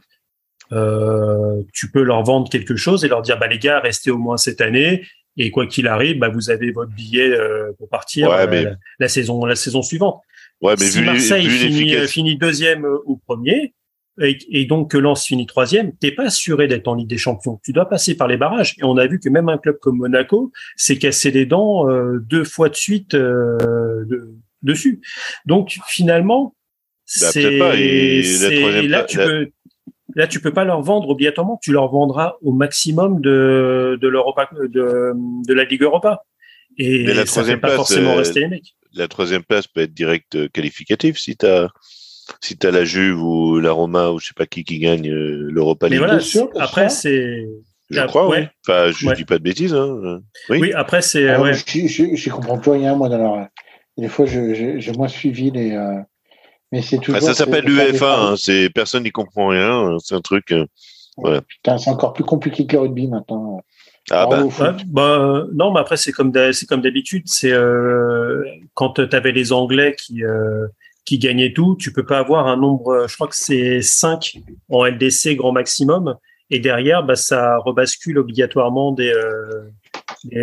Euh, 0.73 1.63
tu 1.73 1.93
peux 1.93 2.03
leur 2.03 2.25
vendre 2.25 2.49
quelque 2.51 2.75
chose 2.75 3.05
et 3.05 3.09
leur 3.09 3.23
dire 3.23 3.39
bah 3.39 3.47
les 3.47 3.59
gars 3.59 3.79
restez 3.79 4.11
au 4.11 4.17
moins 4.19 4.39
cette 4.39 4.63
année 4.63 5.05
et 5.37 5.51
quoi 5.51 5.67
qu'il 5.67 5.87
arrive 5.87 6.19
bah 6.19 6.31
vous 6.31 6.49
avez 6.49 6.71
votre 6.71 6.93
billet 6.93 7.29
euh, 7.29 7.73
pour 7.77 7.91
partir 7.91 8.31
euh, 8.31 8.65
la, 8.99 9.09
saison 9.09 9.45
la 9.45 9.55
saison 9.55 9.83
suivante. 9.83 10.23
Ouais, 10.63 10.75
mais 10.79 10.87
si 10.87 11.03
Marseille 11.03 11.49
finit, 11.49 11.95
finit, 12.07 12.37
deuxième 12.37 12.87
ou 13.05 13.17
premier 13.17 13.75
et, 14.21 14.39
et, 14.51 14.65
donc 14.67 14.91
que 14.91 14.99
Lens 14.99 15.25
finit 15.25 15.47
troisième, 15.47 15.97
t'es 15.97 16.13
pas 16.13 16.25
assuré 16.25 16.69
d'être 16.69 16.87
en 16.87 16.95
Ligue 16.95 17.09
des 17.09 17.19
Champions. 17.19 17.61
Tu 17.65 17.73
dois 17.73 17.89
passer 17.89 18.15
par 18.15 18.29
les 18.29 18.37
barrages 18.37 18.75
et 18.79 18.85
on 18.85 18.97
a 18.97 19.07
vu 19.07 19.19
que 19.19 19.29
même 19.29 19.49
un 19.49 19.59
club 19.59 19.79
comme 19.81 19.99
Monaco 19.99 20.53
s'est 20.77 20.99
cassé 20.99 21.31
les 21.31 21.47
dents 21.47 21.87
deux 22.19 22.45
fois 22.45 22.69
de 22.69 22.77
suite 22.77 23.17
de, 23.17 24.35
dessus. 24.63 25.01
Donc 25.47 25.79
finalement 25.87 26.55
bah, 27.21 27.31
c'est 27.33 27.59
là 28.87 29.05
tu 29.05 29.17
peux 29.17 29.51
Là, 30.15 30.27
tu 30.27 30.41
peux 30.41 30.53
pas 30.53 30.65
leur 30.65 30.83
vendre 30.83 31.09
obligatoirement. 31.09 31.59
Tu 31.63 31.73
leur 31.73 31.89
vendras 31.89 32.35
au 32.43 32.53
maximum 32.53 33.21
de 33.21 33.99
de 34.01 34.09
l'Europa, 34.09 34.51
de, 34.61 35.13
de 35.15 35.55
la 35.55 35.65
Ligue 35.65 35.83
Europa. 35.83 36.25
Et 36.79 37.05
la 37.05 37.15
ça 37.15 37.25
troisième 37.25 37.61
pas 37.61 37.69
place, 37.69 37.77
forcément 37.77 38.15
rester 38.17 38.41
les 38.41 38.49
mecs. 38.49 38.75
La 38.95 39.09
troisième 39.09 39.43
place 39.43 39.67
peut 39.67 39.81
être 39.81 39.95
direct 39.95 40.37
euh, 40.37 40.49
qualificative 40.49 41.19
si 41.19 41.37
tu 41.37 41.47
as 41.47 41.69
si 42.41 42.57
as 42.63 42.71
la 42.71 42.85
Juve 42.85 43.23
ou 43.23 43.59
la 43.59 43.73
Roma 43.73 44.11
ou 44.11 44.19
je 44.19 44.29
sais 44.29 44.35
pas 44.35 44.47
qui 44.47 44.65
qui 44.65 44.79
gagne 44.79 45.11
euh, 45.11 45.49
l'Europa 45.51 45.89
League. 45.89 46.01
Mais 46.01 46.07
voilà, 46.07 46.21
sûr, 46.21 46.49
après 46.59 46.89
c'est. 46.89 47.47
Je 47.91 48.01
crois, 48.07 48.29
oui. 48.29 48.39
Enfin, 48.67 48.91
je 48.91 49.13
dis 49.13 49.25
pas 49.25 49.39
de 49.39 49.43
bêtises. 49.43 49.75
Hein. 49.75 50.21
Oui. 50.49 50.59
oui. 50.61 50.73
après 50.73 51.03
c'est. 51.03 51.29
Ah, 51.29 51.41
ouais. 51.41 51.53
Je, 51.53 51.87
je, 51.87 52.15
je, 52.15 52.31
comprends 52.31 52.59
plus 52.59 52.71
rien 52.71 52.95
moi 52.95 53.09
dans 53.09 53.19
leur. 53.19 53.49
Des 53.99 54.09
fois, 54.09 54.25
je 54.25 54.79
j'ai 54.79 54.93
moins 54.93 55.09
suivi 55.09 55.51
les. 55.51 55.73
Euh 55.73 56.01
mais 56.73 56.81
c'est 56.81 56.99
toujours. 56.99 57.21
Ah, 57.23 57.25
ça 57.25 57.35
s'appelle 57.35 57.65
l'UEFA. 57.67 58.19
Hein, 58.19 58.35
c'est 58.37 58.71
personne 58.71 59.05
n'y 59.05 59.13
comprend 59.13 59.49
rien. 59.49 59.71
Hein, 59.71 59.97
c'est 60.03 60.15
un 60.15 60.23
truc. 60.23 60.51
Euh, 60.51 60.67
voilà. 61.19 61.43
Putain, 61.43 61.77
c'est 61.77 61.91
encore 61.91 62.15
plus 62.15 62.25
compliqué 62.25 62.67
que 62.67 62.75
le 62.75 62.83
rugby 62.83 63.07
maintenant. 63.07 63.61
Ah 64.11 64.27
bah. 64.27 64.77
bah. 64.87 65.47
non, 65.53 65.73
mais 65.73 65.81
après 65.81 65.97
c'est 65.97 66.13
comme 66.13 66.33
c'est 66.53 66.67
comme 66.67 66.83
d'habitude. 66.83 67.25
C'est 67.27 67.53
euh, 67.53 68.43
quand 68.75 68.95
tu 68.95 69.17
avais 69.17 69.33
les 69.33 69.53
Anglais 69.53 69.95
qui 69.97 70.25
euh, 70.25 70.67
qui 71.05 71.19
gagnaient 71.19 71.53
tout, 71.53 71.77
tu 71.79 71.93
peux 71.93 72.05
pas 72.05 72.19
avoir 72.19 72.47
un 72.47 72.57
nombre. 72.57 73.07
Je 73.09 73.15
crois 73.15 73.29
que 73.29 73.37
c'est 73.37 73.81
5 73.81 74.39
en 74.71 74.85
LDC 74.85 75.37
grand 75.37 75.53
maximum. 75.53 76.17
Et 76.51 76.59
derrière, 76.59 77.03
bah, 77.03 77.17
ça 77.17 77.57
rebascule 77.59 78.19
obligatoirement 78.19 78.93
des, 78.93 79.11
euh, 79.11 79.71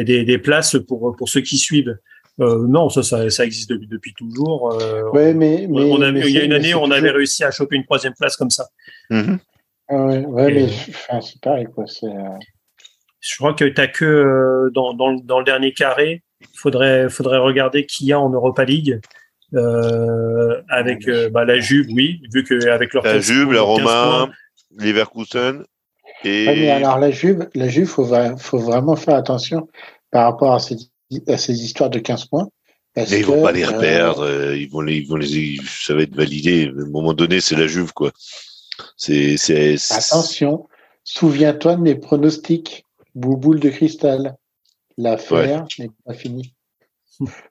des, 0.04 0.24
des, 0.24 0.38
places 0.40 0.76
pour, 0.88 1.16
pour 1.16 1.30
ceux 1.30 1.42
qui 1.42 1.58
suivent. 1.58 2.00
Euh, 2.40 2.66
non, 2.68 2.90
ça, 2.90 3.04
ça, 3.04 3.30
ça, 3.30 3.46
existe 3.46 3.70
depuis, 3.70 3.88
depuis 3.88 4.14
toujours. 4.14 4.74
Euh, 4.74 5.10
ouais, 5.12 5.34
mais, 5.34 5.68
mais, 5.70 5.84
on 5.84 6.02
il 6.16 6.30
y 6.32 6.40
a 6.40 6.44
une 6.44 6.54
année, 6.54 6.74
on 6.74 6.90
avait 6.90 7.12
réussi 7.12 7.44
à 7.44 7.52
choper 7.52 7.76
une 7.76 7.84
troisième 7.84 8.14
place 8.14 8.38
comme 8.38 8.50
ça. 8.50 8.70
Mm-hmm. 9.12 9.38
ouais, 9.92 10.26
ouais 10.26 10.54
mais 10.54 11.22
c'est 11.22 11.42
pareil, 11.42 11.68
quoi. 11.74 11.86
Euh, 12.04 12.08
Je 13.22 13.36
crois 13.38 13.54
que 13.54 13.66
tu 13.66 13.92
que 13.92 14.06
euh, 14.06 14.70
dans, 14.74 14.94
dans, 14.94 15.14
dans, 15.14 15.40
le 15.40 15.46
dernier 15.46 15.74
carré, 15.74 16.24
il 16.42 16.58
faudrait, 16.58 17.10
faudrait 17.10 17.38
regarder 17.38 17.86
qui 17.86 18.08
y 18.08 18.14
a 18.14 18.20
en 18.20 18.30
Europa 18.30 18.64
League. 18.64 19.00
Euh, 19.56 20.62
avec 20.70 21.10
bah, 21.32 21.44
la 21.44 21.60
Juve, 21.60 21.88
oui, 21.92 22.22
vu 22.32 22.44
qu'avec 22.44 22.94
leur 22.94 23.04
la 23.04 23.20
Juve, 23.20 23.52
la 23.52 23.62
Roma, 23.62 24.30
Leverkusen 24.78 25.64
et. 26.24 26.48
Ouais, 26.48 26.56
mais 26.56 26.70
alors 26.70 27.00
la 27.00 27.10
Juve, 27.10 27.50
la 27.56 27.68
Juve, 27.68 27.88
faut, 27.88 28.08
faut 28.38 28.60
vraiment 28.60 28.96
faire 28.96 29.16
attention 29.16 29.68
par 30.12 30.26
rapport 30.26 30.54
à 30.54 30.60
ces 30.60 31.64
histoires 31.64 31.90
de 31.90 31.98
15 31.98 32.26
points. 32.26 32.48
Mais 32.96 33.20
ils 33.20 33.26
vont 33.26 33.42
pas 33.42 33.52
les 33.52 33.64
euh, 33.64 33.68
reperdre, 33.68 34.24
euh, 34.24 34.58
ils 34.58 34.70
vont 34.70 34.82
les, 34.82 34.98
ils 34.98 35.08
vont 35.08 35.16
les, 35.16 35.58
ça 35.66 35.94
va 35.94 36.02
être 36.02 36.16
validé. 36.16 36.66
À 36.66 36.82
un 36.82 36.90
moment 36.90 37.14
donné, 37.14 37.40
c'est 37.40 37.56
la 37.56 37.68
Juve, 37.68 37.94
quoi. 37.94 38.12
C'est, 38.98 39.38
c'est. 39.38 39.76
Attention, 39.92 40.68
souviens-toi 41.04 41.76
de 41.76 41.82
mes 41.82 41.96
pronostics, 41.96 42.86
bouboule 43.16 43.60
de 43.60 43.70
cristal. 43.70 44.36
L'affaire 44.98 45.66
n'est 45.78 45.92
pas 46.06 46.14
finie. 46.14 46.54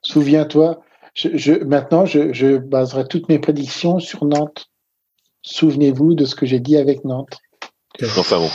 souviens-toi, 0.01 0.81
je, 1.13 1.29
je, 1.35 1.53
maintenant, 1.53 2.05
je, 2.05 2.33
je 2.33 2.57
baserai 2.57 3.07
toutes 3.07 3.29
mes 3.29 3.39
prédictions 3.39 3.99
sur 3.99 4.25
Nantes. 4.25 4.67
Souvenez-vous 5.41 6.13
de 6.15 6.25
ce 6.25 6.35
que 6.35 6.45
j'ai 6.45 6.59
dit 6.59 6.77
avec 6.77 7.03
Nantes. 7.05 7.39
Enfin 8.01 8.37
bon. 8.37 8.49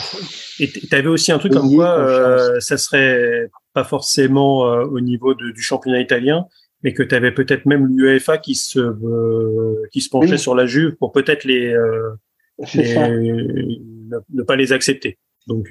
Et 0.59 0.69
tu 0.69 0.95
avais 0.95 1.07
aussi 1.07 1.31
un 1.31 1.37
truc 1.37 1.53
comme 1.53 1.73
quoi 1.73 1.99
euh, 1.99 2.59
ça 2.59 2.77
serait 2.77 3.49
pas 3.73 3.83
forcément 3.83 4.71
euh, 4.71 4.85
au 4.85 5.01
niveau 5.01 5.35
de, 5.35 5.51
du 5.51 5.61
championnat 5.61 5.99
italien, 5.99 6.45
mais 6.81 6.93
que 6.93 7.03
tu 7.03 7.13
avais 7.13 7.31
peut-être 7.31 7.65
même 7.65 7.85
l'UEFA 7.85 8.37
qui 8.37 8.55
se 8.55 8.79
euh, 8.79 9.83
qui 9.91 10.01
se 10.01 10.09
penchait 10.09 10.37
sur 10.37 10.55
la 10.55 10.65
Juve 10.65 10.95
pour 10.95 11.11
peut-être 11.11 11.43
les, 11.43 11.73
euh, 11.73 12.15
ne, 12.59 14.43
pas 14.43 14.55
les 14.55 14.71
accepter. 14.71 15.17
Donc 15.47 15.67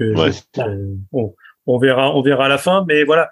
on, 1.13 1.35
on, 1.67 1.79
verra 1.79 2.17
on 2.17 2.23
verra 2.23 2.47
à 2.47 2.49
la 2.49 2.59
fin, 2.59 2.85
mais 2.87 3.05
voilà. 3.05 3.29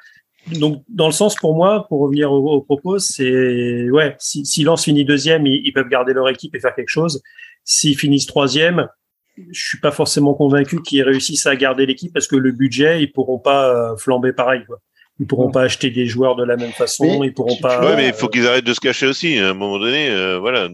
Donc 0.58 0.82
dans 0.88 1.06
le 1.06 1.12
sens 1.12 1.36
pour 1.36 1.54
moi, 1.54 1.86
pour 1.88 2.00
revenir 2.00 2.32
au, 2.32 2.60
propos, 2.62 2.98
c'est 2.98 3.88
ouais 3.90 4.16
si, 4.18 4.44
si 4.44 4.64
Lens 4.64 4.84
finit 4.84 5.04
deuxième, 5.04 5.46
ils, 5.46 5.62
ils 5.64 5.72
peuvent 5.72 5.88
garder 5.88 6.12
leur 6.12 6.28
équipe 6.28 6.54
et 6.54 6.60
faire 6.60 6.74
quelque 6.74 6.88
chose. 6.88 7.22
S'ils 7.64 7.96
finissent 7.96 8.26
troisième, 8.26 8.88
je 9.36 9.66
suis 9.66 9.78
pas 9.78 9.90
forcément 9.92 10.34
convaincu 10.34 10.82
qu'ils 10.82 11.02
réussissent 11.02 11.46
à 11.46 11.56
garder 11.56 11.86
l'équipe 11.86 12.12
parce 12.12 12.26
que 12.26 12.36
le 12.36 12.52
budget, 12.52 13.02
ils 13.02 13.12
pourront 13.12 13.38
pas 13.38 13.92
euh, 13.92 13.96
flamber 13.96 14.32
pareil. 14.32 14.62
Quoi. 14.66 14.78
Ils 15.20 15.26
pourront 15.26 15.50
pas 15.50 15.62
acheter 15.62 15.90
des 15.90 16.06
joueurs 16.06 16.36
de 16.36 16.44
la 16.44 16.56
même 16.56 16.72
façon. 16.72 17.22
ils 17.22 17.32
pourront 17.32 17.56
pas. 17.56 17.84
Ouais, 17.84 17.96
mais 17.96 18.08
il 18.08 18.14
faut 18.14 18.28
qu'ils 18.28 18.46
arrêtent 18.46 18.66
de 18.66 18.74
se 18.74 18.80
cacher 18.80 19.06
aussi. 19.06 19.38
À 19.38 19.50
un 19.50 19.54
moment 19.54 19.78
donné, 19.78 20.10
euh, 20.10 20.38
voilà. 20.38 20.68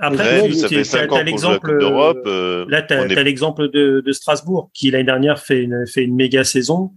Après, 0.00 0.52
cinq 0.84 1.12
ans 1.12 1.22
l'exemple 1.22 1.78
d'Europe. 1.78 2.22
Euh, 2.26 2.64
là, 2.68 2.82
tu 2.82 2.94
as, 2.94 3.22
l'exemple 3.22 3.70
de, 3.70 4.00
de, 4.00 4.12
Strasbourg 4.12 4.70
qui 4.74 4.90
l'année 4.90 5.04
dernière 5.04 5.38
fait 5.38 5.62
une, 5.62 5.86
fait 5.86 6.02
une 6.02 6.14
méga 6.14 6.44
saison 6.44 6.92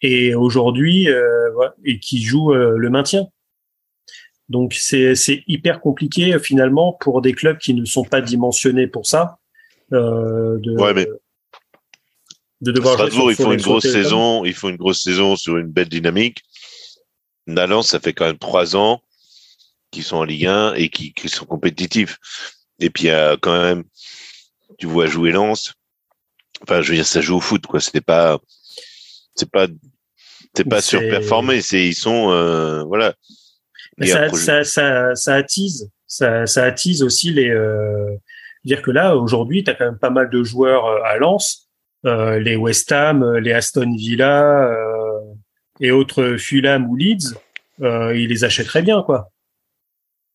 et 0.00 0.34
aujourd'hui 0.34 1.08
et 1.84 2.00
qui 2.00 2.22
joue 2.22 2.52
le 2.52 2.90
maintien. 2.90 3.26
Donc 4.48 4.74
c'est 4.74 5.14
hyper 5.46 5.80
compliqué 5.80 6.36
finalement 6.38 6.96
pour 7.00 7.22
des 7.22 7.32
clubs 7.32 7.58
qui 7.58 7.74
ne 7.74 7.84
sont 7.84 8.04
pas 8.04 8.20
dimensionnés 8.20 8.86
pour 8.86 9.06
ça 9.06 9.38
euh, 9.92 10.58
de, 10.58 10.72
ouais, 10.72 10.94
mais 10.94 11.06
de 12.60 12.72
devoir 12.72 12.94
Strasbourg, 12.94 13.30
ils 13.30 13.36
font 13.36 13.52
une 13.52 13.60
grosse 13.60 13.90
saison, 13.90 14.44
ils 14.44 14.54
font 14.54 14.68
une 14.68 14.76
grosse 14.76 15.02
saison 15.02 15.36
sur 15.36 15.58
une 15.58 15.66
belle 15.66 15.88
dynamique. 15.88 16.42
Nalens, 17.46 17.82
ça 17.82 18.00
fait 18.00 18.12
quand 18.12 18.24
même 18.24 18.38
trois 18.38 18.76
ans 18.76 19.02
qu'ils 19.92 20.02
sont 20.02 20.16
en 20.16 20.24
Ligue 20.24 20.46
1 20.46 20.74
et 20.74 20.88
qui, 20.88 21.12
qui 21.12 21.28
sont 21.28 21.44
compétitifs. 21.44 22.18
Et 22.80 22.90
puis 22.90 23.04
il 23.04 23.06
y 23.08 23.10
a 23.10 23.36
quand 23.36 23.62
même, 23.62 23.84
tu 24.78 24.86
vois 24.86 25.06
jouer 25.06 25.30
Lens. 25.30 25.74
Enfin, 26.62 26.82
je 26.82 26.90
veux 26.90 26.96
dire, 26.96 27.06
ça 27.06 27.20
joue 27.20 27.36
au 27.36 27.40
foot, 27.40 27.66
quoi. 27.66 27.80
C'était 27.80 28.00
pas, 28.00 28.40
c'est 29.36 29.50
pas, 29.50 29.66
c'est 30.56 30.68
pas 30.68 30.80
surperformé. 30.80 31.60
C'est 31.60 31.86
ils 31.86 31.94
sont, 31.94 32.30
euh, 32.30 32.82
voilà. 32.84 33.14
Ça, 34.00 34.28
ça, 34.30 34.64
ça, 34.64 35.14
ça, 35.14 35.34
attise, 35.34 35.90
ça, 36.06 36.46
ça 36.46 36.64
attise 36.64 37.02
aussi 37.02 37.32
les. 37.32 37.50
Euh, 37.50 38.16
dire 38.64 38.82
que 38.82 38.90
là, 38.90 39.16
aujourd'hui, 39.16 39.64
tu 39.64 39.70
as 39.70 39.74
quand 39.74 39.84
même 39.84 39.98
pas 39.98 40.10
mal 40.10 40.30
de 40.30 40.42
joueurs 40.42 40.86
euh, 40.86 41.02
à 41.04 41.18
Lens, 41.18 41.68
euh, 42.06 42.38
les 42.38 42.56
West 42.56 42.90
Ham, 42.92 43.36
les 43.38 43.52
Aston 43.52 43.94
Villa 43.96 44.70
et 45.80 45.90
autres 45.90 46.36
Fulham 46.36 46.88
ou 46.88 46.96
Leeds, 46.96 47.34
ils 47.80 48.28
les 48.28 48.44
achèteraient 48.44 48.82
bien, 48.82 49.02
quoi. 49.02 49.30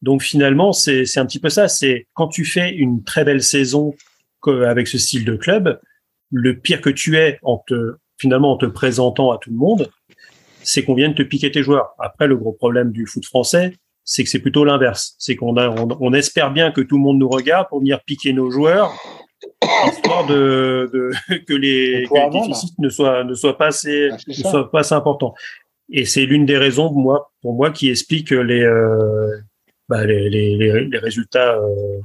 Donc 0.02 0.22
finalement, 0.22 0.74
c'est 0.74 1.18
un 1.18 1.26
petit 1.26 1.40
peu 1.40 1.50
ça. 1.50 1.68
C'est 1.68 2.08
quand 2.14 2.28
tu 2.28 2.46
fais 2.46 2.72
une 2.72 3.04
très 3.04 3.24
belle 3.24 3.44
saison 3.44 3.94
avec 4.48 4.88
ce 4.88 4.98
style 4.98 5.26
de 5.26 5.36
club, 5.36 5.80
le 6.32 6.58
pire 6.58 6.82
que 6.82 6.90
tu 6.90 7.18
es 7.18 7.40
en 7.44 7.58
te 7.58 7.96
finalement 8.18 8.54
en 8.54 8.58
te 8.58 8.66
présentant 8.66 9.32
à 9.32 9.38
tout 9.38 9.52
le 9.52 9.58
monde, 9.58 9.90
c'est 10.64 10.84
qu'on 10.84 10.96
vient 10.96 11.10
de 11.10 11.14
te 11.14 11.22
piquer 11.22 11.52
tes 11.52 11.64
joueurs. 11.64 11.94
Après, 12.00 12.28
le 12.28 12.36
gros 12.36 12.52
problème 12.52 12.92
du 12.92 13.06
foot 13.06 13.26
français, 13.26 13.74
c'est 14.04 14.24
que 14.24 14.30
c'est 14.30 14.40
plutôt 14.40 14.66
l'inverse. 14.66 15.16
C'est 15.20 15.36
qu'on 15.36 15.56
a, 15.58 15.70
on, 15.70 16.14
espère 16.14 16.52
bien 16.52 16.72
que 16.72 16.82
tout 16.82 16.98
le 16.98 17.04
monde 17.04 17.20
nous 17.20 17.30
regarde 17.30 17.68
pour 17.70 17.80
venir 17.80 18.02
piquer 18.04 18.34
nos 18.34 18.50
joueurs 18.50 18.94
histoire 19.88 20.26
de, 20.26 20.90
de 20.92 21.12
que 21.48 21.54
les, 21.54 22.08
On 22.10 22.30
que 22.30 22.36
les 22.36 22.40
déficits 22.42 22.74
ne 22.80 22.90
soient 22.90 23.24
ne 23.24 23.36
soient 23.36 23.58
pas 23.58 23.68
assez 23.68 24.10
Ah, 24.12 24.18
c'est 24.18 24.44
ne 24.44 24.50
soient 24.50 24.72
pas 24.72 24.80
assez 24.80 24.96
importants. 24.96 25.36
Et 25.90 26.06
c'est 26.06 26.26
l'une 26.26 26.46
des 26.46 26.58
raisons 26.58 26.92
moi 26.92 27.32
pour 27.42 27.54
moi 27.54 27.72
qui 27.72 27.90
explique 27.90 28.32
les 28.32 28.62
euh, 28.62 29.38
bah, 29.90 30.06
les, 30.06 30.30
les, 30.30 30.86
les, 30.86 30.98
résultats 30.98 31.56
euh, 31.56 32.00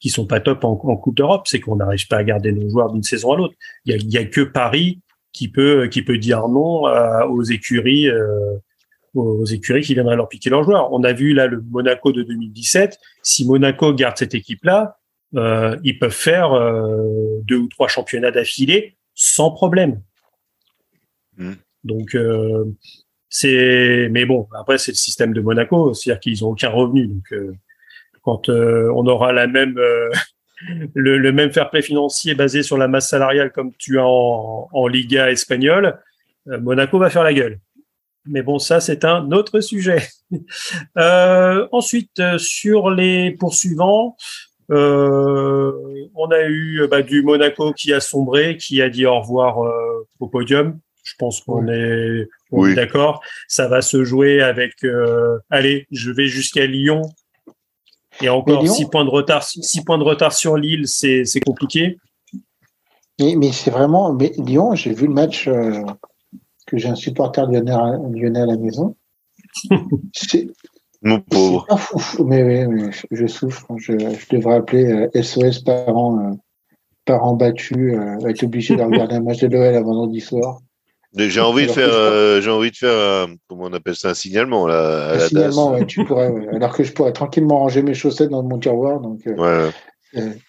qui 0.00 0.10
sont 0.10 0.26
pas 0.26 0.40
top 0.40 0.64
en, 0.64 0.72
en 0.72 0.96
Coupe 0.96 1.16
d'Europe, 1.16 1.46
c'est 1.46 1.60
qu'on 1.60 1.76
n'arrive 1.76 2.06
pas 2.08 2.18
à 2.18 2.24
garder 2.24 2.52
nos 2.52 2.68
joueurs 2.68 2.92
d'une 2.92 3.02
saison 3.02 3.32
à 3.32 3.36
l'autre. 3.36 3.54
Il 3.84 4.02
y 4.02 4.14
y 4.14 4.18
a 4.18 4.24
que 4.24 4.42
Paris 4.42 5.00
qui 5.32 5.48
peut 5.48 5.88
qui 5.88 6.02
peut 6.02 6.18
dire 6.18 6.48
non 6.48 6.86
à- 6.86 7.26
aux 7.26 7.42
écuries 7.42 8.08
euh, 8.08 8.56
aux 9.14 9.44
écuries 9.46 9.82
qui 9.82 9.94
viendraient 9.94 10.16
leur 10.16 10.28
piquer 10.28 10.50
leurs 10.50 10.64
joueurs. 10.64 10.92
On 10.92 11.02
a 11.04 11.12
vu 11.12 11.32
là 11.32 11.46
le 11.46 11.62
Monaco 11.62 12.12
de 12.12 12.22
2017. 12.22 12.98
Si 13.22 13.46
Monaco 13.46 13.94
garde 13.94 14.16
cette 14.18 14.34
équipe-là, 14.34 14.98
euh, 15.36 15.76
ils 15.84 15.98
peuvent 15.98 16.10
faire 16.10 16.52
euh, 16.52 17.40
deux 17.44 17.56
ou 17.56 17.68
trois 17.68 17.88
championnats 17.88 18.30
d'affilée 18.30 18.96
sans 19.14 19.50
problème. 19.50 20.02
Mm. 21.38 21.54
Donc 21.84 22.14
euh, 22.14 22.64
c'est, 23.38 24.08
mais 24.10 24.24
bon, 24.24 24.48
après 24.58 24.78
c'est 24.78 24.92
le 24.92 24.96
système 24.96 25.34
de 25.34 25.42
Monaco, 25.42 25.92
c'est-à-dire 25.92 26.20
qu'ils 26.20 26.42
ont 26.44 26.48
aucun 26.48 26.70
revenu. 26.70 27.06
Donc 27.06 27.32
euh, 27.32 27.52
quand 28.22 28.48
euh, 28.48 28.90
on 28.94 29.06
aura 29.06 29.32
la 29.32 29.46
même 29.46 29.76
euh, 29.76 30.08
le, 30.94 31.18
le 31.18 31.32
même 31.32 31.52
fair 31.52 31.68
play 31.68 31.82
financier 31.82 32.34
basé 32.34 32.62
sur 32.62 32.78
la 32.78 32.88
masse 32.88 33.10
salariale 33.10 33.52
comme 33.52 33.72
tu 33.76 33.98
as 33.98 34.06
en, 34.06 34.68
en 34.72 34.86
Liga 34.86 35.30
espagnole, 35.30 36.00
Monaco 36.46 36.98
va 36.98 37.10
faire 37.10 37.24
la 37.24 37.34
gueule. 37.34 37.58
Mais 38.24 38.40
bon, 38.40 38.58
ça 38.58 38.80
c'est 38.80 39.04
un 39.04 39.30
autre 39.32 39.60
sujet. 39.60 40.02
Ensuite, 40.96 42.22
sur 42.38 42.90
les 42.90 43.32
poursuivants, 43.32 44.16
euh, 44.70 45.72
on 46.14 46.30
a 46.30 46.48
eu 46.48 46.88
bah, 46.90 47.02
du 47.02 47.22
Monaco 47.22 47.72
qui 47.74 47.92
a 47.92 48.00
sombré, 48.00 48.56
qui 48.56 48.80
a 48.80 48.88
dit 48.88 49.04
au 49.04 49.20
revoir 49.20 49.62
euh, 49.62 50.08
au 50.20 50.28
podium. 50.28 50.78
Je 51.04 51.14
pense 51.18 51.40
qu'on 51.40 51.68
est, 51.68 52.28
on 52.52 52.62
Oui. 52.62 52.72
est 52.72 52.74
d'accord. 52.74 53.20
Ça 53.48 53.68
va 53.68 53.82
se 53.82 54.04
jouer 54.04 54.40
avec. 54.42 54.72
euh, 54.84 55.38
allez, 55.50 55.86
je 55.90 56.10
vais 56.10 56.26
jusqu'à 56.26 56.66
Lyon. 56.66 57.02
Et 58.22 58.28
encore 58.28 58.62
Lyon- 58.62 58.72
six 58.72 58.86
points 58.86 59.04
de 59.04 59.10
retard. 59.10 59.42
Six 59.42 59.84
points 59.84 59.98
de 59.98 60.04
retard 60.04 60.32
sur 60.32 60.56
Lille, 60.56 60.86
c'est 60.88 61.24
c'est 61.24 61.40
compliqué. 61.40 61.96
Mais, 63.20 63.34
mais 63.36 63.52
c'est 63.52 63.70
vraiment. 63.70 64.12
Mais 64.12 64.32
Lyon, 64.38 64.74
j'ai 64.74 64.92
vu 64.94 65.06
le 65.06 65.12
match 65.14 65.48
euh, 65.48 65.82
que 66.66 66.78
j'ai 66.78 66.88
un 66.88 66.94
supporter 66.94 67.46
lyonnais, 67.46 67.72
à- 67.72 67.98
lyonnais 68.12 68.40
à 68.40 68.46
la 68.46 68.56
maison. 68.56 68.96
C'est 70.12 70.48
Mon 71.02 71.20
pauvre. 71.20 71.64
c'est 71.68 71.74
pas 71.74 71.80
fou, 71.80 71.98
fou, 71.98 72.24
mais, 72.24 72.42
mais, 72.42 72.66
mais 72.66 72.90
je- 72.92 73.06
je 73.10 73.26
souffre. 73.26 73.66
Je, 73.76 73.92
je 73.98 74.36
devrais 74.36 74.56
appeler 74.56 74.84
euh, 75.14 75.22
SOS 75.22 75.60
parents, 75.60 76.18
euh, 76.18 76.34
parents 77.04 77.34
battus, 77.34 77.94
euh, 77.96 78.26
être 78.26 78.42
obligé 78.44 78.76
de 78.76 78.82
regarder 78.82 79.14
un 79.16 79.20
match 79.22 79.40
de 79.40 79.46
l'OL 79.48 79.74
à 79.74 79.80
vendredi 79.82 80.20
soir. 80.20 80.58
J'ai 81.14 81.40
envie 81.40 81.66
de 81.66 81.72
faire, 81.72 81.88
euh, 81.90 82.40
j'ai 82.40 82.50
envie 82.50 82.70
de 82.70 82.76
faire, 82.76 82.92
un- 83.28 83.34
comment 83.48 83.64
on 83.64 83.72
appelle 83.72 83.96
ça, 83.96 84.10
un 84.10 84.14
signalement 84.14 84.66
là, 84.66 85.08
à 85.08 85.12
Un 85.14 85.16
la 85.18 85.28
signalement, 85.28 85.70
DAS. 85.72 85.78
ouais, 85.80 85.86
tu 85.86 86.04
pourrais. 86.04 86.28
ouais. 86.28 86.48
Alors 86.54 86.74
que 86.74 86.84
je 86.84 86.92
pourrais 86.92 87.12
tranquillement 87.12 87.58
ranger 87.58 87.82
mes 87.82 87.94
chaussettes 87.94 88.30
dans 88.30 88.42
mon 88.42 88.58
tiroir. 88.58 89.00
Donc, 89.00 89.20
euh, 89.26 89.34
Ouais. 89.36 89.70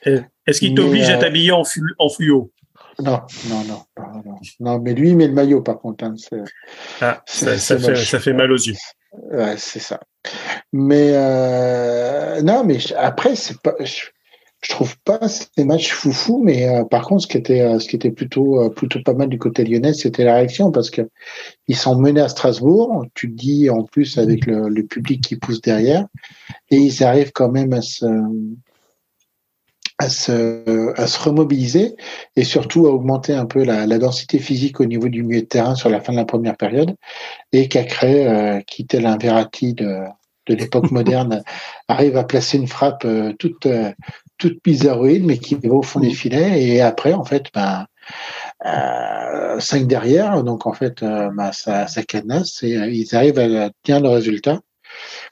euh, 0.08 0.22
Est-ce 0.46 0.60
qu'il 0.60 0.74
t'oblige 0.76 1.10
à 1.10 1.18
euh, 1.18 1.20
t'habiller 1.20 1.52
en, 1.52 1.64
flu- 1.64 1.96
en 2.00 2.10
fluo? 2.10 2.52
Non, 3.00 3.22
non, 3.50 3.64
non, 3.68 3.84
non, 3.98 4.24
non. 4.26 4.36
Non, 4.60 4.80
mais 4.80 4.94
lui, 4.94 5.10
il 5.10 5.18
met 5.18 5.28
le 5.28 5.34
maillot 5.34 5.62
par 5.62 5.80
contre. 5.80 6.04
hein, 6.04 6.16
ah, 7.02 7.22
ça, 7.28 7.58
ça 7.58 7.78
fait, 7.78 7.96
ça 7.96 8.20
fait 8.20 8.34
mal 8.34 8.52
aux 8.52 8.56
yeux. 8.58 8.74
Ouais, 9.32 9.56
c'est 9.58 9.80
ça. 9.80 10.00
Mais 10.74 11.12
euh, 11.14 12.42
non, 12.42 12.64
mais 12.64 12.80
je- 12.80 12.94
après, 12.96 13.36
c'est 13.36 13.60
pas. 13.62 13.76
Je, 13.80 14.06
je 14.62 14.70
trouve 14.70 14.98
pas 15.00 15.20
ces 15.28 15.64
matchs 15.64 15.92
foufou, 15.92 16.42
mais 16.44 16.68
euh, 16.68 16.84
par 16.84 17.06
contre, 17.06 17.24
ce 17.24 17.28
qui 17.28 17.38
était, 17.38 17.62
euh, 17.62 17.80
ce 17.80 17.88
qui 17.88 17.96
était 17.96 18.12
plutôt, 18.12 18.62
euh, 18.62 18.70
plutôt 18.70 19.02
pas 19.04 19.14
mal 19.14 19.30
du 19.30 19.38
côté 19.38 19.64
lyonnais, 19.64 19.94
c'était 19.94 20.24
la 20.24 20.36
réaction 20.36 20.72
parce 20.72 20.90
que 20.90 21.10
ils 21.68 21.76
sont 21.76 21.96
menés 22.00 22.22
à 22.22 22.30
Strasbourg. 22.30 23.06
Tu 23.14 23.30
te 23.30 23.36
dis 23.36 23.70
en 23.70 23.84
plus 23.84 24.18
avec 24.18 24.46
le, 24.46 24.68
le 24.70 24.84
public 24.86 25.24
qui 25.24 25.36
pousse 25.36 25.62
derrière, 25.62 26.08
et 26.72 26.78
ils 26.78 27.04
arrivent 27.04 27.32
quand 27.34 27.52
même 27.52 27.74
à 27.74 27.82
se, 27.82 28.06
à 30.00 30.10
se, 30.10 30.94
à 31.00 31.08
se 31.08 31.20
remobiliser 31.20 31.96
et 32.36 32.44
surtout 32.44 32.88
à 32.88 32.92
augmenter 32.92 33.34
un 33.34 33.46
peu 33.46 33.64
la, 33.64 33.88
la 33.88 33.98
densité 33.98 34.40
physique 34.40 34.80
au 34.80 34.86
niveau 34.86 35.08
du 35.10 35.24
milieu 35.24 35.42
de 35.42 35.48
terrain 35.48 35.76
sur 35.76 35.90
la 35.90 36.02
fin 36.02 36.14
de 36.14 36.18
la 36.18 36.26
première 36.26 36.58
période 36.58 36.96
et 37.52 37.68
Cacré, 37.68 38.28
euh, 38.28 38.62
qui 38.62 38.86
tel 38.86 39.06
un 39.06 39.18
Verratti 39.18 39.74
de, 39.74 40.00
de 40.48 40.56
l'époque 40.56 40.92
moderne, 40.92 41.44
arrive 41.88 42.18
à 42.18 42.24
placer 42.24 42.58
une 42.58 42.68
frappe 42.68 43.04
euh, 43.06 43.34
toute, 43.40 43.66
euh, 43.66 43.92
toute 44.38 44.64
bizarroïde, 44.64 45.26
mais 45.26 45.38
qui 45.38 45.56
va 45.56 45.70
au 45.74 45.82
fond 45.84 46.00
des 46.00 46.12
filets. 46.12 46.64
Et 46.64 46.82
après, 46.82 47.14
en 47.14 47.24
fait, 47.26 47.46
ben, 47.54 47.86
euh, 48.66 49.60
cinq 49.60 49.88
derrière, 49.88 50.44
donc 50.44 50.66
en 50.66 50.74
fait, 50.74 51.04
euh, 51.04 51.30
ben, 51.36 51.52
ça, 51.52 51.88
ça 51.88 52.04
cadenasse 52.04 52.64
et 52.64 52.78
euh, 52.78 52.90
ils 52.90 53.16
arrivent 53.16 53.40
à 53.40 53.70
tenir 53.84 54.02
le 54.02 54.10
résultat. 54.10 54.60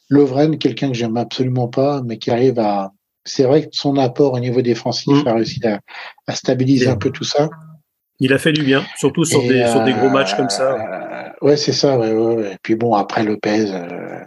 Lovren, 0.09 0.57
quelqu'un 0.57 0.89
que 0.89 0.93
j'aime 0.95 1.17
absolument 1.17 1.67
pas, 1.67 2.01
mais 2.05 2.17
qui 2.17 2.31
arrive 2.31 2.59
à. 2.59 2.91
C'est 3.27 3.43
vrai 3.43 3.63
que 3.63 3.69
son 3.71 3.97
apport 3.97 4.33
au 4.33 4.39
niveau 4.39 4.61
défensif 4.61 5.23
Mm. 5.23 5.27
a 5.27 5.33
réussi 5.33 5.65
à, 5.65 5.79
à 6.27 6.35
stabiliser 6.35 6.87
un 6.87 6.95
peu 6.95 7.09
tout 7.09 7.23
ça. 7.23 7.49
Il 8.19 8.31
a 8.31 8.37
fait 8.37 8.53
du 8.53 8.63
bien, 8.63 8.83
surtout 8.97 9.25
sur, 9.25 9.41
Et, 9.41 9.47
des, 9.47 9.67
sur 9.67 9.83
des 9.83 9.93
gros 9.93 10.05
euh, 10.05 10.09
matchs 10.11 10.35
comme 10.35 10.49
ça. 10.49 10.73
euh, 10.73 11.45
ouais, 11.47 11.57
c'est 11.57 11.73
ça. 11.73 11.97
Ouais, 11.97 12.13
ouais, 12.13 12.35
ouais. 12.35 12.51
Et 12.53 12.57
puis 12.61 12.75
bon, 12.75 12.93
après 12.93 13.23
Lopez, 13.23 13.65
euh... 13.73 14.19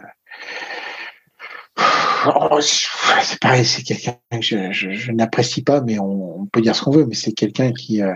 oh, 2.26 2.60
c'est 2.60 3.40
pareil, 3.40 3.64
c'est 3.64 3.82
quelqu'un 3.82 4.16
que 4.30 4.72
je, 4.72 5.12
n'apprécie 5.12 5.62
pas, 5.62 5.80
mais 5.80 5.98
on, 5.98 6.46
peut 6.52 6.60
dire 6.60 6.74
ce 6.74 6.82
qu'on 6.82 6.90
veut, 6.90 7.06
mais 7.06 7.14
c'est 7.14 7.32
quelqu'un 7.32 7.72
qui 7.72 8.02
euh, 8.02 8.14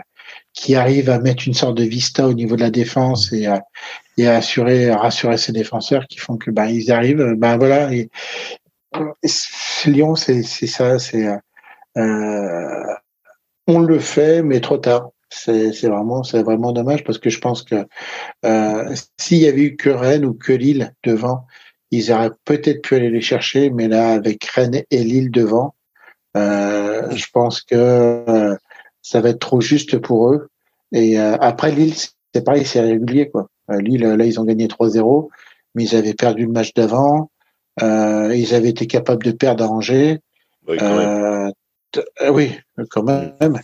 qui 0.53 0.75
arrive 0.75 1.11
à 1.11 1.19
mettre 1.19 1.47
une 1.47 1.55
sorte 1.55 1.77
de 1.77 1.85
vista 1.85 2.27
au 2.27 2.33
niveau 2.33 2.57
de 2.57 2.63
la 2.63 2.71
défense 2.71 3.33
et 3.33 3.47
à, 3.47 3.63
assurer, 4.19 4.91
rassurer 4.91 5.39
ses 5.39 5.53
défenseurs 5.53 6.07
qui 6.07 6.19
font 6.19 6.37
que 6.37 6.51
bah 6.51 6.71
ils 6.71 6.93
arrivent, 6.93 7.35
ben 7.37 7.57
voilà. 7.57 7.93
Et, 7.93 8.11
c'est- 9.25 9.91
Lyon, 9.91 10.15
c'est 10.15 10.43
ça, 10.43 10.99
c'est 10.99 11.27
euh, 11.27 11.37
euh, 11.97 12.95
on 13.67 13.81
le 13.81 13.99
fait, 13.99 14.43
mais 14.43 14.61
trop 14.61 14.79
tard. 14.79 15.11
C'est 15.31 15.71
vraiment, 15.89 16.23
c'est 16.23 16.43
vraiment 16.43 16.73
dommage 16.73 17.05
parce 17.05 17.19
que 17.19 17.31
je 17.31 17.41
pense 17.41 17.63
que 17.63 17.87
euh, 18.45 18.95
s'il 19.19 19.39
y 19.39 19.49
avait 19.49 19.63
eu 19.63 19.77
que 19.77 19.89
Rennes 19.89 20.27
ou 20.27 20.35
que 20.35 20.53
Lille 20.53 20.95
devant, 21.05 21.47
ils 21.93 22.11
auraient 22.11 22.33
peut-être 22.45 22.83
pu 22.83 22.97
aller 22.97 23.11
les 23.11 23.21
chercher, 23.21 23.71
mais 23.71 23.87
là, 23.87 24.13
avec 24.15 24.45
Rennes 24.47 24.83
et 24.91 25.05
Lille 25.05 25.31
devant, 25.31 25.75
euh, 26.37 27.09
je 27.15 27.27
pense 27.33 27.61
que 27.61 27.75
euh, 27.77 28.57
ça 29.03 29.21
va 29.21 29.29
être 29.29 29.39
trop 29.39 29.61
juste 29.61 29.99
pour 29.99 30.33
eux. 30.33 30.49
Et 30.93 31.21
euh, 31.21 31.37
après 31.39 31.71
Lille, 31.71 31.95
c'est 31.95 32.45
pareil, 32.45 32.65
c'est 32.65 32.81
régulier 32.81 33.29
quoi. 33.29 33.49
Euh, 33.71 33.81
Lille, 33.81 34.03
là, 34.03 34.25
ils 34.25 34.41
ont 34.41 34.45
gagné 34.45 34.67
3-0, 34.67 35.29
mais 35.75 35.85
ils 35.85 35.95
avaient 35.95 36.15
perdu 36.15 36.47
le 36.47 36.53
match 36.53 36.73
d'avant. 36.75 37.31
Euh, 37.83 38.35
ils 38.35 38.55
avaient 38.55 38.71
été 38.71 38.87
capables 38.87 39.25
de 39.25 39.33
perdre 39.33 39.65
à 39.65 39.69
Angers. 39.69 40.19
Ouais, 40.67 40.77
quand 40.79 40.97
même. 40.97 41.07
T- 41.07 41.25
euh, 41.25 41.51
oui, 42.31 42.59
quand 42.91 43.03
même. 43.03 43.61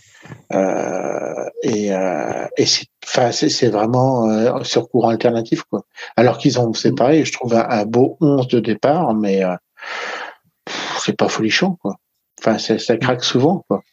Euh, 0.53 1.49
et 1.63 1.93
euh, 1.93 2.45
et 2.57 2.65
c'est, 2.65 3.69
vraiment 3.69 4.29
euh, 4.29 4.63
sur 4.63 4.89
courant 4.89 5.09
alternatif, 5.09 5.63
quoi. 5.63 5.83
Alors 6.15 6.37
qu'ils 6.37 6.59
ont, 6.59 6.73
c'est 6.73 6.95
pareil, 6.95 7.25
je 7.25 7.33
trouve 7.33 7.53
un, 7.53 7.67
un 7.69 7.85
beau 7.85 8.17
11 8.21 8.47
de 8.47 8.59
départ, 8.59 9.13
mais 9.13 9.43
euh, 9.43 9.55
c'est 10.99 11.17
pas 11.17 11.29
folichon, 11.29 11.77
quoi. 11.81 11.95
Enfin, 12.39 12.57
ça 12.57 12.97
craque 12.97 13.23
souvent, 13.23 13.63
quoi. 13.67 13.83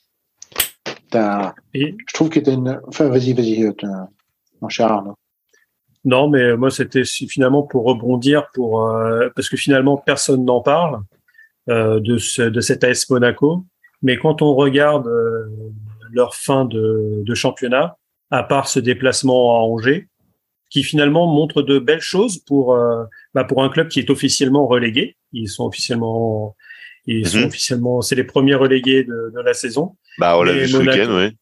Je 1.74 2.12
trouve 2.12 2.28
que 2.28 2.40
t'as 2.40 2.52
une. 2.52 2.80
Enfin, 2.86 3.08
vas-y, 3.08 3.32
vas-y, 3.32 3.64
euh, 3.64 3.72
mon 4.60 4.68
cher 4.68 4.90
Arnaud. 4.90 5.16
non, 6.04 6.28
mais 6.28 6.56
moi, 6.56 6.70
c'était 6.70 7.04
finalement 7.04 7.62
pour 7.62 7.84
rebondir, 7.84 8.48
pour 8.54 8.82
euh, 8.82 9.28
parce 9.34 9.48
que 9.48 9.56
finalement, 9.56 9.96
personne 9.96 10.44
n'en 10.44 10.60
parle 10.60 11.00
euh, 11.68 12.00
de, 12.00 12.18
ce, 12.18 12.42
de 12.42 12.60
cet 12.60 12.84
AS 12.84 13.08
Monaco. 13.10 13.64
Mais 14.02 14.16
quand 14.18 14.42
on 14.42 14.54
regarde 14.54 15.06
euh, 15.06 15.46
leur 16.12 16.34
fin 16.34 16.64
de, 16.64 17.22
de 17.24 17.34
championnat, 17.34 17.96
à 18.30 18.42
part 18.42 18.68
ce 18.68 18.78
déplacement 18.80 19.56
à 19.56 19.60
Angers, 19.60 20.08
qui 20.70 20.82
finalement 20.82 21.26
montre 21.32 21.62
de 21.62 21.78
belles 21.78 22.00
choses 22.00 22.38
pour 22.38 22.74
euh, 22.74 23.04
bah, 23.34 23.44
pour 23.44 23.62
un 23.62 23.68
club 23.68 23.88
qui 23.88 24.00
est 24.00 24.10
officiellement 24.10 24.66
relégué. 24.66 25.16
Ils 25.32 25.48
sont 25.48 25.64
officiellement 25.66 26.56
ils 27.06 27.26
sont 27.28 27.38
Mhm. 27.38 27.44
officiellement 27.46 28.00
c'est 28.02 28.16
les 28.16 28.24
premiers 28.24 28.56
relégués 28.56 29.04
de, 29.04 29.32
de 29.34 29.40
la 29.40 29.54
saison. 29.54 29.96
Bah, 30.18 30.36
on 30.38 30.42
l'a 30.42 30.52
mais 30.54 30.60
vu 30.62 30.68
ce 30.68 30.76
Monaco- 30.78 30.98
week-end, 30.98 31.16
oui. 31.18 31.36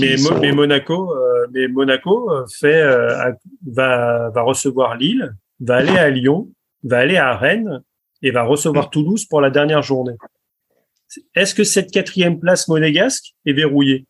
Mais, 0.00 0.14
Qui 0.16 0.22
Mo- 0.22 0.28
sont- 0.28 0.40
mais 0.40 0.52
Monaco, 0.52 1.14
euh, 1.14 1.46
mais 1.52 1.68
Monaco 1.68 2.30
euh, 2.32 2.44
fait 2.58 2.82
euh, 2.82 3.30
va 3.66 4.30
va 4.30 4.42
recevoir 4.42 4.96
Lille, 4.96 5.32
va 5.60 5.76
aller 5.76 5.96
à 5.96 6.10
Lyon, 6.10 6.48
va 6.82 6.98
aller 6.98 7.16
à 7.16 7.36
Rennes 7.36 7.82
et 8.22 8.32
va 8.32 8.42
recevoir 8.42 8.90
Toulouse 8.90 9.24
pour 9.24 9.40
la 9.40 9.50
dernière 9.50 9.82
journée. 9.82 10.14
Est-ce 11.34 11.54
que 11.54 11.64
cette 11.64 11.90
quatrième 11.90 12.38
place 12.40 12.68
monégasque 12.68 13.34
est 13.46 13.52
verrouillée? 13.52 14.06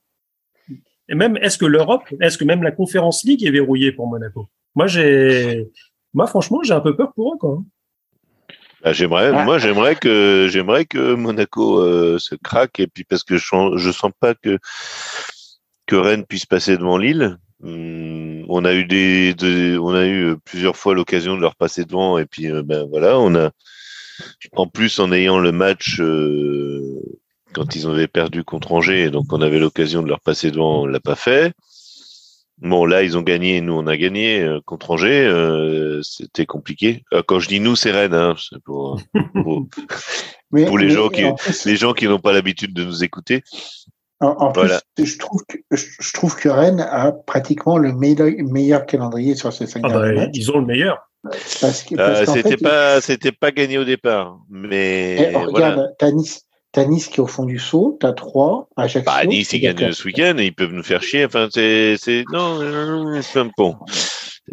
Et 1.08 1.14
même 1.14 1.36
est-ce 1.38 1.56
que 1.58 1.64
l'Europe, 1.66 2.02
est-ce 2.20 2.36
que 2.36 2.44
même 2.44 2.62
la 2.62 2.70
Conférence 2.72 3.24
League 3.24 3.44
est 3.44 3.50
verrouillée 3.50 3.92
pour 3.92 4.06
Monaco? 4.08 4.48
Moi 4.74 4.86
j'ai, 4.86 5.66
moi 6.12 6.26
franchement 6.26 6.60
j'ai 6.62 6.74
un 6.74 6.80
peu 6.80 6.94
peur 6.96 7.12
pour 7.14 7.34
eux 7.34 7.38
quoi. 7.38 7.62
Bah, 8.82 8.92
j'aimerais, 8.92 9.32
Ah. 9.34 9.42
moi, 9.44 9.58
j'aimerais 9.58 9.96
que, 9.96 10.46
j'aimerais 10.50 10.84
que 10.84 11.14
Monaco 11.14 11.80
euh, 11.80 12.16
se 12.20 12.36
craque 12.36 12.78
et 12.78 12.86
puis 12.86 13.02
parce 13.02 13.24
que 13.24 13.36
je, 13.36 13.44
sens- 13.44 13.72
je 13.76 13.90
sens 13.90 14.12
pas 14.20 14.34
que 14.34 14.58
que 15.86 15.96
Rennes 15.96 16.24
puisse 16.24 16.46
passer 16.46 16.76
devant 16.76 16.96
Lille. 16.98 17.38
Hum, 17.64 18.44
on 18.48 18.64
a 18.64 18.74
eu 18.74 18.84
des, 18.84 19.34
des- 19.34 19.76
on 19.78 19.94
a 19.94 20.06
eu 20.06 20.36
plusieurs 20.44 20.76
fois 20.76 20.94
l'occasion 20.94 21.34
de 21.36 21.40
leur 21.40 21.56
passer 21.56 21.84
devant 21.84 22.18
et 22.18 22.26
puis 22.26 22.46
euh, 22.52 22.62
ben 22.62 22.86
voilà, 22.88 23.18
on 23.18 23.34
a 23.34 23.50
en 24.52 24.66
plus 24.66 24.98
en 25.00 25.12
ayant 25.12 25.38
le 25.38 25.52
match 25.52 26.00
euh, 26.00 27.00
quand 27.54 27.74
ils 27.76 27.86
avaient 27.86 28.08
perdu 28.08 28.44
contre 28.44 28.72
Angers, 28.72 29.10
donc 29.10 29.32
on 29.32 29.40
avait 29.40 29.58
l'occasion 29.58 30.02
de 30.02 30.08
leur 30.08 30.20
passer 30.20 30.50
devant, 30.50 30.82
on 30.82 30.86
l'a 30.86 31.00
pas 31.00 31.14
fait. 31.16 31.52
Bon, 32.60 32.84
là, 32.86 33.04
ils 33.04 33.16
ont 33.16 33.22
gagné, 33.22 33.60
nous, 33.60 33.72
on 33.74 33.86
a 33.86 33.96
gagné 33.96 34.40
euh, 34.42 34.58
contre 34.64 34.90
Angers. 34.90 35.24
euh, 35.26 36.00
C'était 36.02 36.44
compliqué. 36.44 37.04
Euh, 37.12 37.22
quand 37.24 37.38
je 37.38 37.46
dis 37.48 37.60
nous, 37.60 37.76
c'est 37.76 37.92
Rennes. 37.92 38.14
Hein, 38.14 38.34
c'est 38.38 38.60
pour, 38.64 39.00
pour 39.32 39.68
Mais- 40.50 40.64
Pour 40.66 40.76
les 40.78 40.86
mais 40.86 40.92
gens 40.94 41.08
qui- 41.08 41.22
les 41.66 41.76
gens 41.76 41.92
qui 41.92 42.06
n'ont 42.08 42.18
pas 42.18 42.32
l'habitude 42.32 42.72
de 42.74 42.82
nous 42.82 43.04
écouter. 43.04 43.42
En, 44.20 44.28
en 44.28 44.52
plus, 44.52 44.62
Voilà. 44.62 44.80
je 44.98 45.18
trouve 45.18 45.42
que 45.48 45.58
je, 45.70 45.86
je 46.00 46.12
trouve 46.12 46.34
que 46.36 46.48
Rennes 46.48 46.80
a 46.80 47.12
pratiquement 47.12 47.78
le 47.78 47.92
meilleur, 47.92 48.28
meilleur 48.38 48.84
calendrier 48.86 49.34
sur 49.36 49.52
ces 49.52 49.66
cinq 49.66 49.82
Ah 49.84 49.88
bah, 49.90 50.00
derniers 50.02 50.26
matchs. 50.26 50.30
ils 50.34 50.50
ont 50.50 50.58
le 50.58 50.66
meilleur. 50.66 50.98
Euh, 51.26 52.24
c'était 52.26 52.56
pas, 52.56 53.00
c'était 53.00 53.32
pas 53.32 53.50
gagné 53.50 53.76
au 53.78 53.84
départ, 53.84 54.38
mais 54.48 55.16
eh, 55.18 55.32
voilà. 55.32 55.46
regarde, 55.72 55.94
t'as 55.98 56.10
Nice, 56.12 56.42
t'as 56.72 56.84
Nice 56.84 57.08
qui 57.08 57.16
est 57.16 57.22
au 57.22 57.26
fond 57.26 57.44
du 57.44 57.58
saut, 57.58 57.96
t'as 58.00 58.12
trois, 58.12 58.68
Ajaccio. 58.76 59.02
Bah, 59.12 59.24
Nice, 59.24 59.52
ils 59.52 59.60
gagnent 59.60 59.92
ce 59.92 60.04
week-end, 60.04 60.36
et 60.38 60.46
ils 60.46 60.54
peuvent 60.54 60.72
nous 60.72 60.82
faire 60.84 61.02
chier. 61.02 61.24
Enfin, 61.24 61.48
c'est, 61.52 61.96
c'est, 61.98 62.24
non, 62.32 62.60
c'est 63.22 63.40
un. 63.40 63.50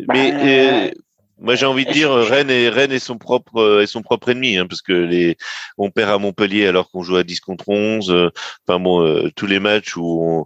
Mais 0.10 0.32
Bah, 0.32 0.38
euh, 0.44 0.92
moi, 1.40 1.56
j'ai 1.56 1.66
envie 1.66 1.86
de 1.86 1.92
dire, 1.92 2.12
Rennes 2.14 2.50
est, 2.50 2.70
Rennes 2.70 2.92
est 2.92 3.00
son 3.00 3.18
propre, 3.18 3.58
euh, 3.58 3.82
est 3.82 3.88
son 3.88 4.02
propre 4.02 4.30
ennemi, 4.30 4.58
hein, 4.58 4.68
parce 4.68 4.82
que 4.82 4.94
les, 4.94 5.38
on 5.78 5.92
perd 5.92 6.12
à 6.12 6.18
Montpellier 6.18 6.68
alors 6.68 6.90
qu'on 6.90 7.04
joue 7.04 7.18
à 7.18 7.24
10 7.24 7.40
contre 7.42 7.70
11. 7.70 8.10
euh, 8.12 8.30
Enfin 8.68 8.80
bon, 8.80 9.06
euh, 9.06 9.30
tous 9.36 9.46
les 9.48 9.60
matchs 9.60 9.98
où 9.98 10.22
on. 10.24 10.46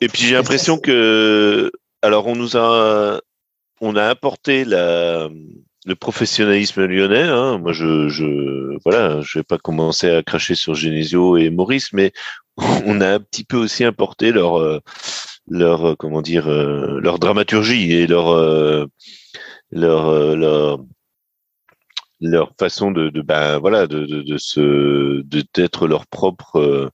Et 0.00 0.08
puis 0.08 0.22
j'ai 0.22 0.34
l'impression 0.34 0.78
que, 0.78 1.72
alors 2.02 2.26
on 2.26 2.36
nous 2.36 2.56
a, 2.56 3.20
on 3.80 3.96
a 3.96 4.06
apporté 4.06 4.64
la, 4.64 5.28
le 5.86 5.94
professionnalisme 5.94 6.84
lyonnais. 6.86 7.22
Hein. 7.22 7.58
Moi, 7.58 7.72
je, 7.72 8.08
je, 8.08 8.78
voilà, 8.84 9.20
je 9.22 9.38
vais 9.38 9.42
pas 9.42 9.58
commencer 9.58 10.08
à 10.10 10.22
cracher 10.22 10.54
sur 10.54 10.74
Genesio 10.74 11.36
et 11.36 11.50
Maurice, 11.50 11.92
mais 11.92 12.12
on 12.86 13.00
a 13.00 13.08
un 13.14 13.20
petit 13.20 13.44
peu 13.44 13.56
aussi 13.56 13.84
importé 13.84 14.32
leur, 14.32 14.58
euh, 14.58 14.80
leur, 15.48 15.90
euh, 15.90 15.94
comment 15.96 16.22
dire, 16.22 16.48
euh, 16.48 17.00
leur 17.00 17.18
dramaturgie 17.18 17.92
et 17.92 18.06
leur, 18.06 18.28
euh, 18.28 18.86
leur, 19.70 20.08
euh, 20.08 20.36
leur, 20.36 20.80
leur 22.20 22.52
façon 22.58 22.90
de, 22.90 23.08
de 23.10 23.22
ben 23.22 23.58
voilà, 23.58 23.86
de, 23.86 24.04
de, 24.06 24.22
de 24.22 24.38
se, 24.38 25.22
de 25.22 25.42
d'être 25.54 25.86
leur 25.86 26.06
propre, 26.06 26.56
euh, 26.56 26.90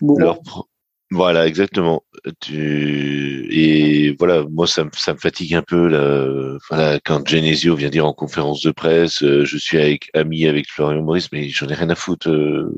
Bon, 0.00 0.18
leur 0.18 0.42
pro- 0.42 0.66
voilà 1.12 1.46
exactement. 1.46 2.02
Tu... 2.40 3.46
et 3.50 4.16
voilà 4.18 4.44
moi 4.50 4.66
ça 4.66 4.84
me 4.84 4.90
ça 4.94 5.12
me 5.12 5.18
fatigue 5.18 5.54
un 5.54 5.62
peu 5.62 5.86
là 5.88 6.56
voilà 6.70 6.98
quand 7.04 7.26
Genesio 7.28 7.74
vient 7.76 7.90
dire 7.90 8.06
en 8.06 8.12
conférence 8.12 8.62
de 8.62 8.70
presse 8.70 9.22
euh, 9.22 9.44
je 9.44 9.56
suis 9.58 9.78
avec 9.78 10.08
ami 10.14 10.46
avec 10.46 10.68
Florian 10.70 11.02
Maurice 11.02 11.30
mais 11.32 11.48
j'en 11.48 11.68
ai 11.68 11.74
rien 11.74 11.90
à 11.90 11.94
foutre 11.96 12.28
euh, 12.30 12.72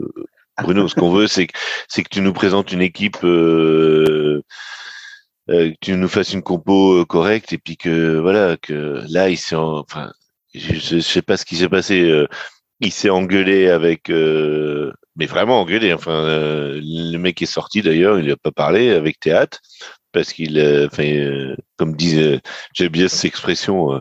Bruno. 0.62 0.88
Ce 0.88 0.94
qu'on 0.94 1.12
veut 1.12 1.26
c'est 1.26 1.46
que 1.46 1.56
c'est 1.88 2.02
que 2.02 2.08
tu 2.08 2.20
nous 2.22 2.32
présentes 2.32 2.72
une 2.72 2.80
équipe 2.82 3.18
euh, 3.24 4.42
euh, 5.50 5.70
que 5.70 5.76
tu 5.80 5.92
nous 5.96 6.08
fasses 6.08 6.32
une 6.32 6.42
compo 6.42 7.00
euh, 7.00 7.04
correcte 7.04 7.52
et 7.52 7.58
puis 7.58 7.76
que 7.76 8.18
voilà 8.18 8.56
que 8.56 9.02
là 9.08 9.28
il 9.28 9.36
s'est 9.36 9.56
en- 9.56 9.78
enfin 9.78 10.12
je, 10.54 11.00
sais 11.00 11.22
pas 11.22 11.36
ce 11.36 11.44
qui 11.44 11.56
s'est 11.56 11.68
passé 11.68 12.02
euh, 12.02 12.26
il 12.80 12.92
s'est 12.92 13.10
engueulé 13.10 13.68
avec 13.68 14.10
euh, 14.10 14.92
mais 15.16 15.26
vraiment 15.26 15.60
engueulé 15.60 15.92
enfin 15.92 16.12
euh, 16.12 16.80
le 16.82 17.18
mec 17.18 17.42
est 17.42 17.46
sorti 17.46 17.82
d'ailleurs 17.82 18.18
il 18.18 18.30
a 18.30 18.36
pas 18.36 18.52
parlé 18.52 18.90
avec 18.90 19.20
théâtre 19.20 19.60
parce 20.14 20.32
qu'il 20.32 20.58
euh, 20.58 20.86
enfin 20.86 21.04
euh, 21.04 21.56
comme 21.76 21.94
disait 21.96 22.40
j'aime 22.72 22.88
bien 22.88 23.08
cette 23.08 23.26
expression 23.26 23.94
euh, 23.94 24.00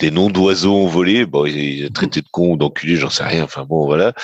des 0.00 0.10
noms 0.10 0.30
d'oiseaux 0.30 0.74
ont 0.74 0.86
volé. 0.86 1.26
Bon 1.26 1.46
il, 1.46 1.84
a 1.86 1.90
traité 1.90 2.22
de 2.22 2.28
con 2.32 2.54
ou 2.54 2.56
d'enculé 2.56 2.96
j'en 2.96 3.10
sais 3.10 3.24
rien. 3.24 3.44
Enfin 3.44 3.64
bon 3.64 3.84
voilà. 3.86 4.14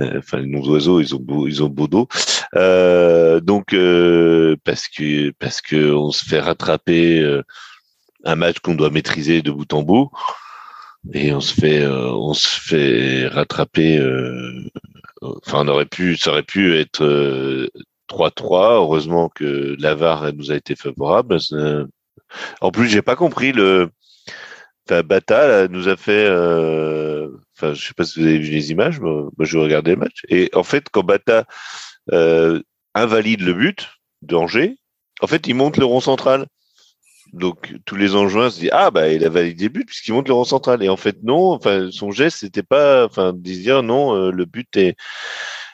Euh, 0.00 0.18
enfin 0.18 0.38
les 0.38 0.46
noms 0.46 0.62
d'oiseaux 0.62 1.00
ils 1.00 1.14
ont 1.14 1.20
beau, 1.20 1.48
ils 1.48 1.62
ont 1.62 1.68
beau 1.68 1.88
dos. 1.88 2.08
Euh, 2.54 3.40
donc 3.40 3.74
euh, 3.74 4.56
parce 4.64 4.88
que 4.88 5.30
parce 5.32 5.60
que 5.60 5.92
on 5.92 6.12
se 6.12 6.24
fait 6.24 6.40
rattraper 6.40 7.20
euh, 7.20 7.42
un 8.24 8.36
match 8.36 8.60
qu'on 8.60 8.74
doit 8.74 8.90
maîtriser 8.90 9.42
de 9.42 9.50
bout 9.50 9.72
en 9.74 9.82
bout. 9.82 10.10
Et 11.12 11.32
on 11.34 11.40
se 11.40 11.52
fait 11.52 11.82
euh, 11.82 12.10
on 12.12 12.32
se 12.34 12.48
fait 12.48 13.26
rattraper 13.28 13.98
euh, 13.98 14.70
enfin 15.22 15.60
on 15.64 15.68
aurait 15.68 15.86
pu 15.86 16.16
ça 16.16 16.30
aurait 16.30 16.42
pu 16.42 16.78
être 16.78 17.04
euh, 17.04 17.68
3-3 18.08 18.74
heureusement 18.76 19.28
que 19.28 19.76
l'avare 19.78 20.32
nous 20.34 20.50
a 20.52 20.56
été 20.56 20.76
favorable. 20.76 21.40
Ça- 21.40 21.84
en 22.60 22.70
plus 22.70 22.88
j'ai 22.88 23.02
pas 23.02 23.16
compris 23.16 23.52
le 23.52 23.90
enfin 24.88 25.02
Bata 25.02 25.46
là, 25.48 25.68
nous 25.68 25.88
a 25.88 25.96
fait 25.96 26.26
euh, 26.28 27.28
enfin 27.56 27.74
je 27.74 27.86
sais 27.86 27.94
pas 27.94 28.04
si 28.04 28.20
vous 28.20 28.26
avez 28.26 28.38
vu 28.38 28.50
les 28.50 28.70
images 28.70 29.00
moi, 29.00 29.30
moi 29.36 29.46
je 29.46 29.58
regardais 29.58 29.92
le 29.92 29.98
match. 29.98 30.24
Et 30.28 30.50
en 30.54 30.62
fait 30.64 30.88
quand 30.90 31.02
Bata 31.04 31.46
euh, 32.12 32.60
invalide 32.94 33.40
le 33.42 33.54
but 33.54 33.88
d'Angers 34.22 34.76
en 35.20 35.26
fait 35.26 35.46
il 35.46 35.54
monte 35.54 35.76
le 35.78 35.84
rond 35.84 36.00
central. 36.00 36.46
Donc 37.32 37.74
tous 37.84 37.96
les 37.96 38.14
Angevins 38.14 38.50
se 38.50 38.60
disent 38.60 38.70
ah 38.72 38.90
bah 38.90 39.08
il 39.08 39.24
a 39.24 39.28
validé 39.28 39.64
le 39.64 39.70
but 39.70 39.86
puisqu'il 39.86 40.12
monte 40.12 40.28
le 40.28 40.34
rond 40.34 40.44
central. 40.44 40.82
Et 40.82 40.88
en 40.88 40.96
fait 40.96 41.16
non 41.22 41.52
enfin 41.52 41.90
son 41.90 42.10
geste 42.10 42.38
c'était 42.40 42.62
pas 42.62 43.06
enfin 43.06 43.32
de 43.32 43.38
dire 43.40 43.82
non 43.82 44.14
euh, 44.14 44.30
le 44.30 44.44
but 44.44 44.76
est 44.76 44.90
euh, 44.90 44.92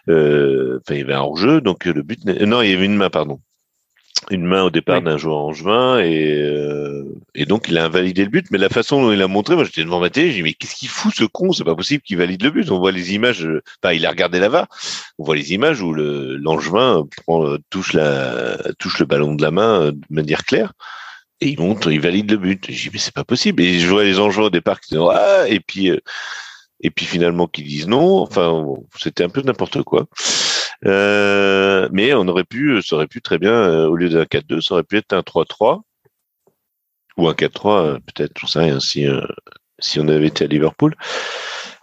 enfin 0.09 0.95
il 0.95 0.99
y 0.99 1.03
avait 1.03 1.15
un 1.15 1.21
hors-jeu 1.21 1.61
donc 1.61 1.87
euh, 1.87 1.93
le 1.93 2.03
but 2.03 2.25
n'est- 2.25 2.47
non 2.47 2.63
il 2.63 2.71
y 2.71 2.75
avait 2.75 2.87
une 2.87 2.97
main 2.97 3.11
pardon 3.11 3.41
une 4.31 4.45
main 4.45 4.63
au 4.65 4.71
départ 4.71 4.99
Oui. 4.99 5.05
d'un 5.05 5.17
joueur 5.17 5.39
angevin 5.39 5.99
et 6.01 6.35
euh, 6.43 7.05
et 7.35 7.47
donc 7.47 7.67
il 7.69 7.79
a 7.79 7.85
invalidé 7.85 8.25
le 8.25 8.31
but 8.31 8.47
mais 8.51 8.59
la 8.59 8.69
façon 8.69 9.01
dont 9.03 9.13
il 9.13 9.23
a 9.23 9.29
montré 9.29 9.55
moi 9.55 9.65
j'étais 9.65 9.83
devant 9.85 10.01
ma 10.01 10.11
télé 10.11 10.31
j'ai 10.31 10.37
dit 10.37 10.43
mais 10.43 10.53
qu'est-ce 10.53 10.75
qu'il 10.75 10.89
fout 10.89 11.15
ce 11.15 11.25
con? 11.25 11.53
C'est 11.53 11.65
pas 11.65 11.75
possible 11.75 12.03
qu'il 12.03 12.19
valide 12.19 12.43
le 12.43 12.51
but 12.51 12.71
on 12.71 12.79
voit 12.79 12.93
les 12.93 13.15
images 13.15 13.45
euh, 13.47 13.63
enfin 13.83 13.95
il 13.95 14.05
a 14.07 14.11
regardé 14.11 14.39
la 14.39 14.49
VAR 14.49 14.67
on 15.19 15.25
voit 15.25 15.37
les 15.37 15.53
images 15.55 15.81
où 15.81 15.93
le 15.93 16.37
l'angevin 16.37 17.07
prend 17.25 17.47
euh, 17.47 17.59
touche 17.71 17.93
la 17.95 18.59
touche 18.79 18.99
le 18.99 19.07
ballon 19.07 19.35
de 19.35 19.43
la 19.43 19.51
main 19.51 19.81
euh, 19.83 19.93
de 19.93 20.01
manière 20.11 20.45
claire 20.45 20.73
et 21.43 21.49
il 21.49 21.59
monte, 21.59 21.87
il 21.91 22.01
valide 22.03 22.31
le 22.31 22.37
but. 22.37 22.67
J'ai 22.69 22.75
dit, 22.75 22.91
mais 22.93 22.99
c'est 22.99 23.15
pas 23.15 23.25
possible. 23.25 23.63
Et 23.63 23.79
je 23.81 23.89
vois 23.89 24.05
les 24.05 24.19
enjeux 24.19 24.43
au 24.43 24.51
départ 24.51 24.79
qui 24.79 24.91
disaient, 24.91 25.07
ah, 25.11 25.49
et 25.49 25.59
puis, 25.59 25.89
euh, 25.91 25.97
et 26.81 26.91
puis 26.91 27.07
finalement 27.07 27.47
qui 27.47 27.63
disent 27.63 27.89
non. 27.89 28.21
Enfin, 28.21 28.65
c'était 28.99 29.25
un 29.25 29.29
peu 29.29 29.43
n'importe 29.43 29.83
quoi. 29.83 30.07
Euh, 30.87 31.89
mais 31.93 32.15
on 32.15 32.27
aurait 32.29 32.45
pu, 32.45 32.81
ça 32.83 32.97
aurait 32.97 33.07
pu 33.07 33.21
très 33.21 33.39
bien, 33.39 33.53
euh, 33.53 33.87
au 33.89 33.97
lieu 33.97 34.09
d'un 34.09 34.25
4-2, 34.25 34.61
ça 34.63 34.75
aurait 34.75 34.83
pu 34.83 34.97
être 34.97 35.13
un 35.13 35.21
3-3 35.21 35.83
ou 37.17 37.29
un 37.29 37.35
4-3, 37.35 37.85
euh, 37.85 37.99
peut-être, 37.99 38.33
je 38.41 38.47
sais 38.47 38.61
rien, 38.61 38.81
si, 38.81 39.07
euh, 39.07 39.21
si 39.79 40.01
on 40.01 40.09
avait 40.09 40.29
été 40.29 40.45
à 40.45 40.47
Liverpool. 40.47 40.97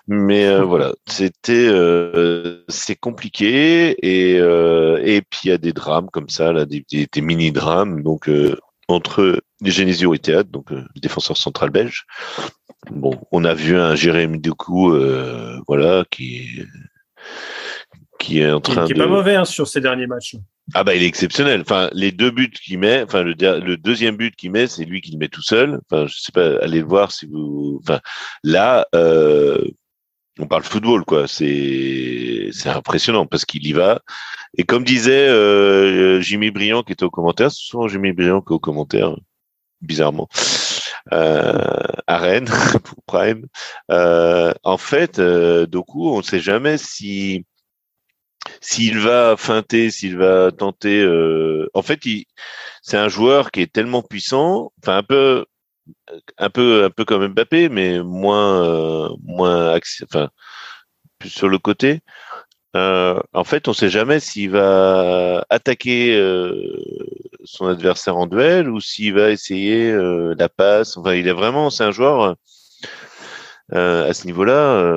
Mais 0.08 0.48
euh, 0.48 0.64
voilà, 0.66 0.94
c'était 1.08 1.68
euh, 1.70 2.64
c'est 2.70 2.96
compliqué 2.96 3.96
et 4.02 4.40
euh, 4.40 5.02
et 5.04 5.22
puis 5.22 5.42
il 5.46 5.50
y 5.50 5.52
a 5.52 5.58
des 5.58 5.74
drames 5.74 6.10
comme 6.12 6.30
ça 6.30 6.52
là, 6.54 6.66
des, 6.66 6.86
des, 6.90 7.08
des 7.12 7.22
mini 7.22 7.52
drames 7.52 8.02
donc 8.04 8.30
euh, 8.30 8.58
entre 8.88 9.42
Genesio 9.62 10.14
et 10.14 10.20
Théâtre, 10.20 10.50
donc 10.50 10.72
euh, 10.72 10.86
le 10.96 11.02
défenseur 11.02 11.36
central 11.38 11.72
belge. 11.72 12.06
Bon, 12.92 13.20
on 13.32 13.44
a 13.44 13.54
vu 13.54 13.78
un 13.78 13.96
Jérémy 13.96 14.40
Doku, 14.40 14.92
euh, 14.94 15.60
voilà, 15.68 16.06
qui 16.10 16.64
qui 18.20 18.40
est 18.40 18.52
en 18.52 18.60
Qui, 18.62 18.72
train 18.72 18.86
qui 18.86 18.94
est 18.94 18.96
de 18.96 19.02
pas 19.02 19.08
mauvais 19.08 19.36
hein, 19.36 19.46
sur 19.46 19.68
ces 19.68 19.80
derniers 19.80 20.08
matchs. 20.08 20.36
ah 20.74 20.84
bah 20.84 20.96
il 20.96 21.04
est 21.04 21.08
exceptionnel. 21.08 21.62
Enfin 21.62 21.90
les 21.94 22.12
deux 22.12 22.32
buts 22.32 22.50
qu'il 22.50 22.80
met, 22.80 23.04
enfin 23.04 23.24
le 23.24 23.76
deuxième 23.76 24.18
but 24.18 24.36
qu'il 24.36 24.52
met, 24.52 24.68
c'est 24.68 24.86
lui 24.86 25.02
qui 25.02 25.12
le 25.12 25.18
met 25.18 25.28
tout 25.28 25.42
seul. 25.44 25.80
Enfin 25.90 26.08
je 26.08 26.18
sais 26.18 26.32
pas, 26.32 26.58
allez 26.64 26.80
le 26.80 26.88
voir 26.88 27.12
si 27.12 27.26
vous. 27.28 27.80
Enfin 27.84 28.00
là, 28.44 28.88
euh, 28.96 29.64
on 30.40 30.48
parle 30.48 30.64
football 30.64 31.04
quoi. 31.06 31.28
C'est 31.28 32.50
c'est 32.52 32.70
impressionnant 32.70 33.26
parce 33.28 33.46
qu'il 33.46 33.66
y 33.68 33.74
va. 33.74 34.02
Et 34.58 34.64
comme 34.64 34.84
disait 34.84 35.28
euh, 35.28 36.20
Jimmy 36.22 36.50
Briand 36.52 36.82
qui 36.84 36.94
était 36.94 37.04
au 37.06 37.12
commentaire, 37.12 37.52
c'est 37.52 37.64
souvent 37.66 37.88
Jimmy 37.88 38.14
Briand 38.14 38.42
qui 38.42 38.52
est 38.52 38.56
au 38.56 38.60
commentaire, 38.60 39.16
bizarrement. 39.82 40.28
Euh, 41.14 41.84
à 42.08 42.18
Rennes 42.18 42.50
pour 42.84 43.04
Prime. 43.06 43.46
Euh, 43.92 44.54
en 44.64 44.78
fait, 44.78 45.20
euh, 45.20 45.66
Doku, 45.66 46.10
on 46.12 46.18
ne 46.18 46.24
sait 46.24 46.40
jamais 46.40 46.78
si 46.78 47.46
s'il 48.62 49.00
va 49.00 49.36
feinter, 49.38 49.90
s'il 49.92 50.18
va 50.18 50.52
tenter. 50.52 51.02
euh, 51.02 51.70
En 51.74 51.82
fait, 51.82 52.00
c'est 52.82 52.98
un 52.98 53.10
joueur 53.10 53.52
qui 53.52 53.62
est 53.62 53.72
tellement 53.72 54.02
puissant, 54.02 54.72
enfin 54.82 54.98
un 54.98 55.04
peu, 55.04 55.46
un 56.38 56.50
peu, 56.50 56.86
un 56.86 56.90
peu 56.90 57.06
comme 57.06 57.28
Mbappé, 57.28 57.70
mais 57.70 58.02
moins, 58.04 58.64
euh, 58.64 59.10
moins, 59.24 59.80
enfin 60.04 60.30
plus 61.20 61.30
sur 61.30 61.50
le 61.50 61.60
côté. 61.60 62.02
Euh, 62.76 63.20
en 63.34 63.44
fait, 63.44 63.68
on 63.68 63.72
ne 63.72 63.76
sait 63.76 63.90
jamais 63.90 64.20
s'il 64.20 64.52
va 64.52 65.46
attaquer 65.50 66.16
son 67.48 67.68
adversaire 67.68 68.18
en 68.18 68.28
duel 68.28 68.70
ou 68.70 68.80
s'il 68.80 69.14
va 69.14 69.32
essayer 69.32 69.92
euh, 69.92 70.36
la 70.38 70.50
passe. 70.50 70.98
Enfin, 70.98 71.14
il 71.14 71.28
est 71.28 71.34
vraiment, 71.34 71.70
c'est 71.70 71.84
un 71.84 71.92
joueur. 71.92 72.36
à 73.72 74.14
ce 74.14 74.26
niveau-là 74.26 74.94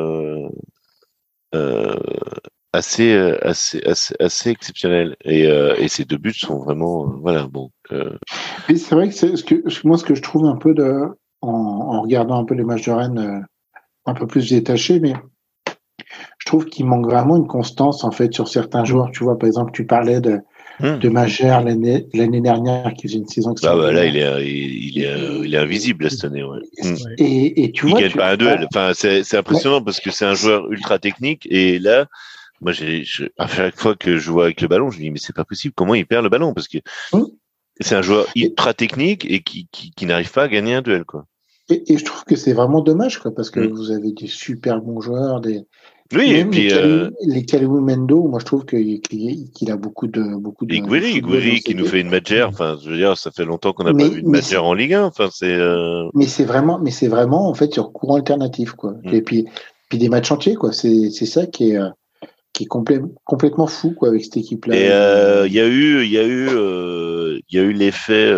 assez, 2.73 3.13
assez, 3.43 3.83
assez, 3.85 4.15
assez 4.21 4.51
exceptionnel. 4.51 5.17
Et, 5.25 5.45
et 5.45 5.89
ces 5.89 6.05
deux 6.05 6.19
buts 6.19 6.33
sont 6.35 6.59
vraiment, 6.59 7.07
voilà, 7.21 7.47
bon. 7.47 7.71
c'est 8.69 8.93
vrai 8.93 9.09
que, 9.09 9.15
c'est 9.15 9.37
ce 9.37 9.45
que 9.45 9.63
moi, 9.85 9.99
ce 9.99 10.05
que 10.05 10.15
je 10.15 10.23
trouve 10.23 10.47
un 10.47 10.57
peu 10.57 10.75
de, 10.75 11.03
en, 11.43 12.03
regardant 12.03 12.41
un 12.41 12.45
peu 12.45 12.55
les 12.55 12.65
matchs 12.65 12.87
de 12.87 12.93
Rennes 12.93 13.47
un 14.07 14.15
peu 14.15 14.27
plus 14.27 14.51
détachés, 14.51 15.01
mais 15.01 15.15
je 16.39 16.47
trouve 16.47 16.67
qu'il 16.67 16.87
manque 16.87 17.07
vraiment 17.07 17.37
une 17.37 17.47
constance 17.47 18.05
en 18.05 18.11
fait 18.11 18.33
sur 18.33 18.49
certains 18.49 18.85
joueurs. 18.85 19.11
Tu 19.13 19.25
vois, 19.25 19.39
par 19.39 19.47
exemple, 19.47 19.73
tu 19.73 19.87
parlais 19.87 20.21
de, 20.21 20.41
hmm. 20.83 20.99
de 20.99 21.09
Magère 21.09 21.63
l'année 21.63 22.41
dernière 22.41 22.93
qui 22.95 23.09
faisait 23.09 23.19
une 23.19 23.29
saison 23.29 23.55
ah 23.63 23.77
bah 23.77 23.93
là, 23.93 24.05
il 24.05 24.17
est, 24.17 24.47
il, 24.47 25.03
est, 25.03 25.47
il 25.47 25.55
est 25.55 25.59
invisible 25.59 26.11
cette 26.11 26.25
année. 26.25 26.43
Ouais. 26.43 26.59
Hmm. 26.83 26.95
Et, 27.19 27.65
et, 27.65 27.73
tu 27.73 27.87
il 27.87 27.91
vois, 27.91 28.01
gagne 28.01 28.13
pas 28.13 28.31
un 28.31 28.37
duel. 28.37 28.67
Enfin, 28.73 28.93
c'est 28.95 29.37
impressionnant 29.37 29.83
parce 29.83 30.01
que 30.01 30.11
c'est 30.11 30.25
un 30.25 30.35
joueur 30.35 30.71
ultra 30.71 30.99
technique 30.99 31.47
et 31.51 31.79
là. 31.79 32.07
Moi, 32.63 32.73
j'ai, 32.73 33.05
à 33.39 33.49
chaque 33.49 33.81
fois 33.81 33.97
que 33.97 34.19
je 34.19 34.31
vois 34.31 34.45
avec 34.45 34.61
le 34.61 34.69
ballon, 34.69 34.91
je 34.91 34.99
me 34.99 35.05
dis 35.05 35.11
mais 35.11 35.19
c'est 35.19 35.35
pas 35.35 35.47
possible. 35.47 35.73
Comment 35.75 35.95
il 35.95 36.05
perd 36.05 36.25
le 36.25 36.29
ballon? 36.29 36.53
Parce 36.53 36.69
que 36.69 36.77
hmm. 37.15 37.25
c'est 37.81 37.95
un 37.95 38.03
joueur 38.03 38.27
ultra 38.37 38.75
technique 38.75 39.25
et 39.31 39.41
qui, 39.41 39.67
qui, 39.73 39.93
qui 39.93 40.05
n'arrive 40.05 40.31
pas 40.31 40.43
à 40.43 40.49
gagner 40.49 40.75
un 40.75 40.83
duel, 40.83 41.05
quoi. 41.05 41.25
Et, 41.71 41.97
je 41.97 42.05
trouve 42.05 42.25
que 42.25 42.37
c'est 42.37 42.53
vraiment 42.53 42.81
dommage, 42.81 43.19
quoi, 43.19 43.35
parce 43.35 43.51
que 43.51 43.61
vous 43.61 43.91
avez 43.91 44.13
des 44.13 44.27
super 44.27 44.81
bons 44.81 45.01
joueurs, 45.01 45.41
des, 45.41 45.63
oui, 46.13 46.33
et 46.33 46.45
puis 46.45 46.71
les 47.25 47.45
Kalou 47.45 47.77
euh, 47.77 47.81
Mendo, 47.81 48.27
moi 48.27 48.41
je 48.41 48.45
trouve 48.45 48.65
qu'il 48.65 49.01
a 49.69 49.77
beaucoup 49.77 50.09
de 50.09 50.37
beaucoup 50.37 50.67
de. 50.67 50.75
Et 50.75 50.81
Guiri, 50.81 51.61
qui 51.61 51.75
nous 51.75 51.87
fait 51.87 52.01
une 52.01 52.11
matchère. 52.11 52.49
Enfin, 52.49 52.77
je 52.83 52.91
veux 52.91 52.97
dire, 52.97 53.17
ça 53.17 53.31
fait 53.31 53.45
longtemps 53.45 53.73
qu'on 53.73 53.85
n'a 53.85 53.95
pas 53.95 54.09
vu 54.09 54.21
une 54.21 54.31
matchère 54.31 54.65
en 54.65 54.75
Ligue 54.75 54.95
1. 54.95 55.05
Enfin, 55.05 55.29
c'est. 55.33 55.55
Euh, 55.55 56.09
mais 56.15 56.27
c'est 56.27 56.45
vraiment, 56.45 56.81
mais 56.81 56.91
c'est 56.91 57.07
vraiment 57.07 57.49
en 57.49 57.55
fait 57.55 57.73
sur 57.73 57.93
courant 57.93 58.17
alternatif, 58.17 58.73
quoi. 58.73 58.95
Mm. 59.05 59.15
Et 59.15 59.23
puis, 59.23 59.47
puis 59.89 59.99
des 59.99 60.09
matchs 60.09 60.33
entiers, 60.33 60.57
quoi. 60.57 60.73
C'est 60.73 61.11
c'est 61.11 61.27
ça 61.27 61.47
qui 61.47 61.71
est 61.71 61.77
euh, 61.77 61.89
qui 62.53 62.65
est 62.65 62.67
complètement 62.67 63.69
fou, 63.69 63.93
quoi, 63.93 64.09
avec 64.09 64.25
cette 64.25 64.39
équipe-là. 64.39 64.75
Et 64.75 65.47
il 65.47 65.53
y 65.53 65.61
a 65.61 65.67
eu, 65.69 66.03
il 66.03 66.11
y 66.11 66.19
a 66.19 66.27
eu, 66.27 66.49
il 67.49 67.57
y 67.57 67.59
a 67.59 67.63
eu 67.63 67.73
l'effet. 67.73 68.33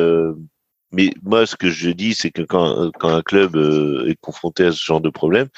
mais 0.93 1.11
moi, 1.23 1.47
ce 1.47 1.57
que 1.57 1.71
je 1.71 1.89
dis, 1.89 2.13
c'est 2.13 2.31
que 2.31 2.43
quand 2.43 2.91
quand 2.99 3.09
un 3.09 3.23
club 3.23 3.57
est 4.07 4.17
confronté 4.21 4.67
à 4.67 4.73
ce 4.73 4.85
genre 4.85 5.01
de 5.01 5.09
problème 5.09 5.49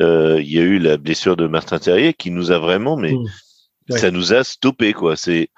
euh, 0.00 0.40
il 0.40 0.52
y 0.52 0.58
a 0.58 0.62
eu 0.62 0.78
la 0.78 0.96
blessure 0.96 1.36
de 1.36 1.46
Martin 1.46 1.78
Terrier 1.78 2.14
qui 2.14 2.30
nous 2.30 2.50
a 2.50 2.58
vraiment, 2.58 2.96
mais 2.96 3.12
mmh. 3.12 3.96
ça 3.96 4.10
nous 4.10 4.32
a 4.32 4.44
stoppé 4.44 4.92
quoi. 4.92 5.16
C'est, 5.16 5.50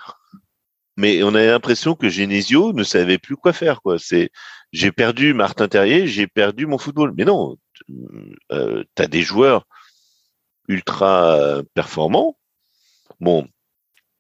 mais 0.97 1.23
on 1.23 1.35
a 1.35 1.45
l'impression 1.45 1.95
que 1.95 2.09
Genesio 2.09 2.73
ne 2.73 2.85
savait 2.85 3.19
plus 3.19 3.37
quoi 3.37 3.53
faire 3.53 3.83
quoi. 3.83 3.99
C'est, 3.99 4.31
j'ai 4.73 4.93
perdu 4.93 5.35
Martin 5.35 5.69
Terrier, 5.69 6.07
j'ai 6.07 6.27
perdu 6.27 6.67
mon 6.67 6.79
football. 6.79 7.13
Mais 7.17 7.25
non, 7.25 7.57
euh, 8.53 8.85
tu 8.97 9.03
as 9.03 9.07
des 9.07 9.23
joueurs 9.23 9.67
ultra 10.69 11.63
performants. 11.75 12.37
Bon, 13.21 13.49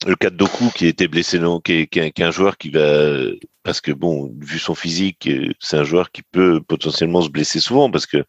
le 0.06 0.15
cas 0.15 0.31
de 0.31 0.36
Doku 0.36 0.70
qui 0.74 0.86
était 0.86 1.09
blessé, 1.09 1.39
non, 1.39 1.60
qui 1.60 1.73
est, 1.73 1.86
qui 1.86 1.98
est, 1.98 2.20
un 2.20 2.31
joueur 2.31 2.56
qui 2.56 2.70
va, 2.70 3.15
parce 3.62 3.81
que 3.81 3.93
bon, 3.93 4.32
vu 4.40 4.59
son 4.59 4.74
physique, 4.74 5.28
c'est 5.60 5.77
un 5.77 5.85
joueur 5.85 6.12
qui 6.12 6.23
peut 6.23 6.60
potentiellement 6.60 7.23
se 7.23 7.28
blesser 7.28 7.60
souvent 7.60 7.90
parce 7.90 8.06
que 8.06 8.24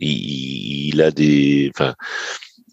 il, 0.00 1.00
a 1.02 1.10
des, 1.10 1.70
enfin, 1.74 1.94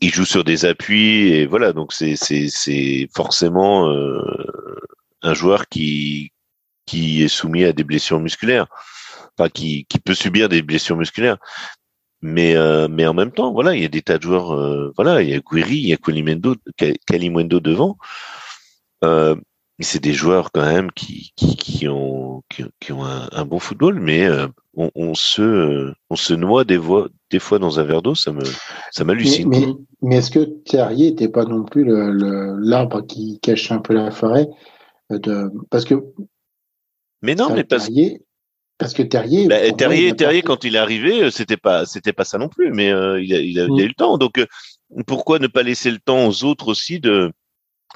il 0.01 0.13
joue 0.13 0.25
sur 0.25 0.43
des 0.43 0.65
appuis 0.65 1.33
et 1.33 1.45
voilà. 1.45 1.73
Donc 1.73 1.93
c'est 1.93 2.15
c'est 2.15 2.47
c'est 2.49 3.09
forcément 3.15 3.89
euh, 3.89 4.21
un 5.21 5.33
joueur 5.33 5.67
qui 5.67 6.31
qui 6.85 7.23
est 7.23 7.27
soumis 7.27 7.65
à 7.65 7.73
des 7.73 7.83
blessures 7.83 8.19
musculaires, 8.19 8.67
enfin 9.37 9.49
qui 9.49 9.85
qui 9.89 9.99
peut 9.99 10.13
subir 10.15 10.49
des 10.49 10.61
blessures 10.61 10.97
musculaires. 10.97 11.37
Mais 12.21 12.55
euh, 12.55 12.87
mais 12.89 13.05
en 13.07 13.13
même 13.13 13.31
temps, 13.31 13.53
voilà, 13.53 13.75
il 13.75 13.81
y 13.81 13.85
a 13.85 13.89
des 13.89 14.01
tas 14.01 14.17
de 14.17 14.23
joueurs. 14.23 14.53
Euh, 14.53 14.91
voilà, 14.95 15.21
il 15.21 15.29
y 15.29 15.33
a 15.35 15.39
Guiri, 15.39 15.77
il 15.77 15.87
y 15.87 15.93
a 15.93 15.97
Kalimwendo, 15.97 16.55
Kalimwendo 17.05 17.59
devant. 17.59 17.97
Euh, 19.03 19.35
c'est 19.79 20.01
des 20.01 20.13
joueurs 20.13 20.51
quand 20.51 20.65
même 20.65 20.91
qui, 20.91 21.33
qui, 21.35 21.55
qui 21.55 21.87
ont, 21.87 22.43
qui, 22.49 22.91
ont 22.91 23.03
un, 23.05 23.45
bon 23.45 23.59
football, 23.59 23.99
mais 23.99 24.25
euh, 24.25 24.47
on, 24.77 24.91
on, 24.95 25.15
se, 25.15 25.91
on 26.09 26.15
se 26.15 26.33
noie 26.33 26.63
des, 26.63 26.79
des 27.31 27.39
fois 27.39 27.59
dans 27.59 27.79
un 27.79 27.83
verre 27.83 28.03
d'eau, 28.03 28.15
ça 28.15 28.31
me, 28.31 28.43
ça 28.91 29.03
m'hallucine. 29.03 29.49
Mais, 29.49 29.65
mais, 30.01 30.17
est-ce 30.17 30.31
que 30.31 30.45
Terrier 30.65 31.09
n'était 31.09 31.27
pas 31.29 31.45
non 31.45 31.63
plus 31.63 31.83
l'arbre 31.85 33.05
qui 33.05 33.39
cache 33.41 33.71
un 33.71 33.79
peu 33.79 33.93
la 33.93 34.11
forêt 34.11 34.47
euh, 35.11 35.19
de, 35.19 35.51
parce 35.69 35.83
que. 35.83 35.95
Mais 37.23 37.33
non, 37.33 37.53
mais 37.53 37.63
parce 37.63 37.87
Terrier, 37.87 38.21
parce 38.77 38.93
que 38.93 39.01
Terrier. 39.01 39.47
Bah, 39.47 39.71
Terrier, 39.71 40.15
Terrier, 40.15 40.43
quand 40.43 40.63
il 40.63 40.75
est 40.75 40.79
arrivé, 40.79 41.23
euh, 41.23 41.31
c'était 41.31 41.57
pas, 41.57 41.85
c'était 41.85 42.13
pas 42.13 42.23
ça 42.23 42.37
non 42.37 42.47
plus, 42.47 42.71
mais 42.71 42.87
il, 42.87 42.93
a, 42.93 43.19
il, 43.19 43.59
a, 43.59 43.65
il 43.65 43.81
a 43.81 43.83
eu 43.83 43.87
le 43.87 43.95
temps. 43.95 44.19
Donc, 44.19 44.45
pourquoi 45.07 45.39
ne 45.39 45.47
pas 45.47 45.63
laisser 45.63 45.89
le 45.89 45.99
temps 45.99 46.27
aux 46.27 46.43
autres 46.43 46.67
aussi 46.67 46.99
de, 46.99 47.31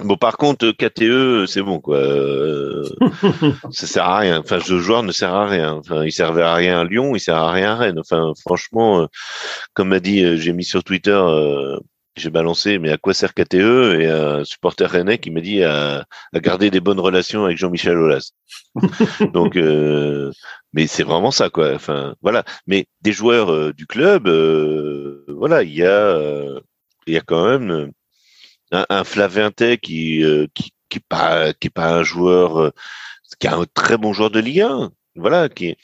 Bon, 0.04 0.18
par 0.18 0.38
contre, 0.38 0.72
KTE, 0.72 1.46
c'est 1.48 1.62
bon, 1.62 1.80
quoi. 1.80 1.98
Euh, 1.98 2.84
ça 3.72 3.88
sert 3.88 4.04
à 4.04 4.18
rien. 4.20 4.40
Enfin, 4.40 4.60
ce 4.60 4.80
joueur 4.80 5.04
ne 5.04 5.12
sert 5.12 5.34
à 5.34 5.48
rien. 5.48 5.74
Enfin, 5.74 6.04
il 6.06 6.12
servait 6.12 6.42
à 6.42 6.54
rien 6.56 6.80
à 6.80 6.84
Lyon, 6.84 7.16
il 7.16 7.20
sert 7.20 7.36
à 7.36 7.52
rien 7.52 7.74
à 7.74 7.76
Rennes. 7.76 8.00
Enfin, 8.00 8.34
franchement, 8.40 9.02
euh, 9.02 9.06
comme 9.74 9.90
m'a 9.90 10.00
dit, 10.00 10.24
euh, 10.24 10.38
j'ai 10.38 10.54
mis 10.54 10.64
sur 10.64 10.84
Twitter, 10.84 11.20
j'ai 12.16 12.30
balancé, 12.30 12.80
mais 12.80 12.92
à 12.92 12.98
quoi 12.98 13.14
sert 13.14 13.34
KTE 13.34 14.00
Et 14.00 14.08
un 14.08 14.44
supporter 14.44 14.90
rennais 14.90 15.18
qui 15.18 15.32
m'a 15.32 15.42
dit 15.42 15.64
à, 15.64 16.06
garder 16.36 16.70
des 16.72 16.80
bonnes 16.80 17.00
relations 17.00 17.46
avec 17.46 17.58
Jean-Michel 17.58 17.98
Aulas. 17.98 18.32
Donc, 19.34 19.56
mais 20.74 20.88
c'est 20.88 21.04
vraiment 21.04 21.32
ça, 21.32 21.50
quoi. 21.50 21.74
Enfin, 21.74 22.16
voilà. 22.22 22.44
Mais 22.68 22.86
des 23.02 23.12
joueurs 23.12 23.74
du 23.74 23.86
club, 23.88 24.28
voilà, 25.28 25.64
il 25.64 25.74
y 25.74 25.86
a, 25.86 26.20
il 27.08 27.14
y 27.14 27.18
a 27.18 27.22
quand 27.22 27.46
même 27.46 27.92
un, 28.72 28.86
un 28.90 29.78
qui, 29.78 30.24
euh, 30.24 30.48
qui 30.54 30.74
qui 30.90 31.00
pas 31.00 31.54
qui 31.54 31.70
pas 31.70 31.94
un 31.94 32.04
joueur 32.04 32.60
euh, 32.60 32.72
qui 33.40 33.48
est 33.48 33.52
un 33.52 33.66
très 33.74 33.98
bon 33.98 34.14
joueur 34.14 34.32
de 34.32 34.40
Ligue 34.40 34.62
1 34.62 34.92
voilà 35.16 35.50
qui 35.50 35.76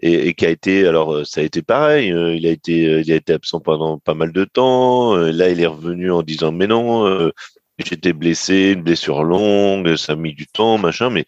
et, 0.00 0.34
qui 0.34 0.46
a 0.46 0.50
été 0.50 0.86
alors 0.86 1.14
euh, 1.14 1.24
ça 1.24 1.40
a 1.40 1.44
été 1.44 1.62
pareil 1.62 2.08
il 2.08 2.46
a 2.46 2.50
été 2.50 3.00
il 3.00 3.12
a 3.12 3.16
été 3.16 3.32
absent 3.32 3.60
pendant 3.60 3.98
pas 3.98 4.14
mal 4.14 4.32
de 4.32 4.44
temps 4.44 5.16
là 5.16 5.48
il 5.48 5.60
est 5.60 5.66
revenu 5.66 6.10
en 6.10 6.22
disant 6.22 6.52
mais 6.52 6.66
non 6.66 7.30
j'étais 7.78 8.12
blessé 8.12 8.72
une 8.72 8.82
blessure 8.82 9.22
longue 9.22 9.96
ça 9.96 10.12
a 10.12 10.16
mis 10.16 10.34
du 10.34 10.46
temps 10.46 10.78
machin 10.78 11.10
mais 11.10 11.26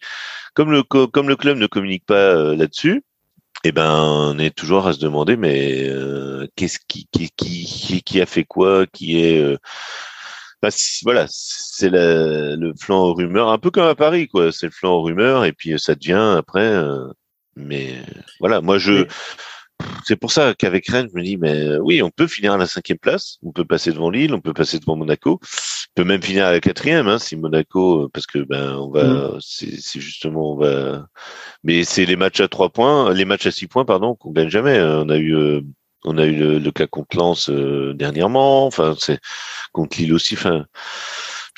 comme 0.53 0.71
le 0.71 0.83
comme 0.83 1.29
le 1.29 1.35
club 1.35 1.57
ne 1.57 1.67
communique 1.67 2.05
pas 2.05 2.55
là-dessus 2.55 3.03
eh 3.63 3.71
ben 3.71 3.91
on 3.93 4.39
est 4.39 4.55
toujours 4.55 4.87
à 4.87 4.93
se 4.93 4.99
demander 4.99 5.37
mais 5.37 5.89
qu'est-ce 6.55 6.79
qui, 6.87 7.07
qui 7.11 7.29
qui 7.29 8.03
qui 8.03 8.21
a 8.21 8.25
fait 8.25 8.45
quoi 8.45 8.85
qui 8.87 9.21
est 9.21 9.57
bah, 10.61 10.69
voilà, 11.03 11.25
c'est 11.29 11.89
le 11.89 12.73
flanc 12.79 13.03
aux 13.05 13.13
rumeurs, 13.13 13.49
un 13.49 13.57
peu 13.57 13.71
comme 13.71 13.87
à 13.87 13.95
Paris, 13.95 14.27
quoi. 14.27 14.51
C'est 14.51 14.67
le 14.67 14.71
flanc 14.71 14.95
aux 14.95 15.03
rumeurs 15.03 15.45
et 15.45 15.53
puis 15.53 15.79
ça 15.79 15.95
devient 15.95 16.35
après. 16.37 16.67
Euh, 16.67 17.07
mais 17.55 17.95
voilà, 18.39 18.61
moi 18.61 18.77
je. 18.77 19.05
C'est 20.03 20.17
pour 20.17 20.31
ça 20.33 20.53
qu'avec 20.53 20.89
Rennes, 20.89 21.07
je 21.09 21.17
me 21.17 21.23
dis, 21.23 21.37
mais 21.37 21.77
oui, 21.77 22.01
on 22.01 22.09
peut 22.09 22.27
finir 22.27 22.51
à 22.51 22.57
la 22.57 22.65
cinquième 22.65 22.97
place, 22.97 23.37
on 23.43 23.53
peut 23.53 23.63
passer 23.63 23.93
devant 23.93 24.09
Lille, 24.09 24.33
on 24.33 24.41
peut 24.41 24.53
passer 24.53 24.77
devant 24.77 24.97
Monaco, 24.97 25.39
on 25.41 26.01
peut 26.01 26.03
même 26.03 26.21
finir 26.21 26.47
à 26.47 26.51
la 26.51 26.59
quatrième, 26.59 27.07
hein, 27.07 27.17
si 27.17 27.37
Monaco, 27.37 28.09
parce 28.09 28.25
que 28.25 28.39
ben 28.39 28.75
on 28.75 28.89
va, 28.89 29.03
mm. 29.05 29.39
c'est 29.39 30.01
justement 30.01 30.53
on 30.53 30.57
va, 30.57 31.07
mais 31.63 31.85
c'est 31.85 32.05
les 32.05 32.17
matchs 32.17 32.41
à 32.41 32.49
trois 32.49 32.69
points, 32.69 33.13
les 33.13 33.23
matchs 33.23 33.45
à 33.45 33.51
six 33.51 33.67
points, 33.67 33.85
pardon, 33.85 34.15
qu'on 34.15 34.31
gagne 34.31 34.49
jamais. 34.49 34.81
On 34.81 35.07
a 35.07 35.17
eu 35.17 35.33
euh, 35.33 35.61
on 36.05 36.17
a 36.17 36.25
eu 36.25 36.59
le, 36.59 36.71
cas 36.71 36.87
contre 36.87 37.17
Lens 37.17 37.49
euh, 37.49 37.93
dernièrement, 37.93 38.65
enfin 38.65 38.95
c'est 38.97 39.19
contre 39.71 39.97
Lille 39.97 40.13
aussi. 40.13 40.35
Enfin, 40.35 40.65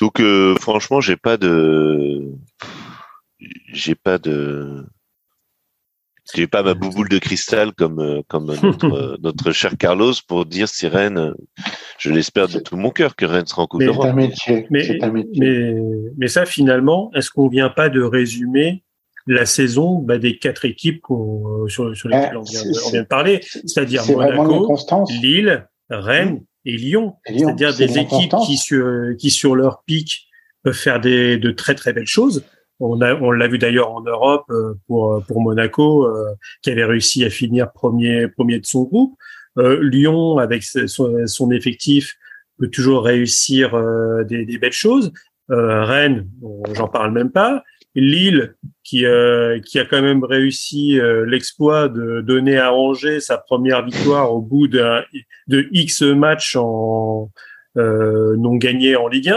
donc 0.00 0.20
euh, 0.20 0.54
franchement, 0.56 1.00
j'ai 1.00 1.16
pas 1.16 1.36
de, 1.36 2.32
j'ai 3.72 3.94
pas 3.94 4.18
de, 4.18 4.84
j'ai 6.34 6.46
pas 6.46 6.62
ma 6.62 6.74
bouboule 6.74 7.08
de 7.08 7.18
cristal 7.18 7.72
comme 7.72 8.00
euh, 8.00 8.22
comme 8.28 8.46
notre, 8.62 9.18
notre 9.22 9.52
cher 9.52 9.76
Carlos 9.78 10.14
pour 10.26 10.46
dire 10.46 10.68
si 10.68 10.88
Rennes, 10.88 11.34
je 11.98 12.10
l'espère 12.10 12.48
de 12.48 12.58
tout 12.58 12.76
mon 12.76 12.90
cœur 12.90 13.14
que 13.14 13.24
Rennes 13.24 13.46
sera 13.46 13.62
en 13.62 13.66
Coupe 13.66 13.82
d'Europe. 13.82 14.14
Mais, 14.14 14.32
mais, 14.70 15.74
mais, 16.16 16.28
ça 16.28 16.46
finalement, 16.46 17.10
est-ce 17.14 17.30
qu'on 17.30 17.48
vient 17.48 17.70
pas 17.70 17.88
de 17.88 18.02
résumer 18.02 18.82
la 19.26 19.46
saison 19.46 19.98
bah, 19.98 20.18
des 20.18 20.38
quatre 20.38 20.64
équipes 20.64 21.04
euh, 21.10 21.68
sur, 21.68 21.96
sur, 21.96 22.08
lesquelles 22.08 22.36
on, 22.36 22.42
vient, 22.42 23.02
de 23.02 23.06
parler, 23.06 23.40
c'est-à-dire 23.42 24.04
Monaco, 24.06 24.76
Lille, 25.20 25.66
Rennes 25.90 26.34
mmh. 26.34 26.44
et 26.66 26.76
Lyon. 26.76 27.14
C'est-à-dire 27.26 27.74
des 27.74 27.98
équipes 27.98 28.34
qui 28.46 28.56
sur, 28.56 29.16
qui 29.18 29.30
sur 29.30 29.54
leur 29.54 29.82
pic 29.84 30.28
peuvent 30.62 30.74
faire 30.74 31.00
des, 31.00 31.36
de 31.38 31.50
très 31.50 31.74
très 31.74 31.92
belles 31.92 32.06
choses. 32.06 32.44
On 32.80 33.00
a, 33.00 33.14
on 33.14 33.30
l'a 33.30 33.46
vu 33.46 33.58
d'ailleurs 33.58 33.92
en 33.92 34.00
Europe 34.00 34.46
euh, 34.50 34.74
pour 34.88 35.22
pour 35.28 35.40
Monaco, 35.40 36.06
euh, 36.06 36.34
qui 36.62 36.70
avait 36.70 36.84
réussi 36.84 37.24
à 37.24 37.30
finir 37.30 37.70
premier 37.72 38.28
premier 38.28 38.58
de 38.58 38.66
son 38.66 38.84
groupe. 38.84 39.16
Lyon, 39.56 40.38
avec 40.38 40.62
son, 40.62 41.26
son, 41.26 41.50
effectif, 41.50 42.16
peut 42.58 42.68
toujours 42.68 43.04
réussir 43.04 43.78
des, 44.24 44.46
des, 44.46 44.56
belles 44.56 44.72
choses. 44.72 45.12
Rennes, 45.50 46.26
j'en 46.72 46.88
parle 46.88 47.12
même 47.12 47.30
pas. 47.30 47.62
Lille 47.94 48.54
qui 48.82 49.04
euh, 49.04 49.60
qui 49.60 49.78
a 49.78 49.84
quand 49.84 50.00
même 50.00 50.24
réussi 50.24 50.98
euh, 50.98 51.26
l'exploit 51.26 51.88
de 51.88 52.20
donner 52.22 52.58
à 52.58 52.72
Angers 52.72 53.20
sa 53.20 53.38
première 53.38 53.84
victoire 53.84 54.32
au 54.32 54.40
bout 54.40 54.66
de 54.66 55.04
X 55.72 56.02
matchs 56.02 56.56
en 56.56 57.30
euh, 57.76 58.36
non 58.36 58.56
gagnés 58.56 58.96
en 58.96 59.08
Ligue 59.08 59.30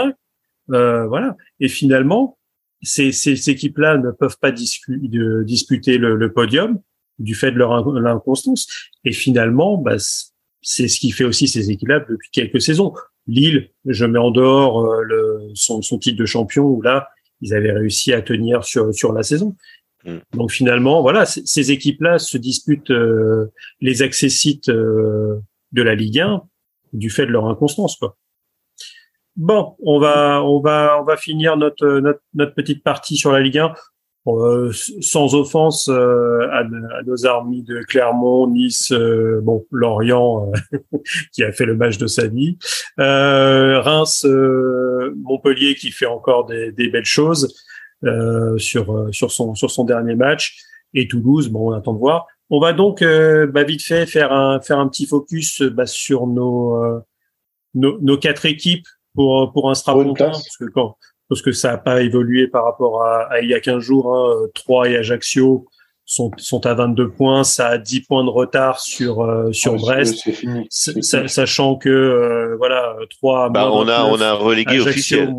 1. 0.68 1.06
voilà. 1.06 1.36
Et 1.60 1.68
finalement, 1.68 2.38
ces, 2.82 3.12
ces 3.12 3.50
équipes-là 3.50 3.98
ne 3.98 4.10
peuvent 4.10 4.38
pas 4.40 4.52
disputer 4.52 5.98
le, 5.98 6.16
le, 6.16 6.32
podium 6.32 6.80
du 7.18 7.34
fait 7.34 7.50
de 7.50 7.56
leur 7.56 7.72
inconstance. 7.72 8.66
Et 9.04 9.12
finalement, 9.12 9.78
bah, 9.78 9.96
c'est 10.62 10.88
ce 10.88 10.98
qui 10.98 11.12
fait 11.12 11.24
aussi 11.24 11.48
ces 11.48 11.70
équipes-là 11.70 12.00
depuis 12.08 12.30
quelques 12.30 12.60
saisons. 12.60 12.92
Lille, 13.26 13.70
je 13.84 14.04
mets 14.04 14.18
en 14.18 14.30
dehors 14.30 14.84
euh, 14.84 15.02
le, 15.02 15.50
son, 15.54 15.82
son, 15.82 15.98
titre 15.98 16.18
de 16.18 16.26
champion 16.26 16.64
où 16.64 16.82
là, 16.82 17.08
ils 17.40 17.54
avaient 17.54 17.72
réussi 17.72 18.12
à 18.12 18.22
tenir 18.22 18.64
sur, 18.64 18.94
sur 18.94 19.12
la 19.12 19.22
saison. 19.22 19.56
Mm. 20.04 20.18
Donc 20.34 20.50
finalement, 20.50 21.02
voilà, 21.02 21.26
ces 21.26 21.70
équipes-là 21.70 22.18
se 22.18 22.38
disputent 22.38 22.90
euh, 22.90 23.52
les 23.80 24.02
accessites 24.02 24.68
euh, 24.68 25.40
de 25.72 25.82
la 25.82 25.94
Ligue 25.94 26.20
1 26.20 26.42
du 26.92 27.10
fait 27.10 27.26
de 27.26 27.32
leur 27.32 27.46
inconstance, 27.46 27.96
quoi. 27.96 28.16
Bon, 29.36 29.76
on 29.82 29.98
va, 29.98 30.42
on 30.42 30.60
va, 30.60 30.98
on 30.98 31.04
va 31.04 31.18
finir 31.18 31.58
notre, 31.58 31.86
notre, 31.98 32.22
notre 32.32 32.54
petite 32.54 32.82
partie 32.82 33.16
sur 33.16 33.32
la 33.32 33.40
Ligue 33.40 33.58
1. 33.58 33.74
Euh, 34.28 34.72
sans 34.72 35.34
offense 35.36 35.88
euh, 35.88 36.48
à, 36.50 36.64
nos 37.04 37.26
armées 37.26 37.62
de 37.62 37.80
Clermont, 37.86 38.48
Nice, 38.48 38.90
euh, 38.90 39.40
bon 39.40 39.64
Lorient 39.70 40.50
qui 41.32 41.44
a 41.44 41.52
fait 41.52 41.64
le 41.64 41.76
match 41.76 41.96
de 41.96 42.08
sa 42.08 42.26
vie, 42.26 42.58
Reims, 42.98 44.26
Montpellier 45.16 45.76
qui 45.76 45.92
fait 45.92 46.06
encore 46.06 46.46
des, 46.46 46.72
des 46.72 46.88
belles 46.88 47.04
choses 47.04 47.54
sur 48.56 49.08
sur 49.12 49.30
son 49.30 49.54
sur 49.54 49.70
son 49.70 49.84
dernier 49.84 50.16
match. 50.16 50.56
Et 50.92 51.06
Toulouse, 51.06 51.48
bon 51.48 51.70
on 51.70 51.72
attend 51.72 51.92
de 51.92 51.98
voir. 51.98 52.26
On 52.50 52.58
va 52.58 52.72
donc 52.72 53.04
bah, 53.04 53.62
vite 53.62 53.82
fait 53.82 54.06
faire 54.06 54.32
un 54.32 54.60
faire 54.60 54.80
un 54.80 54.88
petit 54.88 55.06
focus 55.06 55.62
bah, 55.62 55.86
sur 55.86 56.26
nos, 56.26 57.00
nos, 57.74 58.00
nos 58.00 58.18
quatre 58.18 58.44
équipes 58.44 58.86
pour 59.14 59.52
pour 59.52 59.70
un 59.70 59.74
strapontin 59.74 60.30
parce 60.30 60.56
que 60.56 60.64
quand 60.64 60.96
parce 61.28 61.42
que 61.42 61.52
ça 61.52 61.72
n'a 61.72 61.78
pas 61.78 62.02
évolué 62.02 62.48
par 62.48 62.64
rapport 62.64 63.02
à, 63.02 63.40
il 63.40 63.48
y 63.48 63.54
a 63.54 63.60
15 63.60 63.82
jours. 63.82 64.14
Hein. 64.14 64.48
3 64.54 64.90
et 64.90 64.96
Ajaccio 64.96 65.66
sont, 66.06 66.30
sont 66.38 66.64
à 66.66 66.74
22 66.74 67.10
points, 67.10 67.44
ça 67.44 67.66
a 67.68 67.78
10 67.78 68.02
points 68.02 68.24
de 68.24 68.30
retard 68.30 68.80
sur 68.80 69.22
euh, 69.22 69.52
sur 69.52 69.74
Brest, 69.74 70.28
sachant 70.70 71.76
que 71.76 71.88
euh, 71.88 72.56
voilà 72.58 72.94
3 73.18 73.50
bah, 73.50 73.70
on 73.70 73.88
a 73.88 74.04
on 74.04 74.20
a 74.20 74.32
relégué 74.32 74.80
officiel. 74.80 75.34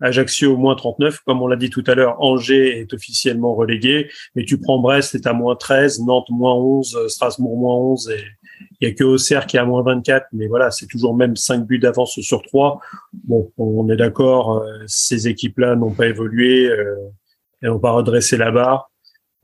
Ajaccio 0.00 0.56
moins 0.56 0.76
39, 0.76 1.22
comme 1.26 1.42
on 1.42 1.48
l'a 1.48 1.56
dit 1.56 1.70
tout 1.70 1.82
à 1.88 1.96
l'heure, 1.96 2.22
Angers 2.22 2.78
est 2.78 2.94
officiellement 2.94 3.56
relégué, 3.56 4.08
mais 4.36 4.44
tu 4.44 4.60
prends 4.60 4.78
Brest, 4.78 5.10
c'est 5.10 5.26
à 5.26 5.32
moins 5.32 5.56
13, 5.56 6.02
Nantes 6.06 6.28
moins 6.30 6.54
11, 6.54 7.08
Strasbourg 7.08 7.56
moins 7.58 7.74
11 7.74 8.10
et 8.10 8.24
il 8.80 8.88
y 8.88 8.90
a 8.90 8.94
que 8.94 9.04
Auxerre 9.04 9.46
qui 9.46 9.56
est 9.56 9.60
à 9.60 9.64
moins 9.64 9.82
24, 9.82 10.26
mais 10.32 10.46
voilà, 10.46 10.70
c'est 10.70 10.86
toujours 10.86 11.14
même 11.16 11.36
5 11.36 11.66
buts 11.66 11.78
d'avance 11.78 12.20
sur 12.20 12.42
3. 12.42 12.80
Bon, 13.12 13.50
on 13.58 13.88
est 13.88 13.96
d'accord, 13.96 14.58
euh, 14.58 14.78
ces 14.86 15.28
équipes-là 15.28 15.76
n'ont 15.76 15.92
pas 15.92 16.06
évolué, 16.06 16.68
euh, 16.68 16.96
elles 17.60 17.70
n'ont 17.70 17.80
pas 17.80 17.92
redressé 17.92 18.36
la 18.36 18.50
barre. 18.50 18.90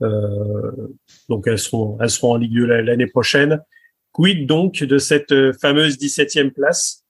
Euh, 0.01 0.71
donc 1.29 1.47
elles 1.47 1.59
seront, 1.59 1.97
elles 2.01 2.09
seront 2.09 2.33
en 2.33 2.37
Ligue 2.37 2.53
2 2.53 2.65
l'année 2.65 3.07
prochaine. 3.07 3.61
Quid 4.11 4.47
donc 4.47 4.83
de 4.83 4.97
cette 4.97 5.33
fameuse 5.59 5.97
17e 5.97 6.51
place? 6.51 7.03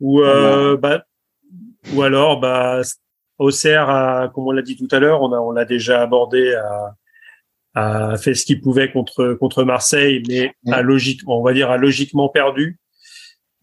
Ou 0.00 0.22
euh, 0.22 0.76
bah, 0.76 1.04
ou 1.94 2.02
alors 2.02 2.40
bah 2.40 2.82
Auxerre, 3.38 3.88
a, 3.88 4.28
comme 4.28 4.48
on 4.48 4.50
l'a 4.50 4.62
dit 4.62 4.76
tout 4.76 4.88
à 4.90 4.98
l'heure, 4.98 5.22
on 5.22 5.32
a 5.32 5.38
on 5.38 5.52
l'a 5.52 5.64
déjà 5.64 6.02
abordé 6.02 6.54
à 6.54 6.94
a 7.74 8.16
fait 8.18 8.34
ce 8.34 8.44
qu'il 8.44 8.60
pouvait 8.60 8.90
contre 8.90 9.34
contre 9.34 9.64
Marseille, 9.64 10.22
mais 10.28 10.52
a 10.70 10.82
logique, 10.82 11.20
on 11.26 11.42
va 11.42 11.52
dire 11.52 11.70
a 11.70 11.76
logiquement 11.76 12.28
perdu. 12.28 12.78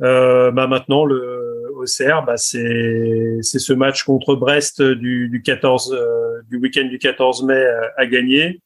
Euh, 0.02 0.52
bah 0.52 0.68
maintenant 0.68 1.06
le 1.06 1.72
Auxerre, 1.76 2.24
bah 2.26 2.38
c'est 2.38 3.38
c'est 3.42 3.60
ce 3.60 3.74
match 3.74 4.04
contre 4.04 4.36
Brest 4.36 4.82
du, 4.82 5.30
du 5.30 5.42
14 5.42 5.94
euh, 5.94 6.42
du 6.50 6.58
week-end 6.58 6.86
du 6.86 6.98
14 6.98 7.44
mai 7.44 7.54
euh, 7.54 7.88
à 7.98 8.06
gagner. 8.06 8.62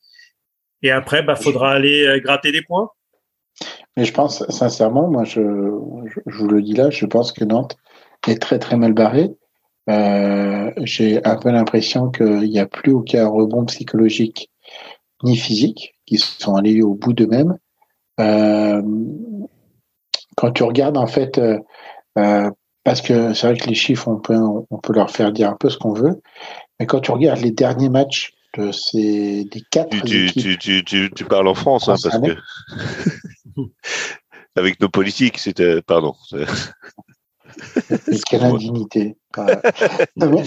Et 0.81 0.91
après, 0.91 1.23
bah 1.23 1.35
faudra 1.35 1.71
aller 1.71 2.05
euh, 2.05 2.19
gratter 2.19 2.51
des 2.51 2.61
points. 2.61 2.89
Mais 3.95 4.05
je 4.05 4.13
pense 4.13 4.47
sincèrement, 4.49 5.07
moi 5.07 5.23
je, 5.23 5.41
je, 6.25 6.37
vous 6.37 6.47
le 6.47 6.61
dis 6.61 6.73
là, 6.73 6.89
je 6.89 7.05
pense 7.05 7.31
que 7.31 7.43
Nantes 7.43 7.77
est 8.27 8.41
très 8.41 8.59
très 8.59 8.77
mal 8.77 8.93
barré. 8.93 9.31
Euh, 9.89 10.71
J'ai 10.77 11.23
un 11.25 11.35
peu 11.35 11.51
l'impression 11.51 12.09
qu'il 12.09 12.49
n'y 12.49 12.59
a 12.59 12.65
plus 12.65 12.93
aucun 12.93 13.27
rebond 13.27 13.65
psychologique 13.65 14.49
ni 15.23 15.37
physiques, 15.37 15.95
qui 16.05 16.17
sont 16.17 16.55
allés 16.55 16.81
au 16.81 16.93
bout 16.93 17.13
d'eux-mêmes. 17.13 17.57
Euh, 18.19 18.81
quand 20.35 20.51
tu 20.51 20.63
regardes, 20.63 20.97
en 20.97 21.07
fait, 21.07 21.37
euh, 21.37 21.59
euh, 22.17 22.51
parce 22.83 23.01
que 23.01 23.33
c'est 23.33 23.47
vrai 23.47 23.57
que 23.57 23.67
les 23.67 23.75
chiffres, 23.75 24.07
on 24.07 24.19
peut, 24.19 24.37
on 24.69 24.77
peut 24.77 24.93
leur 24.93 25.09
faire 25.09 25.31
dire 25.31 25.49
un 25.49 25.55
peu 25.55 25.69
ce 25.69 25.77
qu'on 25.77 25.93
veut, 25.93 26.21
mais 26.79 26.85
quand 26.85 26.99
tu 26.99 27.11
regardes 27.11 27.39
les 27.39 27.51
derniers 27.51 27.89
matchs 27.89 28.33
de 28.57 28.71
ces 28.71 29.45
des 29.45 29.61
quatre 29.71 29.89
tu, 29.89 30.27
équipes, 30.27 30.59
tu, 30.59 30.83
tu, 30.85 31.11
tu, 31.15 31.25
parles 31.25 31.47
en 31.47 31.55
France, 31.55 31.89
hein, 31.89 31.95
parce 32.03 32.19
que 32.19 32.35
avec 34.55 34.79
nos 34.79 34.89
politiques, 34.89 35.39
c'était 35.39 35.81
pardon. 35.81 36.13
quelle 38.29 38.43
indignité. 38.43 39.15
mais, 40.17 40.43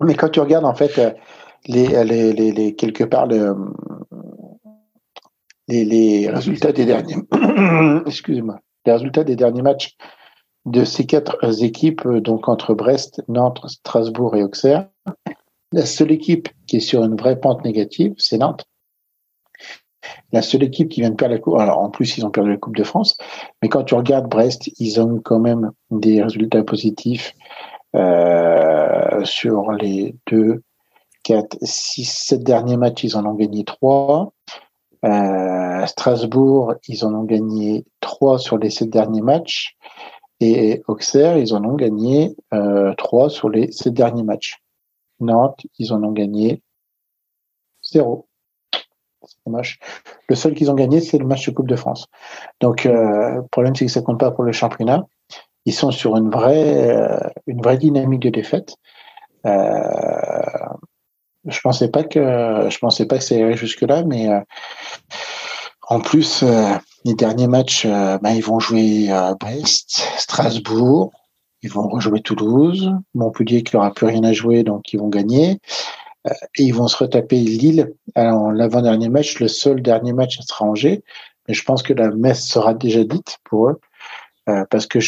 mais, 0.00 0.14
quand 0.14 0.30
tu 0.30 0.40
regardes 0.40 0.64
en 0.64 0.74
fait 0.74 0.98
les, 1.66 2.74
quelque 2.76 3.04
part 3.04 3.26
le, 3.26 3.54
les, 5.68 5.84
les 5.84 6.30
résultats 6.30 6.72
des 6.72 6.84
derniers 6.84 7.16
excusez-moi 8.06 8.60
les 8.86 8.92
résultats 8.92 9.24
des 9.24 9.36
derniers 9.36 9.62
matchs 9.62 9.96
de 10.64 10.84
ces 10.84 11.06
quatre 11.06 11.38
équipes 11.62 12.06
donc 12.08 12.48
entre 12.48 12.74
Brest, 12.74 13.22
Nantes, 13.28 13.60
Strasbourg 13.66 14.36
et 14.36 14.42
Auxerre. 14.42 14.88
La 15.72 15.86
seule 15.86 16.12
équipe 16.12 16.48
qui 16.66 16.76
est 16.76 16.80
sur 16.80 17.04
une 17.04 17.16
vraie 17.16 17.38
pente 17.38 17.64
négative, 17.64 18.14
c'est 18.18 18.38
Nantes. 18.38 18.64
La 20.32 20.42
seule 20.42 20.62
équipe 20.62 20.88
qui 20.88 21.00
vient 21.00 21.10
de 21.10 21.16
perdre 21.16 21.34
la 21.34 21.40
coupe, 21.40 21.58
alors 21.58 21.78
en 21.78 21.90
plus 21.90 22.16
ils 22.16 22.24
ont 22.24 22.30
perdu 22.30 22.50
la 22.50 22.56
Coupe 22.56 22.76
de 22.76 22.84
France, 22.84 23.16
mais 23.62 23.68
quand 23.68 23.84
tu 23.84 23.94
regardes 23.94 24.28
Brest, 24.28 24.70
ils 24.78 25.00
ont 25.00 25.20
quand 25.22 25.38
même 25.38 25.72
des 25.90 26.22
résultats 26.22 26.62
positifs 26.62 27.34
euh, 27.94 29.24
sur 29.24 29.72
les 29.72 30.16
deux, 30.30 30.62
4, 31.28 31.58
6, 31.60 32.04
7 32.06 32.42
derniers 32.42 32.78
matchs, 32.78 33.04
ils 33.04 33.14
en 33.14 33.26
ont 33.26 33.34
gagné 33.34 33.62
3. 33.62 34.32
Euh, 35.04 35.86
Strasbourg, 35.86 36.74
ils 36.88 37.04
en 37.04 37.12
ont 37.12 37.24
gagné 37.24 37.84
3 38.00 38.38
sur 38.38 38.56
les 38.56 38.70
7 38.70 38.88
derniers 38.88 39.20
matchs. 39.20 39.76
Et 40.40 40.82
Auxerre, 40.88 41.36
ils 41.36 41.52
en 41.52 41.62
ont 41.64 41.74
gagné 41.74 42.34
euh, 42.54 42.94
3 42.96 43.28
sur 43.28 43.50
les 43.50 43.70
7 43.72 43.92
derniers 43.92 44.22
matchs. 44.22 44.62
Nantes, 45.20 45.66
ils 45.78 45.92
en 45.92 46.02
ont 46.02 46.12
gagné 46.12 46.62
0. 47.82 48.26
C'est 48.72 49.36
dommage. 49.44 49.80
Le 50.30 50.34
seul 50.34 50.54
qu'ils 50.54 50.70
ont 50.70 50.74
gagné, 50.74 51.02
c'est 51.02 51.18
le 51.18 51.26
match 51.26 51.46
de 51.46 51.54
Coupe 51.54 51.68
de 51.68 51.76
France. 51.76 52.06
Donc, 52.60 52.86
euh, 52.86 53.34
le 53.34 53.46
problème, 53.48 53.76
c'est 53.76 53.84
que 53.84 53.92
ça 53.92 54.00
compte 54.00 54.18
pas 54.18 54.30
pour 54.30 54.44
le 54.44 54.52
championnat. 54.52 55.06
Ils 55.66 55.74
sont 55.74 55.90
sur 55.90 56.16
une 56.16 56.30
vraie, 56.30 56.88
euh, 56.88 57.18
une 57.46 57.60
vraie 57.60 57.76
dynamique 57.76 58.22
de 58.22 58.30
défaite. 58.30 58.76
Euh, 59.44 60.40
je 61.44 61.60
pensais 61.60 61.88
pas 61.88 62.04
que 62.04 62.20
je 62.68 62.78
pensais 62.78 63.06
pas 63.06 63.18
que 63.18 63.24
ça 63.24 63.34
irait 63.34 63.56
jusque 63.56 63.82
là, 63.82 64.02
mais 64.04 64.28
euh, 64.28 64.40
en 65.88 66.00
plus 66.00 66.42
euh, 66.42 66.74
les 67.04 67.14
derniers 67.14 67.46
matchs, 67.46 67.86
euh, 67.86 68.18
ben, 68.18 68.30
ils 68.30 68.44
vont 68.44 68.60
jouer 68.60 69.10
à 69.10 69.34
Brest, 69.34 70.02
Strasbourg, 70.18 71.12
ils 71.62 71.70
vont 71.70 71.88
rejouer 71.88 72.20
Toulouse, 72.20 72.92
Montpellier 73.14 73.62
qui 73.62 73.76
n'aura 73.76 73.92
plus 73.92 74.06
rien 74.06 74.24
à 74.24 74.32
jouer, 74.32 74.62
donc 74.62 74.92
ils 74.92 74.98
vont 74.98 75.08
gagner. 75.08 75.60
et 76.56 76.62
ils 76.62 76.74
vont 76.74 76.88
se 76.88 76.96
retaper 76.96 77.36
Lille. 77.36 77.92
Alors, 78.14 78.52
l'avant-dernier 78.52 79.08
match, 79.08 79.40
le 79.40 79.48
seul 79.48 79.82
dernier 79.82 80.12
match 80.12 80.38
sera 80.40 80.66
Angers, 80.66 81.02
mais 81.46 81.54
je 81.54 81.64
pense 81.64 81.82
que 81.82 81.94
la 81.94 82.10
messe 82.10 82.46
sera 82.46 82.74
déjà 82.74 83.04
dite 83.04 83.38
pour 83.44 83.70
eux, 83.70 83.80
parce 84.70 84.86
que 84.86 84.98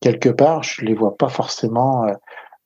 quelque 0.00 0.30
part, 0.30 0.62
je 0.62 0.84
les 0.84 0.94
vois 0.94 1.16
pas 1.16 1.28
forcément 1.28 2.06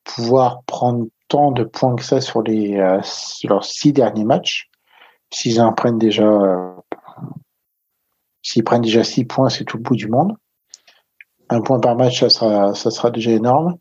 pouvoir 0.05 0.63
prendre 0.65 1.07
de 1.53 1.65
points 1.65 1.97
que 1.97 2.05
ça 2.05 2.21
sur 2.21 2.43
les 2.43 2.79
euh, 2.79 3.01
leurs 3.45 3.65
six 3.65 3.93
derniers 3.93 4.25
matchs. 4.25 4.71
S'ils 5.33 5.61
en 5.61 5.73
prennent 5.73 5.99
déjà, 5.99 6.23
euh, 6.23 6.71
s'ils 8.43 8.63
prennent 8.65 8.83
déjà 8.83 9.03
six 9.03 9.25
points, 9.25 9.49
c'est 9.49 9.65
tout 9.65 9.79
le 9.79 9.83
bout 9.83 9.97
du 9.97 10.09
monde. 10.09 10.37
Un 11.51 11.61
point 11.61 11.81
par 11.81 11.97
match, 11.97 12.21
ça 12.21 12.31
sera, 12.31 12.75
ça 12.75 12.91
sera 12.91 13.11
déjà 13.11 13.33
énorme. 13.33 13.77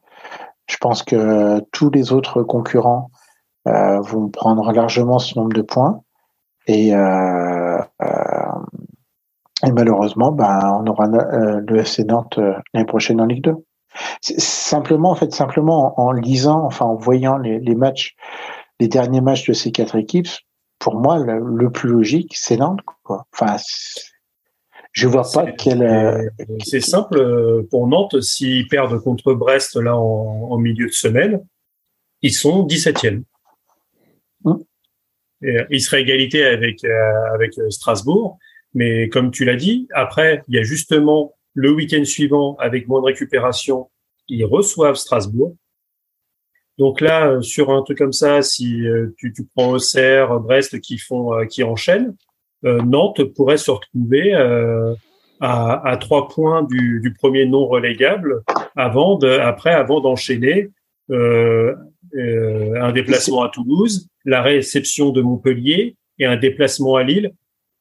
Je 0.68 0.78
pense 0.78 1.04
que 1.04 1.60
tous 1.72 1.92
les 1.92 2.12
autres 2.12 2.42
concurrents 2.44 3.12
euh, 3.68 4.00
vont 4.02 4.30
prendre 4.30 4.72
largement 4.72 5.20
ce 5.20 5.38
nombre 5.38 5.54
de 5.54 5.62
points. 5.62 6.02
Et, 6.66 6.90
et 6.90 6.96
malheureusement, 9.72 10.32
ben, 10.32 10.80
on 10.80 10.88
aura 10.88 11.08
le 11.08 11.78
FC 11.78 12.06
Nantes 12.06 12.40
l'année 12.74 12.86
prochaine 12.86 13.20
en 13.22 13.26
Ligue 13.26 13.44
2. 13.44 13.56
Simplement, 14.22 15.12
en 15.12 15.16
fait, 15.16 15.34
simplement 15.34 16.00
en, 16.00 16.12
lisant, 16.12 16.66
enfin 16.66 16.86
en 16.86 16.96
voyant 16.96 17.38
les, 17.38 17.60
les, 17.60 17.76
matchs, 17.76 18.16
les 18.80 18.88
derniers 18.88 19.22
matchs 19.22 19.48
de 19.48 19.54
ces 19.54 19.72
quatre 19.72 19.96
équipes, 19.96 20.28
pour 20.80 20.96
moi, 20.96 21.18
le, 21.18 21.70
plus 21.70 21.90
logique, 21.90 22.34
c'est 22.36 22.58
Nantes. 22.58 22.82
Quoi. 23.04 23.26
Enfin, 23.34 23.56
je 24.92 25.08
vois 25.08 25.26
pas 25.32 25.52
quel. 25.52 25.82
Euh, 25.82 26.30
c'est 26.64 26.82
simple 26.82 27.18
euh, 27.18 27.68
pour 27.72 27.88
Nantes. 27.88 28.20
S'ils 28.22 28.68
perdent 28.68 29.00
contre 29.00 29.34
Brest 29.34 29.76
là 29.78 29.96
en, 29.96 30.58
milieu 30.58 30.88
de 30.88 30.92
semaine, 30.92 31.42
ils 32.22 32.34
sont 32.34 32.68
17e. 32.68 33.24
Hum. 34.46 34.62
ils 35.42 35.80
seraient 35.80 36.02
égalité 36.02 36.44
avec 36.44 36.84
avec 37.34 37.54
Strasbourg. 37.70 38.38
Mais 38.74 39.08
comme 39.08 39.32
tu 39.32 39.46
l'as 39.46 39.56
dit, 39.56 39.88
après, 39.94 40.44
il 40.48 40.56
y 40.56 40.60
a 40.60 40.64
justement 40.64 41.34
le 41.54 41.72
week-end 41.72 42.04
suivant, 42.06 42.56
avec 42.60 42.88
moins 42.88 43.02
de 43.02 43.06
récupération, 43.06 43.90
ils 44.28 44.46
reçoivent 44.46 44.96
Strasbourg. 44.96 45.56
Donc 46.78 47.02
là, 47.02 47.28
euh, 47.28 47.42
sur 47.42 47.70
un 47.70 47.84
truc 47.84 48.00
comme 48.00 48.14
ça, 48.14 48.42
si 48.42 48.88
euh, 48.88 49.14
tu, 49.18 49.32
tu 49.34 49.46
prends 49.56 49.72
Auxerre, 49.72 50.40
Brest 50.40 50.80
qui 50.82 50.98
font, 50.98 51.34
euh, 51.34 51.46
qui 51.46 51.64
enchaînent, 51.64 52.16
Nantes 52.66 53.22
pourrait 53.36 53.58
se 53.58 53.72
retrouver 53.72 54.34
à, 54.34 55.90
à 55.90 55.98
trois 55.98 56.30
points 56.30 56.64
du, 56.64 57.02
du 57.02 57.14
premier 57.14 57.46
non 57.46 57.68
relégable 57.68 58.42
avant 58.78 59.18
de, 59.18 59.28
après, 59.28 59.74
avant 59.74 60.00
d'enchaîner 60.00 60.70
euh, 61.12 61.76
un 62.80 62.92
déplacement 62.92 63.44
à 63.44 63.50
Toulouse, 63.50 64.08
la 64.24 64.42
réception 64.42 65.10
de 65.10 65.22
Montpellier 65.22 65.98
et 66.20 66.26
un 66.26 66.38
déplacement 66.38 66.96
à 66.96 67.04
Lille. 67.04 67.34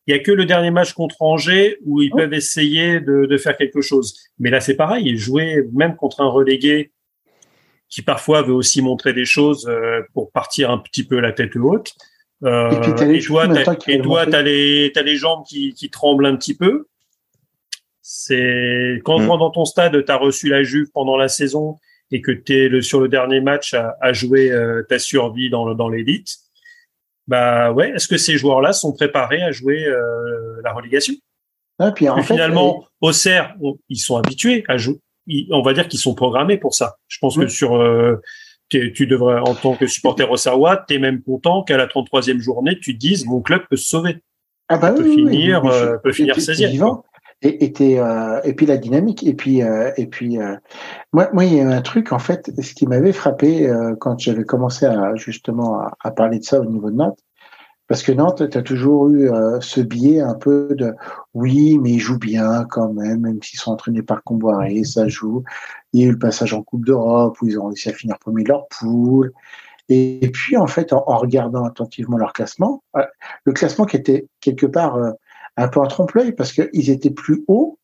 Il 0.07 0.15
y 0.15 0.19
a 0.19 0.19
que 0.19 0.33
le 0.33 0.45
dernier 0.45 0.71
match 0.71 0.95
contre 0.95 1.17
Angers 1.21 1.79
où 1.85 2.03
ils 2.03 2.11
oh. 2.13 2.17
peuvent 2.17 2.35
essayer 2.35 3.01
de, 3.01 3.27
de, 3.27 3.37
faire 3.37 3.57
quelque 3.57 3.81
chose. 3.81 4.17
Mais 4.39 4.51
là, 4.51 4.61
c'est 4.61 4.75
pareil. 4.75 5.17
Jouer 5.17 5.63
même 5.73 5.97
contre 5.97 6.21
un 6.21 6.29
relégué 6.29 6.93
qui 7.89 8.03
parfois 8.03 8.43
veut 8.43 8.55
aussi 8.55 8.81
montrer 8.81 9.13
des 9.13 9.27
choses 9.27 9.69
euh, 9.69 10.01
pour 10.15 10.33
partir 10.33 10.71
un 10.71 10.79
petit 10.79 11.05
peu 11.05 11.21
la 11.21 11.33
tête 11.33 11.55
haute. 11.57 11.93
Euh, 12.43 12.71
et, 12.71 12.95
puis 12.95 13.19
et 13.95 14.01
toi, 14.01 14.27
tu 14.27 14.35
as 14.35 14.43
les, 14.43 14.91
as 14.97 15.03
les 15.03 15.17
jambes 15.17 15.45
qui, 15.47 15.75
qui 15.75 15.91
tremblent 15.91 16.27
un 16.27 16.35
petit 16.37 16.57
peu. 16.57 16.87
C'est 18.01 19.01
quand, 19.05 19.21
mm. 19.21 19.27
dans 19.27 19.51
ton 19.51 19.65
stade, 19.65 20.05
tu 20.05 20.11
as 20.11 20.17
reçu 20.17 20.49
la 20.49 20.63
Juve 20.65 20.89
pendant 20.93 21.17
la 21.17 21.29
saison 21.29 21.77
et 22.11 22.21
que 22.21 22.33
tu 22.33 22.65
es 22.65 22.69
le, 22.69 22.83
sur 22.83 22.99
le 22.99 23.09
dernier 23.09 23.41
match 23.41 23.75
à, 23.75 23.97
à 24.01 24.13
jouer 24.13 24.51
euh, 24.51 24.83
ta 24.89 24.99
survie 24.99 25.51
dans, 25.51 25.75
dans 25.75 25.89
l'élite. 25.89 26.39
Bah 27.29 27.73
ouais, 27.73 27.91
est-ce 27.91 28.09
que 28.09 28.17
ces 28.17 28.37
joueurs-là 28.37 28.73
sont 28.73 28.93
préparés 28.93 29.43
à 29.43 29.53
jouer 29.53 29.85
euh, 29.85 30.61
la 30.65 30.73
relégation? 30.73 31.15
Ah, 31.79 31.93
puis 31.93 32.09
en 32.09 32.17
fait, 32.17 32.35
Finalement, 32.35 32.85
au 33.01 33.13
CER, 33.13 33.55
ils 33.89 33.99
sont 33.99 34.17
habitués 34.17 34.65
à 34.69 34.77
jouer, 34.77 34.99
on 35.51 35.63
va 35.63 35.73
dire 35.73 35.89
qu'ils 35.89 36.01
sont 36.01 36.15
programmés 36.15 36.59
pour 36.59 36.75
ça. 36.75 36.97
Je 37.09 37.19
pense 37.21 37.37
que 37.37 37.47
sur 37.47 37.77
euh, 37.77 38.21
tu 38.69 39.07
devrais, 39.07 39.41
en 39.41 39.55
tant 39.55 39.75
que 39.75 39.87
supporter 39.87 40.29
au 40.31 40.37
Serrois, 40.37 40.85
tu 40.89 40.95
es 40.95 40.99
même 40.99 41.23
content 41.23 41.63
qu'à 41.63 41.77
la 41.77 41.87
33e 41.87 42.41
journée, 42.41 42.79
tu 42.81 42.95
te 42.95 42.99
dises 42.99 43.27
mon 43.27 43.41
club 43.41 43.63
peut 43.69 43.77
se 43.77 43.89
sauver. 43.89 44.23
Ah 44.69 44.79
bah 44.79 44.93
peut 44.93 45.05
finir, 45.05 45.65
euh, 45.67 45.97
peut 45.99 46.13
finir 46.13 46.37
16e. 46.39 47.03
Et, 47.43 47.65
et, 47.65 48.01
euh, 48.01 48.41
et, 48.45 48.55
puis 48.55 48.67
la 48.67 48.77
dynamique. 48.77 49.27
Et 49.27 49.35
puis, 49.35 49.63
et 49.97 50.07
puis 50.07 50.39
moi, 51.13 51.29
moi, 51.33 51.45
il 51.45 51.55
y 51.55 51.61
a 51.61 51.69
un 51.69 51.83
truc, 51.83 52.13
en 52.13 52.19
fait, 52.19 52.53
ce 52.61 52.75
qui 52.75 52.87
m'avait 52.87 53.13
frappé 53.13 53.69
quand 54.01 54.19
j'avais 54.19 54.45
commencé 54.45 54.87
à 54.87 55.15
justement 55.17 55.81
à, 55.81 55.97
à, 56.01 56.11
parler 56.13 56.39
de 56.39 56.45
ça 56.45 56.61
au 56.61 56.65
niveau 56.65 56.91
de 56.91 56.97
notes, 56.97 57.19
parce 57.93 58.03
que 58.03 58.13
Nantes, 58.13 58.49
tu 58.49 58.63
toujours 58.63 59.11
eu 59.11 59.31
euh, 59.31 59.61
ce 59.61 59.83
biais 59.83 60.21
un 60.21 60.33
peu 60.33 60.69
de 60.71 60.95
oui, 61.35 61.79
mais 61.79 61.91
ils 61.91 61.99
jouent 61.99 62.19
bien 62.19 62.65
quand 62.71 62.91
même, 62.91 63.21
même 63.21 63.43
s'ils 63.43 63.59
sont 63.59 63.73
entraînés 63.73 64.03
par 64.03 64.23
Comboiré, 64.23 64.83
ça 64.85 65.09
joue. 65.09 65.45
Il 65.93 66.01
y 66.01 66.05
a 66.05 66.07
eu 66.09 66.13
le 66.13 66.19
passage 66.19 66.55
en 66.55 66.63
Coupe 66.63 66.87
d'Europe 66.87 67.37
où 67.43 67.49
ils 67.49 67.59
ont 67.59 67.67
réussi 67.67 67.91
à 67.91 67.93
finir 67.93 68.19
premier 68.19 68.45
de 68.45 68.49
leur 68.49 68.67
poule. 68.69 69.33
Et, 69.91 70.31
puis, 70.33 70.57
en 70.57 70.67
fait, 70.67 70.95
en, 70.95 71.05
regardant 71.05 71.67
attentivement 71.67 72.17
leur 72.17 72.33
classement, 72.33 72.83
euh, 72.97 73.05
le 73.45 73.53
classement 73.53 73.85
qui 73.85 73.97
était 73.97 74.27
quelque 74.41 74.65
part 74.65 74.97
euh, 74.97 75.11
un 75.57 75.69
peu 75.69 75.81
en 75.81 75.87
trompe-l'œil 75.87 76.33
parce 76.33 76.53
qu'ils 76.53 76.91
étaient 76.91 77.11
plus 77.11 77.45
hauts, 77.49 77.79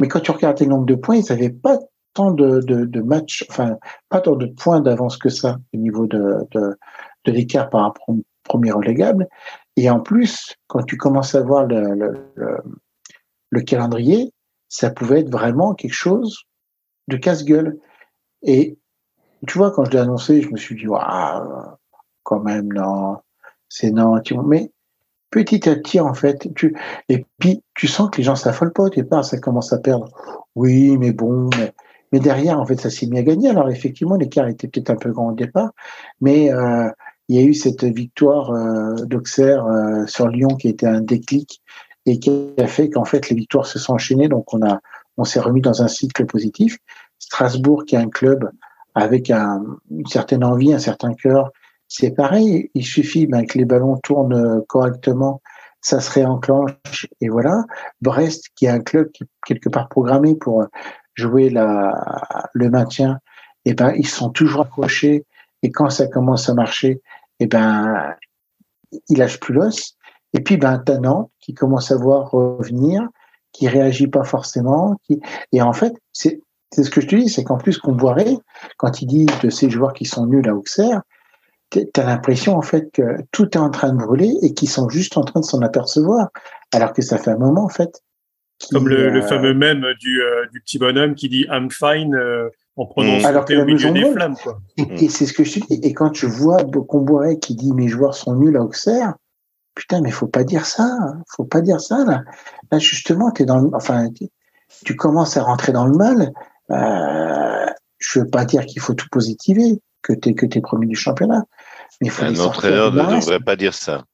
mais 0.00 0.08
quand 0.08 0.20
tu 0.20 0.30
regardais 0.30 0.64
le 0.64 0.70
nombre 0.70 0.86
de 0.86 0.94
points, 0.94 1.16
ils 1.16 1.28
n'avaient 1.28 1.50
pas 1.50 1.78
tant 2.14 2.30
de, 2.30 2.60
de, 2.60 3.00
matchs, 3.00 3.46
enfin, 3.48 3.78
pas 4.08 4.20
tant 4.20 4.36
de 4.36 4.46
points 4.46 4.80
d'avance 4.80 5.16
que 5.16 5.28
ça 5.28 5.58
au 5.72 5.76
niveau 5.78 6.06
de, 6.06 6.46
de, 6.50 6.78
de 7.24 7.32
l'écart 7.32 7.70
par 7.70 7.82
rapport 7.82 8.14
premier 8.42 8.72
relégable. 8.72 9.28
Et 9.76 9.88
en 9.88 10.00
plus, 10.00 10.56
quand 10.66 10.82
tu 10.82 10.96
commences 10.96 11.34
à 11.34 11.42
voir 11.42 11.66
le, 11.66 12.30
le, 13.50 13.60
calendrier, 13.62 14.32
ça 14.68 14.90
pouvait 14.90 15.20
être 15.20 15.30
vraiment 15.30 15.74
quelque 15.74 15.94
chose 15.94 16.42
de 17.08 17.16
casse-gueule. 17.16 17.78
Et 18.42 18.78
tu 19.46 19.58
vois, 19.58 19.70
quand 19.70 19.84
je 19.84 19.92
l'ai 19.92 19.98
annoncé, 19.98 20.42
je 20.42 20.50
me 20.50 20.56
suis 20.56 20.76
dit, 20.76 20.86
waouh, 20.86 21.76
quand 22.22 22.40
même, 22.40 22.72
non, 22.72 23.18
c'est 23.68 23.90
non. 23.90 24.20
Mais 24.44 24.70
petit 25.32 25.68
à 25.68 25.74
petit, 25.74 25.98
en 25.98 26.14
fait, 26.14 26.48
tu, 26.54 26.76
et 27.08 27.26
puis, 27.38 27.64
tu 27.74 27.88
sens 27.88 28.10
que 28.10 28.18
les 28.18 28.22
gens 28.22 28.36
s'affolent 28.36 28.72
pas 28.72 28.84
au 28.84 28.90
départ, 28.90 29.24
ça 29.24 29.38
commence 29.38 29.72
à 29.72 29.78
perdre. 29.78 30.08
Oui, 30.54 30.96
mais 30.98 31.10
bon, 31.10 31.50
mais, 32.12 32.20
derrière, 32.20 32.60
en 32.60 32.66
fait, 32.66 32.80
ça 32.80 32.90
s'est 32.90 33.06
mis 33.06 33.18
à 33.18 33.22
gagner. 33.22 33.48
Alors, 33.48 33.68
effectivement, 33.70 34.14
l'écart 34.14 34.46
était 34.46 34.68
peut-être 34.68 34.90
un 34.90 34.96
peu 34.96 35.10
grand 35.10 35.30
au 35.30 35.32
départ, 35.32 35.70
mais 36.20 36.52
euh, 36.52 36.88
il 37.28 37.36
y 37.36 37.38
a 37.38 37.42
eu 37.42 37.54
cette 37.54 37.84
victoire 37.84 38.50
euh, 38.50 38.94
d'Auxerre 39.06 39.64
euh, 39.64 40.06
sur 40.06 40.28
Lyon 40.28 40.48
qui 40.48 40.68
était 40.68 40.86
un 40.86 41.00
déclic 41.00 41.62
et 42.04 42.18
qui 42.18 42.50
a 42.58 42.66
fait 42.66 42.90
qu'en 42.90 43.04
fait 43.04 43.30
les 43.30 43.36
victoires 43.36 43.64
se 43.64 43.78
sont 43.78 43.94
enchaînées. 43.94 44.28
Donc 44.28 44.52
on 44.52 44.60
a, 44.62 44.80
on 45.16 45.24
s'est 45.24 45.40
remis 45.40 45.62
dans 45.62 45.82
un 45.82 45.88
cycle 45.88 46.26
positif. 46.26 46.76
Strasbourg, 47.18 47.84
qui 47.86 47.94
est 47.94 47.98
un 47.98 48.10
club 48.10 48.50
avec 48.94 49.30
un, 49.30 49.64
une 49.90 50.06
certaine 50.06 50.44
envie, 50.44 50.74
un 50.74 50.78
certain 50.78 51.14
cœur, 51.14 51.50
c'est 51.94 52.12
pareil. 52.12 52.70
Il 52.74 52.84
suffit 52.84 53.26
ben, 53.26 53.46
que 53.46 53.58
les 53.58 53.64
ballons 53.64 53.98
tournent 53.98 54.64
correctement, 54.66 55.42
ça 55.80 56.00
se 56.00 56.10
réenclenche 56.10 57.06
et 57.20 57.28
voilà. 57.28 57.64
Brest, 58.00 58.46
qui 58.54 58.66
est 58.66 58.70
un 58.70 58.80
club 58.80 59.10
qui 59.12 59.24
est 59.24 59.28
quelque 59.46 59.68
part 59.68 59.88
programmé 59.88 60.34
pour 60.34 60.64
jouer 61.14 61.50
la, 61.50 61.92
le 62.54 62.70
maintien, 62.70 63.18
et 63.64 63.70
eh 63.70 63.74
ben 63.74 63.92
ils 63.94 64.08
sont 64.08 64.30
toujours 64.30 64.62
accrochés. 64.62 65.26
Et 65.62 65.70
quand 65.70 65.90
ça 65.90 66.06
commence 66.06 66.48
à 66.48 66.54
marcher, 66.54 66.90
et 67.38 67.44
eh 67.44 67.46
ben, 67.46 68.14
il 69.08 69.18
lâche 69.18 69.38
plus 69.38 69.54
l'os. 69.54 69.96
Et 70.32 70.40
puis, 70.40 70.56
ben, 70.56 70.78
t'as 70.78 70.98
qui 71.40 71.54
commence 71.54 71.90
à 71.90 71.96
voir 71.96 72.30
revenir, 72.30 73.06
qui 73.52 73.68
réagit 73.68 74.06
pas 74.06 74.24
forcément, 74.24 74.96
qui, 75.04 75.20
et 75.52 75.60
en 75.60 75.72
fait, 75.72 75.92
c'est, 76.12 76.40
c'est 76.70 76.84
ce 76.84 76.90
que 76.90 77.00
je 77.02 77.06
te 77.06 77.16
dis, 77.16 77.28
c'est 77.28 77.44
qu'en 77.44 77.58
plus, 77.58 77.78
qu'on 77.78 77.96
voirait, 77.96 78.38
quand 78.78 79.02
il 79.02 79.06
dit 79.06 79.26
de 79.42 79.50
ces 79.50 79.68
joueurs 79.68 79.92
qui 79.92 80.06
sont 80.06 80.26
nuls 80.26 80.48
à 80.48 80.54
Auxerre, 80.54 81.02
t'as 81.92 82.04
l'impression, 82.04 82.56
en 82.56 82.62
fait, 82.62 82.90
que 82.92 83.02
tout 83.30 83.56
est 83.56 83.60
en 83.60 83.70
train 83.70 83.92
de 83.92 83.98
brûler 83.98 84.32
et 84.42 84.54
qu'ils 84.54 84.68
sont 84.68 84.88
juste 84.88 85.16
en 85.16 85.22
train 85.22 85.40
de 85.40 85.44
s'en 85.44 85.60
apercevoir. 85.62 86.28
Alors 86.72 86.92
que 86.92 87.02
ça 87.02 87.18
fait 87.18 87.30
un 87.30 87.38
moment, 87.38 87.64
en 87.64 87.68
fait. 87.68 88.02
Comme 88.70 88.88
le, 88.88 89.10
le, 89.10 89.22
fameux 89.22 89.54
même 89.54 89.84
du, 89.98 90.22
euh, 90.22 90.46
du 90.52 90.60
petit 90.60 90.78
bonhomme 90.78 91.14
qui 91.14 91.28
dit 91.28 91.46
I'm 91.50 91.68
fine, 91.70 92.14
euh, 92.14 92.48
en 92.76 92.86
prenant 92.86 93.18
mmh. 93.18 93.24
Alors 93.24 93.44
que 93.44 93.54
au 93.54 93.64
milieu 93.64 93.90
des 93.90 94.12
flammes. 94.12 94.36
Quoi. 94.36 94.60
Et, 94.76 95.08
c'est 95.08 95.26
ce 95.26 95.32
que 95.32 95.44
je 95.44 95.60
te 95.60 95.66
dis. 95.66 95.80
Et 95.82 95.92
quand 95.92 96.14
je 96.14 96.26
vois 96.26 96.64
Comboiré 96.64 97.38
qui 97.38 97.54
dit 97.54 97.72
mes 97.72 97.88
joueurs 97.88 98.14
sont 98.14 98.34
nuls 98.34 98.56
à 98.56 98.62
Auxerre, 98.62 99.14
putain, 99.74 100.00
mais 100.00 100.10
faut 100.10 100.28
pas 100.28 100.44
dire 100.44 100.66
ça. 100.66 100.96
Faut 101.36 101.44
pas 101.44 101.60
dire 101.60 101.80
ça 101.80 102.04
là. 102.04 102.22
Là 102.70 102.78
justement, 102.78 103.32
es 103.38 103.44
dans 103.44 103.58
le, 103.58 103.70
enfin, 103.74 104.08
tu 104.84 104.96
commences 104.96 105.36
à 105.36 105.42
rentrer 105.42 105.72
dans 105.72 105.86
le 105.86 105.96
mal. 105.96 106.32
Euh, 106.70 107.66
je 107.98 108.20
veux 108.20 108.28
pas 108.28 108.44
dire 108.44 108.64
qu'il 108.66 108.80
faut 108.80 108.94
tout 108.94 109.08
positiver, 109.10 109.80
que 110.02 110.12
t'es 110.12 110.34
que 110.34 110.46
t'es 110.46 110.60
premier 110.60 110.86
du 110.86 110.96
championnat. 110.96 111.44
Mais 112.00 112.08
faut 112.08 112.24
un 112.24 112.38
entraîneur 112.38 112.92
ne 112.92 113.20
devrait 113.20 113.40
pas 113.40 113.56
dire 113.56 113.74
ça. 113.74 114.04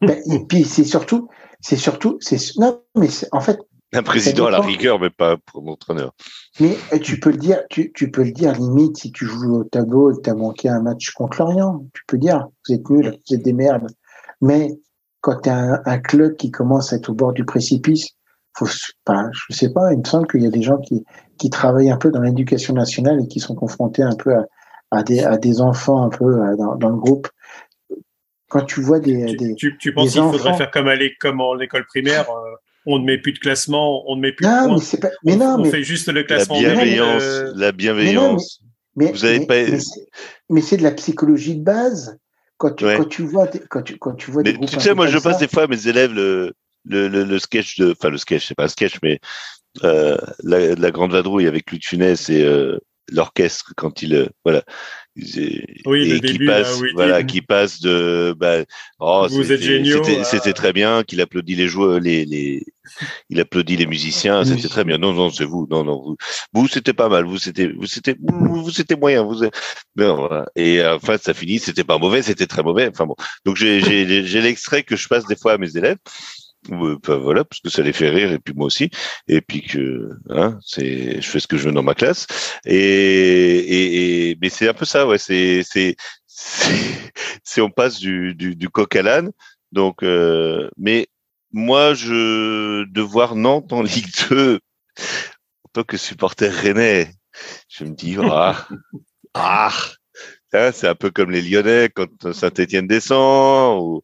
Ben, 0.00 0.18
et 0.30 0.44
puis 0.46 0.64
c'est 0.64 0.84
surtout, 0.84 1.28
c'est 1.60 1.76
surtout, 1.76 2.16
c'est 2.20 2.38
non, 2.56 2.80
mais 2.96 3.08
en 3.32 3.40
fait, 3.40 3.58
un 3.92 4.02
président 4.02 4.46
à 4.46 4.50
la 4.50 4.60
rigueur, 4.60 4.98
mais 4.98 5.10
pas 5.10 5.36
pour 5.36 5.62
l'entraîneur. 5.62 6.12
Mais 6.58 6.76
euh, 6.92 6.98
tu 6.98 7.20
peux 7.20 7.30
le 7.30 7.36
dire, 7.36 7.62
tu, 7.70 7.92
tu, 7.92 8.10
peux 8.10 8.24
le 8.24 8.32
dire 8.32 8.52
limite 8.52 8.96
si 8.96 9.12
tu 9.12 9.24
joues 9.24 9.60
au 9.60 9.64
tableau 9.64 10.10
et 10.10 10.16
que 10.16 10.22
tu 10.22 10.30
as 10.30 10.34
manqué 10.34 10.68
un 10.68 10.82
match 10.82 11.10
contre 11.12 11.40
l'Orient. 11.40 11.86
Tu 11.94 12.02
peux 12.08 12.18
dire, 12.18 12.48
vous 12.66 12.74
êtes 12.74 12.88
nuls, 12.90 13.16
vous 13.28 13.34
êtes 13.34 13.42
des 13.42 13.52
merdes. 13.52 13.86
Mais 14.40 14.80
quand 15.20 15.42
tu 15.42 15.48
as 15.48 15.80
un, 15.84 15.98
club 15.98 16.36
qui 16.36 16.50
commence 16.50 16.92
à 16.92 16.96
être 16.96 17.10
au 17.10 17.14
bord 17.14 17.32
du 17.32 17.44
précipice, 17.44 18.08
faut, 18.56 18.66
pas, 19.04 19.26
je 19.32 19.54
sais 19.54 19.72
pas, 19.72 19.92
il 19.92 19.98
me 19.98 20.04
semble 20.04 20.26
qu'il 20.26 20.42
y 20.42 20.46
a 20.46 20.50
des 20.50 20.62
gens 20.62 20.78
qui, 20.78 21.04
qui 21.38 21.50
travaillent 21.50 21.90
un 21.90 21.96
peu 21.96 22.10
dans 22.10 22.20
l'éducation 22.20 22.74
nationale 22.74 23.20
et 23.22 23.28
qui 23.28 23.40
sont 23.40 23.54
confrontés 23.54 24.02
un 24.02 24.14
peu 24.16 24.34
à, 24.34 24.44
à, 24.94 25.02
des, 25.02 25.20
à 25.20 25.36
des 25.36 25.60
enfants 25.60 26.02
un 26.02 26.08
peu 26.08 26.24
euh, 26.24 26.56
dans, 26.56 26.76
dans 26.76 26.90
le 26.90 26.96
groupe 26.96 27.28
quand 28.54 28.64
tu 28.64 28.80
vois 28.80 29.00
des. 29.00 29.26
Tu, 29.26 29.36
des, 29.36 29.54
tu, 29.56 29.76
tu 29.78 29.92
penses 29.92 30.12
qu'il 30.12 30.22
faudrait 30.22 30.56
faire 30.56 30.70
comme, 30.70 30.86
à 30.86 30.96
comme 31.18 31.40
en 31.40 31.58
école 31.58 31.84
primaire, 31.86 32.30
euh, 32.30 32.54
on 32.86 33.00
ne 33.00 33.04
met 33.04 33.18
plus 33.18 33.32
de 33.32 33.40
classement, 33.40 34.08
on 34.08 34.14
ne 34.14 34.20
met 34.20 34.32
plus 34.32 34.46
non, 34.46 34.76
de 34.76 34.98
points. 35.00 35.10
Mais, 35.24 35.34
non, 35.34 35.56
on, 35.58 35.64
fait 35.64 35.82
juste 35.82 36.08
le 36.12 36.22
classement. 36.22 36.54
La 36.54 36.60
bienveillance, 36.60 37.22
euh, 37.22 37.52
la 37.56 37.72
bienveillance. 37.72 38.60
Mais, 38.94 39.10
Vous 39.10 39.24
avez 39.24 39.44
pas... 39.44 39.56
mais 40.48 40.60
c'est 40.60 40.76
de 40.76 40.84
la 40.84 40.92
psychologie 40.92 41.56
de 41.56 41.64
base. 41.64 42.16
Quand 42.56 42.70
tu, 42.70 42.84
quand 42.84 43.08
tu 43.08 43.22
vois, 43.24 43.48
quand 43.68 43.82
tu, 43.82 43.98
quand 43.98 44.14
tu 44.14 44.30
vois 44.30 44.44
des 44.44 44.56
Tu 44.56 44.78
sais, 44.78 44.94
moi, 44.94 45.08
je 45.08 45.18
passe 45.18 45.38
des 45.38 45.48
fois 45.48 45.64
à 45.64 45.66
mes 45.66 45.88
élèves 45.88 46.12
le, 46.12 46.52
le, 46.84 47.08
le, 47.08 47.38
sketch 47.40 47.78
de, 47.78 47.90
enfin, 47.90 48.10
le 48.10 48.18
sketch, 48.18 48.46
c'est 48.46 48.54
pas 48.54 48.64
un 48.64 48.68
sketch, 48.68 48.98
mais 49.02 49.18
euh, 49.82 50.16
la, 50.44 50.76
la, 50.76 50.90
grande 50.92 51.10
vadrouille 51.10 51.48
avec 51.48 51.72
Luc 51.72 51.84
Funès 51.84 52.30
et, 52.30 52.44
euh, 52.44 52.78
l'orchestre 53.10 53.72
quand 53.76 54.02
il 54.02 54.30
voilà 54.44 54.64
oui, 55.16 56.12
et 56.12 56.20
qui 56.20 56.44
passe 56.44 56.80
voilà 56.94 57.22
qui 57.22 57.40
passe 57.40 57.80
de 57.80 58.34
bah, 58.36 58.64
oh, 58.98 59.26
vous 59.30 59.52
êtes 59.52 59.62
géniaux 59.62 60.02
c'était 60.24 60.52
très 60.52 60.72
bien 60.72 61.04
qu'il 61.04 61.20
applaudit 61.20 61.54
les 61.54 61.68
joueurs 61.68 62.00
les 62.00 62.24
les 62.24 62.64
il 63.30 63.40
applaudit 63.40 63.76
les 63.76 63.86
musiciens 63.86 64.44
c'était 64.44 64.68
très 64.68 64.84
bien. 64.84 64.98
Non 64.98 65.12
non 65.12 65.30
c'est 65.30 65.44
vous 65.44 65.66
non 65.70 65.84
non 65.84 66.02
vous 66.02 66.16
vous 66.52 66.68
c'était 66.68 66.92
pas 66.92 67.08
mal 67.08 67.24
vous 67.24 67.38
c'était 67.38 67.68
vous 67.68 67.86
c'était 67.86 68.16
vous 68.18 68.70
c'était 68.70 68.96
moyen 68.96 69.22
vous 69.22 69.44
non, 69.96 70.16
voilà. 70.16 70.46
et 70.56 70.84
enfin 70.84 71.16
ça 71.18 71.32
finit 71.32 71.60
c'était 71.60 71.84
pas 71.84 71.98
mauvais 71.98 72.22
c'était 72.22 72.46
très 72.46 72.62
mauvais 72.62 72.88
enfin 72.88 73.06
bon. 73.06 73.14
Donc 73.44 73.56
j'ai 73.56 73.80
j'ai 73.80 74.40
l'extrait 74.40 74.82
que 74.82 74.96
je 74.96 75.06
passe 75.06 75.26
des 75.26 75.36
fois 75.36 75.52
à 75.52 75.58
mes 75.58 75.76
élèves 75.76 75.98
voilà, 76.70 77.44
parce 77.44 77.60
que 77.60 77.70
ça 77.70 77.82
les 77.82 77.92
fait 77.92 78.10
rire 78.10 78.32
et 78.32 78.38
puis 78.38 78.54
moi 78.54 78.66
aussi, 78.66 78.90
et 79.28 79.40
puis 79.40 79.62
que 79.62 80.10
hein, 80.30 80.58
c'est, 80.64 81.20
je 81.20 81.28
fais 81.28 81.40
ce 81.40 81.46
que 81.46 81.56
je 81.56 81.64
veux 81.68 81.72
dans 81.72 81.82
ma 81.82 81.94
classe, 81.94 82.26
et, 82.64 82.76
et, 82.76 84.30
et 84.30 84.38
mais 84.40 84.48
c'est 84.48 84.68
un 84.68 84.74
peu 84.74 84.84
ça, 84.84 85.06
ouais, 85.06 85.18
c'est 85.18 85.62
c'est 85.64 85.96
c'est 86.26 87.60
on 87.60 87.70
passe 87.70 87.98
du, 87.98 88.34
du, 88.34 88.56
du 88.56 88.68
coq 88.68 88.94
à 88.96 89.02
l'âne, 89.02 89.30
donc 89.72 90.02
euh, 90.02 90.68
mais 90.76 91.08
moi 91.52 91.94
je 91.94 92.84
de 92.84 93.00
voir 93.00 93.34
Nantes 93.36 93.72
en 93.72 93.82
Ligue 93.82 94.10
2 94.30 94.56
en 94.56 95.68
tant 95.72 95.84
que 95.84 95.96
supporter 95.96 96.48
rennais, 96.48 97.10
je 97.68 97.84
me 97.84 97.94
dis 97.94 98.16
ah 98.20 98.66
ah 99.34 99.72
Hein, 100.54 100.70
c'est 100.72 100.86
un 100.86 100.94
peu 100.94 101.10
comme 101.10 101.30
les 101.30 101.42
Lyonnais 101.42 101.90
quand 101.92 102.32
Saint-Étienne 102.32 102.86
descend, 102.86 103.82
ou 103.82 104.02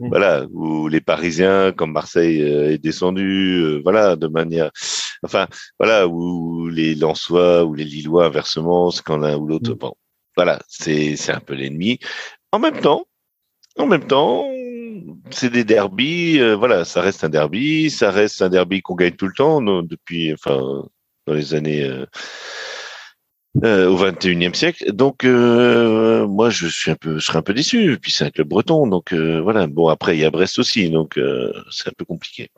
mm. 0.00 0.08
voilà, 0.08 0.46
ou 0.52 0.88
les 0.88 1.00
Parisiens 1.00 1.72
comme 1.72 1.92
Marseille 1.92 2.42
euh, 2.42 2.72
est 2.72 2.78
descendu, 2.78 3.60
euh, 3.62 3.80
voilà, 3.84 4.16
de 4.16 4.26
manière, 4.26 4.70
enfin, 5.22 5.46
voilà, 5.78 6.08
ou 6.08 6.68
les 6.68 6.96
Lensois 6.96 7.64
ou 7.64 7.74
les 7.74 7.84
Lillois 7.84 8.26
inversement, 8.26 8.90
c'est 8.90 9.04
quand 9.04 9.18
l'un 9.18 9.36
ou 9.36 9.46
l'autre. 9.46 9.72
Mm. 9.72 9.78
Bon, 9.78 9.94
voilà, 10.36 10.60
c'est 10.68 11.16
c'est 11.16 11.32
un 11.32 11.40
peu 11.40 11.54
l'ennemi. 11.54 12.00
En 12.50 12.58
même 12.58 12.80
temps, 12.80 13.06
en 13.78 13.86
même 13.86 14.06
temps, 14.06 14.46
c'est 15.30 15.50
des 15.50 15.64
derbies, 15.64 16.40
euh, 16.40 16.56
voilà, 16.56 16.84
ça 16.84 17.02
reste 17.02 17.24
un 17.24 17.28
derby, 17.28 17.90
ça 17.90 18.10
reste 18.10 18.42
un 18.42 18.48
derby 18.48 18.82
qu'on 18.82 18.94
gagne 18.94 19.14
tout 19.14 19.28
le 19.28 19.34
temps 19.34 19.60
depuis, 19.82 20.32
enfin, 20.32 20.84
dans 21.26 21.34
les 21.34 21.54
années 21.54 21.84
euh, 21.84 22.06
au 23.56 23.96
21e 23.96 24.54
siècle. 24.54 24.92
Donc 24.92 25.24
euh, 25.24 26.26
moi 26.26 26.50
je 26.50 26.66
suis 26.66 26.90
un 26.90 26.96
peu 26.96 27.18
je 27.18 27.24
serais 27.24 27.38
un 27.38 27.42
peu 27.42 27.54
déçu. 27.54 27.98
Puis 28.00 28.12
c'est 28.12 28.24
un 28.24 28.30
club 28.30 28.48
breton, 28.48 28.86
donc 28.86 29.12
euh, 29.12 29.40
voilà. 29.40 29.66
Bon 29.66 29.88
après 29.88 30.16
il 30.16 30.20
y 30.20 30.24
a 30.24 30.30
Brest 30.30 30.58
aussi, 30.58 30.90
donc 30.90 31.18
c'est 31.70 31.88
un 31.88 31.92
peu 31.96 32.04
compliqué. 32.04 32.50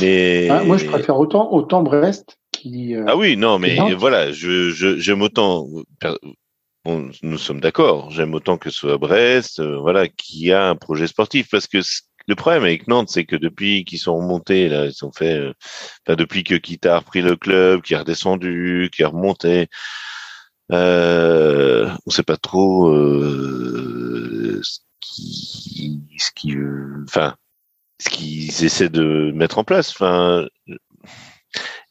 Mais 0.00 0.48
ah, 0.50 0.64
moi 0.64 0.76
je 0.76 0.86
préfère 0.86 1.18
autant 1.18 1.52
autant 1.52 1.82
Brest 1.82 2.38
qui. 2.52 2.94
ah 3.06 3.16
oui 3.16 3.36
non 3.36 3.58
mais 3.58 3.76
voilà 3.94 4.32
je 4.32 4.70
j'aime 4.98 5.22
autant. 5.22 5.66
nous 6.86 7.38
sommes 7.38 7.60
d'accord. 7.60 8.10
J'aime 8.10 8.34
autant 8.34 8.58
que 8.58 8.70
ce 8.70 8.78
soit 8.78 8.98
Brest, 8.98 9.62
voilà, 9.62 10.08
qui 10.08 10.52
a 10.52 10.68
un 10.68 10.76
projet 10.76 11.06
sportif 11.06 11.48
parce 11.50 11.66
que 11.66 11.78
le 12.26 12.34
problème 12.34 12.62
avec 12.62 12.88
Nantes, 12.88 13.08
c'est 13.10 13.24
que 13.24 13.36
depuis 13.36 13.84
qu'ils 13.84 13.98
sont 13.98 14.16
remontés, 14.16 14.68
là, 14.68 14.86
ils 14.86 15.04
ont 15.04 15.12
fait, 15.12 15.40
enfin, 16.06 16.16
depuis 16.16 16.44
que 16.44 16.54
Kita 16.54 16.96
a 16.96 16.98
repris 17.00 17.22
le 17.22 17.36
club, 17.36 17.82
qui 17.82 17.94
est 17.94 17.98
redescendu, 17.98 18.90
qui 18.92 19.02
est 19.02 19.06
remonté, 19.06 19.68
euh, 20.70 21.90
on 22.06 22.10
sait 22.10 22.22
pas 22.22 22.36
trop 22.36 22.88
euh, 22.88 24.60
ce 24.62 24.78
qui, 25.00 26.00
ce 26.18 26.30
qui, 26.34 26.54
enfin, 27.04 27.34
ce 27.98 28.08
qu'ils 28.08 28.64
essaient 28.64 28.88
de 28.88 29.32
mettre 29.34 29.58
en 29.58 29.64
place. 29.64 29.90
Enfin, 29.90 30.46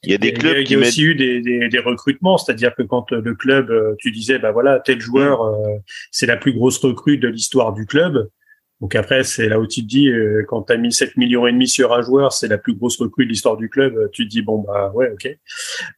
il 0.03 0.11
y 0.11 0.15
a 0.15 0.17
des 0.17 0.33
clubs 0.33 0.53
il 0.55 0.59
y 0.59 0.61
a, 0.61 0.63
qui 0.63 0.75
aussi 0.77 1.03
eu 1.03 1.15
des, 1.15 1.41
des, 1.41 1.69
des 1.69 1.79
recrutements, 1.79 2.37
c'est-à-dire 2.37 2.73
que 2.75 2.81
quand 2.81 3.11
le 3.11 3.35
club, 3.35 3.69
euh, 3.69 3.93
tu 3.99 4.11
disais, 4.11 4.39
bah 4.39 4.51
voilà, 4.51 4.79
tel 4.79 4.99
joueur, 4.99 5.43
euh, 5.43 5.77
c'est 6.09 6.25
la 6.25 6.37
plus 6.37 6.53
grosse 6.53 6.79
recrue 6.79 7.17
de 7.17 7.27
l'histoire 7.27 7.73
du 7.73 7.85
club. 7.85 8.29
Donc 8.81 8.95
après, 8.95 9.23
c'est 9.23 9.47
là 9.47 9.59
où 9.59 9.67
tu 9.67 9.81
te 9.81 9.87
dis, 9.87 10.09
euh, 10.09 10.43
quand 10.47 10.63
tu 10.63 10.73
as 10.73 10.77
mis 10.77 10.91
7 10.91 11.15
millions 11.15 11.45
et 11.45 11.51
demi 11.51 11.67
sur 11.67 11.93
un 11.93 12.01
joueur, 12.01 12.33
c'est 12.33 12.47
la 12.47 12.57
plus 12.57 12.73
grosse 12.73 12.97
recrue 12.99 13.25
de 13.25 13.29
l'histoire 13.29 13.55
du 13.55 13.69
club, 13.69 14.09
tu 14.11 14.25
te 14.25 14.29
dis, 14.29 14.41
bon, 14.41 14.57
bah 14.67 14.91
ouais, 14.95 15.11
ok. 15.11 15.29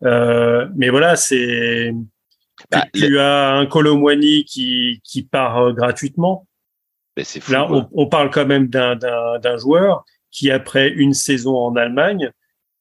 Euh, 0.03 0.67
mais 0.75 0.89
voilà, 0.89 1.15
c'est 1.15 1.93
bah, 2.71 2.85
tu, 2.93 3.19
as 3.19 3.53
un 3.53 3.65
Colomwani 3.65 4.45
qui, 4.45 5.01
qui 5.03 5.23
part 5.23 5.57
euh, 5.59 5.73
gratuitement. 5.73 6.47
Fou, 7.23 7.51
Là, 7.51 7.67
on, 7.93 8.07
parle 8.07 8.31
quand 8.31 8.45
même 8.45 8.67
d'un, 8.67 8.95
d'un, 8.95 9.57
joueur 9.57 10.03
qui, 10.31 10.49
après 10.49 10.89
une 10.89 11.13
saison 11.13 11.55
en 11.55 11.75
Allemagne, 11.75 12.31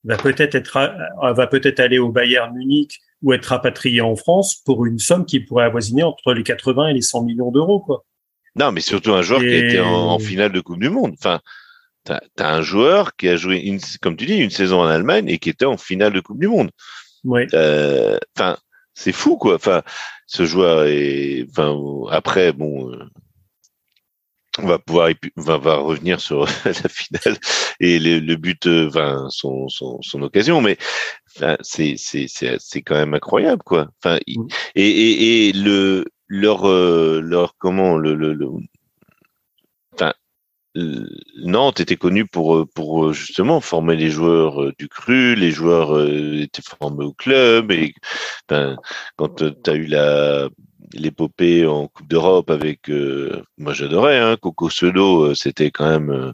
va 0.05 0.17
peut-être 0.17 0.55
être, 0.55 0.77
euh, 0.79 1.33
va 1.33 1.47
peut-être 1.47 1.81
aller 1.81 1.99
au 1.99 2.11
Bayern 2.11 2.55
Munich 2.57 2.99
ou 3.23 3.35
être 3.35 3.47
rapatrié 3.47 4.01
en 4.01 4.17
France 4.17 4.57
pour 4.65 4.87
une 4.87 4.99
somme 4.99 5.27
qui 5.27 5.41
pourrait 5.41 5.67
avoisiner 5.67 6.03
entre 6.03 6.33
les 6.33 6.43
80 6.43 6.89
et 6.89 6.95
les 6.95 7.03
100 7.03 7.25
millions 7.25 7.51
d'euros, 7.51 7.81
quoi. 7.81 8.05
Non, 8.57 8.73
mais 8.73 8.81
surtout 8.81 9.13
un 9.13 9.23
joueur 9.23 9.41
qui 9.41 9.49
a 9.49 9.67
été 9.67 9.81
en, 9.81 10.19
finale 10.19 10.53
de 10.53 10.61
Coupe 10.61 10.81
du 10.81 10.91
Monde. 10.91 11.15
Enfin, 11.19 11.41
t'as, 12.05 12.21
as 12.39 12.55
un 12.55 12.63
joueur 12.63 13.17
qui 13.17 13.29
a 13.29 13.37
joué, 13.37 13.59
une, 13.59 13.81
comme 14.01 14.17
tu 14.17 14.27
dis, 14.27 14.37
une 14.37 14.51
saison 14.51 14.81
en 14.81 14.87
Allemagne 14.87 15.29
et 15.29 15.39
qui 15.39 15.49
était 15.49 15.65
en 15.65 15.77
finale 15.77 16.13
de 16.13 16.21
Coupe 16.21 16.39
du 16.39 16.49
Monde. 16.49 16.71
Oui. 17.25 17.43
Euh, 17.55 18.19
enfin, 18.37 18.59
c'est 18.95 19.13
fou 19.13 19.37
quoi. 19.37 19.55
Enfin, 19.55 19.83
ce 20.27 20.45
joueur 20.45 20.85
est, 20.85 21.47
enfin 21.51 21.77
après 22.11 22.53
bon, 22.53 22.91
euh, 22.93 23.05
on 24.59 24.67
va 24.67 24.79
pouvoir 24.79 25.11
va, 25.37 25.59
va 25.59 25.77
revenir 25.77 26.21
sur 26.21 26.45
la 26.65 26.73
finale 26.73 27.39
et 27.81 27.99
le, 27.99 28.19
le 28.19 28.37
but, 28.37 28.67
euh, 28.67 28.89
enfin 28.89 29.27
son, 29.31 29.69
son, 29.69 30.01
son 30.03 30.23
occasion, 30.23 30.61
mais 30.61 30.77
enfin, 31.37 31.57
c'est 31.63 31.95
c'est 31.97 32.27
c'est 32.29 32.57
c'est 32.59 32.83
quand 32.83 32.97
même 32.97 33.15
incroyable 33.15 33.63
quoi. 33.63 33.89
Enfin 34.03 34.19
et, 34.27 34.37
et 34.75 35.49
et 35.49 35.53
le 35.53 36.05
leur 36.33 36.67
euh, 36.67 37.21
leur 37.21 37.57
comment 37.59 37.99
le 37.99 38.15
le, 38.15 38.33
le 38.33 38.49
enfin 39.93 40.15
Nantes 41.45 41.81
était 41.81 41.97
connu 41.97 42.27
pour 42.27 42.67
pour 42.75 43.05
euh, 43.05 43.13
justement 43.13 43.61
former 43.61 43.97
les 43.97 44.09
joueurs 44.11 44.63
euh, 44.63 44.73
du 44.79 44.89
cru, 44.89 45.35
les 45.35 45.51
joueurs 45.51 45.95
euh, 45.95 46.41
étaient 46.41 46.63
formés 46.63 47.05
au 47.05 47.13
club 47.13 47.71
et 47.71 47.95
ben, 48.49 48.79
quand 49.17 49.37
tu 49.37 49.71
as 49.71 49.75
eu 49.75 49.85
la 49.85 50.49
l'épopée 50.95 51.67
en 51.67 51.89
Coupe 51.89 52.09
d'Europe 52.09 52.51
avec 52.51 52.91
moi 53.59 53.73
j'adorais 53.73 54.19
hein, 54.19 54.37
Coco 54.41 54.71
Solo 54.71 55.35
c'était 55.35 55.71
quand 55.71 55.89
même 55.89 56.33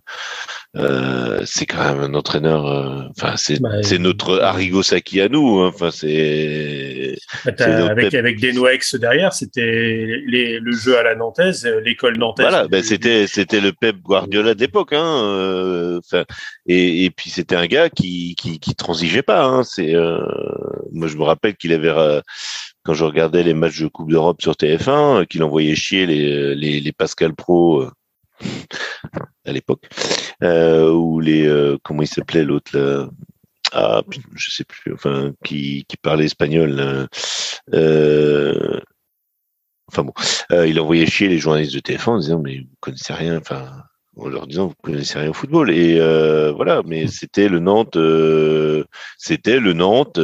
euh, 0.77 1.41
c'est 1.47 1.65
quand 1.65 1.79
même 1.79 2.01
un 2.01 2.15
entraîneur. 2.15 2.67
Euh, 2.67 3.03
enfin, 3.11 3.35
c'est 3.37 3.61
bah, 3.61 3.83
c'est 3.83 3.99
notre 3.99 4.39
Arrigo 4.41 4.83
Saki 4.83 5.21
à 5.21 5.29
nous. 5.29 5.61
Hein, 5.61 5.73
enfin, 5.75 5.91
c'est 5.91 7.17
avec 7.47 8.15
avec 8.15 8.39
des 8.39 8.53
Noex 8.53 8.95
derrière, 8.97 9.33
c'était 9.33 10.23
le 10.27 10.73
jeu 10.73 10.99
à 10.99 11.03
la 11.03 11.15
nantaise, 11.15 11.67
l'école 11.85 12.19
nantaise. 12.19 12.47
Voilà, 12.47 12.69
ben 12.69 12.83
c'était 12.83 13.27
c'était 13.27 13.61
le 13.61 13.73
Pep 13.73 13.97
Guardiola 13.97 14.55
d'époque. 14.55 14.93
Hein, 14.93 15.23
euh, 15.25 16.01
et, 16.67 17.07
et 17.07 17.11
puis 17.11 17.31
c'était 17.31 17.57
un 17.57 17.67
gars 17.67 17.89
qui 17.89 18.35
qui, 18.37 18.61
qui 18.61 18.75
transigeait 18.75 19.23
pas. 19.23 19.45
Hein, 19.45 19.65
c'est 19.65 19.95
moi 20.93 21.09
je 21.09 21.17
me 21.17 21.23
rappelle 21.23 21.57
qu'il 21.57 21.73
avait 21.73 22.21
quand 22.89 22.95
je 22.95 23.05
regardais 23.05 23.43
les 23.43 23.53
matchs 23.53 23.83
de 23.83 23.89
Coupe 23.89 24.11
d'Europe 24.11 24.41
sur 24.41 24.55
TF1, 24.55 25.27
qu'il 25.27 25.43
envoyait 25.43 25.75
chier 25.75 26.07
les, 26.07 26.55
les, 26.55 26.81
les 26.81 26.93
Pascal 26.93 27.35
Pro 27.35 27.85
à 29.45 29.53
l'époque, 29.53 29.87
euh, 30.43 30.91
ou 30.91 31.21
les 31.21 31.47
euh, 31.47 31.77
comment 31.83 32.01
il 32.01 32.09
s'appelait 32.09 32.45
l'autre 32.45 33.11
ah 33.73 34.01
je 34.35 34.51
sais 34.51 34.65
plus, 34.65 34.95
enfin 34.95 35.35
qui, 35.45 35.85
parlait 36.01 36.25
espagnol. 36.25 37.09
Euh, 37.75 38.81
enfin 39.89 40.05
bon, 40.05 40.15
il 40.51 40.81
envoyait 40.81 41.05
chier 41.05 41.29
les 41.29 41.37
journalistes 41.37 41.75
de 41.75 41.81
TF1 41.81 42.09
en 42.09 42.19
disant 42.21 42.39
mais 42.43 42.61
vous 42.61 42.77
connaissez 42.81 43.13
rien, 43.13 43.37
enfin 43.37 43.83
en 44.19 44.29
leur 44.29 44.47
disant 44.47 44.67
vous 44.67 44.75
connaissez 44.83 45.19
rien 45.19 45.31
au 45.31 45.33
football 45.33 45.71
et 45.71 45.99
voilà 46.55 46.83
mais 46.85 47.07
c'était 47.07 47.49
le 47.49 47.61
Nantes 47.61 47.99
c'était 49.17 49.61
le 49.61 49.73
Nantes 49.73 50.21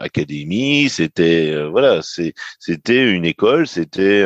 Académie 0.00 0.88
c'était 0.88 1.66
voilà 1.68 2.00
c'est 2.02 2.34
c'était 2.58 3.10
une 3.10 3.24
école 3.24 3.66
c'était 3.66 4.24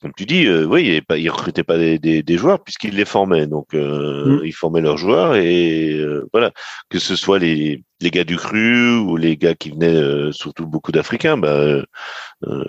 comme 0.00 0.12
tu 0.14 0.24
dis, 0.24 0.46
euh, 0.46 0.64
oui, 0.64 0.86
il, 0.86 1.04
pas, 1.04 1.16
recrutait 1.16 1.62
pas 1.62 1.76
des, 1.76 1.98
des, 1.98 2.38
joueurs 2.38 2.62
puisqu'il 2.64 2.96
les 2.96 3.04
formait. 3.04 3.46
Donc, 3.46 3.74
euh, 3.74 4.40
mm. 4.40 4.44
il 4.46 4.52
formait 4.52 4.80
leurs 4.80 4.96
joueurs 4.96 5.36
et 5.36 5.92
euh, 5.92 6.26
voilà, 6.32 6.52
que 6.88 6.98
ce 6.98 7.16
soit 7.16 7.38
les, 7.38 7.84
les 8.00 8.10
gars 8.10 8.24
du 8.24 8.36
cru 8.36 8.96
ou 8.96 9.16
les 9.16 9.36
gars 9.36 9.54
qui 9.54 9.70
venaient, 9.70 9.94
euh, 9.94 10.32
surtout 10.32 10.66
beaucoup 10.66 10.90
d'Africains, 10.90 11.36
bah, 11.36 11.50
euh, 11.50 11.84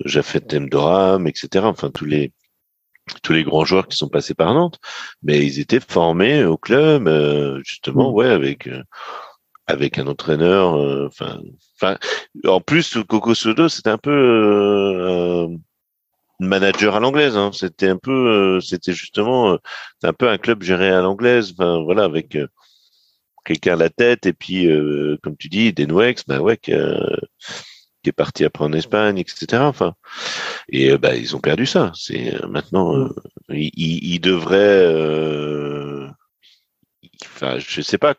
Jafet 0.03 0.41
Temdoram, 0.41 1.25
etc. 1.25 1.65
Enfin, 1.65 1.89
tous 1.89 2.05
les 2.05 2.33
tous 3.23 3.33
les 3.33 3.43
grands 3.43 3.65
joueurs 3.65 3.87
qui 3.87 3.97
sont 3.97 4.09
passés 4.09 4.33
par 4.33 4.53
Nantes, 4.53 4.79
mais 5.23 5.45
ils 5.45 5.59
étaient 5.59 5.79
formés 5.79 6.43
au 6.45 6.57
club, 6.57 7.09
justement, 7.63 8.11
mm. 8.11 8.13
ouais, 8.13 8.29
avec 8.29 8.69
avec 9.67 9.97
un 9.97 10.07
entraîneur. 10.07 10.73
Enfin, 11.07 11.39
enfin, 11.75 11.97
en 12.45 12.61
plus, 12.61 12.97
Coco 13.07 13.33
Sodo, 13.33 13.69
c'était 13.69 13.89
un 13.89 13.97
peu 13.97 15.49
manager 16.41 16.95
à 16.95 16.99
l'anglaise. 16.99 17.37
Hein. 17.37 17.51
C'était 17.53 17.87
un 17.87 17.97
peu, 17.97 18.57
euh, 18.57 18.59
c'était 18.59 18.93
justement, 18.93 19.53
euh, 19.53 19.57
un 20.03 20.13
peu 20.13 20.27
un 20.29 20.37
club 20.37 20.63
géré 20.63 20.89
à 20.89 21.01
l'anglaise. 21.01 21.53
Enfin, 21.53 21.81
voilà, 21.83 22.03
avec 22.03 22.35
euh, 22.35 22.47
quelqu'un 23.45 23.73
à 23.73 23.77
la 23.77 23.89
tête 23.89 24.25
et 24.25 24.33
puis, 24.33 24.67
comme 25.23 25.37
tu 25.37 25.49
dis, 25.49 25.73
des 25.73 25.87
Noex, 25.87 26.25
bah 26.27 26.41
ouais, 26.41 26.59
qui 28.03 28.09
est 28.09 28.13
parti 28.13 28.45
après 28.45 28.65
en 28.65 28.73
Espagne, 28.73 29.17
etc. 29.17 29.63
Enfin, 29.63 29.93
et 30.69 30.97
bah, 30.97 31.15
ils 31.15 31.35
ont 31.35 31.39
perdu 31.39 31.65
ça. 31.65 31.91
C'est 31.95 32.33
maintenant, 32.47 32.95
mm. 32.95 33.13
ils, 33.49 34.13
ils, 34.13 34.19
devraient. 34.19 34.85
enfin, 37.25 37.57
je 37.59 37.81
sais 37.81 37.97
pas 37.97 38.15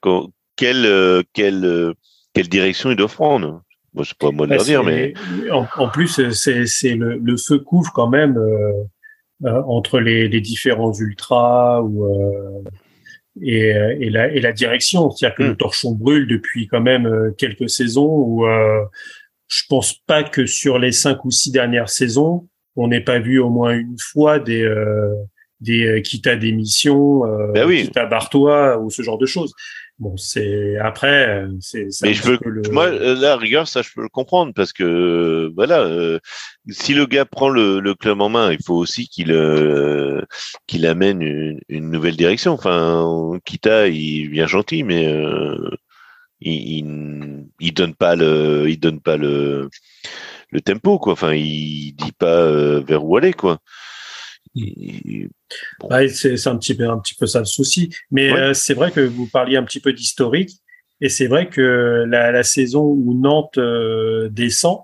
quelle 0.56 1.24
quelle 1.32 1.94
quelle 2.34 2.48
direction 2.48 2.90
ils 2.90 2.96
doivent 2.96 3.14
prendre. 3.14 3.62
Moi, 3.94 4.04
c'est 4.06 4.16
pas 4.16 4.30
moi 4.30 4.46
de 4.46 4.50
bah, 4.50 4.56
leur 4.56 4.64
dire, 4.64 4.84
mais 4.84 5.12
en, 5.50 5.88
plus, 5.88 6.08
c'est 6.32 6.94
le, 6.94 7.18
le, 7.18 7.36
feu 7.36 7.58
couvre 7.58 7.92
quand 7.92 8.08
même 8.08 8.38
euh, 9.44 9.60
entre 9.66 9.98
les, 9.98 10.28
les, 10.28 10.40
différents 10.40 10.92
ultras 10.92 11.82
ou 11.82 12.04
euh, 12.04 12.62
et, 13.42 13.70
et, 13.98 14.08
la, 14.08 14.28
et 14.32 14.40
la 14.40 14.52
direction. 14.52 15.10
C'est-à-dire 15.10 15.36
que 15.36 15.42
le 15.42 15.50
hmm. 15.50 15.56
torchon 15.56 15.92
brûle 15.92 16.28
depuis 16.28 16.68
quand 16.68 16.80
même 16.80 17.06
euh, 17.06 17.32
quelques 17.36 17.68
saisons 17.68 18.06
où 18.06 18.46
je 19.52 19.62
pense 19.68 19.94
pas 20.06 20.22
que 20.22 20.46
sur 20.46 20.78
les 20.78 20.92
cinq 20.92 21.24
ou 21.24 21.30
six 21.30 21.50
dernières 21.50 21.90
saisons, 21.90 22.48
on 22.76 22.88
n'ait 22.88 23.02
pas 23.02 23.18
vu 23.18 23.38
au 23.38 23.50
moins 23.50 23.72
une 23.76 23.98
fois 23.98 24.38
des 24.38 24.66
des 25.60 26.02
quitta 26.02 26.36
d'émission, 26.36 27.24
euh, 27.24 27.52
ben 27.52 27.66
oui. 27.66 27.84
quitta 27.84 28.06
Bartois 28.06 28.78
ou 28.78 28.90
ce 28.90 29.02
genre 29.02 29.18
de 29.18 29.26
choses. 29.26 29.54
Bon, 29.98 30.16
c'est 30.16 30.78
après, 30.78 31.28
euh, 31.28 31.48
c'est. 31.60 31.86
Mais 32.02 32.12
je 32.12 32.22
veux, 32.24 32.38
moi, 32.72 32.86
euh, 32.86 33.14
la 33.14 33.36
rigueur, 33.36 33.68
ça, 33.68 33.82
je 33.82 33.90
peux 33.94 34.02
le 34.02 34.08
comprendre 34.08 34.52
parce 34.52 34.72
que 34.72 34.82
euh, 34.82 35.52
voilà, 35.54 36.18
si 36.68 36.94
le 36.94 37.06
gars 37.06 37.24
prend 37.24 37.48
le, 37.48 37.78
le, 37.78 37.94
club 37.94 38.20
en 38.20 38.28
main, 38.28 38.50
il 38.50 38.58
faut 38.64 38.74
aussi 38.74 39.06
qu'il 39.06 39.32
qu'il 40.66 40.86
amène 40.86 41.22
une, 41.22 41.60
une, 41.68 41.90
nouvelle 41.90 42.16
direction. 42.16 42.52
Enfin, 42.52 43.38
Kita, 43.44 43.86
il 43.86 44.24
est 44.24 44.28
bien 44.28 44.48
gentil, 44.48 44.82
mais 44.82 45.06
il, 46.44 47.46
il 47.60 47.74
donne 47.74 47.94
pas 47.94 48.16
le, 48.16 48.66
il 48.68 48.78
donne 48.78 49.00
pas 49.00 49.16
le 49.16 49.68
le 50.50 50.60
tempo 50.60 50.98
quoi. 50.98 51.14
Enfin, 51.14 51.34
il 51.34 51.92
dit 51.92 52.12
pas 52.12 52.80
vers 52.80 53.04
où 53.04 53.16
aller 53.16 53.32
quoi. 53.32 53.60
Bah, 55.88 56.06
c'est 56.08 56.46
un 56.46 56.56
petit 56.58 56.74
peu 56.74 56.88
un 56.88 56.98
petit 56.98 57.14
peu 57.14 57.26
ça 57.26 57.38
le 57.38 57.44
souci. 57.44 57.90
Mais 58.10 58.32
euh, 58.32 58.54
c'est 58.54 58.74
vrai 58.74 58.90
que 58.90 59.00
vous 59.00 59.26
parliez 59.26 59.56
un 59.56 59.64
petit 59.64 59.80
peu 59.80 59.92
d'historique, 59.92 60.60
et 61.00 61.08
c'est 61.08 61.26
vrai 61.26 61.48
que 61.48 62.04
la, 62.06 62.32
la, 62.32 62.42
saison 62.42 62.84
où 62.84 63.14
Nantes 63.18 63.58
euh, 63.58 64.28
descend 64.30 64.82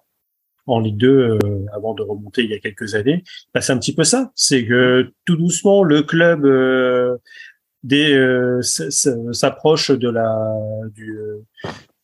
en 0.67 0.81
Ligue 0.81 0.99
2 0.99 1.09
euh, 1.09 1.39
avant 1.75 1.95
de 1.95 2.03
remonter 2.03 2.43
il 2.43 2.51
y 2.51 2.55
a 2.55 2.59
quelques 2.59 2.95
années, 2.95 3.25
bah, 3.55 3.61
c'est 3.61 3.73
un 3.73 3.79
petit 3.79 3.95
peu 3.95 4.05
ça. 4.05 4.33
C'est 4.35 4.67
que 4.67 5.13
tout 5.25 5.37
doucement 5.37 5.83
le 5.83 6.03
club 6.03 6.47
s'approche 8.63 9.91
de 9.91 10.09
la 10.09 10.53
du 10.95 11.17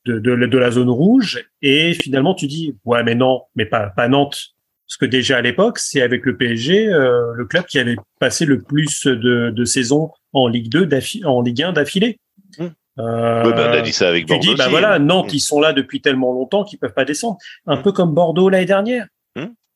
de, 0.06 0.18
de, 0.18 0.46
de, 0.46 0.58
la 0.58 0.70
zone 0.70 0.90
rouge 0.90 1.48
et 1.62 1.94
finalement 1.94 2.34
tu 2.34 2.46
dis 2.46 2.76
ouais 2.84 3.02
mais 3.02 3.14
non 3.14 3.44
mais 3.54 3.64
pas 3.64 3.88
pas 3.88 4.06
Nantes 4.06 4.54
parce 4.86 4.98
que 4.98 5.06
déjà 5.06 5.38
à 5.38 5.40
l'époque, 5.40 5.78
c'est 5.78 6.02
avec 6.02 6.26
le 6.26 6.36
PSG 6.36 6.88
euh, 6.88 7.32
le 7.34 7.46
club 7.46 7.64
qui 7.64 7.78
avait 7.78 7.96
passé 8.20 8.44
le 8.44 8.60
plus 8.60 9.06
de, 9.06 9.50
de 9.50 9.64
saisons 9.64 10.10
en 10.32 10.46
Ligue 10.46 10.68
2 10.68 10.88
en 11.24 11.40
Ligue 11.40 11.62
1 11.62 11.72
d'affilée. 11.72 12.20
Mmh. 12.58 12.66
Euh, 12.98 13.42
ben, 13.50 13.70
on 13.70 13.72
a 13.72 13.80
dit 13.80 13.92
ça 13.92 14.08
avec 14.08 14.28
Bordeaux. 14.28 14.42
Tu 14.42 14.50
dis, 14.50 14.54
bah 14.56 14.68
voilà, 14.68 14.98
Nantes, 14.98 15.32
mmh. 15.32 15.36
ils 15.36 15.40
sont 15.40 15.60
là 15.60 15.72
depuis 15.72 16.00
tellement 16.00 16.32
longtemps 16.32 16.64
qu'ils 16.64 16.78
peuvent 16.78 16.92
pas 16.92 17.04
descendre. 17.04 17.38
Un 17.66 17.76
mmh. 17.76 17.82
peu 17.82 17.92
comme 17.92 18.14
Bordeaux 18.14 18.48
l'année 18.48 18.66
dernière. 18.66 19.06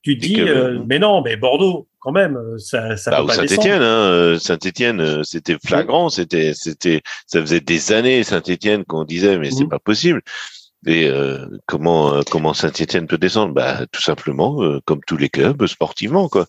Tu 0.02 0.16
dis, 0.16 0.40
euh, 0.40 0.80
mais 0.86 0.98
non, 0.98 1.22
mais 1.22 1.36
Bordeaux, 1.36 1.88
quand 1.98 2.12
même, 2.12 2.38
ça, 2.58 2.96
ça 2.96 3.10
bah, 3.10 3.20
peut 3.20 3.26
pas 3.26 3.34
Saint-Étienne, 3.34 3.82
hein, 3.82 4.36
Saint-Étienne, 4.38 5.24
c'était 5.24 5.56
flagrant, 5.64 6.08
c'était, 6.08 6.52
c'était, 6.54 7.02
ça 7.26 7.40
faisait 7.40 7.60
des 7.60 7.92
années 7.92 8.22
Saint-Étienne 8.22 8.84
qu'on 8.84 9.04
disait, 9.04 9.38
mais 9.38 9.50
c'est 9.50 9.68
pas 9.68 9.80
possible. 9.80 10.22
Et 10.86 11.08
euh, 11.08 11.46
comment 11.66 12.14
euh, 12.14 12.20
comment 12.30 12.54
Saint-Étienne 12.54 13.06
peut 13.06 13.18
descendre? 13.18 13.52
Bah 13.52 13.86
tout 13.90 14.02
simplement 14.02 14.62
euh, 14.62 14.80
comme 14.84 15.00
tous 15.06 15.16
les 15.16 15.28
clubs 15.28 15.66
sportivement 15.66 16.28
quoi. 16.28 16.46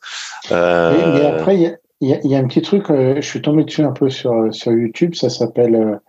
mais 0.51 1.26
après 1.26 1.55
il 1.55 2.07
y 2.07 2.13
a, 2.13 2.19
y 2.23 2.35
a, 2.35 2.38
un 2.38 2.47
petit 2.47 2.61
truc, 2.61 2.85
je 2.89 3.21
suis 3.21 3.41
tombé 3.41 3.63
dessus 3.63 3.84
un 3.84 3.91
peu 3.91 4.09
sur 4.09 4.53
sur 4.53 4.71
YouTube, 4.71 5.15
ça 5.15 5.30
s'appelle 5.30 5.99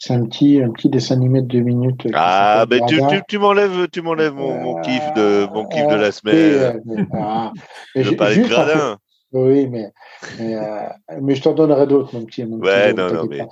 c'est 0.00 0.14
un 0.14 0.24
petit 0.24 0.60
un 0.62 0.70
petit 0.70 0.88
dessin 0.88 1.14
animé 1.14 1.42
de 1.42 1.46
deux 1.46 1.60
minutes. 1.60 2.08
Ah 2.14 2.64
ben 2.68 2.80
tu, 2.86 2.96
tu, 2.96 3.22
tu 3.28 3.38
m'enlèves 3.38 3.86
tu 3.92 4.00
m'enlèves 4.00 4.34
mon, 4.34 4.58
mon, 4.58 4.80
kiff 4.80 5.02
de 5.14 5.46
mon 5.52 5.66
kiff 5.66 5.86
de 5.86 5.94
la 5.94 6.10
semaine. 6.10 7.06
Ah, 7.12 7.52
je 7.94 8.10
parlais 8.14 8.38
de 8.38 8.48
gradin. 8.48 8.96
Oui, 9.32 9.68
mais, 9.68 9.92
mais, 10.40 10.56
mais 11.20 11.36
je 11.36 11.42
t'en 11.42 11.52
donnerai 11.52 11.86
d'autres, 11.86 12.18
mon 12.18 12.24
petit. 12.24 12.44
Mon 12.44 12.58
ouais, 12.58 12.92
non, 12.94 13.12
non, 13.12 13.26
mais, 13.26 13.46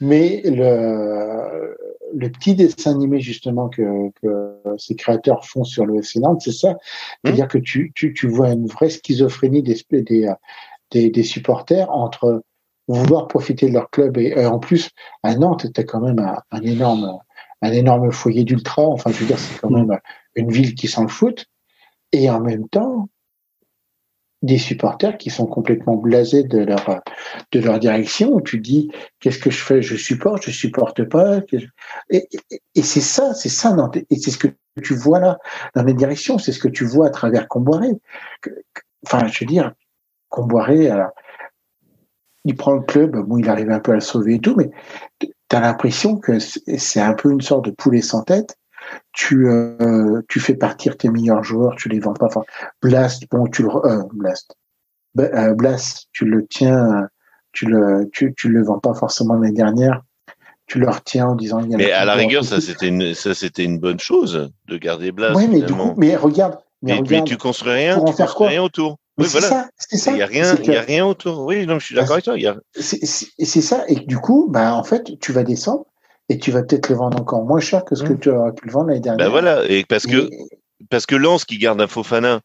mais 0.00 0.42
le, 0.44 1.76
le 2.12 2.30
petit 2.30 2.56
dessin 2.56 2.92
animé 2.92 3.20
justement 3.20 3.68
que, 3.68 4.10
que 4.20 4.56
ces 4.76 4.96
créateurs 4.96 5.46
font 5.46 5.62
sur 5.62 5.86
le 5.86 5.98
FC 5.98 6.18
Nantes, 6.18 6.40
c'est 6.44 6.50
ça. 6.50 6.76
C'est-à-dire 7.22 7.44
mmh. 7.44 7.48
que 7.48 7.58
tu, 7.58 7.92
tu, 7.94 8.12
tu, 8.12 8.26
vois 8.26 8.50
une 8.50 8.66
vraie 8.66 8.90
schizophrénie 8.90 9.62
des, 9.62 9.76
des, 9.92 10.28
des, 10.90 11.10
des 11.10 11.22
supporters 11.22 11.88
entre 11.92 12.42
vouloir 12.94 13.28
profiter 13.28 13.68
de 13.68 13.74
leur 13.74 13.90
club 13.90 14.18
et, 14.18 14.46
en 14.46 14.58
plus 14.58 14.90
à 15.22 15.34
Nantes 15.36 15.62
c'était 15.62 15.84
quand 15.84 16.00
même 16.00 16.18
un, 16.18 16.60
énorme 16.62 17.18
un 17.62 17.72
énorme 17.72 18.10
foyer 18.10 18.44
d'ultra. 18.44 18.82
Enfin 18.82 19.10
je 19.12 19.18
veux 19.18 19.26
dire 19.26 19.38
c'est 19.38 19.60
quand 19.60 19.70
même 19.70 19.98
une 20.34 20.50
ville 20.50 20.74
qui 20.74 20.88
sent 20.88 21.02
le 21.02 21.08
foot. 21.08 21.46
Et 22.12 22.28
en 22.30 22.40
même 22.40 22.68
temps 22.68 23.08
des 24.42 24.58
supporters 24.58 25.18
qui 25.18 25.28
sont 25.28 25.46
complètement 25.46 25.96
blasés 25.96 26.44
de 26.44 26.58
leur 26.58 27.02
de 27.52 27.60
leur 27.60 27.78
direction 27.78 28.32
où 28.32 28.40
tu 28.40 28.58
dis 28.58 28.90
qu'est-ce 29.20 29.38
que 29.38 29.50
je 29.50 29.62
fais? 29.62 29.82
Je 29.82 29.96
supporte 29.96 30.44
je 30.44 30.50
supporte 30.50 31.04
pas. 31.04 31.40
Et, 32.08 32.28
et, 32.74 32.82
c'est 32.82 33.02
ça 33.02 33.34
c'est 33.34 33.50
ça 33.50 33.76
et 34.08 34.16
c'est 34.16 34.30
ce 34.30 34.38
que 34.38 34.48
tu 34.82 34.94
vois 34.94 35.20
là 35.20 35.38
dans 35.74 35.82
les 35.84 35.94
directions. 35.94 36.38
C'est 36.38 36.52
ce 36.52 36.58
que 36.58 36.68
tu 36.68 36.84
vois 36.84 37.08
à 37.08 37.10
travers 37.10 37.48
Comboiré. 37.48 37.90
Enfin 39.04 39.26
je 39.28 39.40
veux 39.40 39.46
dire 39.46 39.72
Comboiré 40.30 40.88
alors, 40.88 41.10
il 42.44 42.56
prend 42.56 42.74
le 42.74 42.82
club 42.82 43.16
bon 43.16 43.38
il 43.38 43.48
arrive 43.48 43.70
un 43.70 43.80
peu 43.80 43.92
à 43.92 43.96
le 43.96 44.00
sauver 44.00 44.34
et 44.34 44.40
tout 44.40 44.54
mais 44.56 44.70
tu 45.20 45.56
as 45.56 45.60
l'impression 45.60 46.16
que 46.16 46.38
c'est 46.38 47.00
un 47.00 47.14
peu 47.14 47.30
une 47.30 47.40
sorte 47.40 47.64
de 47.66 47.70
poulet 47.70 48.02
sans 48.02 48.22
tête 48.22 48.56
tu 49.12 49.48
euh, 49.48 50.20
tu 50.28 50.40
fais 50.40 50.54
partir 50.54 50.96
tes 50.96 51.08
meilleurs 51.08 51.44
joueurs, 51.44 51.74
tu 51.76 51.88
les 51.88 52.00
vends 52.00 52.14
pas. 52.14 52.26
Enfin, 52.26 52.42
Blast, 52.82 53.24
bon, 53.30 53.46
tu 53.46 53.62
le 53.62 53.68
euh, 53.68 54.02
Blast, 54.12 54.54
euh, 55.18 55.54
Blast, 55.54 56.08
tu 56.12 56.24
le 56.24 56.46
tiens, 56.46 57.08
tu 57.52 57.66
le 57.66 58.08
tu, 58.12 58.34
tu 58.36 58.48
le 58.48 58.62
vends 58.62 58.78
pas 58.78 58.94
forcément 58.94 59.34
l'année 59.34 59.54
dernière. 59.54 60.02
Tu 60.66 60.78
le 60.78 60.88
retiens 60.88 61.26
en 61.26 61.34
disant. 61.34 61.60
mais 61.66 61.90
à 61.90 62.04
la 62.04 62.14
rigueur, 62.14 62.44
ça 62.44 62.60
c'était 62.60 62.86
une 62.86 63.12
ça 63.14 63.34
c'était 63.34 63.64
une 63.64 63.80
bonne 63.80 63.98
chose 63.98 64.52
de 64.68 64.78
garder 64.78 65.10
Blast. 65.10 65.36
Oui, 65.36 65.48
mais 65.48 65.62
du 65.62 65.72
coup, 65.72 65.94
mais 65.96 66.14
regarde. 66.14 66.58
Mais, 66.82 66.94
regarde, 66.94 67.26
tu 67.26 67.36
construis 67.36 67.72
rien, 67.72 68.02
tu 68.02 68.14
construis 68.14 68.48
rien 68.48 68.62
autour. 68.62 68.96
Oui, 69.20 69.28
voilà. 69.30 69.68
C'est 69.76 69.96
ça. 69.96 70.10
Il 70.12 70.16
n'y 70.16 70.22
a 70.22 70.26
rien, 70.26 70.54
il 70.62 70.72
y 70.72 70.76
a 70.76 70.82
rien 70.82 71.06
autour. 71.06 71.44
Oui, 71.44 71.66
non, 71.66 71.78
je 71.78 71.86
suis 71.86 71.94
d'accord 71.94 72.12
avec 72.12 72.24
toi. 72.24 72.36
C'est 72.74 73.60
ça. 73.60 73.84
Et 73.88 73.96
du 73.96 74.18
coup, 74.18 74.48
bah, 74.50 74.74
en 74.74 74.84
fait, 74.84 75.18
tu 75.20 75.32
vas 75.32 75.44
descendre 75.44 75.86
et 76.30 76.38
tu 76.38 76.52
vas 76.52 76.62
peut-être 76.62 76.88
le 76.88 76.94
vendre 76.94 77.20
encore 77.20 77.44
moins 77.44 77.60
cher 77.60 77.84
que 77.84 77.96
ce 77.96 78.04
que 78.04 78.12
mmh. 78.12 78.20
tu 78.20 78.30
aurais 78.30 78.52
pu 78.52 78.66
le 78.66 78.72
vendre 78.72 78.88
l'année 78.88 79.00
dernière. 79.00 79.26
Ben 79.26 79.30
voilà, 79.30 79.64
et 79.68 79.84
parce 79.84 80.06
que 80.06 80.30
parce 80.88 81.04
que 81.04 81.16
Lance 81.16 81.44
qui 81.44 81.58
garde 81.58 81.80
un 81.80 81.88
Fofana, 81.88 82.40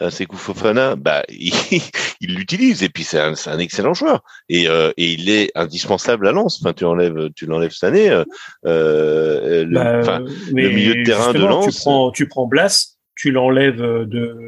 un 0.00 0.10
Sekou 0.10 0.36
Fofana, 0.36 0.94
bah 0.94 1.24
il 1.28 1.82
l'utilise 2.20 2.84
et 2.84 2.88
puis 2.88 3.02
c'est 3.02 3.18
un, 3.18 3.34
un, 3.46 3.58
excellent 3.58 3.92
joueur 3.92 4.22
et, 4.48 4.68
euh, 4.68 4.92
et 4.96 5.12
il 5.12 5.28
est 5.28 5.50
indispensable 5.56 6.28
à 6.28 6.32
Lens. 6.32 6.60
Enfin, 6.62 6.72
tu 6.72 6.84
enlèves 6.84 7.30
tu 7.34 7.46
l'enlèves 7.46 7.72
cette 7.72 7.88
année. 7.88 8.08
Euh, 8.08 8.24
euh 8.66 9.64
le, 9.64 9.74
bah, 9.74 10.20
le, 10.20 10.68
milieu 10.68 10.94
de 10.94 11.02
terrain 11.02 11.32
de 11.32 11.38
Lens. 11.40 11.74
Tu 11.74 11.80
prends 11.80 12.10
tu 12.12 12.28
prends 12.28 12.46
Blas, 12.46 12.98
tu 13.16 13.32
l'enlèves 13.32 13.80
de 13.80 14.38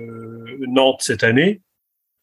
Nantes 0.68 1.00
cette 1.00 1.24
année. 1.24 1.60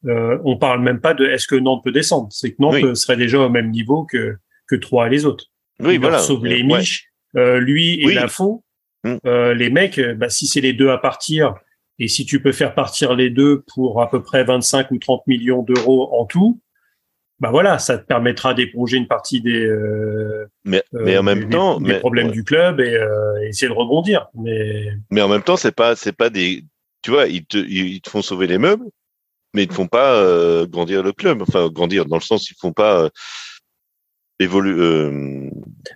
Euh, 0.06 0.38
on 0.44 0.58
parle 0.58 0.82
même 0.82 1.00
pas 1.00 1.14
de 1.14 1.26
est-ce 1.26 1.48
que 1.48 1.56
Nantes 1.56 1.84
peut 1.84 1.92
descendre? 1.92 2.28
C'est 2.32 2.52
que 2.52 2.58
Nantes 2.60 2.96
serait 2.96 3.18
déjà 3.18 3.40
au 3.40 3.50
même 3.50 3.72
niveau 3.72 4.06
que 4.06 4.36
que 4.68 4.76
Troyes 4.76 5.08
et 5.08 5.10
les 5.10 5.26
autres. 5.26 5.46
Oui, 5.80 5.98
voilà. 5.98 6.20
Sauve 6.20 6.46
les 6.46 6.64
Miches, 6.64 7.10
euh, 7.36 7.60
lui 7.60 8.02
et 8.02 8.14
la 8.14 8.22
Lafont. 8.22 8.64
Mm. 9.04 9.16
Euh, 9.26 9.54
les 9.54 9.70
mecs, 9.70 10.00
bah, 10.00 10.30
si 10.30 10.48
c'est 10.48 10.62
les 10.62 10.74
deux 10.74 10.90
à 10.90 10.98
partir, 10.98 11.56
et 12.00 12.08
si 12.08 12.26
tu 12.26 12.42
peux 12.42 12.52
faire 12.52 12.74
partir 12.74 13.16
les 13.16 13.30
deux 13.30 13.64
pour 13.74 14.02
à 14.02 14.10
peu 14.10 14.22
près 14.22 14.44
25 14.44 14.92
ou 14.92 14.98
30 14.98 15.28
millions 15.28 15.62
d'euros 15.62 16.10
en 16.20 16.26
tout, 16.26 16.60
bah 17.40 17.50
voilà, 17.52 17.80
ça 17.80 17.98
te 17.98 18.06
permettra 18.06 18.54
d'éponger 18.54 18.98
une 18.98 19.08
partie 19.08 19.42
des, 19.42 19.66
euh, 19.66 20.48
mais, 20.64 20.82
mais 20.94 21.18
en 21.18 21.24
même 21.24 21.50
temps, 21.50 21.80
des 21.80 22.00
problèmes 22.00 22.32
du 22.32 22.44
club 22.44 22.80
et, 22.80 22.98
essayer 23.48 23.68
de 23.68 23.74
rebondir. 23.74 24.28
Mais 24.36 24.88
mais 25.12 25.22
en 25.22 25.28
même 25.28 25.44
temps, 25.44 25.58
c'est 25.58 25.76
pas 25.76 25.96
c'est 25.96 26.16
pas 26.16 26.30
des, 26.30 26.64
tu 27.02 27.12
vois, 27.12 27.28
ils 27.28 27.46
te 27.46 27.58
ils 27.58 28.00
te 28.00 28.10
font 28.10 28.22
sauver 28.22 28.48
les 28.48 28.58
meubles, 28.58 28.86
mais 29.54 29.64
ils 29.64 29.68
te 29.68 29.74
font 29.74 29.88
pas 29.88 30.66
grandir 30.66 31.04
le 31.04 31.12
club. 31.12 31.42
Enfin, 31.42 31.70
grandir 31.70 32.06
dans 32.06 32.18
le 32.18 32.22
sens, 32.22 32.50
ils 32.50 32.56
font 32.60 32.74
pas 32.74 33.10
évolue. 34.40 34.80
Euh, 34.80 35.50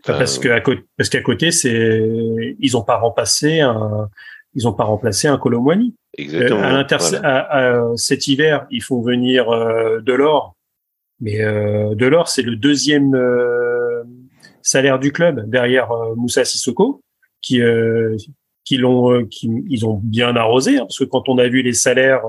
parce 0.05 0.39
que 0.39 0.49
à 0.49 0.61
côté, 0.61 0.83
parce 0.97 1.09
qu'à 1.09 1.21
côté, 1.21 1.51
c'est 1.51 2.55
ils 2.59 2.77
ont 2.77 2.83
pas 2.83 2.97
remplacé 2.97 3.59
un, 3.61 4.09
ils 4.53 4.67
ont 4.67 4.73
pas 4.73 4.83
remplacé 4.83 5.27
un 5.27 5.37
Colomwani. 5.37 5.95
Exactement. 6.17 6.61
Euh, 6.63 6.83
à 7.21 7.83
cet 7.95 8.27
hiver, 8.27 8.65
ils 8.71 8.81
font 8.81 9.01
venir 9.01 9.49
euh, 9.49 9.99
Delors, 10.01 10.55
mais 11.19 11.41
euh, 11.41 11.95
Delors 11.95 12.27
c'est 12.27 12.41
le 12.41 12.55
deuxième 12.55 13.13
euh, 13.15 14.03
salaire 14.61 14.99
du 14.99 15.11
club 15.11 15.49
derrière 15.49 15.89
Moussa 16.15 16.43
Sissoko, 16.43 17.01
qui 17.41 17.61
qui 18.65 18.77
l'ont, 18.77 19.25
qui 19.25 19.49
ils 19.69 19.85
ont 19.85 19.99
bien 20.03 20.35
arrosé, 20.35 20.77
hein, 20.77 20.81
parce 20.81 20.99
que 20.99 21.05
quand 21.05 21.29
on 21.29 21.37
a 21.37 21.47
vu 21.47 21.61
les 21.61 21.73
salaires, 21.73 22.23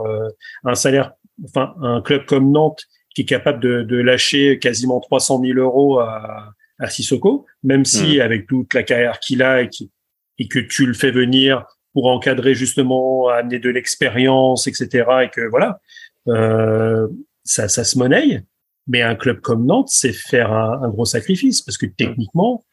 un 0.64 0.74
salaire, 0.76 1.12
enfin 1.44 1.74
un 1.82 2.00
club 2.00 2.26
comme 2.26 2.50
Nantes 2.50 2.84
qui 3.14 3.22
est 3.22 3.26
capable 3.26 3.60
de, 3.60 3.82
de 3.82 3.96
lâcher 3.96 4.58
quasiment 4.58 5.00
300 5.00 5.40
000 5.42 5.58
euros 5.58 5.98
à, 5.98 6.54
à 6.78 6.88
Sissoko, 6.88 7.46
même 7.62 7.84
si 7.84 8.18
hmm. 8.18 8.20
avec 8.20 8.46
toute 8.46 8.74
la 8.74 8.82
carrière 8.82 9.18
qu'il 9.18 9.42
a 9.42 9.62
et, 9.62 9.68
qui, 9.68 9.90
et 10.38 10.48
que 10.48 10.58
tu 10.58 10.86
le 10.86 10.94
fais 10.94 11.10
venir 11.10 11.64
pour 11.92 12.06
encadrer 12.06 12.54
justement, 12.54 13.28
amener 13.28 13.58
de 13.58 13.70
l'expérience, 13.70 14.66
etc. 14.66 15.04
Et 15.24 15.30
que 15.30 15.48
voilà, 15.48 15.80
euh, 16.28 17.08
ça, 17.44 17.68
ça 17.68 17.84
se 17.84 17.98
monnaie. 17.98 18.44
Mais 18.86 19.02
un 19.02 19.16
club 19.16 19.40
comme 19.40 19.66
Nantes, 19.66 19.88
c'est 19.90 20.12
faire 20.12 20.52
un, 20.52 20.82
un, 20.82 20.88
gros 20.88 21.04
sacrifice 21.04 21.60
parce 21.60 21.76
que 21.76 21.86
techniquement, 21.86 22.64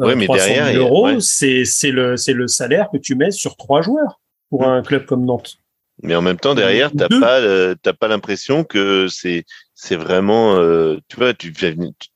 euh, 0.00 0.06
ouais, 0.06 0.16
mais 0.16 0.26
300 0.26 0.46
000 0.72 0.78
euros, 0.78 1.20
c'est 1.20 1.64
c'est 1.64 1.92
le 1.92 2.16
c'est 2.16 2.34
le 2.34 2.46
salaire 2.48 2.88
que 2.92 2.98
tu 2.98 3.14
mets 3.14 3.30
sur 3.30 3.56
trois 3.56 3.82
joueurs 3.82 4.20
pour 4.50 4.62
hmm. 4.62 4.70
un 4.70 4.82
club 4.82 5.06
comme 5.06 5.24
Nantes. 5.24 5.58
Mais 6.02 6.14
en 6.14 6.22
même 6.22 6.38
temps, 6.38 6.54
derrière, 6.54 6.90
t'as 6.96 7.08
pas, 7.08 7.74
t'as 7.76 7.92
pas 7.92 8.08
l'impression 8.08 8.64
que 8.64 9.06
c'est, 9.08 9.44
c'est 9.74 9.96
vraiment, 9.96 10.56
euh, 10.56 10.98
tu 11.08 11.16
vois, 11.16 11.34
tu, 11.34 11.52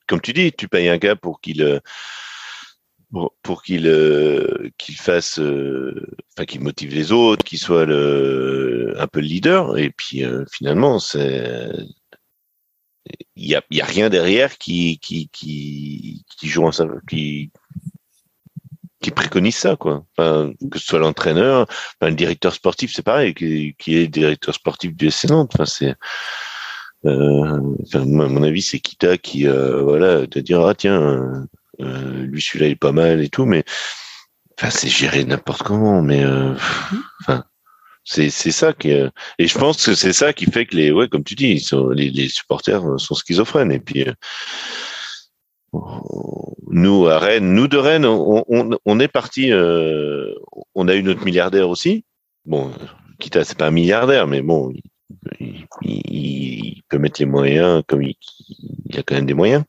comme 0.07 0.21
tu 0.21 0.33
dis, 0.33 0.53
tu 0.53 0.69
payes 0.69 0.89
un 0.89 0.99
gars 0.99 1.17
pour 1.17 1.41
qu'il, 1.41 1.63
euh, 1.63 1.81
pour, 3.43 3.63
qu'il, 3.63 3.87
euh, 3.87 4.71
qu'il 4.79 4.97
fasse, 4.97 5.39
enfin, 5.39 6.45
qu'il 6.47 6.61
motive 6.61 6.95
les 6.95 7.13
autres, 7.13 7.45
qu'il 7.45 7.59
soit 7.59 7.85
le, 7.85 8.95
un 8.99 9.07
peu 9.07 9.21
le 9.21 9.27
leader. 9.27 9.79
Et 9.79 9.91
puis 9.91 10.25
finalement, 10.51 10.99
c'est, 10.99 11.71
il 13.37 13.47
y 13.47 13.55
a, 13.55 13.63
y 13.71 13.81
a 13.81 13.85
rien 13.85 14.09
derrière 14.09 14.59
qui, 14.59 14.99
qui, 14.99 15.29
qui, 15.29 16.25
qui 16.39 16.49
joue 16.49 16.65
en, 16.65 16.71
qui, 17.09 17.51
qui 19.07 19.13
préconise 19.13 19.55
ça, 19.55 19.77
quoi. 19.77 20.05
Que 20.17 20.79
ce 20.81 20.85
soit 20.85 20.99
l'entraîneur, 20.99 21.69
le 22.01 22.11
directeur 22.11 22.53
sportif, 22.53 22.93
c'est 22.93 23.05
pareil, 23.05 23.35
qui, 23.35 23.97
est 23.97 24.09
directeur 24.09 24.53
sportif 24.53 24.97
du 24.97 25.13
SC 25.13 25.31
Nantes. 25.31 25.53
Enfin, 25.55 25.65
c'est, 25.65 25.95
euh, 27.05 27.61
à 27.95 27.99
mon 28.01 28.43
avis, 28.43 28.63
c'est 28.63 28.81
Kita 28.81 29.17
qui, 29.17 29.47
euh, 29.47 29.81
voilà, 29.83 30.27
te 30.27 30.41
dire 30.41 30.67
ah 30.67 30.75
tiens, 30.75 31.47
euh, 31.81 32.23
lui 32.25 32.43
celui-là 32.43 32.67
il 32.67 32.73
est 32.73 32.75
pas 32.75 32.91
mal 32.91 33.23
et 33.23 33.29
tout, 33.29 33.45
mais 33.45 33.63
enfin, 34.59 34.71
c'est 34.71 34.89
géré 34.89 35.25
n'importe 35.25 35.63
comment, 35.63 36.03
mais 36.03 36.25
enfin. 37.21 37.45
C'est 38.09 38.31
c'est 38.31 38.53
ça 38.53 38.73
qui 38.73 38.91
et 38.91 39.11
je 39.49 39.59
pense 39.59 39.85
que 39.85 39.97
c'est 39.97 40.13
ça 40.13 40.33
qui 40.33 40.47
fait 40.47 40.65
que 40.65 40.77
les 40.77 40.93
ouais 40.93 41.09
comme 41.09 41.25
tu 41.25 41.35
dis 41.35 41.61
les 41.93 42.29
supporters 42.29 42.81
sont 42.99 43.17
schizophrènes 43.17 43.73
et 43.73 43.81
puis 43.81 44.07
nous 46.69 47.07
à 47.07 47.19
Rennes, 47.19 47.55
nous 47.55 47.69
de 47.69 47.77
Rennes, 47.77 48.07
on, 48.07 49.01
est 49.01 49.09
parti. 49.09 49.53
Euh, 49.53 50.35
on 50.75 50.89
a 50.89 50.95
eu 50.95 51.03
notre 51.03 51.25
milliardaire 51.25 51.69
aussi. 51.69 52.05
Bon, 52.45 52.71
quitte 53.19 53.37
à 53.37 53.45
c'est 53.45 53.59
pas 53.59 53.69
un 53.69 53.71
milliardaire, 53.71 54.27
mais 54.27 54.43
bon, 54.43 54.73
il, 55.83 56.83
peut 56.89 56.99
mettre 56.99 57.21
les 57.21 57.27
moyens 57.27 57.83
comme 57.87 58.03
il, 58.03 58.17
a 58.97 59.03
quand 59.03 59.15
même 59.15 59.27
des 59.27 59.35
moyens. 59.35 59.65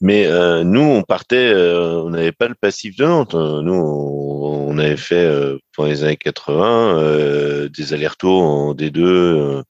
Mais 0.00 0.26
euh, 0.26 0.62
nous, 0.62 0.80
on 0.80 1.02
partait, 1.02 1.52
euh, 1.52 2.02
on 2.02 2.10
n'avait 2.10 2.32
pas 2.32 2.46
le 2.46 2.54
passif 2.54 2.96
de 2.96 3.04
Nantes. 3.04 3.34
Nous, 3.34 3.74
on, 3.74 4.78
avait 4.78 4.96
fait 4.96 5.28
pendant 5.74 5.88
les 5.88 6.04
années 6.04 6.16
80 6.16 7.68
des 7.68 7.92
allers-retours 7.92 8.42
en 8.42 8.74
D2 8.74 9.00
euh, 9.00 9.62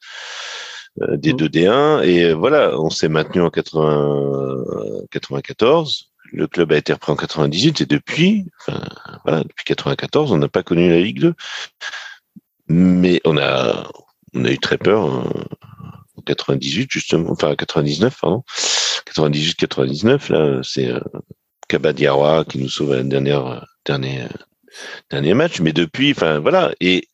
des 1.16 1.33
2D1 1.33 2.03
et 2.05 2.25
euh, 2.25 2.35
voilà, 2.35 2.79
on 2.79 2.91
s'est 2.91 3.09
maintenu 3.09 3.41
en 3.41 3.51
80, 3.51 4.65
94. 5.11 6.11
Le 6.33 6.47
club 6.47 6.73
a 6.73 6.77
été 6.77 6.93
repris 6.93 7.12
en 7.12 7.16
98 7.16 7.81
et 7.81 7.87
depuis, 7.87 8.47
enfin, 8.61 8.83
voilà, 9.25 9.45
depuis 9.45 9.65
94, 9.65 10.33
on 10.33 10.37
n'a 10.37 10.49
pas 10.49 10.62
connu 10.62 10.91
la 10.91 11.01
Ligue 11.01 11.20
2. 11.20 11.35
Mais 12.69 13.20
on 13.25 13.39
a, 13.39 13.91
on 14.35 14.45
a 14.45 14.51
eu 14.51 14.59
très 14.59 14.77
peur 14.77 15.07
euh, 15.07 15.45
en 16.16 16.23
98 16.23 16.91
justement, 16.91 17.31
enfin 17.31 17.55
99 17.55 18.20
pardon, 18.20 18.43
98, 19.07 19.55
99 19.55 20.29
là, 20.29 20.61
c'est 20.62 20.91
euh, 20.91 21.01
qui 22.45 22.59
nous 22.59 22.69
sauve 22.69 22.93
à 22.93 22.97
la 22.97 23.03
dernière 23.05 23.66
dernier 23.87 24.27
dernier 25.11 25.35
match. 25.35 25.61
Mais 25.61 25.73
depuis, 25.73 26.12
enfin 26.12 26.41
voilà 26.41 26.73
et 26.81 27.09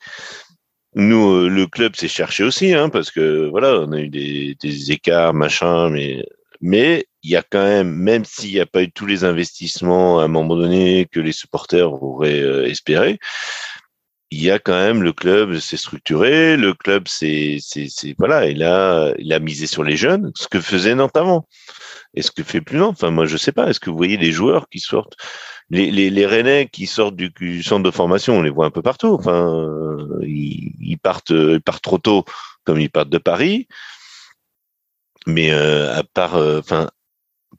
nous, 0.95 1.33
euh, 1.33 1.49
le 1.49 1.67
club 1.67 1.97
s'est 1.97 2.09
cherché 2.09 2.45
aussi, 2.45 2.73
hein, 2.73 2.89
parce 2.89 3.11
que 3.11 3.49
voilà, 3.51 3.81
on 3.81 3.93
a 3.93 4.01
eu 4.01 4.09
des, 4.09 4.57
des 4.61 4.93
écarts, 4.93 5.35
machin, 5.35 5.91
mais 5.91 6.25
mais 6.61 7.07
il 7.23 7.31
y 7.31 7.37
a 7.37 7.43
quand 7.43 7.65
même, 7.65 7.95
même 7.95 8.25
s'il 8.25 8.51
n'y 8.53 8.61
a 8.61 8.67
pas 8.67 8.83
eu 8.83 8.91
tous 8.91 9.07
les 9.07 9.25
investissements 9.25 10.21
à 10.21 10.25
un 10.25 10.29
moment 10.29 10.57
donné 10.57 11.07
que 11.11 11.21
les 11.21 11.33
supporters 11.33 11.93
auraient 12.03 12.41
euh, 12.41 12.67
espéré, 12.67 13.19
il 14.31 14.43
y 14.43 14.51
a 14.51 14.59
quand 14.59 14.73
même 14.73 15.03
le 15.03 15.13
club 15.13 15.59
s'est 15.59 15.77
structuré, 15.77 16.57
le 16.57 16.75
club 16.75 17.05
c'est 17.07 17.59
voilà, 18.19 18.47
il 18.47 18.63
a 18.63 19.15
il 19.19 19.33
a 19.33 19.39
misé 19.39 19.67
sur 19.67 19.85
les 19.85 19.97
jeunes, 19.97 20.33
ce 20.35 20.49
que 20.49 20.61
faisait 20.61 20.95
Nantes. 20.95 21.45
Et 22.15 22.23
ce 22.23 22.31
que 22.31 22.43
fait 22.43 22.61
plus 22.61 22.79
Nantes, 22.79 22.97
enfin 22.97 23.11
moi 23.11 23.27
je 23.27 23.37
sais 23.37 23.53
pas, 23.53 23.69
est-ce 23.69 23.81
que 23.81 23.91
vous 23.91 23.97
voyez 23.97 24.17
les 24.17 24.33
joueurs 24.33 24.69
qui 24.69 24.79
sortent 24.79 25.17
les, 25.71 25.91
les, 25.91 26.11
les 26.11 26.27
Rennais 26.27 26.69
qui 26.71 26.87
sortent 26.87 27.17
du, 27.17 27.63
centre 27.63 27.83
de 27.83 27.91
formation, 27.91 28.39
on 28.39 28.43
les 28.43 28.51
voit 28.51 28.67
un 28.67 28.71
peu 28.71 28.83
partout. 28.83 29.17
Enfin, 29.19 29.67
ils, 30.23 30.99
partent, 31.03 31.31
ils 31.31 31.61
partent 31.61 31.83
trop 31.83 31.99
tôt, 31.99 32.25
comme 32.65 32.81
ils 32.81 32.91
partent 32.91 33.11
de 33.11 33.19
Paris. 33.19 33.67
Mais 35.27 35.53
euh, 35.53 35.95
à 35.97 36.03
part, 36.03 36.37
euh, 36.37 36.61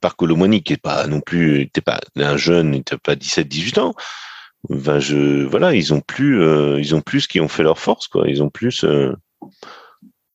par 0.02 0.16
qui 0.18 0.74
est 0.74 0.82
pas 0.82 1.08
non 1.08 1.22
plus, 1.22 1.70
t'es 1.74 1.82
pas 1.82 2.00
un 2.16 2.38
jeune, 2.38 2.72
n'était 2.72 2.98
pas 2.98 3.16
17-18 3.16 3.80
ans. 3.80 3.96
Enfin, 4.72 5.00
je, 5.00 5.46
voilà, 5.46 5.74
ils 5.74 5.94
ont 5.94 6.02
plus, 6.02 6.42
euh, 6.42 6.80
ils 6.80 6.96
ont 6.96 7.02
plus 7.02 7.28
qui 7.28 7.40
ont 7.40 7.48
fait 7.48 7.64
leur 7.64 7.80
force, 7.80 8.08
quoi. 8.08 8.28
Ils 8.28 8.44
ont 8.44 8.50
plus, 8.50 8.84
euh, 8.84 9.14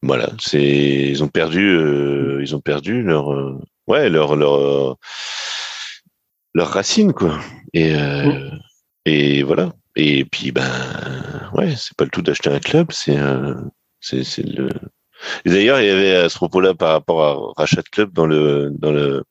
voilà, 0.02 0.30
c'est, 0.40 0.62
ils 0.62 1.22
ont 1.22 1.28
perdu, 1.28 2.40
ils 2.40 2.56
ont 2.56 2.60
perdu 2.60 3.02
leur, 3.02 3.32
ouais, 3.90 4.08
leur, 4.08 4.36
leur 4.36 4.96
leurs 6.54 6.68
racines, 6.68 7.12
quoi. 7.12 7.38
Et, 7.72 7.94
euh, 7.94 8.50
et 9.04 9.42
voilà. 9.42 9.72
Et 9.96 10.24
puis, 10.24 10.52
ben, 10.52 10.70
ouais, 11.54 11.74
c'est 11.76 11.96
pas 11.96 12.04
le 12.04 12.10
tout 12.10 12.22
d'acheter 12.22 12.50
un 12.50 12.60
club, 12.60 12.92
c'est 12.92 13.18
euh, 13.18 13.54
c'est 14.00 14.46
le. 14.46 14.68
D'ailleurs, 15.44 15.80
il 15.80 15.86
y 15.86 15.90
avait 15.90 16.14
à 16.14 16.28
ce 16.28 16.36
propos-là, 16.36 16.74
par 16.74 16.92
rapport 16.92 17.22
à 17.22 17.60
rachat 17.60 17.82
de 17.82 17.88
club 17.88 18.12
dans 18.12 18.26
le 18.26 18.70
dans 18.78 18.92
le 18.92 19.24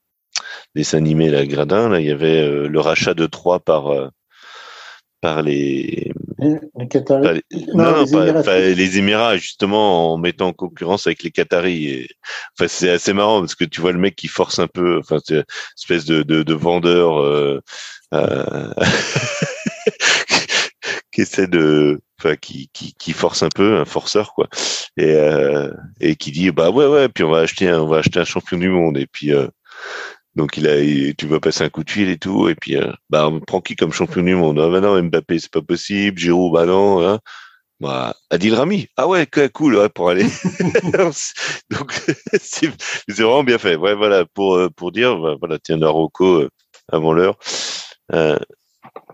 dessin 0.76 0.99
animé 0.99 1.30
La 1.30 1.45
Gradin, 1.45 1.90
là, 1.90 1.99
il 1.99 2.07
y 2.07 2.11
avait 2.11 2.41
euh, 2.41 2.68
le 2.68 2.80
rachat 2.80 3.14
de 3.14 3.26
trois 3.26 3.60
par 3.60 3.88
euh, 3.88 4.10
par 5.22 5.41
les, 5.41 6.11
les 6.40 6.88
Qataris. 6.88 7.41
non, 7.74 8.03
les, 8.03 8.14
Émirats. 8.14 8.60
les 8.60 8.98
Émirats, 8.98 9.38
justement, 9.38 10.14
en 10.14 10.18
mettant 10.18 10.48
en 10.48 10.53
concurrence 10.53 11.07
avec 11.07 11.24
les 11.24 11.32
Qataris. 11.32 11.88
Et, 11.88 12.07
enfin, 12.57 12.68
c'est 12.68 12.90
assez 12.90 13.14
marrant 13.14 13.41
parce 13.41 13.56
que 13.56 13.66
tu 13.66 13.82
vois 13.82 13.91
le 13.91 13.99
mec 13.99 14.16
qui 14.16 14.28
force 14.28 14.60
un 14.60 14.68
peu, 14.68 14.99
enfin, 14.99 15.18
c'est 15.24 15.36
une 15.36 15.44
espèce 15.78 16.06
de, 16.06 16.24
de, 16.24 16.44
de 16.44 16.53
vendeur 16.53 17.20
euh, 17.20 17.61
euh, 18.14 18.74
qui 21.11 21.22
essaie 21.22 21.48
de, 21.48 21.99
enfin, 22.20 22.36
qui, 22.36 22.70
qui, 22.74 22.94
qui 22.94 23.14
force 23.14 23.44
un 23.44 23.49
peu, 23.53 23.78
un 23.78 23.86
forceur, 23.86 24.34
quoi, 24.34 24.48
et, 24.98 25.14
euh, 25.14 25.72
et 25.99 26.16
qui 26.16 26.32
dit, 26.32 26.52
bah 26.52 26.70
ouais, 26.70 26.88
ouais, 26.88 27.10
puis 27.10 27.24
on 27.24 27.32
va 27.32 27.40
acheter, 27.40 27.70
un, 27.70 27.82
on 27.82 27.88
va 27.88 27.98
acheter 27.98 28.20
un 28.20 28.26
champion 28.26 28.57
du 28.57 28.70
monde, 28.70 28.98
et 28.98 29.07
puis 29.07 29.34
euh, 29.34 29.48
donc 30.40 30.56
il 30.56 30.68
a, 30.70 31.14
tu 31.16 31.28
vas 31.28 31.41
passer 31.41 31.66
un 31.66 31.70
coup 31.70 31.84
de 31.84 31.90
fil 31.90 32.07
et 32.07 32.18
tout, 32.18 32.48
et 32.48 32.56
puis 32.56 32.78
euh, 32.78 32.94
bah 33.10 33.28
on 33.28 33.41
prend 33.41 33.60
qui 33.60 33.76
comme 33.76 33.91
champion 33.91 34.24
du 34.24 34.36
monde? 34.36 34.57
Ah 34.57 34.70
bah 34.70 34.80
non, 34.80 35.02
Mbappé 35.03 35.38
c'est 35.38 35.52
pas 35.52 35.61
possible, 35.61 36.18
Giroud 36.18 36.53
bah 36.53 36.66
non, 36.66 37.06
hein. 37.06 37.20
Bah, 37.82 38.16
Adil 38.30 38.56
Rami, 38.56 38.88
ah 38.95 39.07
ouais, 39.07 39.28
cool 39.53 39.76
ouais, 39.76 39.90
pour 39.90 40.10
aller. 40.10 40.24
Donc 40.94 41.94
c'est 42.40 42.72
vraiment 43.10 43.44
bien 43.44 43.57
fait. 43.57 43.76
Ouais, 43.76 43.95
voilà 43.95 44.26
pour 44.26 44.56
euh, 44.56 44.70
pour 44.70 44.94
dire, 44.94 45.18
bah, 45.18 45.36
voilà, 45.40 45.60
tiens 45.60 45.78
la 45.78 45.90
Rocco 45.90 46.44
euh, 46.44 46.49
avant 46.90 47.11
l'heure 47.11 47.38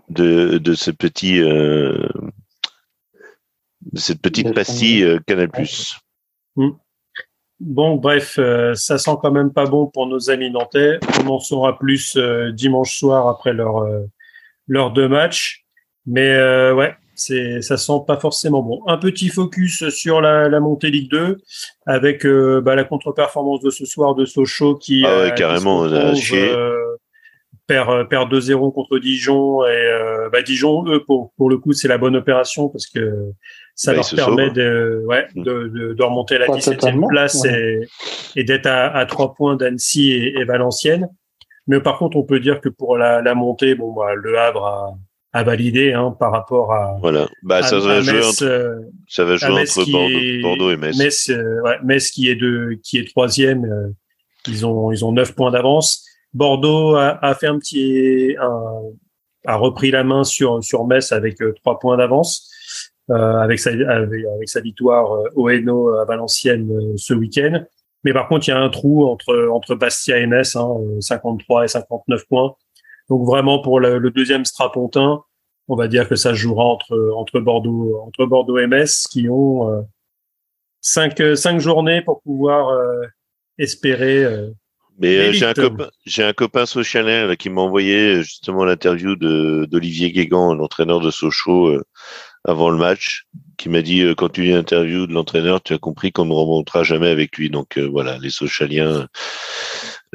de 0.08 0.58
de 0.58 0.74
ce 0.74 0.92
petit 0.92 1.40
de 1.40 2.08
cette 3.96 4.22
petite 4.22 4.54
pastille 4.54 5.18
Canal 5.26 5.50
Plus. 5.50 5.98
Mm. 6.54 6.70
Bon, 7.58 7.96
bref, 7.96 8.36
euh, 8.38 8.74
ça 8.74 8.98
sent 8.98 9.12
quand 9.22 9.30
même 9.30 9.52
pas 9.52 9.64
bon 9.64 9.86
pour 9.86 10.06
nos 10.06 10.30
amis 10.30 10.50
nantais. 10.50 10.98
On 11.24 11.28
en 11.28 11.40
saura 11.40 11.78
plus 11.78 12.16
euh, 12.16 12.52
dimanche 12.52 12.98
soir 12.98 13.28
après 13.28 13.54
leur 13.54 13.78
euh, 13.78 14.02
leurs 14.68 14.92
deux 14.92 15.08
matchs. 15.08 15.64
Mais 16.04 16.38
ouais, 16.72 16.94
c'est 17.16 17.62
ça 17.62 17.76
sent 17.76 18.00
pas 18.06 18.16
forcément 18.16 18.62
bon. 18.62 18.80
Un 18.86 18.96
petit 18.96 19.28
focus 19.28 19.88
sur 19.88 20.20
la, 20.20 20.48
la 20.48 20.60
montée 20.60 20.90
Ligue 20.90 21.10
2 21.10 21.38
avec 21.84 22.24
bah, 22.24 22.76
la 22.76 22.84
contre-performance 22.84 23.60
de 23.60 23.70
ce 23.70 23.84
soir 23.84 24.14
de 24.14 24.24
Sochaux 24.24 24.76
qui 24.76 25.04
ah 25.04 25.22
ouais, 25.22 25.34
carrément 25.34 25.84
perd 27.66 28.08
perd 28.08 28.32
2-0 28.32 28.72
contre 28.72 29.00
Dijon 29.00 29.66
et 29.66 30.28
bah, 30.30 30.42
Dijon 30.42 30.84
eux 30.86 31.02
pour 31.04 31.32
pour 31.36 31.50
le 31.50 31.58
coup 31.58 31.72
c'est 31.72 31.88
la 31.88 31.98
bonne 31.98 32.14
opération 32.14 32.68
parce 32.68 32.86
que 32.86 33.32
ça 33.76 33.92
bah, 33.92 33.98
leur 33.98 34.10
permet 34.10 34.50
de, 34.50 35.04
ouais, 35.06 35.26
mm. 35.34 35.42
de, 35.42 35.68
de, 35.68 35.92
de, 35.92 36.02
remonter 36.02 36.36
à 36.36 36.38
la 36.40 36.46
17e 36.46 37.08
place 37.08 37.44
et, 37.44 37.86
et 38.34 38.42
d'être 38.42 38.66
à, 38.66 38.86
à 38.96 39.04
3 39.04 39.34
points 39.34 39.54
d'Annecy 39.54 40.12
et, 40.12 40.40
et, 40.40 40.44
Valenciennes. 40.44 41.08
Mais 41.66 41.80
par 41.80 41.98
contre, 41.98 42.16
on 42.16 42.24
peut 42.24 42.40
dire 42.40 42.60
que 42.60 42.70
pour 42.70 42.96
la, 42.96 43.20
la 43.20 43.34
montée, 43.34 43.74
bon, 43.74 43.92
bah, 43.92 44.14
le 44.14 44.38
Havre 44.38 44.64
a, 44.64 44.98
à 45.34 45.42
valider 45.42 45.92
hein, 45.92 46.16
par 46.18 46.32
rapport 46.32 46.72
à. 46.72 46.96
Voilà. 47.00 47.28
Bah, 47.42 47.62
ça, 47.62 47.78
va 47.78 48.00
jouer 48.00 48.24
entre, 48.24 48.80
ça 49.08 49.24
va 49.24 49.36
jouer 49.36 49.50
entre 49.50 49.90
Bordeaux, 49.90 50.42
Bordeaux, 50.42 50.70
et 50.70 50.76
Metz. 50.78 50.96
Metz, 50.96 51.32
ouais, 51.62 51.78
Metz 51.84 52.10
qui 52.10 52.30
est 52.30 52.36
de 52.36 52.78
qui 52.82 52.98
est 52.98 53.06
troisième. 53.06 53.94
ils 54.48 54.64
ont 54.64 54.90
ils 54.90 55.04
ont 55.04 55.12
neuf 55.12 55.34
points 55.34 55.50
d'avance. 55.50 56.02
Bordeaux 56.32 56.96
a, 56.96 57.18
a, 57.22 57.34
fait 57.34 57.46
un 57.46 57.58
petit 57.58 58.36
un, 58.40 58.80
a 59.44 59.56
repris 59.56 59.90
la 59.90 60.04
main 60.04 60.24
sur 60.24 60.64
sur 60.64 60.86
Metz 60.86 61.12
avec 61.12 61.36
trois 61.62 61.78
points 61.78 61.98
d'avance. 61.98 62.50
Euh, 63.10 63.36
avec, 63.36 63.60
sa, 63.60 63.70
avec, 63.70 64.48
sa 64.48 64.60
victoire 64.60 65.12
euh, 65.12 65.28
au 65.36 65.48
Hainaut 65.48 65.90
à 65.96 66.04
Valenciennes 66.04 66.68
euh, 66.72 66.94
ce 66.96 67.14
week-end. 67.14 67.64
Mais 68.02 68.12
par 68.12 68.26
contre, 68.26 68.48
il 68.48 68.50
y 68.50 68.54
a 68.54 68.58
un 68.58 68.68
trou 68.68 69.06
entre 69.06 69.48
entre 69.52 69.76
Bastia 69.76 70.18
et 70.18 70.26
Metz, 70.26 70.56
hein, 70.56 70.76
53 70.98 71.64
et 71.66 71.68
59 71.68 72.26
points. 72.26 72.56
Donc 73.08 73.24
vraiment 73.24 73.60
pour 73.60 73.78
le, 73.78 73.98
le, 73.98 74.10
deuxième 74.10 74.44
strapontin, 74.44 75.22
on 75.68 75.76
va 75.76 75.86
dire 75.86 76.08
que 76.08 76.16
ça 76.16 76.34
jouera 76.34 76.64
entre 76.64 77.12
entre 77.14 77.38
Bordeaux 77.38 78.02
entre 78.04 78.26
Bordeaux 78.26 78.58
et 78.58 78.66
Metz 78.66 79.06
qui 79.06 79.28
ont 79.28 79.70
euh, 79.70 79.82
cinq 80.80 81.22
cinq 81.36 81.60
journées 81.60 82.02
pour 82.02 82.22
pouvoir 82.22 82.70
euh, 82.70 83.02
espérer. 83.56 84.24
Euh, 84.24 84.50
Mais 84.98 85.32
j'ai 85.32 85.46
un 85.46 85.54
copain 85.54 85.90
j'ai 86.06 86.24
un 86.24 86.32
copain 86.32 86.64
qui 87.38 87.50
m'a 87.50 87.60
envoyé 87.60 88.22
justement 88.24 88.64
l'interview 88.64 89.14
de 89.14 89.64
d'Olivier 89.70 90.10
Guégan, 90.10 90.54
l'entraîneur 90.54 90.98
de 90.98 91.12
Sochaux 91.12 91.80
avant 92.46 92.70
le 92.70 92.78
match, 92.78 93.26
qui 93.56 93.68
m'a 93.68 93.82
dit 93.82 94.02
euh, 94.02 94.14
quand 94.14 94.28
tu 94.30 94.42
lis 94.42 94.52
l'interview 94.52 95.06
de 95.06 95.12
l'entraîneur, 95.12 95.60
tu 95.62 95.74
as 95.74 95.78
compris 95.78 96.12
qu'on 96.12 96.24
ne 96.24 96.32
remontera 96.32 96.84
jamais 96.84 97.08
avec 97.08 97.36
lui. 97.36 97.50
Donc 97.50 97.76
euh, 97.76 97.86
voilà, 97.86 98.18
les 98.18 98.30
Sochaliens, 98.30 99.08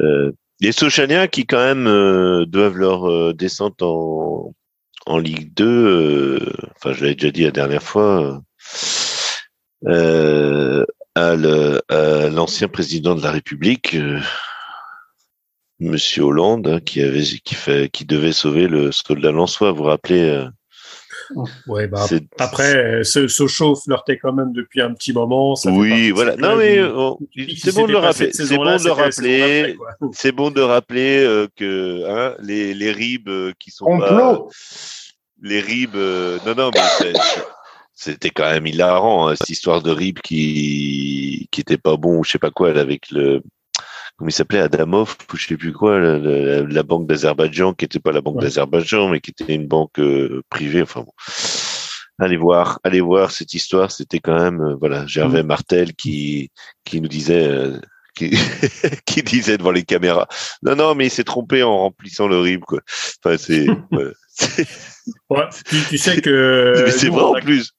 euh, 0.00 0.32
les 0.60 0.72
Sochaliens 0.72 1.28
qui 1.28 1.46
quand 1.46 1.58
même 1.58 2.44
doivent 2.46 2.78
leur 2.78 3.34
descente 3.34 3.82
en 3.82 4.54
en 5.06 5.18
Ligue 5.18 5.52
2. 5.54 6.38
enfin, 6.76 6.92
je 6.92 7.02
l'avais 7.02 7.14
déjà 7.16 7.32
dit 7.32 7.42
la 7.42 7.50
dernière 7.50 7.82
fois. 7.82 8.40
à 11.14 11.36
l'ancien 12.30 12.68
président 12.68 13.14
de 13.14 13.22
la 13.22 13.32
République, 13.32 13.96
Monsieur 15.80 16.22
Hollande, 16.22 16.68
hein, 16.68 16.80
qui 16.80 17.02
avait 17.02 17.22
qui 17.22 17.54
fait 17.56 17.90
qui 17.90 18.04
devait 18.04 18.32
sauver 18.32 18.68
le 18.68 18.92
soldat 18.92 19.32
Lançois. 19.32 19.72
Vous 19.72 19.78
vous 19.78 19.84
rappelez 19.84 20.46
Ouais, 21.66 21.86
bah, 21.86 22.06
après, 22.38 23.04
ce 23.04 23.28
Sochaux 23.28 23.76
flirtait 23.76 24.18
quand 24.18 24.32
même 24.32 24.52
depuis 24.52 24.80
un 24.80 24.92
petit 24.94 25.12
moment. 25.12 25.56
Ça 25.56 25.70
oui, 25.70 26.10
voilà. 26.10 26.36
Non, 26.36 26.56
mais 26.56 26.78
c'est 27.56 27.74
bon 27.74 27.86
de 27.86 27.92
le 27.92 27.98
rappeler. 27.98 28.32
C'est 28.32 28.56
bon 28.56 28.64
de 28.64 28.84
le 28.84 28.92
rappeler. 28.92 29.76
C'est 30.12 30.32
bon 30.32 30.50
de 30.50 30.60
rappeler 30.60 31.46
que 31.56 32.04
hein, 32.08 32.34
les, 32.42 32.74
les 32.74 32.92
ribes 32.92 33.28
euh, 33.28 33.52
qui 33.58 33.70
sont 33.70 33.98
pas, 33.98 34.38
les 35.40 35.60
ribes. 35.60 35.96
Euh, 35.96 36.38
non, 36.46 36.54
non, 36.54 36.70
mais 36.74 37.12
c'était 37.94 38.30
quand 38.30 38.50
même 38.50 38.66
hilarant 38.66 39.28
hein, 39.28 39.34
cette 39.36 39.50
histoire 39.50 39.82
de 39.82 39.90
ribes 39.90 40.20
qui 40.20 41.48
qui 41.50 41.60
était 41.60 41.78
pas 41.78 41.96
bon 41.96 42.18
ou 42.18 42.24
je 42.24 42.32
sais 42.32 42.38
pas 42.38 42.50
quoi 42.50 42.70
avec 42.70 43.10
le 43.10 43.42
comment 44.22 44.28
il 44.28 44.34
s'appelait 44.34 44.60
Adamov 44.60 45.16
ou 45.32 45.36
je 45.36 45.48
sais 45.48 45.56
plus 45.56 45.72
quoi 45.72 45.98
la, 45.98 46.82
banque 46.84 47.08
d'Azerbaïdjan 47.08 47.74
qui 47.74 47.86
était 47.86 47.98
pas 47.98 48.12
la 48.12 48.20
banque 48.20 48.40
d'Azerbaïdjan 48.40 49.08
mais 49.08 49.20
qui 49.20 49.32
était 49.32 49.52
une 49.52 49.66
banque 49.66 49.98
euh, 49.98 50.44
privée 50.48 50.82
enfin 50.82 51.00
bon. 51.00 51.12
Allez 52.20 52.36
voir 52.36 52.78
allez 52.84 53.00
voir 53.00 53.32
cette 53.32 53.52
histoire 53.52 53.90
c'était 53.90 54.20
quand 54.20 54.38
même 54.38 54.60
euh, 54.60 54.76
voilà 54.78 55.04
Gervais 55.08 55.42
mm. 55.42 55.46
Martel 55.46 55.94
qui 55.94 56.52
qui 56.84 57.00
nous 57.00 57.08
disait 57.08 57.48
euh, 57.48 57.80
qui, 58.14 58.30
qui, 59.06 59.24
disait 59.24 59.58
devant 59.58 59.72
les 59.72 59.82
caméras 59.82 60.28
non 60.62 60.76
non 60.76 60.94
mais 60.94 61.06
il 61.06 61.10
s'est 61.10 61.24
trompé 61.24 61.64
en 61.64 61.76
remplissant 61.78 62.28
le 62.28 62.38
RIB 62.38 62.60
quoi 62.60 62.78
enfin 63.24 63.36
c'est 63.36 63.66
ouais, 65.30 65.48
tu, 65.88 65.98
sais 65.98 66.20
que 66.22 66.86
c'est 66.96 67.08
vrai 67.08 67.22
en 67.22 67.40
plus 67.40 67.72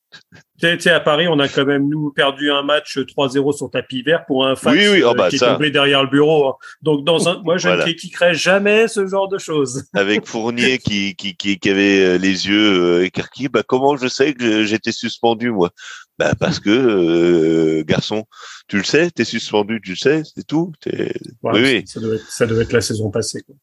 tu 0.71 0.79
sais, 0.79 0.89
à 0.91 0.99
Paris, 0.99 1.27
on 1.27 1.39
a 1.39 1.47
quand 1.47 1.65
même 1.65 1.89
nous 1.89 2.11
perdu 2.11 2.51
un 2.51 2.63
match 2.63 2.97
3-0 2.97 3.55
sur 3.55 3.69
tapis 3.69 4.01
vert 4.01 4.25
pour 4.25 4.45
un 4.45 4.55
fax 4.55 4.77
oh, 4.77 5.09
euh, 5.09 5.13
bah, 5.13 5.29
qui 5.29 5.35
est 5.35 5.39
tombé 5.39 5.71
derrière 5.71 6.03
le 6.03 6.09
bureau. 6.09 6.47
Hein. 6.47 6.53
Donc 6.81 7.03
dans 7.03 7.27
un, 7.27 7.41
moi 7.43 7.57
je 7.57 7.69
ne 7.69 7.81
critiquerai 7.81 8.33
jamais 8.33 8.87
ce 8.87 9.05
genre 9.07 9.27
de 9.27 9.37
choses. 9.37 9.85
Avec 9.93 10.25
Fournier 10.25 10.77
qui, 10.77 11.15
qui, 11.15 11.35
qui, 11.35 11.59
qui 11.59 11.69
avait 11.69 12.03
euh, 12.03 12.17
les 12.17 12.47
yeux 12.47 12.99
euh, 12.99 13.05
écarquillés, 13.05 13.49
bah 13.49 13.63
comment 13.65 13.97
je 13.97 14.07
sais 14.07 14.33
que 14.33 14.63
j'étais 14.63 14.91
suspendu 14.91 15.51
moi? 15.51 15.71
Bah 16.17 16.33
parce 16.39 16.59
que 16.59 17.81
garçon, 17.83 18.25
tu 18.67 18.77
le 18.77 18.83
sais, 18.83 19.09
t'es 19.11 19.25
suspendu, 19.25 19.81
tu 19.83 19.91
le 19.91 19.97
sais, 19.97 20.23
c'est 20.23 20.45
tout. 20.45 20.71
oui, 20.85 21.01
oui. 21.43 21.83
Ça 21.87 21.99
devait, 21.99 22.15
être, 22.15 22.31
ça 22.31 22.45
devait 22.45 22.63
être 22.63 22.73
la 22.73 22.81
saison 22.81 23.09
passée. 23.09 23.41
Quoi. 23.41 23.55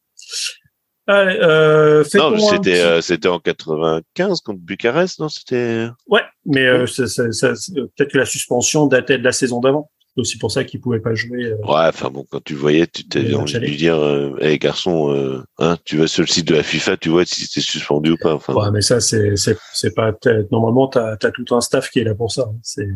Euh, 1.09 2.03
non, 2.13 2.37
c'était 2.37 2.81
euh, 2.81 3.01
c'était 3.01 3.27
en 3.27 3.39
95 3.39 4.41
contre 4.41 4.59
Bucarest, 4.59 5.19
non 5.19 5.29
C'était. 5.29 5.87
Ouais, 6.07 6.21
mais 6.45 6.65
euh, 6.65 6.85
peut-être 6.85 8.11
que 8.11 8.17
la 8.17 8.25
suspension 8.25 8.87
datait 8.87 9.17
de 9.17 9.23
la 9.23 9.31
saison 9.31 9.59
d'avant. 9.59 9.89
C'est 10.13 10.21
aussi 10.21 10.37
pour 10.37 10.51
ça 10.51 10.65
qu'il 10.65 10.81
pouvait 10.81 10.99
pas 10.99 11.15
jouer. 11.15 11.53
ouais, 11.53 11.59
enfin 11.63 12.09
bon, 12.09 12.25
quand 12.29 12.43
tu 12.43 12.53
voyais, 12.53 12.85
tu 12.85 13.07
t'es 13.07 13.33
envie 13.33 13.53
de 13.53 13.59
lui 13.59 13.77
dire, 13.77 13.97
hé 14.41 14.59
garçon, 14.59 15.43
hein, 15.57 15.77
tu 15.85 15.97
vas 15.97 16.07
sur 16.07 16.21
le 16.21 16.27
site 16.27 16.47
de 16.49 16.55
la 16.55 16.63
FIFA, 16.63 16.97
tu 16.97 17.09
vois 17.09 17.25
si 17.25 17.45
c'était 17.45 17.61
suspendu 17.61 18.11
ou 18.11 18.17
pas. 18.17 18.33
Enfin. 18.35 18.53
Ouais, 18.53 18.71
mais 18.71 18.81
ça 18.81 18.99
c'est 18.99 19.37
c'est 19.37 19.57
c'est 19.73 19.95
pas 19.95 20.13
normalement 20.51 20.87
t'as 20.87 21.13
as 21.13 21.31
tout 21.31 21.55
un 21.55 21.61
staff 21.61 21.89
qui 21.89 21.99
est 21.99 22.03
là 22.03 22.13
pour 22.13 22.31
ça. 22.31 22.49
Hein. 22.49 22.59
C'est 22.61 22.87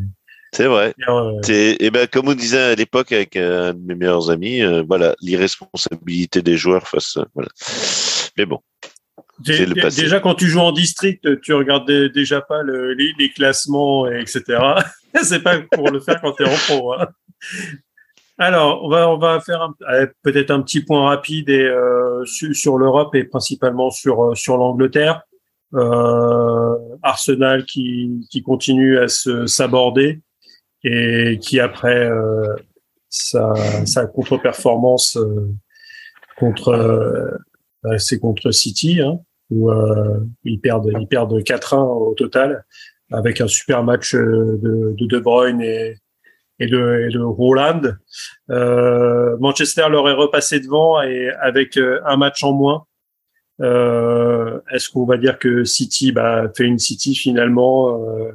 c'est 0.56 0.68
vrai. 0.68 0.94
et 1.50 1.78
eh 1.80 1.90
ben 1.92 2.08
comme 2.08 2.30
on 2.30 2.34
disait 2.34 2.72
à 2.72 2.76
l'époque 2.76 3.12
avec 3.12 3.36
un 3.36 3.74
de 3.74 3.80
mes 3.80 3.96
meilleurs 3.96 4.30
amis, 4.32 4.62
voilà 4.88 5.16
l'irresponsabilité 5.22 6.42
des 6.42 6.58
joueurs 6.58 6.88
face. 6.88 7.18
Voilà. 7.34 7.50
Mais 8.38 8.46
bon. 8.46 8.60
Déjà, 9.40 10.20
quand 10.22 10.36
tu 10.36 10.48
joues 10.48 10.62
en 10.62 10.72
district, 10.72 11.42
tu 11.42 11.54
regardes 11.54 11.92
déjà 12.14 12.42
pas 12.42 12.62
le, 12.64 12.94
les, 12.94 13.30
classements, 13.32 14.08
etc. 14.08 14.44
c'est 15.24 15.44
pas 15.44 15.60
pour 15.60 15.92
le 15.92 16.00
faire 16.00 16.22
quand 16.22 16.34
tu 16.34 16.44
es 16.44 16.48
en 16.48 16.56
pro. 16.56 16.94
Hein. 16.94 17.08
Alors, 18.38 18.84
on 18.84 18.90
va 18.90 19.10
on 19.10 19.18
va 19.18 19.40
faire 19.40 19.70
peut-être 20.22 20.52
un 20.52 20.62
petit 20.62 20.82
point 20.82 21.08
rapide 21.08 21.50
et, 21.50 21.64
euh, 21.64 22.26
sur, 22.26 22.78
l'Europe 22.78 23.16
et 23.16 23.24
principalement 23.24 23.90
sur 23.90 24.24
euh, 24.24 24.36
sur 24.36 24.58
l'Angleterre. 24.58 25.22
Euh, 25.74 26.76
Arsenal 27.02 27.66
qui 27.66 28.28
qui 28.30 28.42
continue 28.42 28.98
à 29.00 29.08
se 29.08 29.46
s'aborder 29.48 30.22
et 30.86 31.40
qui 31.42 31.60
après 31.60 32.08
euh, 32.08 32.56
sa 33.10 33.56
sa 33.86 34.06
contre-performance 34.06 35.18
euh, 35.18 35.52
contre 36.38 36.70
euh, 36.70 37.98
c'est 37.98 38.20
contre 38.20 38.52
City, 38.52 39.02
hein, 39.02 39.20
où 39.50 39.70
ils 40.44 40.60
perdent 40.60 40.92
ils 41.00 41.08
perdent 41.08 41.40
4-1 41.40 41.76
au 41.78 42.14
total, 42.14 42.66
avec 43.12 43.42
un 43.42 43.48
super 43.48 43.84
match 43.84 44.16
de 44.16 44.96
De, 44.98 45.06
de 45.06 45.20
Bruyne 45.20 45.62
et, 45.62 45.98
et 46.60 46.66
de, 46.68 47.08
et 47.08 47.14
de 47.14 47.20
Roland. 47.20 47.82
Euh, 48.50 49.38
Manchester 49.40 49.88
leur 49.90 50.10
est 50.10 50.14
repassé 50.14 50.60
devant 50.60 51.00
et 51.04 51.30
avec 51.30 51.78
un 51.78 52.18
match 52.18 52.44
en 52.44 52.54
moins. 52.54 52.86
Euh, 53.62 54.60
Est-ce 54.72 54.90
qu'on 54.90 55.06
va 55.06 55.18
dire 55.18 55.38
que 55.38 55.64
City 55.64 56.12
bah, 56.12 56.50
fait 56.58 56.66
une 56.66 56.80
City 56.80 57.14
finalement 57.14 58.04
euh, 58.04 58.32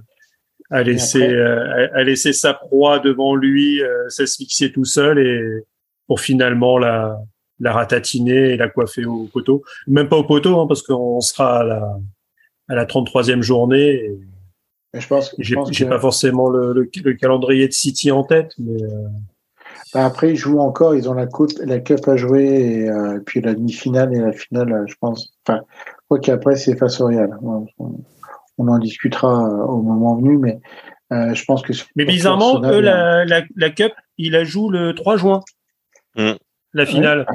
a 0.70 0.82
laissé 0.82 1.36
a, 1.36 1.88
a, 1.94 2.02
laissé 2.02 2.32
sa 2.32 2.54
proie 2.54 3.00
devant 3.00 3.34
lui 3.34 3.80
s'asphyxier 4.08 4.72
tout 4.72 4.84
seul 4.84 5.18
et 5.18 5.64
pour 6.06 6.20
finalement 6.20 6.78
la 6.78 7.18
la 7.60 7.72
ratatiner 7.72 8.52
et 8.52 8.56
la 8.56 8.68
coiffer 8.68 9.04
au 9.04 9.28
poteau. 9.32 9.62
Même 9.86 10.08
pas 10.08 10.16
au 10.16 10.24
poteau, 10.24 10.58
hein, 10.58 10.66
parce 10.66 10.82
qu'on 10.82 11.20
sera 11.20 11.60
à 11.60 11.64
la, 11.64 11.98
à 12.68 12.74
la 12.74 12.86
33e 12.86 13.42
journée. 13.42 13.94
Et 13.94 14.18
je 14.94 15.06
pense 15.06 15.34
j'ai 15.38 15.86
pas 15.86 16.00
forcément 16.00 16.48
le, 16.48 16.72
le, 16.72 17.14
calendrier 17.14 17.68
de 17.68 17.72
City 17.72 18.10
en 18.10 18.24
tête, 18.24 18.52
mais. 18.58 18.82
Euh... 18.82 19.08
Bah 19.92 20.04
après, 20.04 20.30
ils 20.30 20.36
jouent 20.36 20.60
encore, 20.60 20.94
ils 20.94 21.08
ont 21.08 21.14
la 21.14 21.26
coupe, 21.26 21.50
la 21.64 21.80
cup 21.80 22.06
à 22.06 22.16
jouer, 22.16 22.44
et, 22.44 22.88
euh, 22.88 23.18
puis 23.24 23.40
la 23.40 23.54
demi-finale 23.54 24.14
et 24.14 24.20
la 24.20 24.32
finale, 24.32 24.84
je 24.86 24.94
pense. 25.00 25.32
Enfin, 25.44 25.62
quoi 26.08 26.20
qu'après, 26.20 26.56
c'est 26.56 26.76
face 26.76 27.00
au 27.00 27.06
Real. 27.06 27.36
On, 28.60 28.68
en 28.68 28.78
discutera 28.78 29.44
euh, 29.44 29.64
au 29.64 29.82
moment 29.82 30.16
venu, 30.16 30.38
mais 30.38 30.60
euh, 31.12 31.34
je 31.34 31.44
pense 31.44 31.62
que. 31.62 31.72
Mais 31.96 32.04
bizarrement, 32.04 32.62
eux, 32.62 32.80
la, 32.80 33.24
la, 33.24 33.42
la, 33.56 33.70
cup, 33.70 33.92
ils 34.18 34.32
la 34.32 34.44
jouent 34.44 34.70
le 34.70 34.94
3 34.94 35.16
juin. 35.16 35.40
Mmh 36.16 36.32
la 36.72 36.86
finale. 36.86 37.26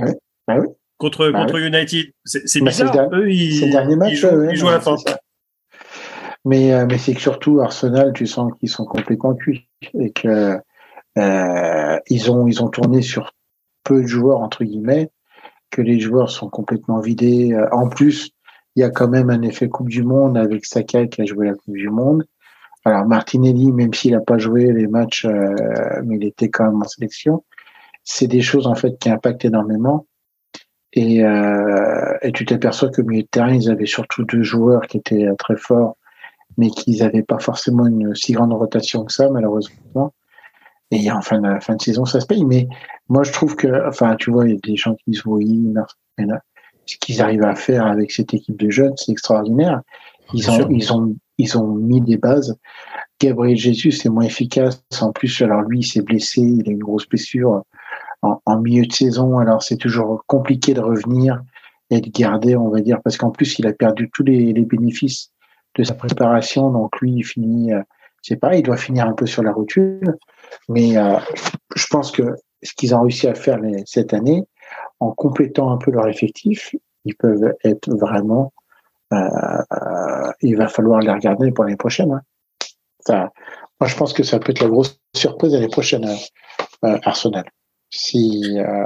Bah 0.47 0.59
contre, 0.97 1.29
bah 1.29 1.41
contre 1.41 1.59
United. 1.59 2.11
C'est 2.23 2.61
bizarre. 2.61 3.09
Eux, 3.13 3.29
ils, 3.31 3.65
le 3.65 3.71
dernier 3.71 3.95
match, 3.95 4.13
ils 4.13 4.55
jouent, 4.55 4.69
à 4.69 4.73
la 4.73 4.79
fin. 4.79 4.95
Mais, 6.45 6.73
euh, 6.73 6.85
mais 6.87 6.97
c'est 6.97 7.13
que 7.15 7.21
surtout 7.21 7.59
Arsenal, 7.59 8.13
tu 8.13 8.27
sens 8.27 8.51
qu'ils 8.59 8.69
sont 8.69 8.85
complètement 8.85 9.33
cuits 9.33 9.67
et 9.97 10.11
que 10.11 10.59
euh, 11.17 11.99
ils 12.07 12.31
ont 12.31 12.47
ils 12.47 12.61
ont 12.61 12.69
tourné 12.69 13.01
sur 13.01 13.33
peu 13.83 14.03
de 14.03 14.07
joueurs 14.07 14.41
entre 14.41 14.63
guillemets, 14.63 15.09
que 15.71 15.81
les 15.81 15.99
joueurs 15.99 16.29
sont 16.29 16.49
complètement 16.49 16.99
vidés. 16.99 17.57
En 17.71 17.89
plus, 17.89 18.34
il 18.75 18.81
y 18.81 18.83
a 18.83 18.89
quand 18.89 19.07
même 19.07 19.29
un 19.29 19.41
effet 19.41 19.69
Coupe 19.69 19.89
du 19.89 20.03
Monde 20.03 20.37
avec 20.37 20.65
Saka 20.65 21.07
qui 21.07 21.21
a 21.21 21.25
joué 21.25 21.47
la 21.47 21.53
Coupe 21.53 21.75
du 21.75 21.89
Monde. 21.89 22.25
Alors 22.83 23.05
Martinelli, 23.05 23.71
même 23.71 23.93
s'il 23.93 24.11
n'a 24.11 24.21
pas 24.21 24.37
joué 24.37 24.71
les 24.71 24.87
matchs, 24.87 25.25
euh, 25.25 25.55
mais 26.03 26.17
il 26.17 26.25
était 26.25 26.49
quand 26.49 26.65
même 26.65 26.81
en 26.81 26.87
sélection 26.87 27.43
c'est 28.05 28.27
des 28.27 28.41
choses 28.41 28.67
en 28.67 28.75
fait 28.75 28.97
qui 28.99 29.09
impactent 29.09 29.43
énormément. 29.43 30.07
Et, 30.93 31.25
euh, 31.25 32.17
et 32.21 32.31
tu 32.31 32.45
t'aperçois 32.45 32.89
que 32.89 33.01
milieu 33.01 33.23
de 33.23 33.27
terrain, 33.27 33.53
ils 33.53 33.69
avaient 33.69 33.87
surtout 33.87 34.23
deux 34.23 34.43
joueurs 34.43 34.83
qui 34.83 34.97
étaient 34.97 35.27
très 35.37 35.57
forts, 35.57 35.97
mais 36.57 36.69
qu'ils 36.69 36.99
n'avaient 36.99 37.23
pas 37.23 37.39
forcément 37.39 37.85
une 37.85 38.15
si 38.15 38.31
grande 38.31 38.53
rotation 38.53 39.03
que 39.03 39.11
ça, 39.11 39.29
malheureusement. 39.29 40.13
Et 40.91 41.11
en 41.11 41.21
fin 41.21 41.41
de, 41.41 41.59
fin 41.59 41.75
de 41.75 41.81
saison, 41.81 42.05
ça 42.05 42.21
se 42.21 42.27
paye. 42.27 42.45
Mais 42.45 42.69
moi, 43.09 43.23
je 43.23 43.33
trouve 43.33 43.55
que, 43.57 43.87
enfin, 43.89 44.15
tu 44.15 44.31
vois, 44.31 44.47
il 44.47 44.53
y 44.53 44.57
a 44.57 44.59
des 44.63 44.77
gens 44.77 44.93
qui 44.95 45.11
disent 45.11 45.25
oui, 45.25 45.73
ce 46.85 46.97
qu'ils 46.97 47.21
arrivent 47.21 47.43
à 47.43 47.55
faire 47.55 47.85
avec 47.85 48.11
cette 48.11 48.33
équipe 48.33 48.57
de 48.57 48.69
jeunes, 48.69 48.93
c'est 48.97 49.11
extraordinaire. 49.11 49.81
Ils 50.33 50.49
ont, 50.49 50.69
ils 50.69 50.93
ont, 50.93 51.15
ils 51.37 51.57
ont 51.57 51.67
mis 51.67 52.01
des 52.01 52.17
bases. 52.17 52.57
Gabriel 53.19 53.57
Jesus 53.57 54.05
est 54.05 54.09
moins 54.09 54.25
efficace. 54.25 54.83
En 55.01 55.11
plus, 55.11 55.41
alors 55.41 55.61
lui, 55.61 55.79
il 55.79 55.85
s'est 55.85 56.01
blessé, 56.01 56.41
il 56.41 56.67
a 56.67 56.71
une 56.71 56.79
grosse 56.79 57.07
blessure 57.07 57.63
en, 58.21 58.41
en 58.45 58.59
milieu 58.59 58.85
de 58.85 58.91
saison. 58.91 59.37
Alors 59.37 59.63
c'est 59.63 59.77
toujours 59.77 60.23
compliqué 60.27 60.73
de 60.73 60.81
revenir 60.81 61.41
et 61.89 62.01
de 62.01 62.09
garder, 62.09 62.55
on 62.55 62.69
va 62.69 62.81
dire, 62.81 62.99
parce 63.03 63.17
qu'en 63.17 63.31
plus, 63.31 63.59
il 63.59 63.67
a 63.67 63.73
perdu 63.73 64.09
tous 64.13 64.23
les, 64.23 64.53
les, 64.53 64.65
bénéfices 64.65 65.31
de 65.75 65.83
sa 65.83 65.93
préparation. 65.93 66.71
Donc 66.71 66.99
lui, 66.99 67.13
il 67.13 67.23
finit, 67.23 67.73
euh, 67.73 67.81
c'est 68.21 68.37
pareil, 68.37 68.61
il 68.61 68.63
doit 68.63 68.77
finir 68.77 69.07
un 69.07 69.13
peu 69.13 69.25
sur 69.25 69.43
la 69.43 69.51
rotule. 69.51 70.17
Mais 70.67 70.97
euh, 70.97 71.17
je 71.75 71.85
pense 71.89 72.11
que 72.11 72.35
ce 72.63 72.73
qu'ils 72.73 72.95
ont 72.95 73.01
réussi 73.01 73.27
à 73.27 73.35
faire 73.35 73.59
les, 73.59 73.83
cette 73.85 74.13
année, 74.13 74.43
en 74.99 75.11
complétant 75.11 75.71
un 75.71 75.77
peu 75.77 75.91
leur 75.91 76.07
effectif, 76.07 76.75
ils 77.05 77.15
peuvent 77.15 77.53
être 77.63 77.89
vraiment. 77.89 78.53
Euh, 79.13 80.31
il 80.41 80.57
va 80.57 80.67
falloir 80.67 80.99
les 80.99 81.11
regarder 81.11 81.51
pour 81.51 81.63
l'année 81.63 81.77
prochaine. 81.77 82.11
Hein. 83.09 83.29
Moi, 83.79 83.89
je 83.89 83.95
pense 83.95 84.13
que 84.13 84.23
ça 84.23 84.39
peut 84.39 84.51
être 84.51 84.61
la 84.61 84.69
grosse 84.69 84.99
surprise 85.15 85.53
l'année 85.53 85.67
prochaine, 85.67 86.05
euh, 86.05 86.97
Arsenal, 87.03 87.45
si 87.89 88.57
euh, 88.57 88.85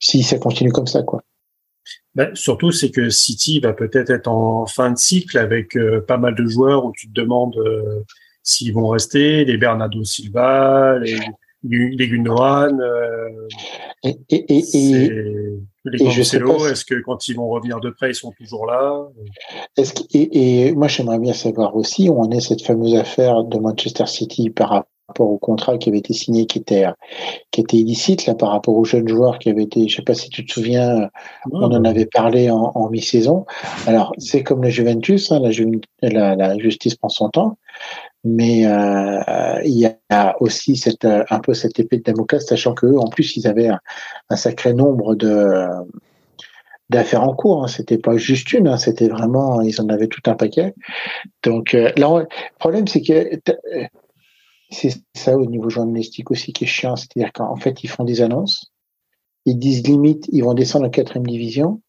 si 0.00 0.22
ça 0.22 0.38
continue 0.38 0.72
comme 0.72 0.86
ça, 0.86 1.02
quoi. 1.02 1.22
Ben, 2.14 2.34
surtout, 2.34 2.72
c'est 2.72 2.90
que 2.90 3.10
City 3.10 3.60
va 3.60 3.72
peut-être 3.72 4.10
être 4.10 4.28
en 4.28 4.66
fin 4.66 4.90
de 4.90 4.98
cycle 4.98 5.38
avec 5.38 5.76
euh, 5.76 6.00
pas 6.00 6.16
mal 6.16 6.34
de 6.34 6.46
joueurs 6.46 6.84
où 6.84 6.92
tu 6.92 7.08
te 7.08 7.12
demandes 7.12 7.56
euh, 7.56 8.04
s'ils 8.42 8.72
vont 8.72 8.88
rester, 8.88 9.44
les 9.44 9.56
Bernardo 9.56 10.02
Silva, 10.04 10.98
les, 10.98 11.18
les 11.64 12.08
Gundogan. 12.08 12.80
Euh, 12.80 13.28
et, 14.04 14.18
et, 14.30 14.64
et, 14.74 15.10
les 15.84 15.98
Cancelo, 15.98 16.66
est-ce 16.66 16.84
que 16.84 17.00
quand 17.02 17.28
ils 17.28 17.36
vont 17.36 17.48
revenir 17.48 17.80
de 17.80 17.90
près, 17.90 18.10
ils 18.10 18.14
sont 18.14 18.32
toujours 18.32 18.66
là? 18.66 19.08
Est-ce 19.76 19.94
que, 19.94 20.02
et, 20.12 20.72
moi, 20.72 20.88
j'aimerais 20.88 21.18
bien 21.18 21.32
savoir 21.32 21.74
aussi 21.76 22.08
où 22.08 22.20
en 22.20 22.30
est 22.30 22.40
cette 22.40 22.62
fameuse 22.62 22.94
affaire 22.94 23.44
de 23.44 23.58
Manchester 23.58 24.06
City 24.06 24.50
par 24.50 24.70
rapport 24.70 25.30
au 25.30 25.38
contrat 25.38 25.78
qui 25.78 25.88
avait 25.88 25.98
été 25.98 26.12
signé, 26.12 26.44
qui 26.46 26.58
était 26.58 26.84
qui 27.50 27.62
était 27.62 27.78
illicite 27.78 28.26
là 28.26 28.34
par 28.34 28.50
rapport 28.50 28.76
aux 28.76 28.84
jeunes 28.84 29.08
joueurs 29.08 29.38
qui 29.38 29.48
avaient 29.48 29.62
été, 29.62 29.88
je 29.88 29.96
sais 29.96 30.02
pas 30.02 30.14
si 30.14 30.28
tu 30.28 30.44
te 30.44 30.52
souviens, 30.52 31.08
on 31.50 31.72
en 31.72 31.84
avait 31.84 32.04
parlé 32.04 32.50
en, 32.50 32.72
en 32.74 32.90
mi-saison. 32.90 33.46
Alors 33.86 34.12
c'est 34.18 34.42
comme 34.42 34.62
le 34.62 34.68
Juventus, 34.68 35.32
hein, 35.32 35.40
la, 35.40 36.10
la, 36.10 36.36
la, 36.36 36.58
justice 36.58 36.94
prend 36.94 37.08
son 37.08 37.30
temps, 37.30 37.56
mais 38.24 38.66
euh, 38.66 39.60
il 39.64 39.78
y 39.78 39.88
a 40.10 40.36
aussi 40.40 40.76
cette, 40.76 41.04
un 41.04 41.38
peu 41.40 41.54
cette 41.54 41.78
épée 41.78 41.98
de 41.98 42.02
Damoclès, 42.02 42.44
sachant 42.44 42.74
qu'eux, 42.74 42.98
en 42.98 43.08
plus, 43.08 43.36
ils 43.36 43.46
avaient 43.46 43.68
un, 43.68 44.36
sacré 44.36 44.74
nombre 44.74 45.14
de 45.14 45.66
d'affaires 46.90 47.22
en 47.22 47.34
cours. 47.34 47.64
Hein. 47.64 47.68
C'était 47.68 47.98
pas 47.98 48.16
juste 48.16 48.52
une, 48.52 48.66
hein. 48.66 48.78
c'était 48.78 49.08
vraiment, 49.08 49.60
ils 49.60 49.80
en 49.80 49.88
avaient 49.88 50.08
tout 50.08 50.22
un 50.26 50.34
paquet. 50.34 50.74
Donc 51.42 51.74
euh, 51.74 51.92
là, 51.96 52.20
le 52.20 52.26
problème, 52.58 52.86
c'est 52.86 53.02
que 53.02 53.40
c'est 54.70 54.94
ça 55.14 55.36
au 55.36 55.46
niveau 55.46 55.70
journalistique 55.70 56.30
aussi 56.30 56.52
qui 56.52 56.64
est 56.64 56.68
chiant, 56.68 56.96
c'est-à-dire 56.96 57.32
qu'en 57.32 57.56
fait, 57.56 57.84
ils 57.84 57.88
font 57.88 58.04
des 58.04 58.22
annonces, 58.22 58.72
ils 59.44 59.58
disent 59.58 59.86
limite, 59.86 60.28
ils 60.32 60.44
vont 60.44 60.54
descendre 60.54 60.86
en 60.86 60.90
quatrième 60.90 61.26
division, 61.26 61.80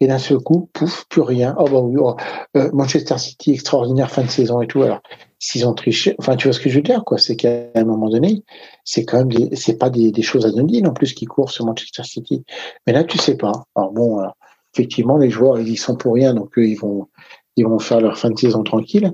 et 0.00 0.06
d'un 0.06 0.18
seul 0.18 0.38
coup, 0.38 0.68
pouf, 0.72 1.06
plus 1.08 1.22
rien. 1.22 1.54
Oh 1.58 1.64
bah 1.64 1.80
oui, 1.80 1.96
oh, 1.98 2.16
euh, 2.56 2.70
Manchester 2.72 3.18
City 3.18 3.52
extraordinaire 3.52 4.10
fin 4.10 4.22
de 4.22 4.30
saison 4.30 4.60
et 4.60 4.66
tout. 4.66 4.82
Alors, 4.82 5.00
s'ils 5.38 5.66
ont 5.66 5.74
triché, 5.74 6.14
enfin, 6.18 6.36
tu 6.36 6.48
vois 6.48 6.52
ce 6.52 6.60
que 6.60 6.68
je 6.68 6.76
veux 6.76 6.82
dire, 6.82 7.04
quoi. 7.04 7.18
C'est 7.18 7.36
qu'à 7.36 7.68
un 7.74 7.84
moment 7.84 8.08
donné, 8.08 8.44
c'est 8.84 9.04
quand 9.04 9.18
même 9.18 9.32
des, 9.32 9.56
c'est 9.56 9.78
pas 9.78 9.90
des, 9.90 10.12
des 10.12 10.22
choses 10.22 10.44
anodines 10.44 10.86
en 10.86 10.92
plus 10.92 11.14
qui 11.14 11.24
courent 11.24 11.50
sur 11.50 11.64
Manchester 11.64 12.04
City. 12.04 12.44
Mais 12.86 12.92
là, 12.92 13.04
tu 13.04 13.18
sais 13.18 13.36
pas. 13.36 13.52
Alors 13.74 13.92
bon, 13.92 14.18
alors, 14.18 14.36
effectivement, 14.74 15.16
les 15.16 15.30
joueurs, 15.30 15.58
ils 15.58 15.68
y 15.68 15.76
sont 15.76 15.96
pour 15.96 16.14
rien, 16.14 16.34
donc 16.34 16.58
eux, 16.58 16.66
ils 16.66 16.78
vont, 16.78 17.08
ils 17.56 17.66
vont 17.66 17.78
faire 17.78 18.00
leur 18.00 18.18
fin 18.18 18.30
de 18.30 18.38
saison 18.38 18.62
tranquille. 18.62 19.12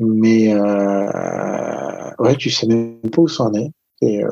Mais 0.00 0.52
euh, 0.52 2.10
ouais, 2.18 2.36
tu 2.36 2.50
sais 2.50 2.66
même 2.66 3.00
pas 3.12 3.22
où 3.22 3.28
ça 3.28 3.44
en 3.44 3.54
est. 3.54 3.70
Et, 4.00 4.24
euh, 4.24 4.30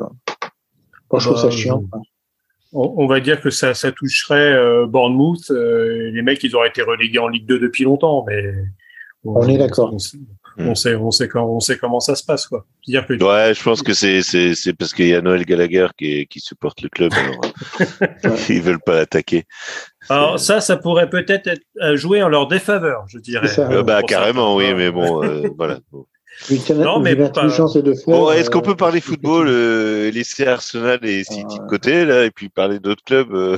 bon, 1.09 1.19
je 1.19 1.29
trouve 1.29 1.41
ça 1.41 1.49
chiant. 1.49 1.81
Quoi 1.89 2.01
on 2.73 3.07
va 3.07 3.19
dire 3.19 3.41
que 3.41 3.49
ça, 3.49 3.73
ça 3.73 3.91
toucherait 3.91 4.53
euh, 4.53 4.85
Bournemouth. 4.87 5.51
Euh, 5.51 6.11
les 6.13 6.21
mecs, 6.21 6.43
ils 6.43 6.55
auraient 6.55 6.69
été 6.69 6.81
relégués 6.81 7.19
en 7.19 7.27
Ligue 7.27 7.45
2 7.45 7.59
depuis 7.59 7.83
longtemps, 7.83 8.25
mais 8.27 8.53
on, 9.23 9.35
on 9.37 9.47
est 9.47 9.57
d'accord. 9.57 9.93
On, 9.93 9.97
on, 10.59 10.75
sait, 10.75 10.95
on 10.95 11.11
sait 11.11 11.27
comment, 11.27 11.55
on 11.55 11.59
sait 11.59 11.77
comment 11.77 11.99
ça 11.99 12.15
se 12.15 12.23
passe, 12.23 12.47
quoi. 12.47 12.65
Dire 12.87 13.05
que 13.05 13.13
ouais, 13.13 13.53
je 13.53 13.61
pense 13.61 13.83
que 13.83 13.93
c'est 13.93 14.21
c'est 14.21 14.55
c'est 14.55 14.73
parce 14.73 14.93
qu'il 14.93 15.07
y 15.07 15.13
a 15.13 15.21
Noël 15.21 15.45
Gallagher 15.45 15.87
qui 15.97 16.25
qui 16.27 16.39
supporte 16.39 16.81
le 16.81 16.89
club. 16.89 17.11
Alors, 17.13 18.37
ils 18.49 18.61
veulent 18.61 18.81
pas 18.83 18.95
l'attaquer. 18.95 19.45
Alors 20.09 20.39
ça, 20.39 20.61
ça 20.61 20.77
pourrait 20.77 21.09
peut-être 21.09 21.47
être 21.47 21.95
joué 21.95 22.23
en 22.23 22.29
leur 22.29 22.47
défaveur, 22.47 23.05
je 23.07 23.19
dirais. 23.19 23.47
Ça, 23.47 23.69
euh, 23.69 23.83
bah 23.83 24.01
carrément, 24.01 24.55
oui, 24.55 24.73
mais 24.73 24.89
bon, 24.89 25.23
euh, 25.23 25.47
voilà. 25.57 25.79
Non, 26.75 26.99
mais 26.99 27.15
pas... 27.15 27.29
de 27.29 28.05
bon, 28.05 28.31
est-ce 28.31 28.49
qu'on 28.49 28.61
peut 28.61 28.75
parler 28.75 29.01
football, 29.01 29.47
euh, 29.49 30.11
laisser 30.11 30.45
Arsenal 30.45 30.99
et 31.03 31.23
City 31.23 31.43
ah, 31.59 31.63
de 31.63 31.67
côté 31.67 32.05
là, 32.05 32.25
et 32.25 32.31
puis 32.31 32.49
parler 32.49 32.79
d'autres 32.79 33.03
clubs 33.03 33.33
euh, 33.33 33.57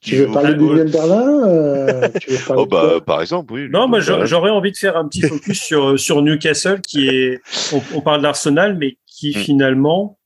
Tu 0.00 0.16
veux 0.16 0.32
parler 0.32 0.54
de 0.54 0.84
Berlin 0.90 1.48
euh, 1.48 2.08
tu 2.20 2.32
veux 2.32 2.38
Oh 2.56 2.66
bah 2.66 3.00
par 3.04 3.20
exemple, 3.20 3.52
oui. 3.52 3.68
Non, 3.70 3.86
moi 3.86 4.00
j'aurais 4.00 4.50
envie 4.50 4.72
de 4.72 4.76
faire 4.76 4.96
un 4.96 5.06
petit 5.06 5.22
focus 5.22 5.62
sur 5.62 5.98
sur 5.98 6.20
Newcastle, 6.20 6.80
qui 6.80 7.08
est, 7.08 7.40
on, 7.72 7.80
on 7.94 8.00
parle 8.00 8.22
d'Arsenal, 8.22 8.76
mais 8.76 8.98
qui 9.06 9.30
hmm. 9.30 9.40
finalement, 9.40 10.18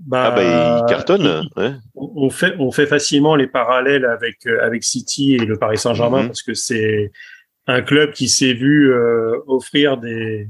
bah, 0.00 0.24
ah 0.26 0.30
bah 0.32 0.80
il 0.82 0.90
cartonne. 0.90 1.48
Il, 1.56 1.62
ouais. 1.62 1.72
On 1.94 2.28
fait 2.28 2.54
on 2.58 2.72
fait 2.72 2.86
facilement 2.86 3.36
les 3.36 3.46
parallèles 3.46 4.04
avec 4.04 4.46
avec 4.46 4.82
City 4.82 5.36
et 5.36 5.38
le 5.38 5.56
Paris 5.56 5.78
Saint-Germain 5.78 6.24
hmm. 6.24 6.26
parce 6.26 6.42
que 6.42 6.54
c'est 6.54 7.12
un 7.66 7.82
club 7.82 8.12
qui 8.12 8.28
s'est 8.28 8.52
vu 8.52 8.92
euh, 8.92 9.38
offrir 9.46 9.96
des 9.96 10.48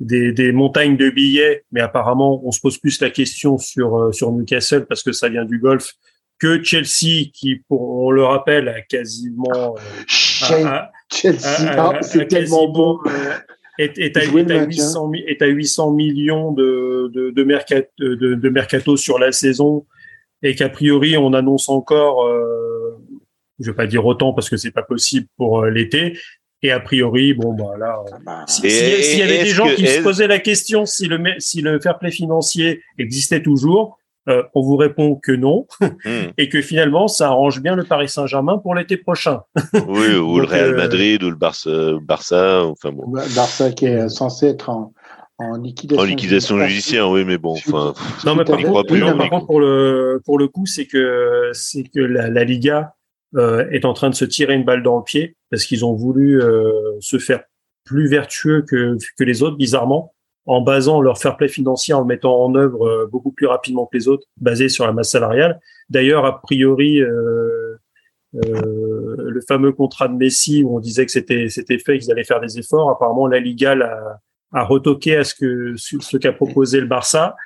des, 0.00 0.32
des, 0.32 0.50
montagnes 0.50 0.96
de 0.96 1.10
billets, 1.10 1.64
mais 1.72 1.80
apparemment 1.80 2.40
on 2.44 2.50
se 2.52 2.60
pose 2.60 2.78
plus 2.78 3.00
la 3.00 3.10
question 3.10 3.58
sur 3.58 3.96
euh, 3.96 4.12
sur 4.12 4.32
Newcastle 4.32 4.86
parce 4.86 5.02
que 5.02 5.12
ça 5.12 5.28
vient 5.28 5.44
du 5.44 5.58
golf 5.58 5.94
que 6.40 6.62
Chelsea 6.62 7.30
qui, 7.32 7.62
pour, 7.68 8.02
on 8.02 8.10
le 8.10 8.24
rappelle, 8.24 8.68
a 8.68 8.80
quasiment 8.80 9.76
euh, 9.76 10.78
Chelsea, 11.12 12.00
c'est 12.00 12.26
tellement 12.26 12.68
bon. 12.68 12.98
Euh, 13.06 13.36
est, 13.78 13.98
est, 13.98 14.16
à, 14.16 14.24
est, 14.24 14.50
à 14.50 14.64
800, 14.64 15.12
est, 15.26 15.42
à, 15.42 15.46
800, 15.46 15.92
millions 15.92 16.52
de, 16.52 17.10
de, 17.14 17.30
de, 17.30 17.44
mercato, 17.44 17.88
de, 17.98 18.34
de 18.34 18.48
mercato 18.48 18.96
sur 18.96 19.18
la 19.18 19.32
saison 19.32 19.86
et 20.42 20.54
qu'a 20.54 20.68
priori 20.68 21.16
on 21.16 21.32
annonce 21.34 21.68
encore, 21.68 22.26
euh, 22.26 22.98
je 23.58 23.70
vais 23.70 23.76
pas 23.76 23.86
dire 23.86 24.04
autant 24.04 24.32
parce 24.32 24.50
que 24.50 24.56
c'est 24.56 24.70
pas 24.70 24.82
possible 24.82 25.26
pour 25.36 25.64
l'été, 25.64 26.18
et 26.62 26.70
a 26.70 26.80
priori, 26.80 27.32
bon, 27.34 27.54
bah 27.54 27.76
là, 27.78 28.02
ah 28.12 28.16
bah, 28.24 28.44
s'il 28.46 28.70
si, 28.70 29.18
y 29.18 29.22
avait 29.22 29.44
des 29.44 29.50
gens 29.50 29.66
qui 29.74 29.86
se 29.86 30.00
posaient 30.02 30.26
la 30.26 30.38
question 30.38 30.84
si 30.84 31.06
le, 31.06 31.18
si 31.38 31.62
le 31.62 31.80
fair 31.80 31.98
play 31.98 32.10
financier 32.10 32.82
existait 32.98 33.42
toujours, 33.42 33.98
euh, 34.28 34.42
on 34.54 34.60
vous 34.60 34.76
répond 34.76 35.14
que 35.14 35.32
non, 35.32 35.66
hmm. 35.80 35.86
et 36.38 36.50
que 36.50 36.60
finalement, 36.60 37.08
ça 37.08 37.28
arrange 37.28 37.60
bien 37.60 37.74
le 37.74 37.84
Paris 37.84 38.10
Saint-Germain 38.10 38.58
pour 38.58 38.74
l'été 38.74 38.98
prochain. 38.98 39.40
oui, 39.88 40.14
ou 40.16 40.38
le 40.38 40.46
Real 40.46 40.74
euh, 40.74 40.76
Madrid, 40.76 41.22
ou 41.22 41.30
le 41.30 41.36
Barça, 41.36 41.70
Barça, 42.02 42.64
enfin 42.66 42.92
bon. 42.92 43.10
Barça 43.34 43.70
qui 43.70 43.86
est 43.86 44.10
censé 44.10 44.48
être 44.48 44.68
en, 44.68 44.92
en 45.38 45.56
liquidation, 45.56 46.02
en 46.02 46.06
liquidation 46.06 46.58
judiciaire, 46.58 47.08
oui, 47.08 47.24
mais 47.24 47.38
bon, 47.38 47.52
enfin. 47.52 47.94
Non, 48.26 48.34
mais 48.34 48.44
par, 48.44 48.58
contre, 48.58 48.94
non, 48.94 49.16
par 49.16 49.30
contre, 49.30 49.46
pour 49.46 49.60
le 49.60 50.20
pour 50.26 50.38
le 50.38 50.48
coup, 50.48 50.66
c'est 50.66 50.84
que 50.84 51.50
c'est 51.54 51.84
que 51.84 52.00
la, 52.00 52.28
la 52.28 52.44
Liga 52.44 52.92
euh, 52.92 52.99
est 53.36 53.84
en 53.84 53.92
train 53.92 54.10
de 54.10 54.14
se 54.14 54.24
tirer 54.24 54.54
une 54.54 54.64
balle 54.64 54.82
dans 54.82 54.98
le 54.98 55.04
pied 55.04 55.36
parce 55.50 55.64
qu'ils 55.64 55.84
ont 55.84 55.94
voulu 55.94 56.42
euh, 56.42 56.72
se 57.00 57.18
faire 57.18 57.42
plus 57.84 58.08
vertueux 58.08 58.62
que, 58.62 58.96
que 59.18 59.24
les 59.24 59.42
autres, 59.42 59.56
bizarrement, 59.56 60.14
en 60.46 60.60
basant 60.60 61.00
leur 61.00 61.18
fair 61.18 61.36
play 61.36 61.48
financier, 61.48 61.94
en 61.94 62.00
le 62.00 62.06
mettant 62.06 62.42
en 62.42 62.54
œuvre 62.54 62.86
euh, 62.86 63.08
beaucoup 63.10 63.32
plus 63.32 63.46
rapidement 63.46 63.86
que 63.86 63.96
les 63.96 64.08
autres, 64.08 64.26
basé 64.40 64.68
sur 64.68 64.86
la 64.86 64.92
masse 64.92 65.10
salariale. 65.10 65.60
D'ailleurs, 65.88 66.24
a 66.24 66.40
priori, 66.40 67.00
euh, 67.00 67.76
euh, 68.36 69.16
le 69.18 69.40
fameux 69.48 69.72
contrat 69.72 70.08
de 70.08 70.14
Messi 70.14 70.62
où 70.62 70.76
on 70.76 70.80
disait 70.80 71.04
que 71.04 71.12
c'était 71.12 71.48
c'était 71.48 71.78
fait, 71.78 71.98
qu'ils 71.98 72.12
allaient 72.12 72.24
faire 72.24 72.40
des 72.40 72.58
efforts. 72.58 72.90
Apparemment, 72.90 73.26
la 73.26 73.40
Liga 73.40 73.72
a, 73.72 74.20
a 74.52 74.64
retoqué 74.64 75.16
à 75.16 75.24
ce 75.24 75.34
que 75.34 75.74
ce 75.76 76.16
qu'a 76.16 76.32
proposé 76.32 76.80
le 76.80 76.86
Barça. 76.86 77.36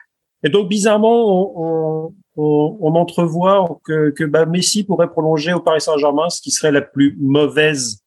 Et 0.43 0.51
donc, 0.51 0.69
bizarrement, 0.69 1.25
on, 1.27 1.53
on, 1.57 2.15
on 2.37 2.95
entrevoit 2.95 3.79
que, 3.85 4.11
que 4.11 4.25
bah, 4.25 4.47
Messi 4.47 4.85
pourrait 4.85 5.09
prolonger 5.09 5.53
au 5.53 5.61
Paris 5.61 5.81
Saint-Germain, 5.81 6.29
ce 6.31 6.41
qui 6.41 6.51
serait 6.51 6.73
la 6.73 6.83
plus 6.83 7.17
mauvaise 7.21 8.01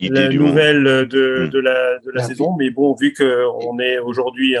la 0.00 0.28
nouvelle 0.28 0.84
de, 1.08 1.46
mm. 1.46 1.50
de 1.50 1.58
la, 1.58 1.98
de 1.98 2.10
la 2.10 2.22
saison. 2.22 2.54
Mais 2.58 2.70
bon, 2.70 2.94
vu 2.94 3.12
que 3.12 3.44
on 3.64 3.78
est 3.78 3.98
aujourd'hui, 3.98 4.56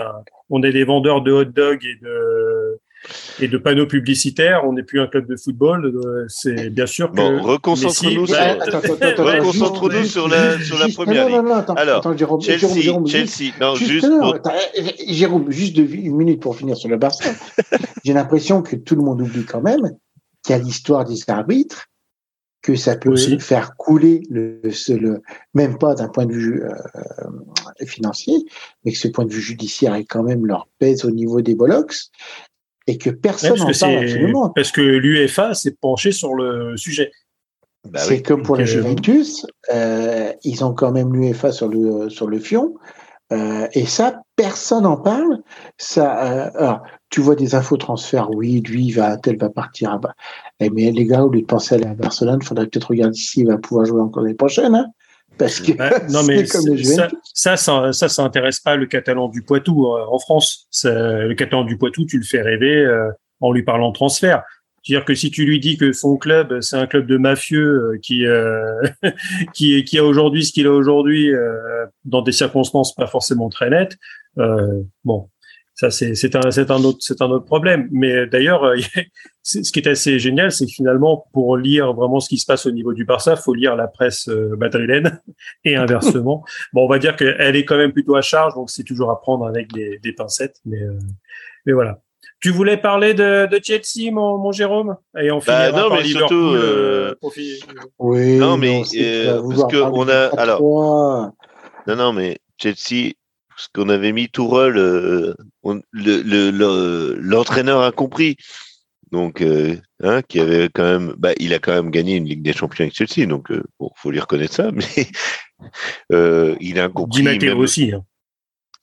on 0.50 0.62
est 0.62 0.72
des 0.72 0.84
vendeurs 0.84 1.22
de 1.22 1.32
hot 1.32 1.44
dog 1.44 1.84
et 1.84 1.96
de 2.02 2.78
et 3.40 3.48
de 3.48 3.58
panneaux 3.58 3.86
publicitaires. 3.86 4.62
On 4.66 4.72
n'est 4.72 4.82
plus 4.82 5.00
un 5.00 5.06
club 5.06 5.26
de 5.26 5.36
football. 5.36 5.86
euh, 5.86 6.24
C'est 6.28 6.70
bien 6.70 6.86
sûr 6.86 7.10
que. 7.10 7.16
Bon, 7.16 7.42
reconcentrons-nous 7.42 8.26
sur, 8.26 8.34
Ouais, 8.36 8.40
Attends, 8.60 8.78
attends, 8.78 8.94
attends, 9.00 9.24
reconcentrons-nous 9.24 9.98
juste- 9.98 10.12
sur 10.12 10.28
la, 10.28 10.58
sur 10.60 10.76
première 10.94 11.28
non, 11.28 11.36
non, 11.42 11.48
non, 11.50 11.54
attends, 11.56 11.74
Alors, 11.74 11.98
attends, 11.98 12.16
Jérôme, 12.16 12.40
Chelsea, 12.40 12.80
Jérôme, 12.80 13.06
Chelsea, 13.06 13.52
non, 13.60 13.74
Juste, 13.74 13.90
juste 13.90 14.08
non, 14.08 14.20
pour- 14.20 14.34
attends, 14.36 14.52
Jérôme, 15.08 15.50
juste 15.50 15.76
de, 15.76 15.82
une 15.84 16.16
minute 16.16 16.40
pour 16.40 16.56
finir 16.56 16.76
sur 16.76 16.88
le 16.88 16.96
Barça. 16.96 17.30
J'ai 18.04 18.12
l'impression 18.12 18.62
que 18.62 18.76
tout 18.76 18.96
le 18.96 19.02
monde 19.02 19.20
oublie 19.22 19.44
quand 19.44 19.60
même 19.62 19.92
qu'il 20.42 20.54
y 20.56 20.58
a 20.58 20.62
l'histoire 20.62 21.04
des 21.04 21.18
arbitres, 21.28 21.86
que 22.62 22.76
ça 22.76 22.96
peut 22.96 23.10
Aussi. 23.10 23.38
faire 23.40 23.76
couler 23.76 24.22
le, 24.30 24.60
ce- 24.70 24.92
le- 24.94 25.20
même 25.54 25.76
pas 25.78 25.94
d'un 25.94 26.08
point 26.08 26.24
de 26.26 26.32
vue 26.32 26.62
euh, 26.64 27.84
financier, 27.86 28.36
mais 28.84 28.92
que 28.92 28.98
ce 28.98 29.08
point 29.08 29.24
de 29.24 29.32
vue 29.32 29.40
judiciaire 29.40 29.94
est 29.94 30.04
quand 30.04 30.22
même 30.22 30.46
leur 30.46 30.66
pèse 30.78 31.04
au 31.04 31.10
niveau 31.10 31.40
des 31.42 31.54
bollocks 31.54 31.94
et 32.86 32.98
que 32.98 33.10
personne 33.10 33.58
n'en 33.58 33.72
parle 33.72 33.96
absolument. 33.96 34.50
parce 34.50 34.72
que 34.72 34.80
l'UEFA 34.80 35.54
s'est 35.54 35.76
penché 35.80 36.12
sur 36.12 36.34
le 36.34 36.76
sujet. 36.76 37.10
Bah 37.88 38.00
c'est 38.00 38.14
oui. 38.14 38.22
comme 38.22 38.42
pour 38.42 38.56
la 38.56 38.64
Donc, 38.64 38.70
euh, 38.70 38.72
Juventus, 38.72 39.46
euh, 39.72 40.32
ils 40.42 40.64
ont 40.64 40.72
quand 40.72 40.90
même 40.90 41.14
l'UEFA 41.14 41.52
sur 41.52 41.68
le 41.68 42.08
sur 42.08 42.26
le 42.26 42.38
fion, 42.38 42.74
euh, 43.32 43.66
et 43.72 43.86
ça 43.86 44.22
personne 44.36 44.84
n'en 44.84 44.96
parle. 44.96 45.40
Ça, 45.78 46.24
euh, 46.24 46.50
alors, 46.54 46.82
tu 47.10 47.20
vois 47.20 47.34
des 47.34 47.54
infos 47.54 47.76
transferts, 47.76 48.30
oui, 48.30 48.60
lui 48.60 48.86
il 48.86 48.92
va, 48.92 49.16
tel 49.16 49.38
va 49.38 49.48
partir. 49.48 49.98
Eh, 50.60 50.70
mais 50.70 50.90
les 50.90 51.06
gars, 51.06 51.24
au 51.24 51.30
lieu 51.30 51.40
de 51.40 51.46
penser 51.46 51.74
à 51.74 51.78
aller 51.78 51.86
à 51.86 51.94
Barcelone, 51.94 52.38
il 52.42 52.46
faudrait 52.46 52.66
peut-être 52.66 52.88
regarder 52.90 53.16
s'il 53.16 53.46
va 53.46 53.56
pouvoir 53.58 53.86
jouer 53.86 54.00
encore 54.00 54.22
l'année 54.22 54.34
prochaine, 54.34 54.74
hein, 54.74 54.86
parce 55.38 55.60
que 55.60 55.72
non, 56.12 56.22
mais 56.24 56.44
comme 56.46 56.76
ça, 56.78 57.08
ça, 57.56 57.92
ça, 57.92 58.08
ça, 58.08 58.22
intéresse 58.22 58.60
pas 58.60 58.76
le 58.76 58.86
Catalan 58.86 59.28
du 59.28 59.42
Poitou 59.42 59.86
euh, 59.86 60.04
en 60.08 60.18
France. 60.18 60.68
Le 60.84 61.34
Catalan 61.34 61.64
du 61.64 61.76
Poitou, 61.76 62.04
tu 62.06 62.18
le 62.18 62.24
fais 62.24 62.42
rêver 62.42 62.76
euh, 62.76 63.10
en 63.40 63.52
lui 63.52 63.62
parlant 63.62 63.90
de 63.90 63.94
transfert. 63.94 64.42
C'est-à-dire 64.84 65.06
que 65.06 65.14
si 65.14 65.30
tu 65.30 65.46
lui 65.46 65.60
dis 65.60 65.78
que 65.78 65.92
son 65.92 66.18
club, 66.18 66.60
c'est 66.60 66.76
un 66.76 66.86
club 66.86 67.06
de 67.06 67.16
mafieux 67.16 67.92
euh, 67.94 67.98
qui 68.02 68.26
euh, 68.26 68.82
qui, 69.54 69.82
qui 69.84 69.98
a 69.98 70.04
aujourd'hui 70.04 70.44
ce 70.44 70.52
qu'il 70.52 70.66
a 70.66 70.72
aujourd'hui 70.72 71.32
euh, 71.32 71.86
dans 72.04 72.20
des 72.20 72.32
circonstances 72.32 72.94
pas 72.94 73.06
forcément 73.06 73.48
très 73.48 73.70
nettes, 73.70 73.96
euh, 74.38 74.82
bon, 75.04 75.30
ça 75.74 75.90
c'est 75.90 76.14
c'est 76.14 76.36
un 76.36 76.50
c'est 76.50 76.70
un 76.70 76.82
autre 76.84 76.98
c'est 77.00 77.20
un 77.22 77.26
autre 77.30 77.44
problème. 77.46 77.88
Mais 77.90 78.26
d'ailleurs, 78.26 78.64
euh, 78.64 78.76
ce 79.42 79.58
qui 79.72 79.78
est 79.80 79.88
assez 79.88 80.18
génial, 80.18 80.52
c'est 80.52 80.66
que 80.66 80.72
finalement, 80.72 81.26
pour 81.32 81.56
lire 81.56 81.92
vraiment 81.92 82.20
ce 82.20 82.28
qui 82.28 82.38
se 82.38 82.46
passe 82.46 82.66
au 82.66 82.70
niveau 82.70 82.92
du 82.92 83.04
Barça, 83.04 83.36
faut 83.36 83.54
lire 83.54 83.76
la 83.76 83.88
presse 83.88 84.28
euh, 84.28 84.56
madrilène 84.56 85.20
et 85.64 85.76
inversement. 85.76 86.44
bon, 86.72 86.84
on 86.84 86.88
va 86.88 86.98
dire 86.98 87.16
qu'elle 87.16 87.56
est 87.56 87.64
quand 87.64 87.76
même 87.76 87.92
plutôt 87.92 88.16
à 88.16 88.22
charge, 88.22 88.54
donc 88.54 88.70
c'est 88.70 88.84
toujours 88.84 89.10
à 89.10 89.20
prendre 89.20 89.46
avec 89.46 89.72
des, 89.72 89.98
des 89.98 90.12
pincettes. 90.12 90.56
Mais 90.64 90.80
euh, 90.82 90.98
mais 91.66 91.72
voilà. 91.72 92.00
Tu 92.40 92.50
voulais 92.50 92.76
parler 92.76 93.14
de, 93.14 93.46
de 93.46 93.60
Chelsea, 93.62 94.10
mon, 94.12 94.36
mon 94.38 94.52
Jérôme, 94.52 94.96
et 95.18 95.30
on 95.30 95.38
Bah, 95.38 95.42
finira 95.66 95.82
non, 95.82 95.88
par 95.88 95.96
mais 95.98 96.02
Liverpool. 96.04 96.28
surtout, 96.28 96.54
euh, 96.56 97.14
Oui, 97.98 98.36
Non, 98.38 98.56
mais, 98.58 98.80
on 98.80 98.84
sait 98.84 98.98
que 98.98 99.02
tu 99.20 99.26
vas 99.26 99.32
euh, 99.32 99.40
vouloir 99.40 99.68
parce 99.68 99.72
que 99.72 99.80
parler 99.80 99.98
on 99.98 100.04
du 100.04 100.10
a- 100.10 100.28
4-3. 100.28 100.38
alors, 100.40 100.60
Non, 101.86 101.96
non, 101.96 102.12
mais 102.12 102.38
Chelsea, 102.60 103.12
ce 103.56 103.68
qu'on 103.74 103.88
avait 103.88 104.12
mis 104.12 104.28
Tourelle, 104.28 104.76
euh, 104.76 105.34
on- 105.62 105.80
le- 105.92 106.22
le- 106.22 106.50
le- 106.50 107.16
l'entraîneur 107.20 107.82
a 107.82 107.92
compris. 107.92 108.36
Donc, 109.12 109.42
euh, 109.42 109.76
hein, 110.02 110.22
qui 110.22 110.40
avait 110.40 110.68
quand 110.74 110.82
même, 110.82 111.14
bah, 111.18 111.32
il 111.38 111.54
a 111.54 111.58
quand 111.60 111.72
même 111.72 111.90
gagné 111.90 112.16
une 112.16 112.24
Ligue 112.24 112.42
des 112.42 112.52
Champions 112.52 112.84
avec 112.84 112.94
Chelsea, 112.96 113.26
donc 113.28 113.50
euh, 113.52 113.62
bon, 113.78 113.90
faut 113.96 114.10
lui 114.10 114.18
reconnaître 114.18 114.54
ça. 114.54 114.70
Mais 114.72 115.06
euh, 116.12 116.56
il 116.60 116.80
a 116.80 116.88
compris. 116.88 117.20
Di 117.20 117.22
Matteo 117.22 117.50
même- 117.50 117.58
aussi. 117.58 117.92
Hein. 117.92 118.04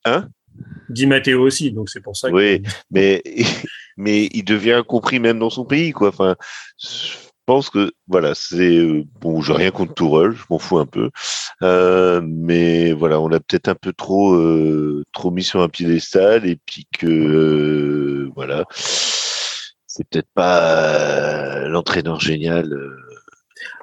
Hein? 0.06 0.30
Di 0.89 1.06
Matteo 1.06 1.41
aussi, 1.41 1.72
donc 1.72 1.89
c'est 1.89 2.02
pour 2.02 2.15
ça 2.15 2.30
que. 2.30 2.35
Oui, 2.35 2.61
mais 2.91 3.22
mais 3.98 4.27
il 4.34 4.43
devient 4.43 4.73
incompris 4.73 5.19
même 5.19 5.39
dans 5.39 5.49
son 5.49 5.65
pays, 5.65 5.91
quoi. 5.91 6.10
Enfin, 6.10 6.35
pense 7.45 7.69
que 7.69 7.91
voilà, 8.07 8.34
c'est 8.35 8.77
euh, 8.77 9.03
bon. 9.22 9.41
J'ai 9.41 9.53
rien 9.53 9.72
contre 9.72 9.93
Tourelle, 9.93 10.31
je 10.31 10.43
m'en 10.49 10.59
fous 10.59 10.77
un 10.80 10.85
peu, 10.85 11.09
Euh, 11.63 12.22
mais 12.23 12.91
voilà, 12.93 13.19
on 13.19 13.27
l'a 13.27 13.39
peut-être 13.39 13.68
un 13.68 13.76
peu 13.76 13.93
trop 13.93 14.34
euh, 14.34 15.03
trop 15.13 15.31
mis 15.31 15.43
sur 15.43 15.61
un 15.61 15.69
piédestal 15.69 16.47
et 16.47 16.57
puis 16.65 16.88
que 16.97 17.05
euh, 17.07 18.30
voilà, 18.35 18.65
c'est 18.72 20.07
peut-être 20.09 20.30
pas 20.34 21.65
euh, 21.65 21.68
l'entraîneur 21.68 22.19
génial. 22.19 22.72
euh. 22.73 22.97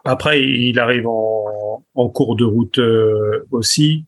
Après, 0.04 0.42
il 0.42 0.78
arrive 0.80 1.06
en, 1.06 1.84
en 1.94 2.08
cours 2.08 2.34
de 2.36 2.44
route 2.44 2.80
aussi. 3.50 4.06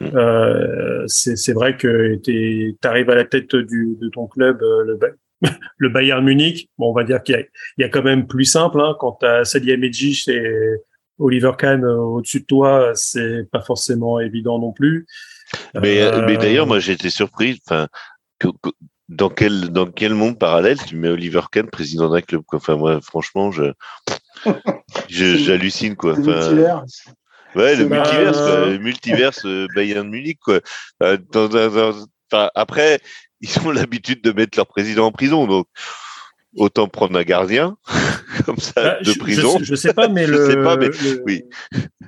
Mm. 0.00 0.06
Euh, 0.14 1.04
c'est 1.06 1.52
vrai 1.52 1.76
que 1.76 2.16
tu 2.24 2.74
arrives 2.82 3.10
à 3.10 3.14
la 3.14 3.24
tête 3.24 3.54
du, 3.54 3.96
de 4.00 4.08
ton 4.08 4.26
club, 4.26 4.60
le, 4.60 4.98
le 5.78 5.88
Bayern 5.88 6.24
Munich. 6.24 6.68
Bon, 6.78 6.90
on 6.90 6.94
va 6.94 7.04
dire 7.04 7.22
qu'il 7.22 7.36
y, 7.78 7.82
y 7.82 7.84
a 7.84 7.88
quand 7.88 8.02
même 8.02 8.26
plus 8.26 8.44
simple. 8.44 8.80
Hein, 8.80 8.96
quand 9.00 9.18
tu 9.20 9.26
as 9.26 9.44
Salihamidzic 9.44 10.28
et 10.28 10.52
Oliver 11.18 11.52
Kahn 11.58 11.84
euh, 11.84 11.96
au-dessus 11.96 12.40
de 12.40 12.46
toi, 12.46 12.92
c'est 12.94 13.48
pas 13.50 13.60
forcément 13.62 14.18
évident 14.20 14.58
non 14.58 14.72
plus. 14.72 15.06
Mais, 15.80 16.00
Euh, 16.02 16.24
mais 16.26 16.36
d'ailleurs, 16.36 16.66
moi, 16.66 16.78
j'ai 16.78 16.92
été 16.92 17.10
surpris. 17.10 17.60
Enfin, 17.66 17.88
que- 18.38 18.48
que- 18.62 18.70
dans 19.08 19.28
quel 19.28 19.68
dans 19.70 19.86
quel 19.86 20.14
monde 20.14 20.38
parallèle 20.38 20.78
tu 20.82 20.96
mets 20.96 21.10
Oliver 21.10 21.42
Kahn 21.52 21.68
président 21.68 22.08
d'un 22.08 22.22
club 22.22 22.42
quoi. 22.46 22.56
Enfin, 22.58 22.76
moi, 22.76 23.00
franchement, 23.02 23.50
je 23.52 23.64
je- 25.08 25.36
j'hallucine 25.44 25.96
quoi. 25.96 26.12
Enfin, 26.12 26.22
multivers. 26.22 26.84
ouais, 27.54 27.76
le 27.76 27.88
multiverse, 27.88 28.38
quoi. 28.38 28.46
euh, 28.50 28.70
le 28.72 28.78
multiverse 28.78 29.44
euh, 29.44 29.66
Bayern 29.74 30.08
Munich 30.08 30.38
quoi. 30.42 30.60
Euh, 31.02 31.18
dans, 31.30 31.48
dans- 31.48 31.68
dans- 31.70 32.06
enfin, 32.32 32.50
après, 32.54 33.00
ils 33.42 33.58
ont 33.66 33.70
l'habitude 33.70 34.22
de 34.22 34.32
mettre 34.32 34.56
leur 34.58 34.66
président 34.66 35.06
en 35.06 35.12
prison, 35.12 35.46
donc 35.46 35.66
autant 36.56 36.86
prendre 36.86 37.18
un 37.18 37.22
gardien 37.22 37.76
comme 38.46 38.58
ça 38.58 38.72
bah, 38.82 38.98
de 39.00 39.10
je- 39.12 39.18
prison. 39.18 39.58
Je, 39.58 39.64
je 39.64 39.74
sais 39.74 39.94
pas, 39.94 40.08
mais 40.08 40.26
le, 40.28 40.46
sais 40.50 40.56
pas, 40.56 40.76
mais 40.76 40.86
le, 40.88 41.22
oui. 41.26 41.42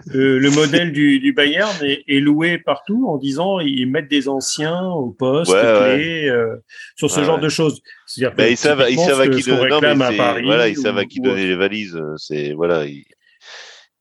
le- 0.07 0.39
le 0.39 0.51
modèle 0.51 0.93
du, 0.93 1.19
du 1.19 1.33
Bayern 1.33 1.75
est, 1.83 2.05
est 2.07 2.21
loué 2.21 2.59
partout 2.59 3.07
en 3.09 3.17
disant 3.17 3.59
ils 3.61 3.87
mettent 3.91 4.11
des 4.11 4.29
anciens 4.29 4.83
au 4.91 5.11
poste, 5.11 5.51
Ouais, 5.53 5.61
ouais. 5.63 5.95
clé, 5.97 6.29
euh, 6.29 6.57
sur 6.97 7.11
ce 7.11 7.21
Ouais, 7.21 7.27
genre 7.27 7.39
de 7.41 7.49
choses. 7.49 7.81
C'est-à-dire 8.07 8.37
Bah, 8.37 8.49
ils 8.49 8.57
savent, 8.57 8.81
ils 8.81 8.97
typiquement, 8.97 9.07
savent 9.09 9.21
à 9.21 9.29
qui 9.29 9.43
donner. 9.43 9.57
Non, 9.69 9.81
mais 9.81 9.89
réclame 9.89 10.03
à 10.03 10.11
c'est- 10.11 10.17
Paris 10.17 10.43
voilà, 10.45 10.69
ils 10.69 10.79
ou- 10.79 10.83
savent 10.83 10.99
à 10.99 11.05
qui 11.07 11.21
ou 11.21 11.23
donner 11.25 11.47
les 11.47 11.57
valises. 11.57 11.97
euh, 11.97 12.15
C'est 12.19 12.53
voilà. 12.53 12.85
ils- 12.85 13.05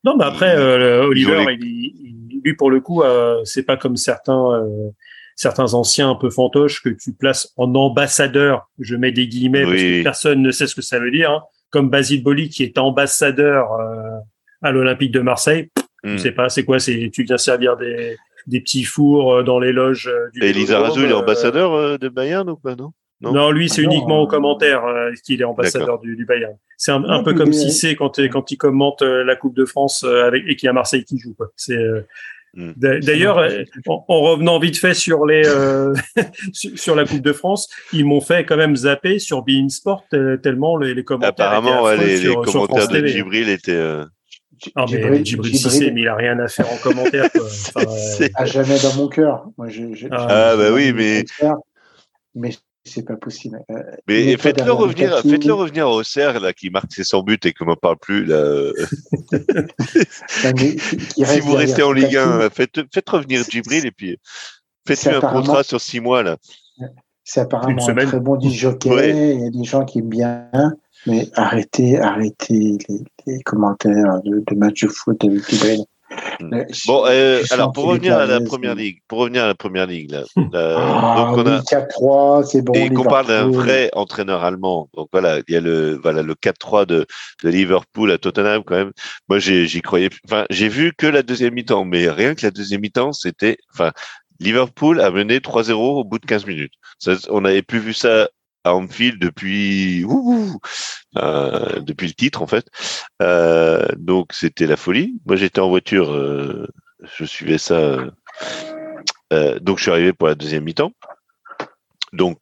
Non, 0.04 0.18
mais 0.18 0.26
après, 0.26 0.58
euh, 0.58 1.04
Ils 1.04 1.08
Oliver, 1.08 1.46
il, 1.62 2.42
lui 2.44 2.54
pour 2.56 2.70
le 2.70 2.82
coup, 2.82 3.02
euh, 3.04 3.40
c'est 3.46 3.64
pas 3.64 3.78
comme 3.78 3.96
certains 3.96 4.52
euh, 4.56 4.90
certains 5.36 5.74
anciens 5.74 6.10
un 6.10 6.16
peu 6.16 6.30
fantoches 6.30 6.82
que 6.84 6.90
tu 6.90 7.14
places 7.14 7.54
en 7.58 7.74
ambassadeur. 7.76 8.70
Je 8.80 8.96
mets 8.96 9.12
des 9.12 9.28
guillemets 9.28 9.64
parce 9.64 9.76
que 9.76 10.04
personne 10.04 10.42
ne 10.42 10.52
sait 10.52 10.68
ce 10.68 10.76
que 10.76 10.82
ça 10.82 11.00
veut 11.00 11.12
dire. 11.12 11.32
hein. 11.32 11.44
Comme 11.72 11.90
Basile 11.90 12.24
Boli 12.24 12.50
qui 12.50 12.64
est 12.64 12.78
ambassadeur 12.78 13.72
euh, 13.74 14.20
à 14.62 14.72
l'Olympique 14.72 15.12
de 15.12 15.20
Marseille. 15.22 15.70
Je 16.04 16.18
sais 16.18 16.32
pas, 16.32 16.50
c'est 16.50 16.66
quoi 16.66 16.80
C'est 16.80 17.10
tu 17.14 17.24
viens 17.24 17.38
servir 17.38 17.78
des 17.78 18.18
des 18.46 18.60
petits 18.60 18.84
fours 18.84 19.36
euh, 19.36 19.44
dans 19.44 19.58
les 19.58 19.72
loges 19.72 20.08
euh, 20.08 20.30
du. 20.34 20.44
Et 20.44 20.50
Elisa 20.50 20.78
Razou, 20.80 21.00
il 21.00 21.06
est 21.06 21.14
euh, 21.14 21.18
ambassadeur 21.18 21.74
euh, 21.74 21.98
de 21.98 22.10
Bayern 22.10 22.50
ou 22.50 22.58
pas, 22.58 22.76
non? 22.76 22.92
Non, 23.22 23.32
Non. 23.32 23.52
lui, 23.52 23.70
c'est 23.70 23.84
Ah 23.84 23.86
non, 23.86 23.92
uniquement 23.94 24.20
euh, 24.20 24.24
aux 24.24 24.28
commentaires 24.28 24.84
euh, 24.84 25.12
qu'il 25.24 25.40
est 25.40 25.46
ambassadeur 25.46 25.98
du, 26.00 26.18
du 26.18 26.26
Bayern. 26.26 26.58
C'est 26.78 26.92
un, 26.92 27.06
un 27.06 27.20
Non, 27.20 27.24
peu 27.24 27.34
comme 27.34 27.54
si 27.54 27.72
c'est 27.72 27.96
quand, 27.96 28.20
quand 28.30 28.52
il 28.52 28.58
commente 28.58 29.02
euh, 29.02 29.24
la 29.24 29.38
Coupe 29.38 29.56
de 29.56 29.64
France 29.64 30.04
euh, 30.04 30.26
avec 30.28 30.44
et 30.46 30.58
qu'il 30.58 30.68
y 30.68 30.70
a 30.70 30.74
Marseille 30.74 31.06
qui 31.06 31.18
joue. 31.18 31.34
Quoi. 31.36 31.48
C'est 31.56 31.78
euh, 31.78 32.02
Mm. 32.02 32.06
D'ailleurs 32.56 33.40
euh, 33.40 33.64
en, 33.88 34.06
en 34.08 34.22
revenant 34.22 34.60
vite 34.60 34.78
fait 34.78 34.94
sur 34.94 35.26
les 35.26 35.42
euh, 35.46 35.94
sur, 36.54 36.96
la 36.96 37.06
Coupe 37.06 37.22
de 37.22 37.34
France, 37.34 37.68
ils 37.92 38.06
m'ont 38.06 38.22
fait 38.22 38.46
quand 38.46 38.58
même 38.58 38.76
zapper 38.76 39.20
sur 39.20 39.44
Bein 39.44 39.70
Sport 39.70 40.06
euh, 40.14 40.38
tellement 40.38 40.78
les, 40.78 40.94
les 40.94 41.04
commentaires. 41.04 41.30
Apparemment, 41.48 41.72
étaient 41.72 41.84
ouais, 41.86 41.92
affreux 41.94 42.06
les, 42.06 42.14
les 42.14 42.22
sur, 42.22 42.50
sur 42.50 42.68
commentaires 42.68 42.88
de. 43.02 43.08
Djibril 43.08 43.50
étaient. 43.50 43.72
euh, 43.72 44.06
Ah, 44.76 44.86
mais 44.92 45.24
Djibril- 45.24 45.56
Cissé, 45.58 45.92
mais 45.92 46.02
il 46.02 46.08
a 46.08 46.16
rien 46.16 46.40
à 46.40 46.48
faire 46.48 46.72
en 46.72 46.78
commentaire. 46.78 47.30
Enfin, 47.36 47.82
euh, 47.82 47.96
C'est- 48.18 48.32
à 48.36 48.46
jamais 48.46 48.80
dans 48.80 48.94
mon 48.96 49.08
cœur. 49.08 49.46
Moi, 49.58 49.68
Ah, 50.12 50.52
Ah, 50.52 50.56
bah 50.56 50.72
oui, 50.72 50.94
mais 50.94 51.26
c'est 52.86 53.04
pas 53.06 53.16
possible. 53.16 53.60
Euh, 53.72 53.82
Mais 54.08 54.36
faites-le 54.38 54.72
revenir, 54.72 55.10
Lukaku. 55.10 55.30
faites-le 55.30 55.54
revenir 55.54 55.88
au 55.90 56.00
Auxerre 56.02 56.40
là, 56.40 56.52
qui 56.54 56.70
marque 56.70 56.92
ses 56.94 57.04
100 57.04 57.24
buts 57.24 57.40
et 57.46 57.54
qu'on 57.54 57.66
n'en 57.66 57.76
parle 57.76 57.98
plus. 57.98 58.26
Là. 58.26 58.72
Non, 59.32 60.52
mais 60.56 60.76
qui- 60.76 60.98
qui 60.98 61.26
si 61.26 61.40
vous 61.40 61.54
restez 61.54 61.84
en 61.84 61.92
Ligue 61.92 62.12
Lukaku. 62.12 62.30
1, 62.44 62.50
faites, 62.50 62.80
faites 62.94 63.10
revenir 63.10 63.44
Djibril 63.50 63.86
et 63.86 63.92
puis 63.92 64.18
faites-lui 64.88 65.16
un 65.16 65.22
contrat 65.22 65.64
sur 65.64 65.80
6 65.82 66.00
mois 66.00 66.24
là. 66.24 66.38
C'est 67.24 67.40
apparemment 67.40 67.82
un 67.82 67.86
semaine. 67.86 68.08
très 68.08 68.20
bon 68.20 68.36
disc 68.36 68.56
jockey. 68.56 68.90
Ouais. 68.90 69.34
Il 69.36 69.42
y 69.44 69.46
a 69.46 69.50
des 69.50 69.64
gens 69.64 69.86
qui 69.86 70.00
aiment 70.00 70.10
bien, 70.10 70.50
mais 71.08 71.30
arrêtez, 71.36 71.98
arrêtez 72.00 72.78
les, 72.90 73.00
les 73.28 73.42
commentaires 73.44 74.22
de, 74.26 74.44
de 74.46 74.56
matchs 74.56 74.84
de 74.84 74.88
foot 74.90 75.24
avec 75.24 75.50
Djibril. 75.50 75.86
Mm. 76.40 76.54
Euh, 76.54 76.66
je- 76.70 76.88
Bon, 76.88 77.04
euh, 77.06 77.42
alors 77.52 77.72
pour 77.72 77.86
revenir 77.86 78.18
à 78.18 78.26
la 78.26 78.42
première 78.42 78.76
ligue, 78.76 79.00
pour 79.08 79.20
revenir 79.20 79.44
à 79.44 79.48
la 79.48 79.56
première 79.56 79.86
ligue 79.88 80.12
là, 80.12 80.24
mais- 80.36 80.44
là, 80.52 80.76
Ah, 80.78 81.16
donc 81.18 81.38
on 81.38 81.46
a 81.52 81.58
oui, 81.58 81.64
4-3, 81.70 82.44
c'est 82.44 82.62
bon. 82.62 82.74
et 82.74 82.90
qu'on 82.90 83.04
parle 83.04 83.28
d'un 83.28 83.50
vrai 83.50 83.90
entraîneur 83.94 84.44
allemand. 84.44 84.90
Donc 84.96 85.10
voilà, 85.12 85.40
il 85.48 85.54
y 85.54 85.58
a 85.58 85.62
le 85.62 86.00
voilà 86.02 86.22
le 86.22 86.36
4-3 86.36 86.86
de, 86.86 87.06
de 87.44 87.50
Liverpool 87.50 88.12
à 88.12 88.18
Tottenham 88.18 88.64
quand 88.66 88.76
même. 88.76 88.92
Moi 89.30 89.40
j'y 89.40 89.82
croyais. 89.82 90.10
Enfin 90.26 90.46
j'ai 90.50 90.70
vu 90.70 90.92
que 90.98 91.08
la 91.08 91.22
deuxième 91.24 91.54
mi-temps, 91.54 91.86
mais 91.86 92.10
rien 92.10 92.36
que 92.36 92.46
la 92.46 92.52
deuxième 92.52 92.82
mi-temps, 92.82 93.14
c'était 93.14 93.58
enfin 93.74 93.92
Liverpool 94.40 95.00
a 95.02 95.12
mené 95.12 95.40
3-0 95.40 96.00
au 96.00 96.04
bout 96.04 96.20
de 96.20 96.26
15 96.26 96.46
minutes. 96.46 96.74
Ça, 97.00 97.14
on 97.30 97.42
n'avait 97.42 97.62
plus 97.62 97.80
vu 97.80 97.94
ça 97.94 98.28
à 98.64 98.76
Anfield 98.76 99.20
depuis 99.20 100.06
euh, 101.18 101.80
depuis 101.82 102.08
le 102.08 102.14
titre 102.14 102.42
en 102.42 102.48
fait. 102.48 102.66
Euh, 103.22 103.86
donc 103.98 104.34
c'était 104.34 104.68
la 104.68 104.78
folie. 104.78 105.20
Moi 105.26 105.36
j'étais 105.36 105.60
en 105.60 105.70
voiture, 105.70 106.12
euh, 106.14 106.68
je 107.18 107.26
suivais 107.26 107.58
ça. 107.58 107.98
donc 109.62 109.78
je 109.78 109.84
suis 109.84 109.92
arrivé 109.92 110.14
pour 110.14 110.28
la 110.28 110.36
deuxième 110.36 110.64
mi-temps. 110.64 110.94
Donc 112.14 112.42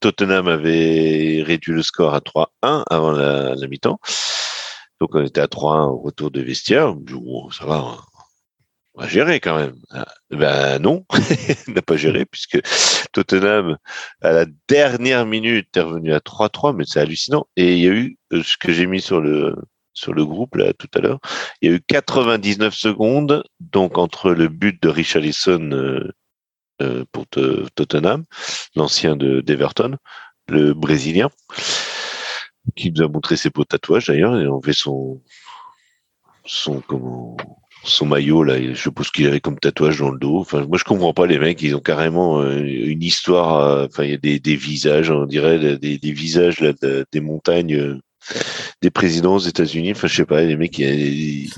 Tottenham 0.00 0.48
avait 0.48 1.42
réduit 1.46 1.72
le 1.72 1.82
score 1.82 2.14
à 2.14 2.20
3-1 2.20 2.48
avant 2.90 3.12
la, 3.12 3.54
mi-temps. 3.68 4.00
Donc 5.00 5.14
on 5.14 5.24
était 5.24 5.40
à 5.40 5.46
3-1 5.46 5.90
au 5.90 5.98
retour 5.98 6.30
de 6.30 6.40
vestiaire. 6.40 6.94
Bon, 6.94 7.50
ça 7.50 7.64
va, 7.66 7.76
hein 7.76 8.11
on 8.94 9.02
va 9.02 9.08
gérer 9.08 9.40
quand 9.40 9.56
même. 9.56 9.74
Ah, 9.90 10.06
ben 10.30 10.78
non, 10.78 11.04
il 11.66 11.74
n'a 11.74 11.82
pas 11.82 11.96
géré 11.96 12.24
puisque 12.26 12.60
Tottenham, 13.12 13.78
à 14.20 14.32
la 14.32 14.46
dernière 14.68 15.26
minute, 15.26 15.76
est 15.76 15.80
revenu 15.80 16.12
à 16.12 16.18
3-3, 16.18 16.76
mais 16.76 16.84
c'est 16.86 17.00
hallucinant. 17.00 17.46
Et 17.56 17.76
il 17.76 17.82
y 17.82 17.88
a 17.88 17.92
eu, 17.92 18.18
euh, 18.32 18.42
ce 18.42 18.56
que 18.58 18.72
j'ai 18.72 18.86
mis 18.86 19.00
sur 19.00 19.20
le, 19.20 19.56
sur 19.94 20.12
le 20.12 20.24
groupe 20.24 20.56
là 20.56 20.72
tout 20.74 20.88
à 20.94 21.00
l'heure, 21.00 21.20
il 21.60 21.70
y 21.70 21.72
a 21.72 21.76
eu 21.76 21.80
99 21.80 22.74
secondes, 22.74 23.44
donc 23.60 23.98
entre 23.98 24.32
le 24.32 24.48
but 24.48 24.82
de 24.82 24.88
Richarlison 24.88 25.70
euh, 25.72 26.12
euh, 26.82 27.04
pour 27.12 27.26
Tottenham, 27.28 28.24
l'ancien 28.76 29.16
de 29.16 29.40
d'Everton, 29.40 29.96
le 30.48 30.74
Brésilien, 30.74 31.30
qui 32.76 32.92
nous 32.92 33.02
a 33.02 33.08
montré 33.08 33.36
ses 33.36 33.50
beaux 33.50 33.64
tatouages 33.64 34.06
d'ailleurs, 34.06 34.38
et 34.38 34.46
on 34.46 34.60
fait 34.60 34.72
son 34.72 35.22
son 36.44 36.80
comment 36.80 37.36
son 37.84 38.06
maillot 38.06 38.44
là, 38.44 38.60
je 38.60 38.74
suppose 38.74 39.10
qu'il 39.10 39.26
avait 39.26 39.40
comme 39.40 39.58
tatouage 39.58 39.98
dans 39.98 40.10
le 40.10 40.18
dos. 40.18 40.38
Enfin, 40.38 40.64
moi 40.66 40.78
je 40.78 40.84
comprends 40.84 41.12
pas 41.12 41.26
les 41.26 41.38
mecs, 41.38 41.62
ils 41.62 41.74
ont 41.74 41.80
carrément 41.80 42.40
euh, 42.40 42.58
une 42.62 43.02
histoire. 43.02 43.60
Euh, 43.60 43.86
enfin, 43.86 44.04
il 44.04 44.10
y 44.10 44.14
a 44.14 44.18
des, 44.18 44.38
des, 44.38 44.56
visages, 44.56 45.10
on 45.10 45.26
dirait 45.26 45.78
des, 45.78 45.98
des 45.98 46.12
visages 46.12 46.60
là, 46.60 46.72
des 47.12 47.20
montagnes 47.20 47.74
euh, 47.74 47.98
des 48.82 48.90
présidents 48.90 49.36
aux 49.36 49.40
États-Unis. 49.40 49.92
Enfin, 49.92 50.06
je 50.06 50.16
sais 50.16 50.24
pas, 50.24 50.42
les 50.42 50.56
mecs, 50.56 50.78
ils, 50.78 51.50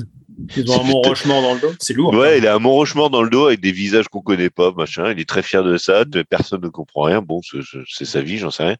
ils 0.56 0.70
ont 0.70 0.80
un 0.80 0.84
Montrochement 0.84 1.42
dans 1.42 1.54
le 1.54 1.60
dos, 1.60 1.72
c'est 1.78 1.94
lourd. 1.94 2.14
Ouais, 2.14 2.38
il 2.38 2.46
a 2.46 2.54
un 2.54 2.58
Montrochement 2.58 3.10
dans 3.10 3.22
le 3.22 3.30
dos 3.30 3.46
avec 3.46 3.60
des 3.60 3.72
visages 3.72 4.08
qu'on 4.08 4.20
connaît 4.20 4.50
pas, 4.50 4.72
machin. 4.72 5.12
Il 5.12 5.20
est 5.20 5.28
très 5.28 5.42
fier 5.42 5.62
de 5.62 5.76
ça, 5.76 6.04
personne 6.28 6.62
ne 6.62 6.68
comprend 6.68 7.02
rien. 7.02 7.22
Bon, 7.22 7.40
c'est 7.88 8.04
sa 8.04 8.20
vie, 8.20 8.38
j'en 8.38 8.50
sais 8.50 8.64
rien. 8.64 8.76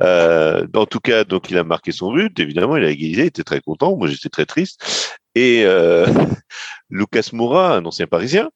Euh, 0.00 0.66
en 0.74 0.86
tout 0.86 1.00
cas, 1.00 1.24
donc 1.24 1.50
il 1.50 1.58
a 1.58 1.64
marqué 1.64 1.92
son 1.92 2.12
but, 2.12 2.38
évidemment, 2.40 2.76
il 2.76 2.84
a 2.84 2.90
égalisé, 2.90 3.22
il 3.22 3.26
était 3.26 3.44
très 3.44 3.60
content. 3.60 3.96
Moi, 3.96 4.08
j'étais 4.08 4.28
très 4.28 4.46
triste. 4.46 5.18
Et 5.36 5.64
euh, 5.66 6.06
Lucas 6.90 7.28
Moura, 7.34 7.76
un 7.76 7.84
ancien 7.84 8.06
Parisien, 8.06 8.48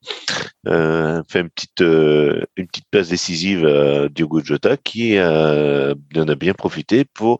euh, 0.67 1.23
fait 1.29 1.41
une 1.41 1.51
petite 1.51 1.83
euh, 1.83 2.43
une 2.57 2.67
petite 2.69 2.87
passe 2.91 3.11
décisive 3.11 3.67
à 3.67 4.09
Diogo 4.09 4.43
Jota 4.43 4.79
qui 4.79 5.19
euh, 5.19 5.95
en 6.17 6.29
a 6.29 6.35
bien 6.35 6.55
profité 6.55 7.05
pour 7.05 7.39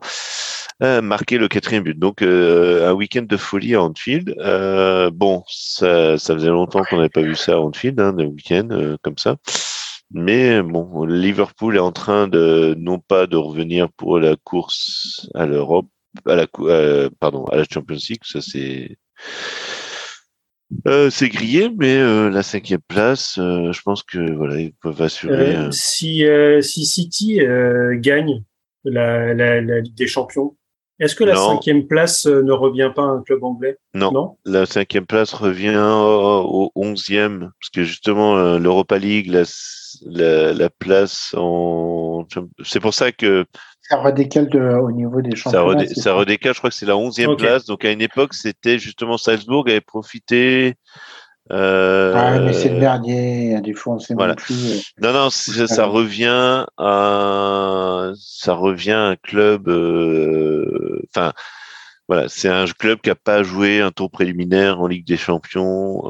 euh, 0.83 1.01
marquer 1.01 1.39
le 1.39 1.47
quatrième 1.47 1.83
but. 1.83 1.97
Donc 1.97 2.21
un 2.21 2.93
week-end 2.93 3.23
de 3.23 3.35
folie 3.35 3.73
à 3.73 3.81
Anfield. 3.81 4.35
bon, 5.13 5.43
ça, 5.47 6.19
ça 6.19 6.35
faisait 6.35 6.49
longtemps 6.49 6.83
qu'on 6.83 6.97
n'avait 6.97 7.09
pas 7.09 7.21
vu 7.23 7.35
ça 7.35 7.53
à 7.53 7.57
Anfield, 7.57 7.99
hein, 7.99 8.15
un 8.19 8.25
week-end 8.25 8.95
comme 9.01 9.17
ça. 9.17 9.37
Mais 10.11 10.61
bon, 10.61 11.05
Liverpool 11.05 11.77
est 11.77 11.79
en 11.79 11.91
train 11.93 12.27
de 12.27 12.75
non 12.77 12.99
pas 12.99 13.25
de 13.25 13.37
revenir 13.37 13.89
pour 13.93 14.19
la 14.19 14.35
course 14.43 15.27
à 15.33 15.47
l'Europe, 15.47 15.87
à 16.27 16.35
la 16.35 16.45
pardon 17.19 17.45
à 17.45 17.55
la 17.55 17.63
Champions 17.63 17.97
League, 18.07 18.21
ça 18.23 18.39
c'est 18.39 18.97
euh, 20.87 21.09
c'est 21.09 21.29
grillé, 21.29 21.69
mais 21.77 21.97
euh, 21.97 22.29
la 22.29 22.43
cinquième 22.43 22.81
place, 22.87 23.37
euh, 23.37 23.71
je 23.71 23.81
pense 23.81 24.03
que 24.03 24.33
voilà, 24.33 24.59
ils 24.59 24.73
peuvent 24.73 25.01
assurer. 25.01 25.55
si 25.71 26.23
si 26.61 26.85
City 26.85 27.39
gagne 27.95 28.43
la, 28.83 29.33
la, 29.33 29.61
la, 29.61 29.79
Ligue 29.79 29.95
des 29.95 30.07
Champions, 30.07 30.55
est-ce 30.99 31.15
que 31.15 31.23
la 31.23 31.35
cinquième 31.35 31.87
place 31.87 32.25
ne 32.25 32.51
revient 32.51 32.91
pas 32.95 33.03
à 33.03 33.07
un 33.07 33.21
club 33.21 33.43
anglais? 33.43 33.77
Non. 33.93 34.11
non, 34.11 34.37
la 34.45 34.65
cinquième 34.65 35.05
place 35.05 35.33
revient 35.33 35.83
au 35.83 36.71
onzième, 36.75 37.51
parce 37.59 37.69
que 37.73 37.83
justement 37.83 38.57
l'Europa 38.57 38.97
League, 38.97 39.29
la 40.05 40.69
place 40.69 41.33
en, 41.37 42.00
c'est 42.63 42.79
pour 42.79 42.93
ça 42.93 43.11
que 43.11 43.45
ça 43.81 43.97
redécale 43.97 44.47
au 44.79 44.91
niveau 44.91 45.21
des 45.21 45.35
championnats. 45.35 45.85
Ça, 45.95 46.13
redécale, 46.13 46.53
je 46.53 46.59
crois 46.59 46.69
que 46.69 46.75
c'est 46.75 46.85
la 46.85 46.93
11e 46.93 47.35
place. 47.35 47.65
Donc 47.65 47.83
à 47.83 47.91
une 47.91 48.01
époque, 48.01 48.33
c'était 48.33 48.79
justement 48.79 49.17
Salzbourg 49.17 49.65
avait 49.67 49.81
profité. 49.81 50.75
Euh, 51.51 52.13
ah, 52.15 52.39
mais 52.39 52.53
c'est 52.53 52.69
le 52.69 52.79
dernier, 52.79 53.59
des 53.61 53.73
fois 53.73 53.95
on 53.95 53.99
sait 53.99 54.13
voilà. 54.13 54.35
plus. 54.35 54.77
Euh, 54.77 54.79
non, 55.01 55.11
non, 55.11 55.29
ça, 55.29 55.85
revient 55.85 56.65
à 56.77 58.11
ça 58.15 58.53
revient 58.53 58.91
à 58.91 59.07
un 59.07 59.15
club. 59.17 59.67
Euh, 59.67 61.01
enfin, 61.09 61.33
voilà, 62.07 62.29
c'est 62.29 62.47
un 62.47 62.65
club 62.65 63.01
qui 63.01 63.09
n'a 63.09 63.15
pas 63.15 63.43
joué 63.43 63.81
un 63.81 63.91
tour 63.91 64.09
préliminaire 64.11 64.79
en 64.79 64.87
Ligue 64.87 65.05
des 65.05 65.17
Champions. 65.17 66.03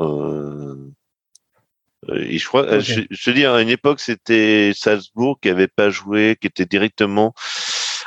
Et 2.09 2.37
je 2.37 2.47
crois, 2.47 2.79
je, 2.79 3.01
je, 3.09 3.31
dis, 3.31 3.45
à 3.45 3.61
une 3.61 3.69
époque, 3.69 3.99
c'était 3.99 4.71
Salzbourg 4.73 5.39
qui 5.39 5.49
avait 5.49 5.67
pas 5.67 5.89
joué, 5.89 6.35
qui 6.39 6.47
était 6.47 6.65
directement 6.65 7.33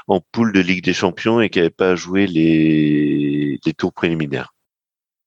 en 0.09 0.21
poule 0.21 0.53
de 0.53 0.61
Ligue 0.61 0.85
des 0.85 0.95
Champions 0.95 1.41
et 1.41 1.49
qui 1.49 1.59
n'avait 1.59 1.71
pas 1.71 1.95
joué 1.95 2.27
les, 2.27 3.59
les 3.65 3.73
tours 3.73 3.93
préliminaires. 3.93 4.55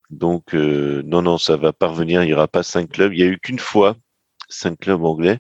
Donc, 0.10 0.54
euh, 0.54 1.02
non, 1.06 1.22
non, 1.22 1.38
ça 1.38 1.58
va 1.58 1.74
pas 1.74 1.88
revenir. 1.88 2.24
Il 2.24 2.28
n'y 2.28 2.34
aura 2.34 2.48
pas 2.48 2.64
cinq 2.64 2.92
clubs. 2.92 3.14
Il 3.14 3.20
y 3.20 3.24
a 3.24 3.28
eu 3.28 3.40
qu'une 3.40 3.60
fois 3.60 3.96
cinq 4.50 4.80
clubs 4.80 5.04
anglais. 5.04 5.40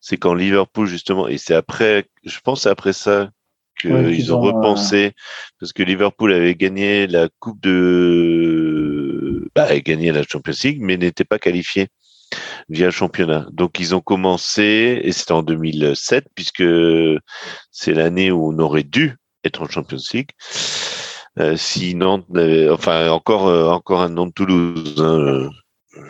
C'est 0.00 0.16
quand 0.16 0.34
Liverpool, 0.34 0.86
justement, 0.86 1.28
et 1.28 1.38
c'est 1.38 1.54
après, 1.54 2.06
je 2.24 2.38
pense, 2.40 2.66
après 2.66 2.92
ça 2.92 3.30
qu'ils 3.78 4.32
ont, 4.34 4.40
repensé, 4.40 5.06
euh, 5.06 5.10
parce 5.60 5.72
que 5.72 5.84
Liverpool 5.84 6.32
avait 6.32 6.56
gagné 6.56 7.06
la 7.06 7.28
Coupe 7.38 7.60
de, 7.60 9.48
bah, 9.54 9.64
avait 9.64 9.82
gagné 9.82 10.10
la 10.10 10.24
Champions 10.24 10.54
League, 10.64 10.80
mais 10.80 10.96
n'était 10.96 11.24
pas 11.24 11.38
qualifié 11.38 11.88
via 12.68 12.86
le 12.86 12.92
championnat. 12.92 13.46
Donc 13.52 13.80
ils 13.80 13.94
ont 13.94 14.00
commencé, 14.00 15.00
et 15.02 15.12
c'était 15.12 15.32
en 15.32 15.42
2007, 15.42 16.26
puisque 16.34 16.64
c'est 17.70 17.94
l'année 17.94 18.30
où 18.30 18.52
on 18.52 18.58
aurait 18.58 18.82
dû 18.82 19.16
être 19.44 19.62
en 19.62 19.68
Champions 19.68 19.98
League. 20.12 20.30
Euh, 21.38 21.56
si 21.56 21.94
Nantes, 21.94 22.26
enfin 22.70 23.10
encore 23.10 23.46
euh, 23.46 23.68
encore 23.68 24.00
un 24.00 24.08
Nantes 24.08 24.34
Toulouse. 24.34 24.96
Hein, 24.98 25.20
euh, 25.20 25.50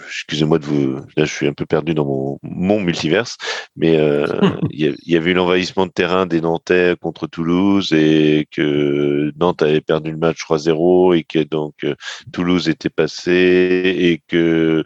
excusez-moi 0.06 0.58
de 0.58 0.64
vous, 0.64 0.96
là 1.16 1.24
je 1.24 1.32
suis 1.32 1.46
un 1.46 1.52
peu 1.52 1.66
perdu 1.66 1.94
dans 1.94 2.04
mon, 2.04 2.38
mon 2.42 2.80
multiverse, 2.80 3.36
mais 3.76 3.96
euh, 3.96 4.26
il 4.70 4.96
y, 5.06 5.16
avait 5.16 5.30
eu 5.32 5.34
l'envahissement 5.34 5.86
de 5.86 5.92
terrain 5.92 6.26
des 6.26 6.40
Nantais 6.40 6.94
contre 7.00 7.26
Toulouse 7.26 7.92
et 7.92 8.46
que 8.50 9.32
Nantes 9.38 9.62
avait 9.62 9.80
perdu 9.80 10.12
le 10.12 10.18
match 10.18 10.44
3-0 10.44 11.16
et 11.16 11.24
que 11.24 11.40
donc 11.40 11.86
Toulouse 12.32 12.68
était 12.68 12.90
passé 12.90 13.94
et 13.98 14.22
que 14.28 14.84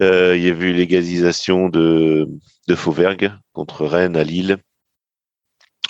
euh, 0.00 0.36
il 0.36 0.42
y 0.42 0.46
a 0.46 0.50
eu 0.50 0.72
l'égalisation 0.72 1.68
de, 1.68 2.28
de 2.68 2.74
Fauvergue 2.74 3.32
contre 3.52 3.84
Rennes 3.84 4.16
à 4.16 4.24
Lille. 4.24 4.58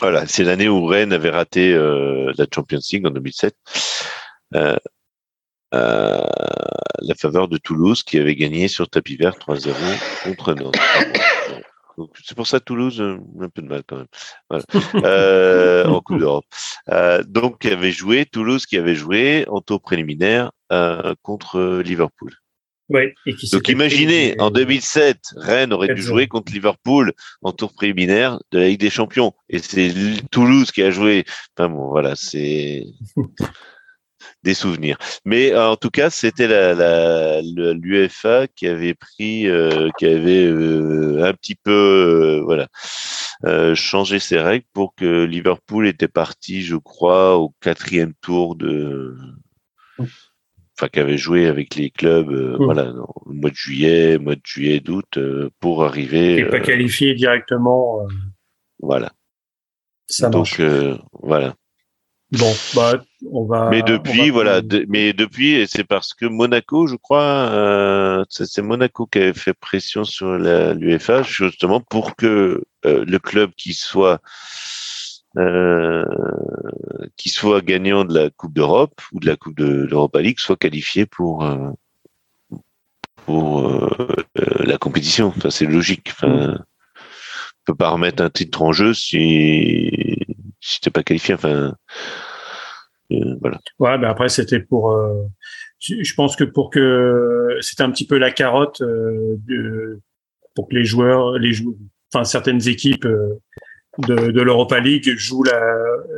Voilà, 0.01 0.27
c'est 0.27 0.45
l'année 0.45 0.69
où 0.69 0.87
Rennes 0.87 1.13
avait 1.13 1.31
raté 1.31 1.73
euh, 1.73 2.33
la 2.39 2.47
Champions 2.53 2.79
League 2.93 3.07
en 3.07 3.11
2007. 3.11 3.55
Euh, 4.55 4.77
la 5.73 7.15
faveur 7.19 7.49
de 7.49 7.59
Toulouse 7.59 8.03
qui 8.03 8.19
avait 8.19 8.37
gagné 8.37 8.69
sur 8.69 8.89
tapis 8.89 9.17
vert 9.17 9.35
3-0 9.35 9.75
contre 10.25 10.55
Nantes. 10.55 10.77
C'est 12.25 12.37
pour 12.37 12.47
ça 12.47 12.61
Toulouse, 12.61 13.03
un 13.03 13.49
peu 13.49 13.61
de 13.61 13.67
mal 13.67 13.83
quand 13.85 13.97
même. 13.97 14.07
Voilà. 14.49 15.85
En 15.91 16.01
Coupe 16.01 16.21
d'Europe. 16.21 16.45
Donc, 17.27 17.59
qui 17.59 17.69
avait 17.71 17.91
joué, 17.91 18.25
Toulouse 18.25 18.67
qui 18.67 18.79
avait 18.79 18.95
joué 18.95 19.45
en 19.49 19.61
tour 19.61 19.81
préliminaire 19.81 20.53
contre 21.23 21.81
Liverpool. 21.81 22.37
Donc 23.53 23.69
imaginez, 23.69 24.35
en 24.41 24.51
2007, 24.51 25.19
Rennes 25.37 25.73
aurait 25.73 25.95
dû 25.95 26.03
jouer 26.03 26.27
contre 26.27 26.53
Liverpool 26.53 27.13
en 27.43 27.53
tour 27.53 27.75
préliminaire 27.75 28.39
de 28.51 28.59
la 28.59 28.69
Ligue 28.69 28.81
des 28.81 28.91
Champions. 28.91 29.33
Et 29.51 29.59
c'est 29.59 29.93
Toulouse 30.31 30.73
qui 30.73 30.83
a 30.83 30.91
joué. 30.91 31.25
Enfin 31.57 31.69
bon, 31.69 31.89
voilà, 31.89 32.17
c'est 32.17 32.87
des 34.43 34.55
souvenirs. 34.55 34.99
Mais 35.25 35.53
euh, 35.53 35.71
en 35.71 35.77
tout 35.77 35.91
cas, 35.91 36.11
c'était 36.11 36.49
la, 36.49 37.41
l'UFA 37.43 38.47
qui 38.49 38.67
avait 38.67 38.95
pris, 38.95 39.47
euh, 39.49 39.89
qui 39.99 40.07
avait 40.07 40.45
euh, 40.45 41.25
un 41.25 41.33
petit 41.35 41.55
peu, 41.55 42.41
voilà, 42.45 42.69
changé 43.75 44.19
ses 44.19 44.39
règles 44.39 44.67
pour 44.73 44.95
que 44.95 45.25
Liverpool 45.25 45.87
était 45.87 46.09
parti, 46.09 46.63
je 46.63 46.77
crois, 46.77 47.37
au 47.37 47.55
quatrième 47.61 48.15
tour 48.21 48.57
de 48.57 49.17
enfin 50.79 50.89
qui 50.89 51.01
avait 51.01 51.19
joué 51.19 51.47
avec 51.47 51.75
les 51.75 51.91
clubs, 51.91 52.31
euh, 52.31 52.57
mmh. 52.59 52.65
voilà, 52.65 52.93
au 53.27 53.33
mois 53.33 53.51
de 53.51 53.55
juillet, 53.57 54.19
mois 54.19 54.37
de 54.37 54.41
juillet, 54.45 54.79
d'août, 54.79 55.17
euh, 55.17 55.51
pour 55.59 55.85
arriver. 55.85 56.37
Et 56.37 56.45
pas 56.45 56.57
euh, 56.57 56.61
qualifié 56.61 57.15
directement. 57.15 58.07
Voilà. 58.81 59.11
Ça 60.07 60.29
Donc 60.31 60.61
voilà. 61.13 61.55
Bon, 62.31 62.53
bah, 62.75 63.03
on 63.33 63.47
va. 63.47 63.71
Mais 63.71 63.83
depuis, 63.83 64.29
voilà, 64.31 64.61
mais 64.87 65.15
depuis, 65.15 65.53
et 65.53 65.67
c'est 65.67 65.85
parce 65.85 66.13
que 66.13 66.27
Monaco, 66.27 66.87
je 66.87 66.97
crois, 66.97 68.25
c'est 68.29 68.63
Monaco 68.63 69.07
qui 69.07 69.19
avait 69.19 69.33
fait 69.33 69.55
pression 69.55 70.05
sur 70.05 70.39
l'UFA 70.39 71.23
justement 71.23 71.81
pour 71.81 72.17
que 72.17 72.63
le 72.85 73.19
club 73.19 73.51
qui 73.57 73.73
soit 73.73 74.21
euh, 75.37 76.07
qui 77.17 77.29
soit 77.29 77.61
gagnant 77.61 78.05
de 78.05 78.15
la 78.15 78.31
Coupe 78.31 78.55
d'Europe 78.55 79.01
ou 79.13 79.21
de 79.21 79.27
la 79.27 79.37
Coupe 79.37 79.57
de 79.59 79.85
l'Europa 79.85 80.23
League 80.23 80.39
soit 80.39 80.57
qualifié 80.57 81.05
pour 81.05 81.45
euh, 81.45 81.71
pour 83.27 83.61
euh, 83.69 84.25
la 84.35 84.79
compétition. 84.79 85.29
Enfin, 85.29 85.51
c'est 85.51 85.67
logique. 85.67 86.09
Enfin, 86.13 86.55
mm. 86.55 86.65
peut 87.67 87.75
pas 87.75 87.91
remettre 87.91 88.23
un 88.23 88.31
titre 88.31 88.63
en 88.63 88.73
jeu 88.73 88.95
si 88.95 90.17
si 90.61 90.81
t'es 90.81 90.91
pas 90.91 91.03
qualifié. 91.03 91.35
Enfin, 91.35 91.75
voilà. 93.11 93.61
Ouais, 93.79 93.99
ben 93.99 94.09
après 94.09 94.31
c'était 94.31 94.61
pour. 94.61 94.97
je 95.79 96.15
pense 96.15 96.37
que 96.37 96.45
pour 96.45 96.71
que 96.71 97.59
c'était 97.61 97.83
un 97.83 97.91
petit 97.91 98.07
peu 98.07 98.17
la 98.17 98.31
carotte 98.31 98.83
de, 98.83 100.01
pour 100.55 100.69
que 100.69 100.75
les 100.75 100.85
joueurs, 100.87 101.39
les 101.39 101.53
joueurs, 101.53 101.77
enfin 102.13 102.25
certaines 102.25 102.67
équipes 102.67 103.07
de, 103.99 104.31
de 104.31 104.41
l'Europa 104.41 104.79
League 104.79 105.13
joue 105.17 105.43
la, 105.43 105.61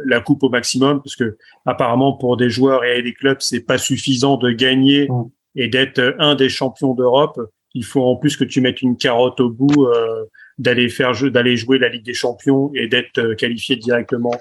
la 0.05 0.21
coupe 0.21 0.43
au 0.43 0.51
maximum 0.51 1.03
parce 1.03 1.17
que 1.17 1.37
apparemment 1.65 2.13
pour 2.13 2.37
des 2.37 2.51
joueurs 2.51 2.85
et 2.85 3.03
des 3.03 3.15
clubs 3.15 3.41
c'est 3.41 3.61
pas 3.61 3.79
suffisant 3.79 4.37
de 4.37 4.51
gagner 4.51 5.09
mm. 5.09 5.25
et 5.57 5.69
d'être 5.69 6.15
un 6.19 6.35
des 6.35 6.49
champions 6.49 6.95
d'Europe. 6.95 7.41
Il 7.75 7.85
faut 7.85 8.03
en 8.03 8.17
plus 8.17 8.37
que 8.37 8.45
tu 8.45 8.61
mettes 8.61 8.83
une 8.83 8.97
carotte 8.97 9.41
au 9.41 9.49
bout 9.49 9.87
euh, 9.87 10.25
d'aller 10.59 10.89
faire 10.89 11.13
d'aller 11.31 11.57
jouer 11.57 11.79
la 11.79 11.89
Ligue 11.89 12.05
des 12.05 12.15
Champions 12.15 12.71
et 12.75 12.89
d'être 12.89 13.19
euh, 13.19 13.35
qualifié 13.35 13.77
directement 13.77 14.35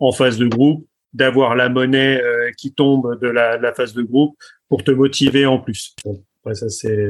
en 0.00 0.10
phase 0.10 0.36
de 0.36 0.46
groupe, 0.46 0.84
d'avoir 1.12 1.54
la 1.54 1.68
monnaie 1.68 2.20
euh, 2.20 2.50
qui 2.58 2.74
tombe 2.74 3.20
de 3.20 3.28
la, 3.28 3.56
la, 3.56 3.72
phase 3.72 3.94
de 3.94 4.02
groupe 4.02 4.36
pour 4.68 4.82
te 4.82 4.90
motiver 4.90 5.46
en 5.46 5.58
plus. 5.58 5.94
Bon, 6.04 6.20
ça 6.54 6.68
c'est 6.68 7.06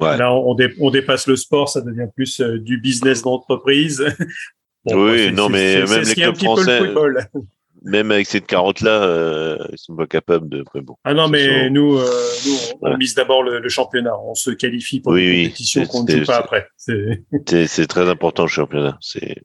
là 0.00 0.32
on, 0.32 0.56
on, 0.78 0.90
dépasse 0.90 1.26
le 1.26 1.34
sport, 1.34 1.68
ça 1.68 1.80
devient 1.80 2.06
plus 2.14 2.40
du 2.40 2.78
business 2.78 3.22
d'entreprise. 3.22 4.06
oui, 4.86 5.32
non, 5.32 5.48
mais 5.48 5.84
même 5.84 6.02
les 6.02 6.14
clubs 6.14 6.36
français, 6.36 6.80
même 7.82 8.10
avec 8.10 8.26
cette 8.26 8.46
carotte-là, 8.46 9.02
euh, 9.02 9.58
ils 9.72 9.78
sont 9.78 9.96
pas 9.96 10.06
capables 10.06 10.48
de. 10.48 10.64
Bon, 10.82 10.96
ah 11.04 11.14
non, 11.14 11.28
mais 11.28 11.70
nous, 11.70 11.96
euh, 11.98 12.06
nous, 12.46 12.56
on, 12.82 12.96
mise 12.96 13.14
d'abord 13.14 13.42
le, 13.42 13.60
le, 13.60 13.68
championnat. 13.68 14.18
On 14.18 14.34
se 14.34 14.50
qualifie 14.50 15.00
pour 15.00 15.14
une 15.16 15.44
compétition 15.44 15.86
qu'on 15.86 16.04
ne 16.04 16.10
joue 16.10 16.24
pas 16.24 16.38
après. 16.38 16.68
C'est 17.66 17.86
très 17.86 18.08
important 18.08 18.44
le 18.44 18.48
championnat. 18.48 18.98
C'est 19.00 19.36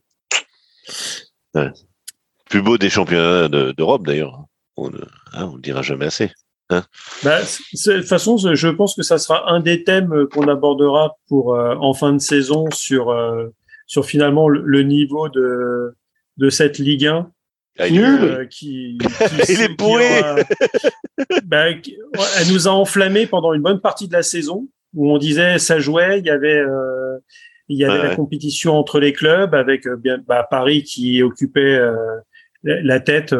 ouais. 1.54 1.70
plus 2.50 2.62
beau 2.62 2.78
des 2.78 2.90
championnats 2.90 3.48
d'Europe 3.48 4.06
d'ailleurs. 4.06 4.44
On 4.76 4.90
ne 4.90 4.98
hein, 5.32 5.48
on 5.52 5.56
le 5.56 5.62
dira 5.62 5.82
jamais 5.82 6.06
assez. 6.06 6.30
Hein 6.70 6.82
bah, 7.22 7.40
de 7.42 7.98
toute 7.98 8.08
façon, 8.08 8.36
je 8.38 8.68
pense 8.68 8.96
que 8.96 9.02
ça 9.02 9.18
sera 9.18 9.50
un 9.50 9.60
des 9.60 9.84
thèmes 9.84 10.26
qu'on 10.32 10.48
abordera 10.48 11.16
pour 11.28 11.54
euh, 11.54 11.74
en 11.76 11.92
fin 11.92 12.12
de 12.12 12.18
saison 12.18 12.64
sur 12.72 13.10
euh, 13.10 13.48
sur 13.86 14.04
finalement 14.04 14.48
le, 14.48 14.82
niveau 14.82 15.28
de 15.28 15.94
de 16.36 16.50
cette 16.50 16.78
Ligue 16.78 17.06
1 17.06 17.30
ah, 17.78 17.84
euh, 17.84 18.46
qui, 18.46 18.98
qui, 19.46 19.52
il 19.52 19.62
est 19.62 19.76
bourré. 19.76 20.20
bah, 21.44 21.66
elle 21.70 22.52
nous 22.52 22.68
a 22.68 22.70
enflammé 22.70 23.26
pendant 23.26 23.52
une 23.52 23.62
bonne 23.62 23.80
partie 23.80 24.06
de 24.06 24.12
la 24.12 24.22
saison 24.22 24.68
où 24.94 25.10
on 25.10 25.18
disait 25.18 25.58
ça 25.58 25.80
jouait, 25.80 26.20
il 26.20 26.26
y 26.26 26.30
avait 26.30 26.58
euh, 26.58 27.18
il 27.68 27.78
y 27.78 27.84
avait 27.84 28.02
la 28.02 28.14
compétition 28.14 28.74
entre 28.74 29.00
les 29.00 29.12
clubs 29.12 29.54
avec 29.54 29.86
euh, 29.86 29.96
bien 29.96 30.18
bah, 30.18 30.46
Paris 30.48 30.82
qui 30.82 31.22
occupait 31.22 31.76
euh, 31.76 31.96
la 32.62 33.00
tête 33.00 33.34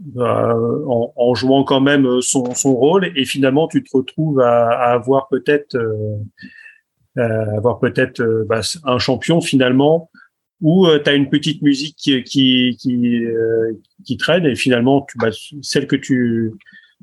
bah, 0.00 0.56
en, 0.56 1.12
en, 1.14 1.34
jouant 1.34 1.64
quand 1.64 1.80
même 1.80 2.20
son, 2.20 2.54
son 2.54 2.74
rôle. 2.74 3.12
Et 3.16 3.24
finalement 3.24 3.68
tu 3.68 3.82
te 3.82 3.94
retrouves 3.94 4.40
à, 4.40 4.68
à 4.68 4.92
avoir 4.92 5.28
peut-être 5.28 5.76
avoir 7.16 7.78
peut-être 7.78 8.20
euh, 8.20 8.44
bah, 8.48 8.60
un 8.84 8.98
champion 8.98 9.40
finalement 9.40 10.10
où 10.60 10.86
euh, 10.86 11.00
tu 11.02 11.10
as 11.10 11.14
une 11.14 11.30
petite 11.30 11.62
musique 11.62 11.96
qui 11.96 12.22
qui 12.24 12.76
qui, 12.80 13.24
qui 14.04 14.16
traîne 14.16 14.46
et 14.46 14.56
finalement 14.56 15.06
tu, 15.08 15.18
bah, 15.18 15.30
celle 15.62 15.86
que 15.86 15.96
tu 15.96 16.52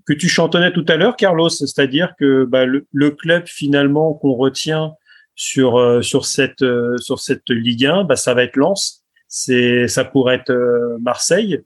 que 0.05 0.13
tu 0.13 0.27
chantonnais 0.27 0.73
tout 0.73 0.85
à 0.87 0.97
l'heure 0.97 1.15
Carlos 1.15 1.49
c'est-à-dire 1.49 2.13
que 2.19 2.43
bah, 2.43 2.65
le, 2.65 2.87
le, 2.91 3.11
club 3.11 3.43
finalement 3.45 4.13
qu'on 4.13 4.33
retient 4.33 4.93
sur 5.35 6.03
sur 6.03 6.25
cette 6.25 6.65
sur 6.97 7.19
cette 7.19 7.49
Ligue 7.49 7.85
1 7.85 8.03
bah, 8.03 8.15
ça 8.15 8.33
va 8.33 8.43
être 8.43 8.57
Lens. 8.57 9.05
C'est 9.27 9.87
ça 9.87 10.03
pourrait 10.03 10.35
être 10.35 10.97
Marseille. 11.01 11.61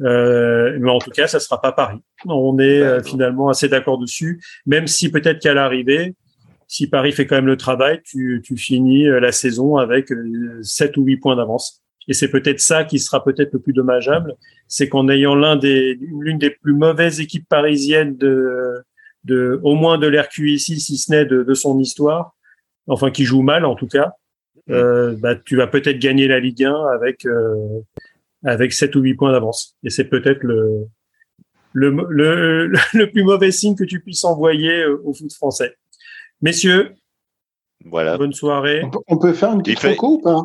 Euh, 0.00 0.78
mais 0.80 0.90
en 0.90 0.98
tout 0.98 1.10
cas 1.10 1.26
ça 1.26 1.40
sera 1.40 1.60
pas 1.60 1.72
Paris. 1.72 1.98
On 2.26 2.58
est 2.58 3.04
finalement 3.04 3.48
assez 3.48 3.68
d'accord 3.68 3.98
dessus 3.98 4.40
même 4.66 4.86
si 4.86 5.10
peut-être 5.10 5.40
qu'à 5.40 5.52
l'arrivée 5.52 6.14
si 6.72 6.86
Paris 6.86 7.12
fait 7.12 7.26
quand 7.26 7.36
même 7.36 7.46
le 7.46 7.58
travail, 7.58 8.00
tu, 8.02 8.40
tu 8.42 8.56
finis 8.56 9.06
euh, 9.06 9.20
la 9.20 9.30
saison 9.30 9.76
avec 9.76 10.08
7 10.62 10.96
euh, 10.96 11.00
ou 11.02 11.04
8 11.04 11.18
points 11.18 11.36
d'avance. 11.36 11.82
Et 12.08 12.14
c'est 12.14 12.30
peut-être 12.30 12.60
ça 12.60 12.84
qui 12.84 12.98
sera 12.98 13.22
peut-être 13.22 13.52
le 13.52 13.58
plus 13.58 13.74
dommageable, 13.74 14.36
c'est 14.68 14.88
qu'en 14.88 15.06
ayant 15.10 15.34
l'un 15.34 15.56
des 15.56 15.98
l'une 16.00 16.38
des 16.38 16.48
plus 16.48 16.72
mauvaises 16.72 17.20
équipes 17.20 17.46
parisiennes 17.46 18.16
de 18.16 18.82
de 19.24 19.60
au 19.62 19.74
moins 19.74 19.98
de 19.98 20.06
l'RQIC 20.06 20.80
si 20.80 20.96
ce 20.96 21.10
n'est 21.10 21.26
de, 21.26 21.42
de, 21.42 21.54
son 21.54 21.78
histoire, 21.78 22.34
enfin 22.86 23.10
qui 23.10 23.24
joue 23.24 23.42
mal 23.42 23.66
en 23.66 23.74
tout 23.74 23.86
cas, 23.86 24.14
mmh. 24.66 24.72
euh, 24.72 25.14
bah, 25.18 25.36
tu 25.36 25.56
vas 25.56 25.66
peut-être 25.66 25.98
gagner 25.98 26.26
la 26.26 26.40
Ligue 26.40 26.64
1 26.64 26.86
avec 26.86 27.26
euh, 27.26 27.80
avec 28.44 28.72
7 28.72 28.96
ou 28.96 29.00
8 29.00 29.14
points 29.14 29.32
d'avance. 29.32 29.76
Et 29.84 29.90
c'est 29.90 30.08
peut-être 30.08 30.42
le, 30.42 30.86
le, 31.74 31.90
le, 32.08 32.72
le 32.94 33.10
plus 33.10 33.24
mauvais 33.24 33.50
signe 33.50 33.76
que 33.76 33.84
tu 33.84 34.00
puisses 34.00 34.24
envoyer 34.24 34.86
au 34.86 35.12
foot 35.12 35.34
français. 35.34 35.76
Messieurs, 36.42 36.96
voilà. 37.84 38.18
bonne 38.18 38.32
soirée. 38.32 38.82
On 39.08 39.16
peut, 39.16 39.32
faire 39.32 39.52
une 39.52 39.62
petite 39.62 39.78
fait... 39.78 39.96
ou 40.02 40.20
pas? 40.20 40.42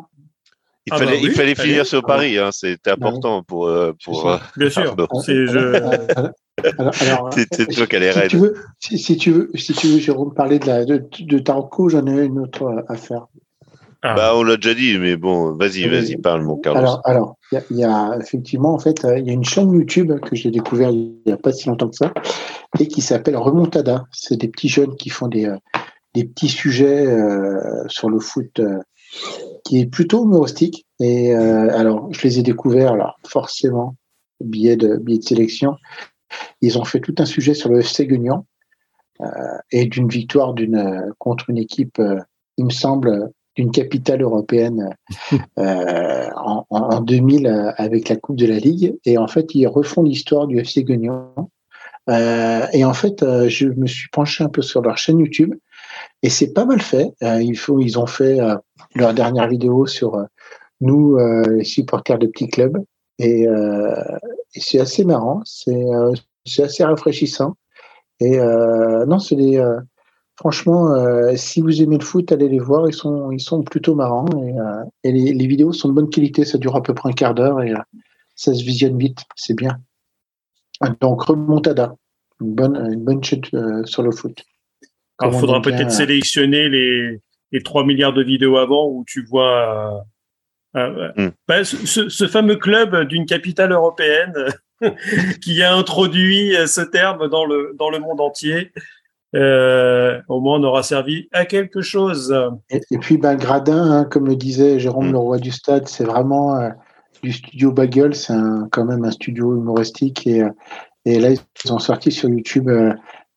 Il, 0.86 0.94
ah 0.94 0.98
fallait, 1.00 1.12
bah 1.14 1.18
il 1.22 1.32
fallait 1.32 1.56
finir 1.56 1.86
sur 1.86 2.02
Paris, 2.02 2.38
hein, 2.38 2.52
c'était 2.54 2.92
important 2.92 3.44
pour. 3.44 3.68
Euh, 3.68 3.92
pour 4.06 4.30
euh, 4.30 4.38
Bien 4.56 4.70
sûr. 4.70 4.96
C'est 5.26 5.46
je... 5.46 6.32
toi 7.76 7.88
qui 7.88 7.96
allais 7.98 8.14
si, 8.14 8.28
tu 8.30 8.38
veux, 8.38 8.56
si, 8.80 8.98
si, 8.98 9.18
tu 9.18 9.32
veux, 9.32 9.52
si 9.56 9.74
tu 9.74 9.88
veux, 9.88 10.00
Jérôme, 10.00 10.34
parler 10.34 10.60
de, 10.60 10.68
la, 10.68 10.86
de, 10.86 11.06
de 11.20 11.40
Taroko, 11.40 11.90
j'en 11.90 12.08
ai 12.08 12.24
une 12.24 12.40
autre 12.40 12.86
à 12.88 12.96
faire. 12.96 13.26
Ah. 14.02 14.14
Bah, 14.14 14.32
on 14.36 14.44
l'a 14.44 14.56
déjà 14.56 14.74
dit, 14.74 14.98
mais 14.98 15.18
bon, 15.18 15.56
vas-y, 15.58 15.88
vas-y, 15.90 16.16
parle, 16.16 16.44
mon 16.44 16.56
Carlos. 16.56 16.80
Alors, 16.80 17.02
alors, 17.04 17.36
il 17.52 17.78
y, 17.78 17.80
y, 17.80 17.84
a 17.84 18.18
effectivement, 18.22 18.74
en 18.74 18.80
fait, 18.80 19.06
il 19.18 19.28
y 19.28 19.30
a 19.30 19.34
une 19.34 19.44
chaîne 19.44 19.74
YouTube 19.74 20.18
que 20.22 20.36
j'ai 20.36 20.52
découvert 20.52 20.90
il 20.92 21.18
n'y 21.26 21.34
a 21.34 21.38
pas 21.38 21.52
si 21.52 21.68
longtemps 21.68 21.90
que 21.90 21.98
ça, 21.98 22.14
et 22.80 22.88
qui 22.88 23.02
s'appelle 23.02 23.36
Remontada. 23.36 24.06
C'est 24.14 24.38
des 24.38 24.48
petits 24.48 24.70
jeunes 24.70 24.96
qui 24.96 25.10
font 25.10 25.28
des, 25.28 25.48
euh, 25.48 25.58
des 26.14 26.26
petits 26.26 26.50
sujets 26.50 27.06
euh, 27.06 27.88
sur 27.88 28.10
le 28.10 28.20
foot 28.20 28.60
euh, 28.60 28.80
qui 29.64 29.80
est 29.80 29.86
plutôt 29.86 30.24
humoristique. 30.26 30.86
Et 31.00 31.36
euh, 31.36 31.70
alors, 31.78 32.12
je 32.12 32.22
les 32.24 32.40
ai 32.40 32.44
découverts, 32.44 33.16
forcément, 33.28 33.96
billet 34.44 34.76
de, 34.76 34.98
billet 34.98 35.20
de 35.20 35.24
sélection. 35.24 35.76
Ils 36.62 36.78
ont 36.78 36.86
fait 36.86 37.00
tout 37.00 37.16
un 37.20 37.26
sujet 37.26 37.54
sur 37.54 37.70
le 37.70 37.80
FC 37.80 38.08
Guignan 38.08 38.46
et 39.72 39.88
d'une 39.88 40.08
victoire 40.08 40.54
d'une 40.54 41.12
contre 41.18 41.50
une 41.50 41.58
équipe, 41.58 42.00
il 42.58 42.66
me 42.66 42.70
semble, 42.70 43.32
d'une 43.56 43.72
capitale 43.72 44.22
européenne 44.22 44.96
euh, 45.60 46.30
en, 46.36 46.66
en, 46.70 47.02
2000 47.02 47.74
avec 47.78 48.10
la 48.10 48.16
Coupe 48.16 48.36
de 48.36 48.46
la 48.46 48.60
Ligue. 48.60 48.96
Et 49.04 49.18
en 49.18 49.28
fait, 49.28 49.56
ils 49.56 49.68
refont 49.68 50.04
l'histoire 50.04 50.46
du 50.46 50.60
FC 50.60 50.84
Guignan. 50.84 51.34
Euh, 52.10 52.68
et 52.72 52.86
en 52.86 52.94
fait, 52.94 53.26
je 53.50 53.68
me 53.68 53.88
suis 53.88 54.10
penché 54.10 54.44
un 54.44 54.50
peu 54.50 54.62
sur 54.62 54.82
leur 54.82 54.98
chaîne 54.98 55.20
YouTube 55.20 55.56
et 56.24 56.30
c'est 56.30 56.54
pas 56.54 56.66
mal 56.66 56.82
fait. 56.82 57.14
Euh, 57.24 57.42
ils 57.42 58.00
ont 58.00 58.06
fait 58.06 58.40
euh, 58.40 58.56
leur 58.96 59.14
dernière 59.14 59.48
vidéo 59.48 59.86
sur 59.86 60.16
euh, 60.16 60.24
nous, 60.82 61.18
les 61.18 61.64
supporters 61.64 62.20
de 62.20 62.28
petits 62.28 62.50
clubs. 62.50 62.78
Et, 63.20 63.48
c'est 64.54 64.80
assez 64.80 65.04
marrant, 65.06 65.42
c'est 65.44 66.62
assez 66.62 66.84
rafraîchissant. 66.84 67.56
Et 68.20 68.38
non, 68.38 69.18
c'est 69.18 69.36
des 69.36 69.60
franchement, 70.36 70.94
si 71.36 71.62
vous 71.62 71.82
aimez 71.82 71.98
le 71.98 72.06
foot, 72.06 72.32
allez 72.32 72.48
les 72.48 72.60
voir. 72.60 72.88
Ils 72.88 72.94
sont, 73.40 73.64
plutôt 73.64 73.96
marrants 73.96 74.28
et, 75.04 75.12
les, 75.12 75.48
vidéos 75.48 75.74
sont 75.74 75.90
de 75.90 75.94
bonne 75.96 76.12
qualité. 76.12 76.46
Ça 76.46 76.60
dure 76.60 76.76
à 76.76 76.84
peu 76.84 76.94
près 76.94 77.10
un 77.10 77.14
quart 77.14 77.34
d'heure 77.34 77.60
et 77.64 77.74
ça 78.36 78.54
se 78.54 78.64
visionne 78.64 79.00
vite. 79.00 79.22
C'est 79.36 79.56
bien. 79.56 79.80
Donc 81.02 81.24
remontada, 81.24 81.96
une 82.40 82.54
bonne 82.54 83.24
chute 83.24 83.50
sur 83.86 84.04
le 84.04 84.12
foot. 84.12 84.44
Alors, 85.20 85.34
il 85.34 85.40
faudra 85.40 85.62
peut-être 85.62 85.92
sélectionner 85.92 86.70
les, 86.70 87.20
les 87.52 87.64
3 87.64 87.86
milliards 87.86 88.14
de 88.14 88.24
vidéos 88.24 88.58
avant 88.58 88.88
où 88.88 89.04
tu 89.08 89.26
vois 89.26 90.04
euh, 90.76 90.80
euh, 90.80 91.12
mm. 91.16 91.32
bah, 91.48 91.64
ce, 91.64 92.10
ce, 92.10 92.28
fameux 92.28 92.58
club 92.58 93.08
d'une 93.08 93.26
capitale 93.26 93.72
européenne 93.72 94.34
qui 95.42 95.64
a 95.64 95.74
introduit 95.74 96.54
ce 96.68 96.82
terme 96.82 97.30
dans 97.30 97.46
le, 97.46 97.76
dans 97.78 97.90
le 97.90 98.00
monde 98.00 98.22
entier. 98.22 98.72
Euh, 99.36 100.22
au 100.28 100.40
moins, 100.40 100.60
on 100.60 100.64
aura 100.64 100.84
servi 100.84 101.28
à 101.32 101.46
quelque 101.46 101.82
chose. 101.82 102.36
Et, 102.70 102.98
puis, 103.00 103.18
ben, 103.18 103.36
Gradin, 103.36 103.92
hein, 103.92 104.06
comme 104.06 104.28
le 104.28 104.36
disait 104.36 104.80
Jérôme 104.80 105.10
mm. 105.10 105.14
le 105.14 105.18
roi 105.18 105.38
du 105.38 105.52
stade, 105.52 105.88
c'est 105.88 106.06
vraiment 106.06 106.58
euh, 106.58 106.70
du 107.24 107.32
studio 107.32 107.72
Bagel. 107.72 108.14
C'est 108.16 108.34
quand 108.72 108.86
même 108.86 109.04
un 109.04 109.12
studio 109.12 109.56
humoristique. 109.56 110.28
Et, 110.28 110.44
et 111.06 111.20
là, 111.20 111.30
ils 111.32 111.74
ont 111.74 111.80
sorti 111.80 112.12
sur 112.12 112.30
YouTube 112.30 112.70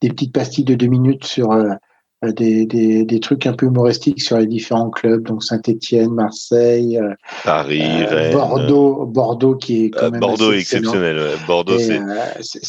des 0.00 0.08
petites 0.08 0.32
pastilles 0.32 0.64
de 0.64 0.74
deux 0.74 0.86
minutes 0.86 1.24
sur 1.24 1.52
euh, 1.52 1.74
euh, 2.22 2.32
des, 2.32 2.66
des, 2.66 3.06
des, 3.06 3.18
trucs 3.18 3.46
un 3.46 3.54
peu 3.54 3.64
humoristiques 3.64 4.20
sur 4.20 4.36
les 4.36 4.46
différents 4.46 4.90
clubs, 4.90 5.22
donc 5.22 5.42
Saint-Étienne, 5.42 6.12
Marseille, 6.12 6.98
euh, 6.98 7.14
Paris, 7.44 7.80
euh, 7.80 8.30
Bordeaux, 8.30 9.06
Bordeaux 9.06 9.56
qui 9.56 9.86
est 9.86 9.90
quand 9.90 10.10
même 10.10 10.20
Bordeaux 10.20 10.52
exceptionnel. 10.52 11.18
Bordeaux, 11.46 11.78
c'est 11.78 11.98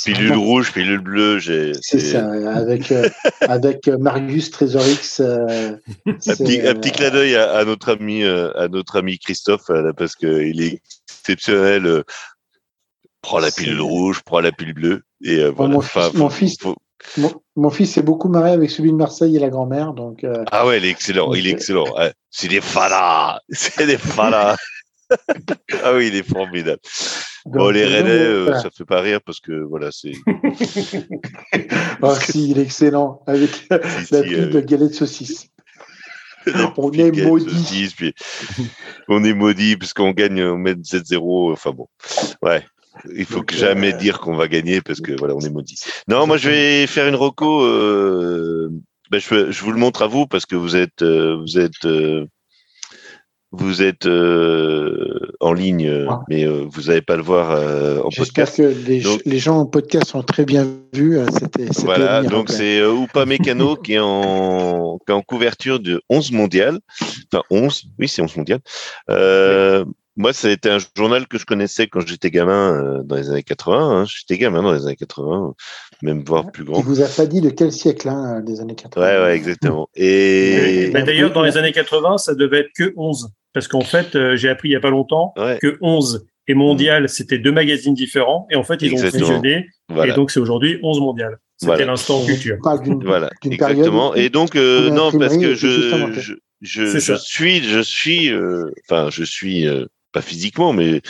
pilule 0.05 0.37
rouge, 0.37 0.71
pilule 0.71 1.01
bleue. 1.01 1.41
C'est 1.81 1.99
ça, 1.99 2.31
avec 2.55 2.93
avec 3.41 3.89
Marius 3.89 4.51
Trésorix. 4.51 5.19
un, 5.19 5.77
petit, 6.15 6.61
un 6.65 6.75
petit 6.75 6.91
clin 6.91 7.09
d'œil 7.09 7.35
à, 7.35 7.65
notre 7.65 7.91
ami 7.91 8.23
à 8.23 8.69
notre 8.69 8.99
ami 8.99 9.19
Christophe 9.19 9.69
parce 9.97 10.15
que 10.15 10.43
il 10.43 10.61
est 10.61 10.81
exceptionnel. 11.09 12.05
prends 13.21 13.39
la 13.39 13.51
pilule 13.51 13.81
rouge, 13.81 14.21
prends 14.23 14.39
la 14.39 14.53
pilule 14.53 14.75
bleue 14.75 15.01
et 15.25 15.43
voilà. 15.49 15.73
Mon 15.73 15.81
fils, 15.81 16.13
mon, 16.13 16.29
fils 16.29 16.57
s'est 17.85 18.01
beaucoup 18.01 18.29
marré 18.29 18.51
avec 18.51 18.69
celui 18.69 18.91
de 18.91 18.97
Marseille 18.97 19.35
et 19.35 19.39
la 19.39 19.49
grand-mère. 19.49 19.93
Donc, 19.93 20.23
euh, 20.23 20.43
Ah 20.51 20.65
ouais, 20.65 20.77
il 20.77 20.85
est 20.85 20.89
excellent. 20.89 21.33
Il 21.33 21.47
est 21.47 21.51
excellent. 21.51 21.85
C'est 22.29 22.47
des 22.47 22.61
fadas. 22.61 23.39
C'est 23.49 23.85
des 23.85 23.97
fadas. 23.97 24.55
ah 25.83 25.93
oui, 25.93 26.07
il 26.07 26.15
est 26.15 26.23
formidable. 26.23 26.79
bon, 27.45 27.69
les 27.69 27.85
Rennais, 27.85 28.09
euh, 28.09 28.57
ça 28.59 28.69
fait 28.69 28.85
pas 28.85 29.01
rire 29.01 29.19
parce 29.25 29.39
que 29.39 29.51
voilà, 29.51 29.89
c'est. 29.91 30.13
ah 32.01 32.15
si, 32.21 32.51
il 32.51 32.59
est 32.59 32.63
excellent 32.63 33.21
avec 33.27 33.67
la 33.69 33.79
pile 33.79 34.35
euh, 34.35 34.49
de 34.49 34.61
galette 34.61 34.89
de 34.91 34.95
saucisse. 34.95 35.47
on 36.77 36.91
est 36.91 37.11
maudit. 37.23 38.13
on 39.07 39.23
est 39.23 39.33
maudit 39.33 39.77
parce 39.77 39.93
qu'on 39.93 40.11
gagne, 40.11 40.41
on 40.43 40.57
met 40.57 40.73
7-0. 40.73 41.53
Enfin 41.53 41.71
bon, 41.71 41.87
ouais. 42.41 42.63
Il 43.15 43.25
faut 43.25 43.41
que 43.41 43.55
jamais 43.55 43.93
euh, 43.93 43.97
dire 43.97 44.19
qu'on 44.19 44.35
va 44.35 44.47
gagner 44.47 44.81
parce 44.81 45.01
que 45.01 45.13
voilà, 45.17 45.35
on 45.35 45.39
est 45.39 45.49
maudit. 45.49 45.77
Non, 46.07 46.27
moi 46.27 46.37
je 46.37 46.49
vais 46.49 46.87
faire 46.87 47.07
une 47.07 47.15
reco. 47.15 47.63
Euh, 47.63 48.69
ben, 49.09 49.19
je, 49.19 49.51
je, 49.51 49.63
vous 49.63 49.71
le 49.71 49.77
montre 49.77 50.03
à 50.03 50.07
vous 50.07 50.27
parce 50.27 50.45
que 50.45 50.55
vous 50.55 50.75
êtes, 50.75 51.01
euh, 51.01 51.37
vous 51.41 51.59
êtes, 51.59 51.87
vous 53.51 53.81
êtes 53.81 54.05
en 54.05 55.53
ligne, 55.53 56.05
ah. 56.09 56.21
mais 56.29 56.45
vous 56.45 56.83
n'allez 56.83 57.01
pas 57.01 57.17
le 57.17 57.23
voir 57.23 57.51
en 57.51 58.09
podcast. 58.09 58.55
J'espère 58.55 58.55
que 58.55 59.29
les, 59.29 59.39
gens 59.39 59.59
en 59.59 59.65
podcast 59.65 60.07
sont 60.07 60.23
très 60.23 60.45
bien 60.45 60.67
vus. 60.93 61.19
voilà, 61.79 62.23
donc 62.23 62.49
c'est 62.49 62.85
Oupa 62.85 63.25
Mécano 63.25 63.75
qui 63.83 63.93
est 63.93 63.99
en, 63.99 64.99
qui 65.05 65.11
est 65.11 65.15
en 65.15 65.21
couverture 65.21 65.79
de 65.79 66.01
11 66.09 66.31
mondial. 66.31 66.79
Enfin 67.33 67.43
11, 67.49 67.83
oui 67.99 68.07
c'est 68.07 68.21
11 68.21 68.37
mondial. 68.37 68.59
Moi, 69.09 69.15
ça 69.17 69.85
a 70.19 70.49
été 70.49 70.69
un 70.69 70.77
journal 70.95 71.27
que 71.27 71.37
je 71.37 71.45
connaissais 71.45 71.87
quand 71.87 72.05
j'étais 72.05 72.31
gamin 72.31 72.73
euh, 72.73 73.03
dans 73.03 73.15
les 73.15 73.29
années 73.29 73.43
80. 73.43 73.77
Hein. 73.77 74.05
J'étais 74.05 74.37
gamin 74.37 74.61
dans 74.61 74.73
les 74.73 74.85
années 74.85 74.95
80, 74.95 75.53
même 76.01 76.23
voire 76.23 76.51
plus 76.51 76.63
grand. 76.63 76.79
Il 76.79 76.85
vous 76.85 77.01
a 77.01 77.07
pas 77.07 77.25
dit 77.25 77.41
de 77.41 77.49
quel 77.49 77.71
siècle 77.71 78.09
hein, 78.09 78.41
des 78.41 78.61
années 78.61 78.75
80 78.75 79.05
Ouais, 79.05 79.23
ouais, 79.23 79.35
exactement. 79.35 79.87
Et 79.95 80.91
d'ailleurs, 80.93 81.31
dans 81.31 81.43
les 81.43 81.57
années 81.57 81.71
80, 81.71 82.17
ça 82.17 82.35
devait 82.35 82.59
être 82.59 82.71
que 82.75 82.93
11, 82.95 83.29
parce 83.53 83.67
qu'en 83.67 83.81
fait, 83.81 84.15
euh, 84.15 84.35
j'ai 84.35 84.49
appris 84.49 84.69
il 84.69 84.73
y 84.73 84.75
a 84.75 84.79
pas 84.79 84.89
longtemps 84.89 85.33
que 85.61 85.77
11 85.81 86.25
et 86.47 86.53
Mondial, 86.53 87.07
c'était 87.07 87.37
deux 87.37 87.51
magazines 87.51 87.93
différents, 87.93 88.47
et 88.49 88.55
en 88.55 88.63
fait, 88.63 88.81
ils 88.81 88.93
ont 88.93 88.97
fusionné, 88.97 89.67
et 90.03 90.11
donc 90.13 90.31
c'est 90.31 90.39
aujourd'hui 90.39 90.79
11 90.83 90.99
Mondial. 90.99 91.37
C'était 91.57 91.85
l'instant 91.85 92.25
culture. 92.25 92.57
Voilà, 93.03 93.29
exactement. 93.43 94.15
et 94.15 94.29
donc, 94.29 94.55
euh, 94.55 94.89
non, 94.89 95.11
parce 95.11 95.37
que 95.37 95.53
je, 95.53 95.67
je, 96.13 96.33
je, 96.61 96.99
je 96.99 97.13
suis, 97.13 97.63
je 97.63 97.79
suis, 97.79 98.31
enfin, 98.89 99.09
je 99.11 99.23
suis 99.23 99.67
pas 100.11 100.21
physiquement, 100.21 100.73
mais 100.73 101.01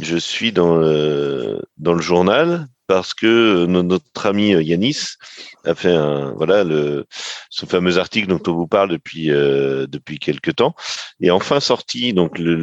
je 0.00 0.16
suis 0.16 0.52
dans 0.52 0.76
le, 0.76 1.60
dans 1.78 1.94
le 1.94 2.02
journal 2.02 2.66
parce 2.86 3.14
que 3.14 3.66
notre 3.66 4.26
ami 4.26 4.50
Yanis 4.50 5.16
a 5.64 5.74
fait 5.74 5.92
un 5.92 6.32
voilà 6.32 6.64
le 6.64 7.06
ce 7.50 7.66
fameux 7.66 7.98
article 7.98 8.28
dont 8.28 8.42
on 8.46 8.54
vous 8.54 8.66
parle 8.66 8.90
depuis 8.90 9.30
euh, 9.30 9.86
depuis 9.88 10.18
quelque 10.18 10.50
temps 10.50 10.74
et 11.20 11.30
enfin 11.30 11.60
sorti. 11.60 12.12
Donc 12.12 12.38
le 12.38 12.54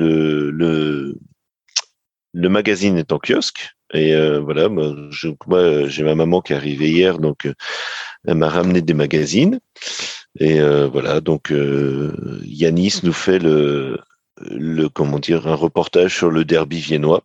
le, 0.51 1.19
le, 2.33 2.49
magazine 2.49 2.97
est 2.97 3.11
en 3.11 3.19
kiosque 3.19 3.71
et 3.93 4.15
euh, 4.15 4.39
voilà 4.39 4.69
moi 4.69 4.93
j'ai 5.11 6.03
ma 6.03 6.15
maman 6.15 6.41
qui 6.41 6.53
est 6.53 6.55
arrivée 6.55 6.89
hier 6.89 7.19
donc 7.19 7.45
euh, 7.45 7.53
elle 8.25 8.35
m'a 8.35 8.49
ramené 8.49 8.81
des 8.81 8.93
magazines. 8.93 9.59
Et 10.39 10.59
voilà 10.61 11.21
donc 11.21 11.53
Yanis 12.43 13.01
nous 13.03 13.13
fait 13.13 13.37
le 13.37 13.99
le 14.51 14.89
comment 14.89 15.19
dire 15.19 15.47
un 15.47 15.55
reportage 15.55 16.15
sur 16.15 16.29
le 16.29 16.45
derby 16.45 16.79
viennois 16.79 17.23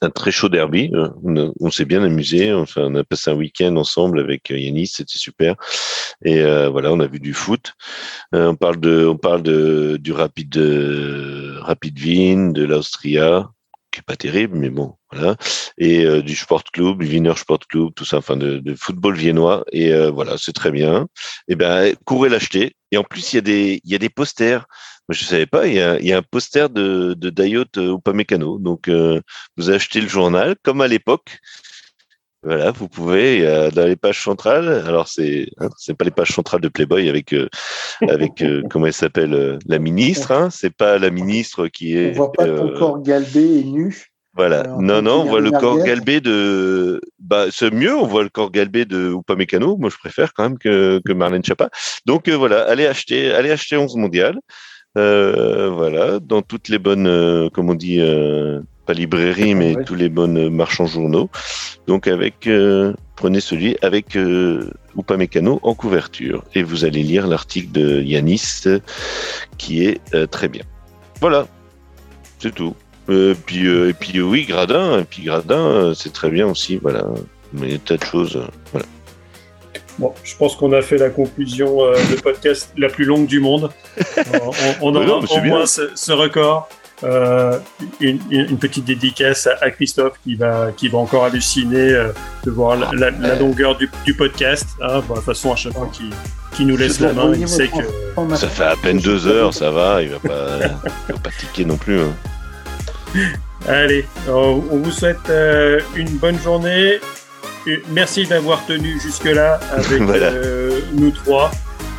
un 0.00 0.10
très 0.10 0.30
chaud 0.30 0.48
derby. 0.48 0.90
Euh, 0.94 1.08
on, 1.60 1.70
s'est 1.70 1.84
bien 1.84 2.02
amusé. 2.02 2.52
Enfin, 2.52 2.82
on 2.86 2.94
a 2.94 3.04
passé 3.04 3.30
un 3.30 3.34
week-end 3.34 3.76
ensemble 3.76 4.20
avec 4.20 4.50
euh, 4.50 4.58
Yanis, 4.58 4.88
c'était 4.88 5.18
super. 5.18 5.56
Et 6.24 6.40
euh, 6.40 6.68
voilà, 6.68 6.92
on 6.92 7.00
a 7.00 7.06
vu 7.06 7.20
du 7.20 7.34
foot. 7.34 7.72
on 8.32 8.56
parle 8.56 8.80
de, 8.80 9.06
on 9.06 9.16
parle 9.16 9.42
de 9.42 9.98
du 10.00 10.12
rapide, 10.12 10.58
rapide 11.60 11.98
Wien, 12.00 12.50
de 12.50 12.64
l'Austria, 12.64 13.50
qui 13.90 14.00
est 14.00 14.06
pas 14.06 14.16
terrible, 14.16 14.58
mais 14.58 14.70
bon, 14.70 14.94
voilà. 15.10 15.36
Et 15.78 16.22
du 16.22 16.34
sport 16.36 16.64
club, 16.64 17.02
du 17.02 17.06
Wiener 17.06 17.36
Sport 17.36 17.60
Club, 17.68 17.90
tout 17.94 18.04
ça, 18.04 18.18
enfin 18.18 18.36
de, 18.36 18.58
de 18.58 18.74
football 18.74 19.16
viennois. 19.16 19.64
Et 19.72 19.92
voilà, 20.10 20.36
c'est 20.38 20.52
très 20.52 20.70
bien. 20.70 21.06
Et 21.48 21.56
ben, 21.56 21.94
courez 22.04 22.28
l'acheter. 22.28 22.74
Et 22.90 22.96
en 22.96 23.04
plus, 23.04 23.32
il 23.32 23.36
y 23.36 23.38
a 23.38 23.42
des, 23.42 23.80
il 23.84 23.90
y 23.90 23.94
a 23.94 23.98
des 23.98 24.08
posters 24.08 24.66
je 25.14 25.24
savais 25.24 25.46
pas, 25.46 25.66
il 25.66 25.74
y 25.74 25.80
a, 25.80 25.98
il 25.98 26.06
y 26.06 26.12
a 26.12 26.18
un 26.18 26.22
poster 26.22 26.68
de, 26.68 27.14
de 27.14 27.30
Dayot 27.30 27.64
euh, 27.76 27.96
Upamecano. 27.96 28.58
Donc, 28.58 28.88
euh, 28.88 29.20
vous 29.56 29.70
achetez 29.70 30.00
le 30.00 30.08
journal, 30.08 30.56
comme 30.62 30.80
à 30.80 30.88
l'époque. 30.88 31.38
Voilà, 32.44 32.70
vous 32.70 32.88
pouvez 32.88 33.42
dans 33.72 33.84
les 33.84 33.96
pages 33.96 34.22
centrales. 34.22 34.68
Alors 34.86 35.08
c'est 35.08 35.48
hein, 35.58 35.68
c'est 35.76 35.94
pas 35.94 36.04
les 36.04 36.12
pages 36.12 36.30
centrales 36.30 36.60
de 36.60 36.68
Playboy 36.68 37.08
avec 37.08 37.32
euh, 37.32 37.48
avec 38.08 38.44
comment 38.70 38.86
elle 38.86 38.92
s'appelle 38.92 39.58
la 39.66 39.78
ministre. 39.80 40.30
Hein, 40.30 40.48
c'est 40.48 40.72
pas 40.74 40.98
la 40.98 41.10
ministre 41.10 41.66
qui 41.66 41.96
est. 41.96 42.12
On 42.12 42.14
voit 42.14 42.32
pas 42.32 42.46
ton 42.46 42.72
corps 42.74 43.02
galbé 43.02 43.58
et 43.58 43.64
nu. 43.64 44.06
Voilà. 44.34 44.62
non, 44.78 45.02
non, 45.02 45.22
on 45.22 45.24
voit 45.24 45.40
le 45.40 45.50
corps 45.50 45.82
galbé 45.82 46.20
de. 46.20 47.00
Bah, 47.18 47.46
c'est 47.50 47.72
mieux, 47.72 47.96
on 47.96 48.06
voit 48.06 48.22
le 48.22 48.28
corps 48.28 48.52
galbé 48.52 48.84
de 48.84 49.12
Upamecano. 49.18 49.76
Moi, 49.76 49.90
je 49.90 49.96
préfère 49.96 50.32
quand 50.32 50.44
même 50.44 50.58
que, 50.58 51.00
que 51.04 51.12
Marlène 51.12 51.44
Chapa. 51.44 51.70
Donc 52.06 52.28
voilà, 52.28 52.62
allez 52.68 52.86
acheter, 52.86 53.32
allez 53.32 53.50
acheter 53.50 53.76
11 53.76 53.96
mondial. 53.96 54.38
Euh, 54.98 55.70
voilà, 55.70 56.18
dans 56.18 56.42
toutes 56.42 56.68
les 56.68 56.80
bonnes, 56.80 57.06
euh, 57.06 57.48
comme 57.50 57.70
on 57.70 57.74
dit, 57.74 58.00
euh, 58.00 58.60
pas 58.84 58.94
librairies, 58.94 59.54
mais 59.54 59.76
tous 59.84 59.94
les 59.94 60.08
bonnes 60.08 60.48
marchands 60.48 60.86
journaux. 60.86 61.30
Donc 61.86 62.08
avec, 62.08 62.48
prenez 63.16 63.40
celui 63.40 63.76
avec 63.82 64.16
ou 64.96 65.02
pas 65.02 65.16
mécano 65.16 65.60
en 65.62 65.74
couverture 65.74 66.42
et 66.54 66.62
vous 66.62 66.84
allez 66.84 67.02
lire 67.02 67.26
l'article 67.26 67.70
de 67.70 68.00
Yanis 68.00 68.64
qui 69.58 69.84
est 69.84 70.00
très 70.30 70.48
bien. 70.48 70.62
Voilà, 71.20 71.46
c'est 72.38 72.54
tout. 72.54 72.74
puis 73.06 73.66
et 73.66 73.92
puis 73.92 74.20
oui, 74.22 74.46
Gradin, 74.46 75.00
et 75.00 75.04
puis 75.04 75.24
Gradin, 75.24 75.92
c'est 75.94 76.12
très 76.12 76.30
bien 76.30 76.46
aussi. 76.46 76.78
Voilà, 76.78 77.04
mais 77.52 77.76
tas 77.78 77.98
de 77.98 78.04
choses. 78.04 78.40
voilà. 78.72 78.86
Bon, 79.98 80.14
je 80.22 80.36
pense 80.36 80.54
qu'on 80.54 80.72
a 80.72 80.80
fait 80.80 80.96
la 80.96 81.10
conclusion 81.10 81.82
euh, 81.82 81.94
de 82.10 82.20
podcast 82.20 82.72
la 82.76 82.88
plus 82.88 83.04
longue 83.04 83.26
du 83.26 83.40
monde. 83.40 83.70
on, 84.80 84.94
aura 84.94 85.18
au 85.18 85.40
moins 85.42 85.66
ce, 85.66 86.12
record. 86.12 86.68
Euh, 87.04 87.58
une, 88.00 88.58
petite 88.58 88.84
dédicace 88.84 89.48
à, 89.60 89.70
Christophe 89.70 90.14
qui 90.24 90.34
va, 90.34 90.70
qui 90.76 90.88
va 90.88 90.98
encore 90.98 91.24
halluciner 91.24 91.92
euh, 91.92 92.08
de 92.44 92.50
voir 92.50 92.76
la, 92.76 93.34
longueur 93.36 93.76
du, 93.76 94.14
podcast. 94.14 94.68
Hein. 94.80 95.00
de 95.00 95.14
toute 95.14 95.24
façon, 95.24 95.52
à 95.52 95.56
chaque 95.56 95.74
fois 95.74 95.90
qu'il 96.54 96.66
nous 96.66 96.76
laisse 96.76 97.00
la 97.00 97.12
main, 97.12 97.32
il 97.34 97.48
sait 97.48 97.68
que. 97.68 98.36
Ça 98.36 98.48
fait 98.48 98.64
à 98.64 98.76
peine 98.76 98.98
deux 98.98 99.26
heures, 99.26 99.52
ça 99.52 99.70
va, 99.70 100.02
il 100.02 100.10
va 100.10 100.18
pas, 100.18 100.58
va 101.08 101.18
pas 101.22 101.30
tiquer 101.38 101.64
non 101.64 101.76
plus. 101.76 102.00
Hein. 102.00 102.14
Allez, 103.66 104.06
on 104.28 104.58
vous 104.58 104.90
souhaite 104.92 105.30
une 105.96 106.18
bonne 106.18 106.38
journée 106.40 107.00
merci 107.90 108.26
d'avoir 108.26 108.64
tenu 108.66 108.98
jusque-là 109.00 109.60
avec 109.72 110.00
euh, 110.00 110.80
nous 110.92 111.10
trois. 111.10 111.50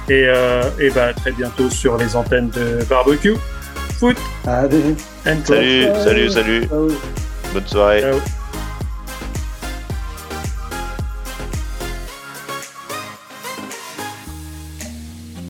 Et, 0.10 0.26
euh, 0.28 0.64
et 0.80 0.90
bah, 0.90 1.14
très 1.14 1.32
bientôt 1.32 1.70
sur 1.70 1.98
les 1.98 2.16
antennes 2.16 2.50
de 2.50 2.84
Barbecue. 2.90 3.36
Foot. 4.00 4.18
Allez. 4.48 4.96
Salut, 5.44 5.86
salut, 6.04 6.30
salut. 6.30 6.70
Bonne 7.54 7.68
soirée. 7.68 8.02
Ciao. 8.02 8.39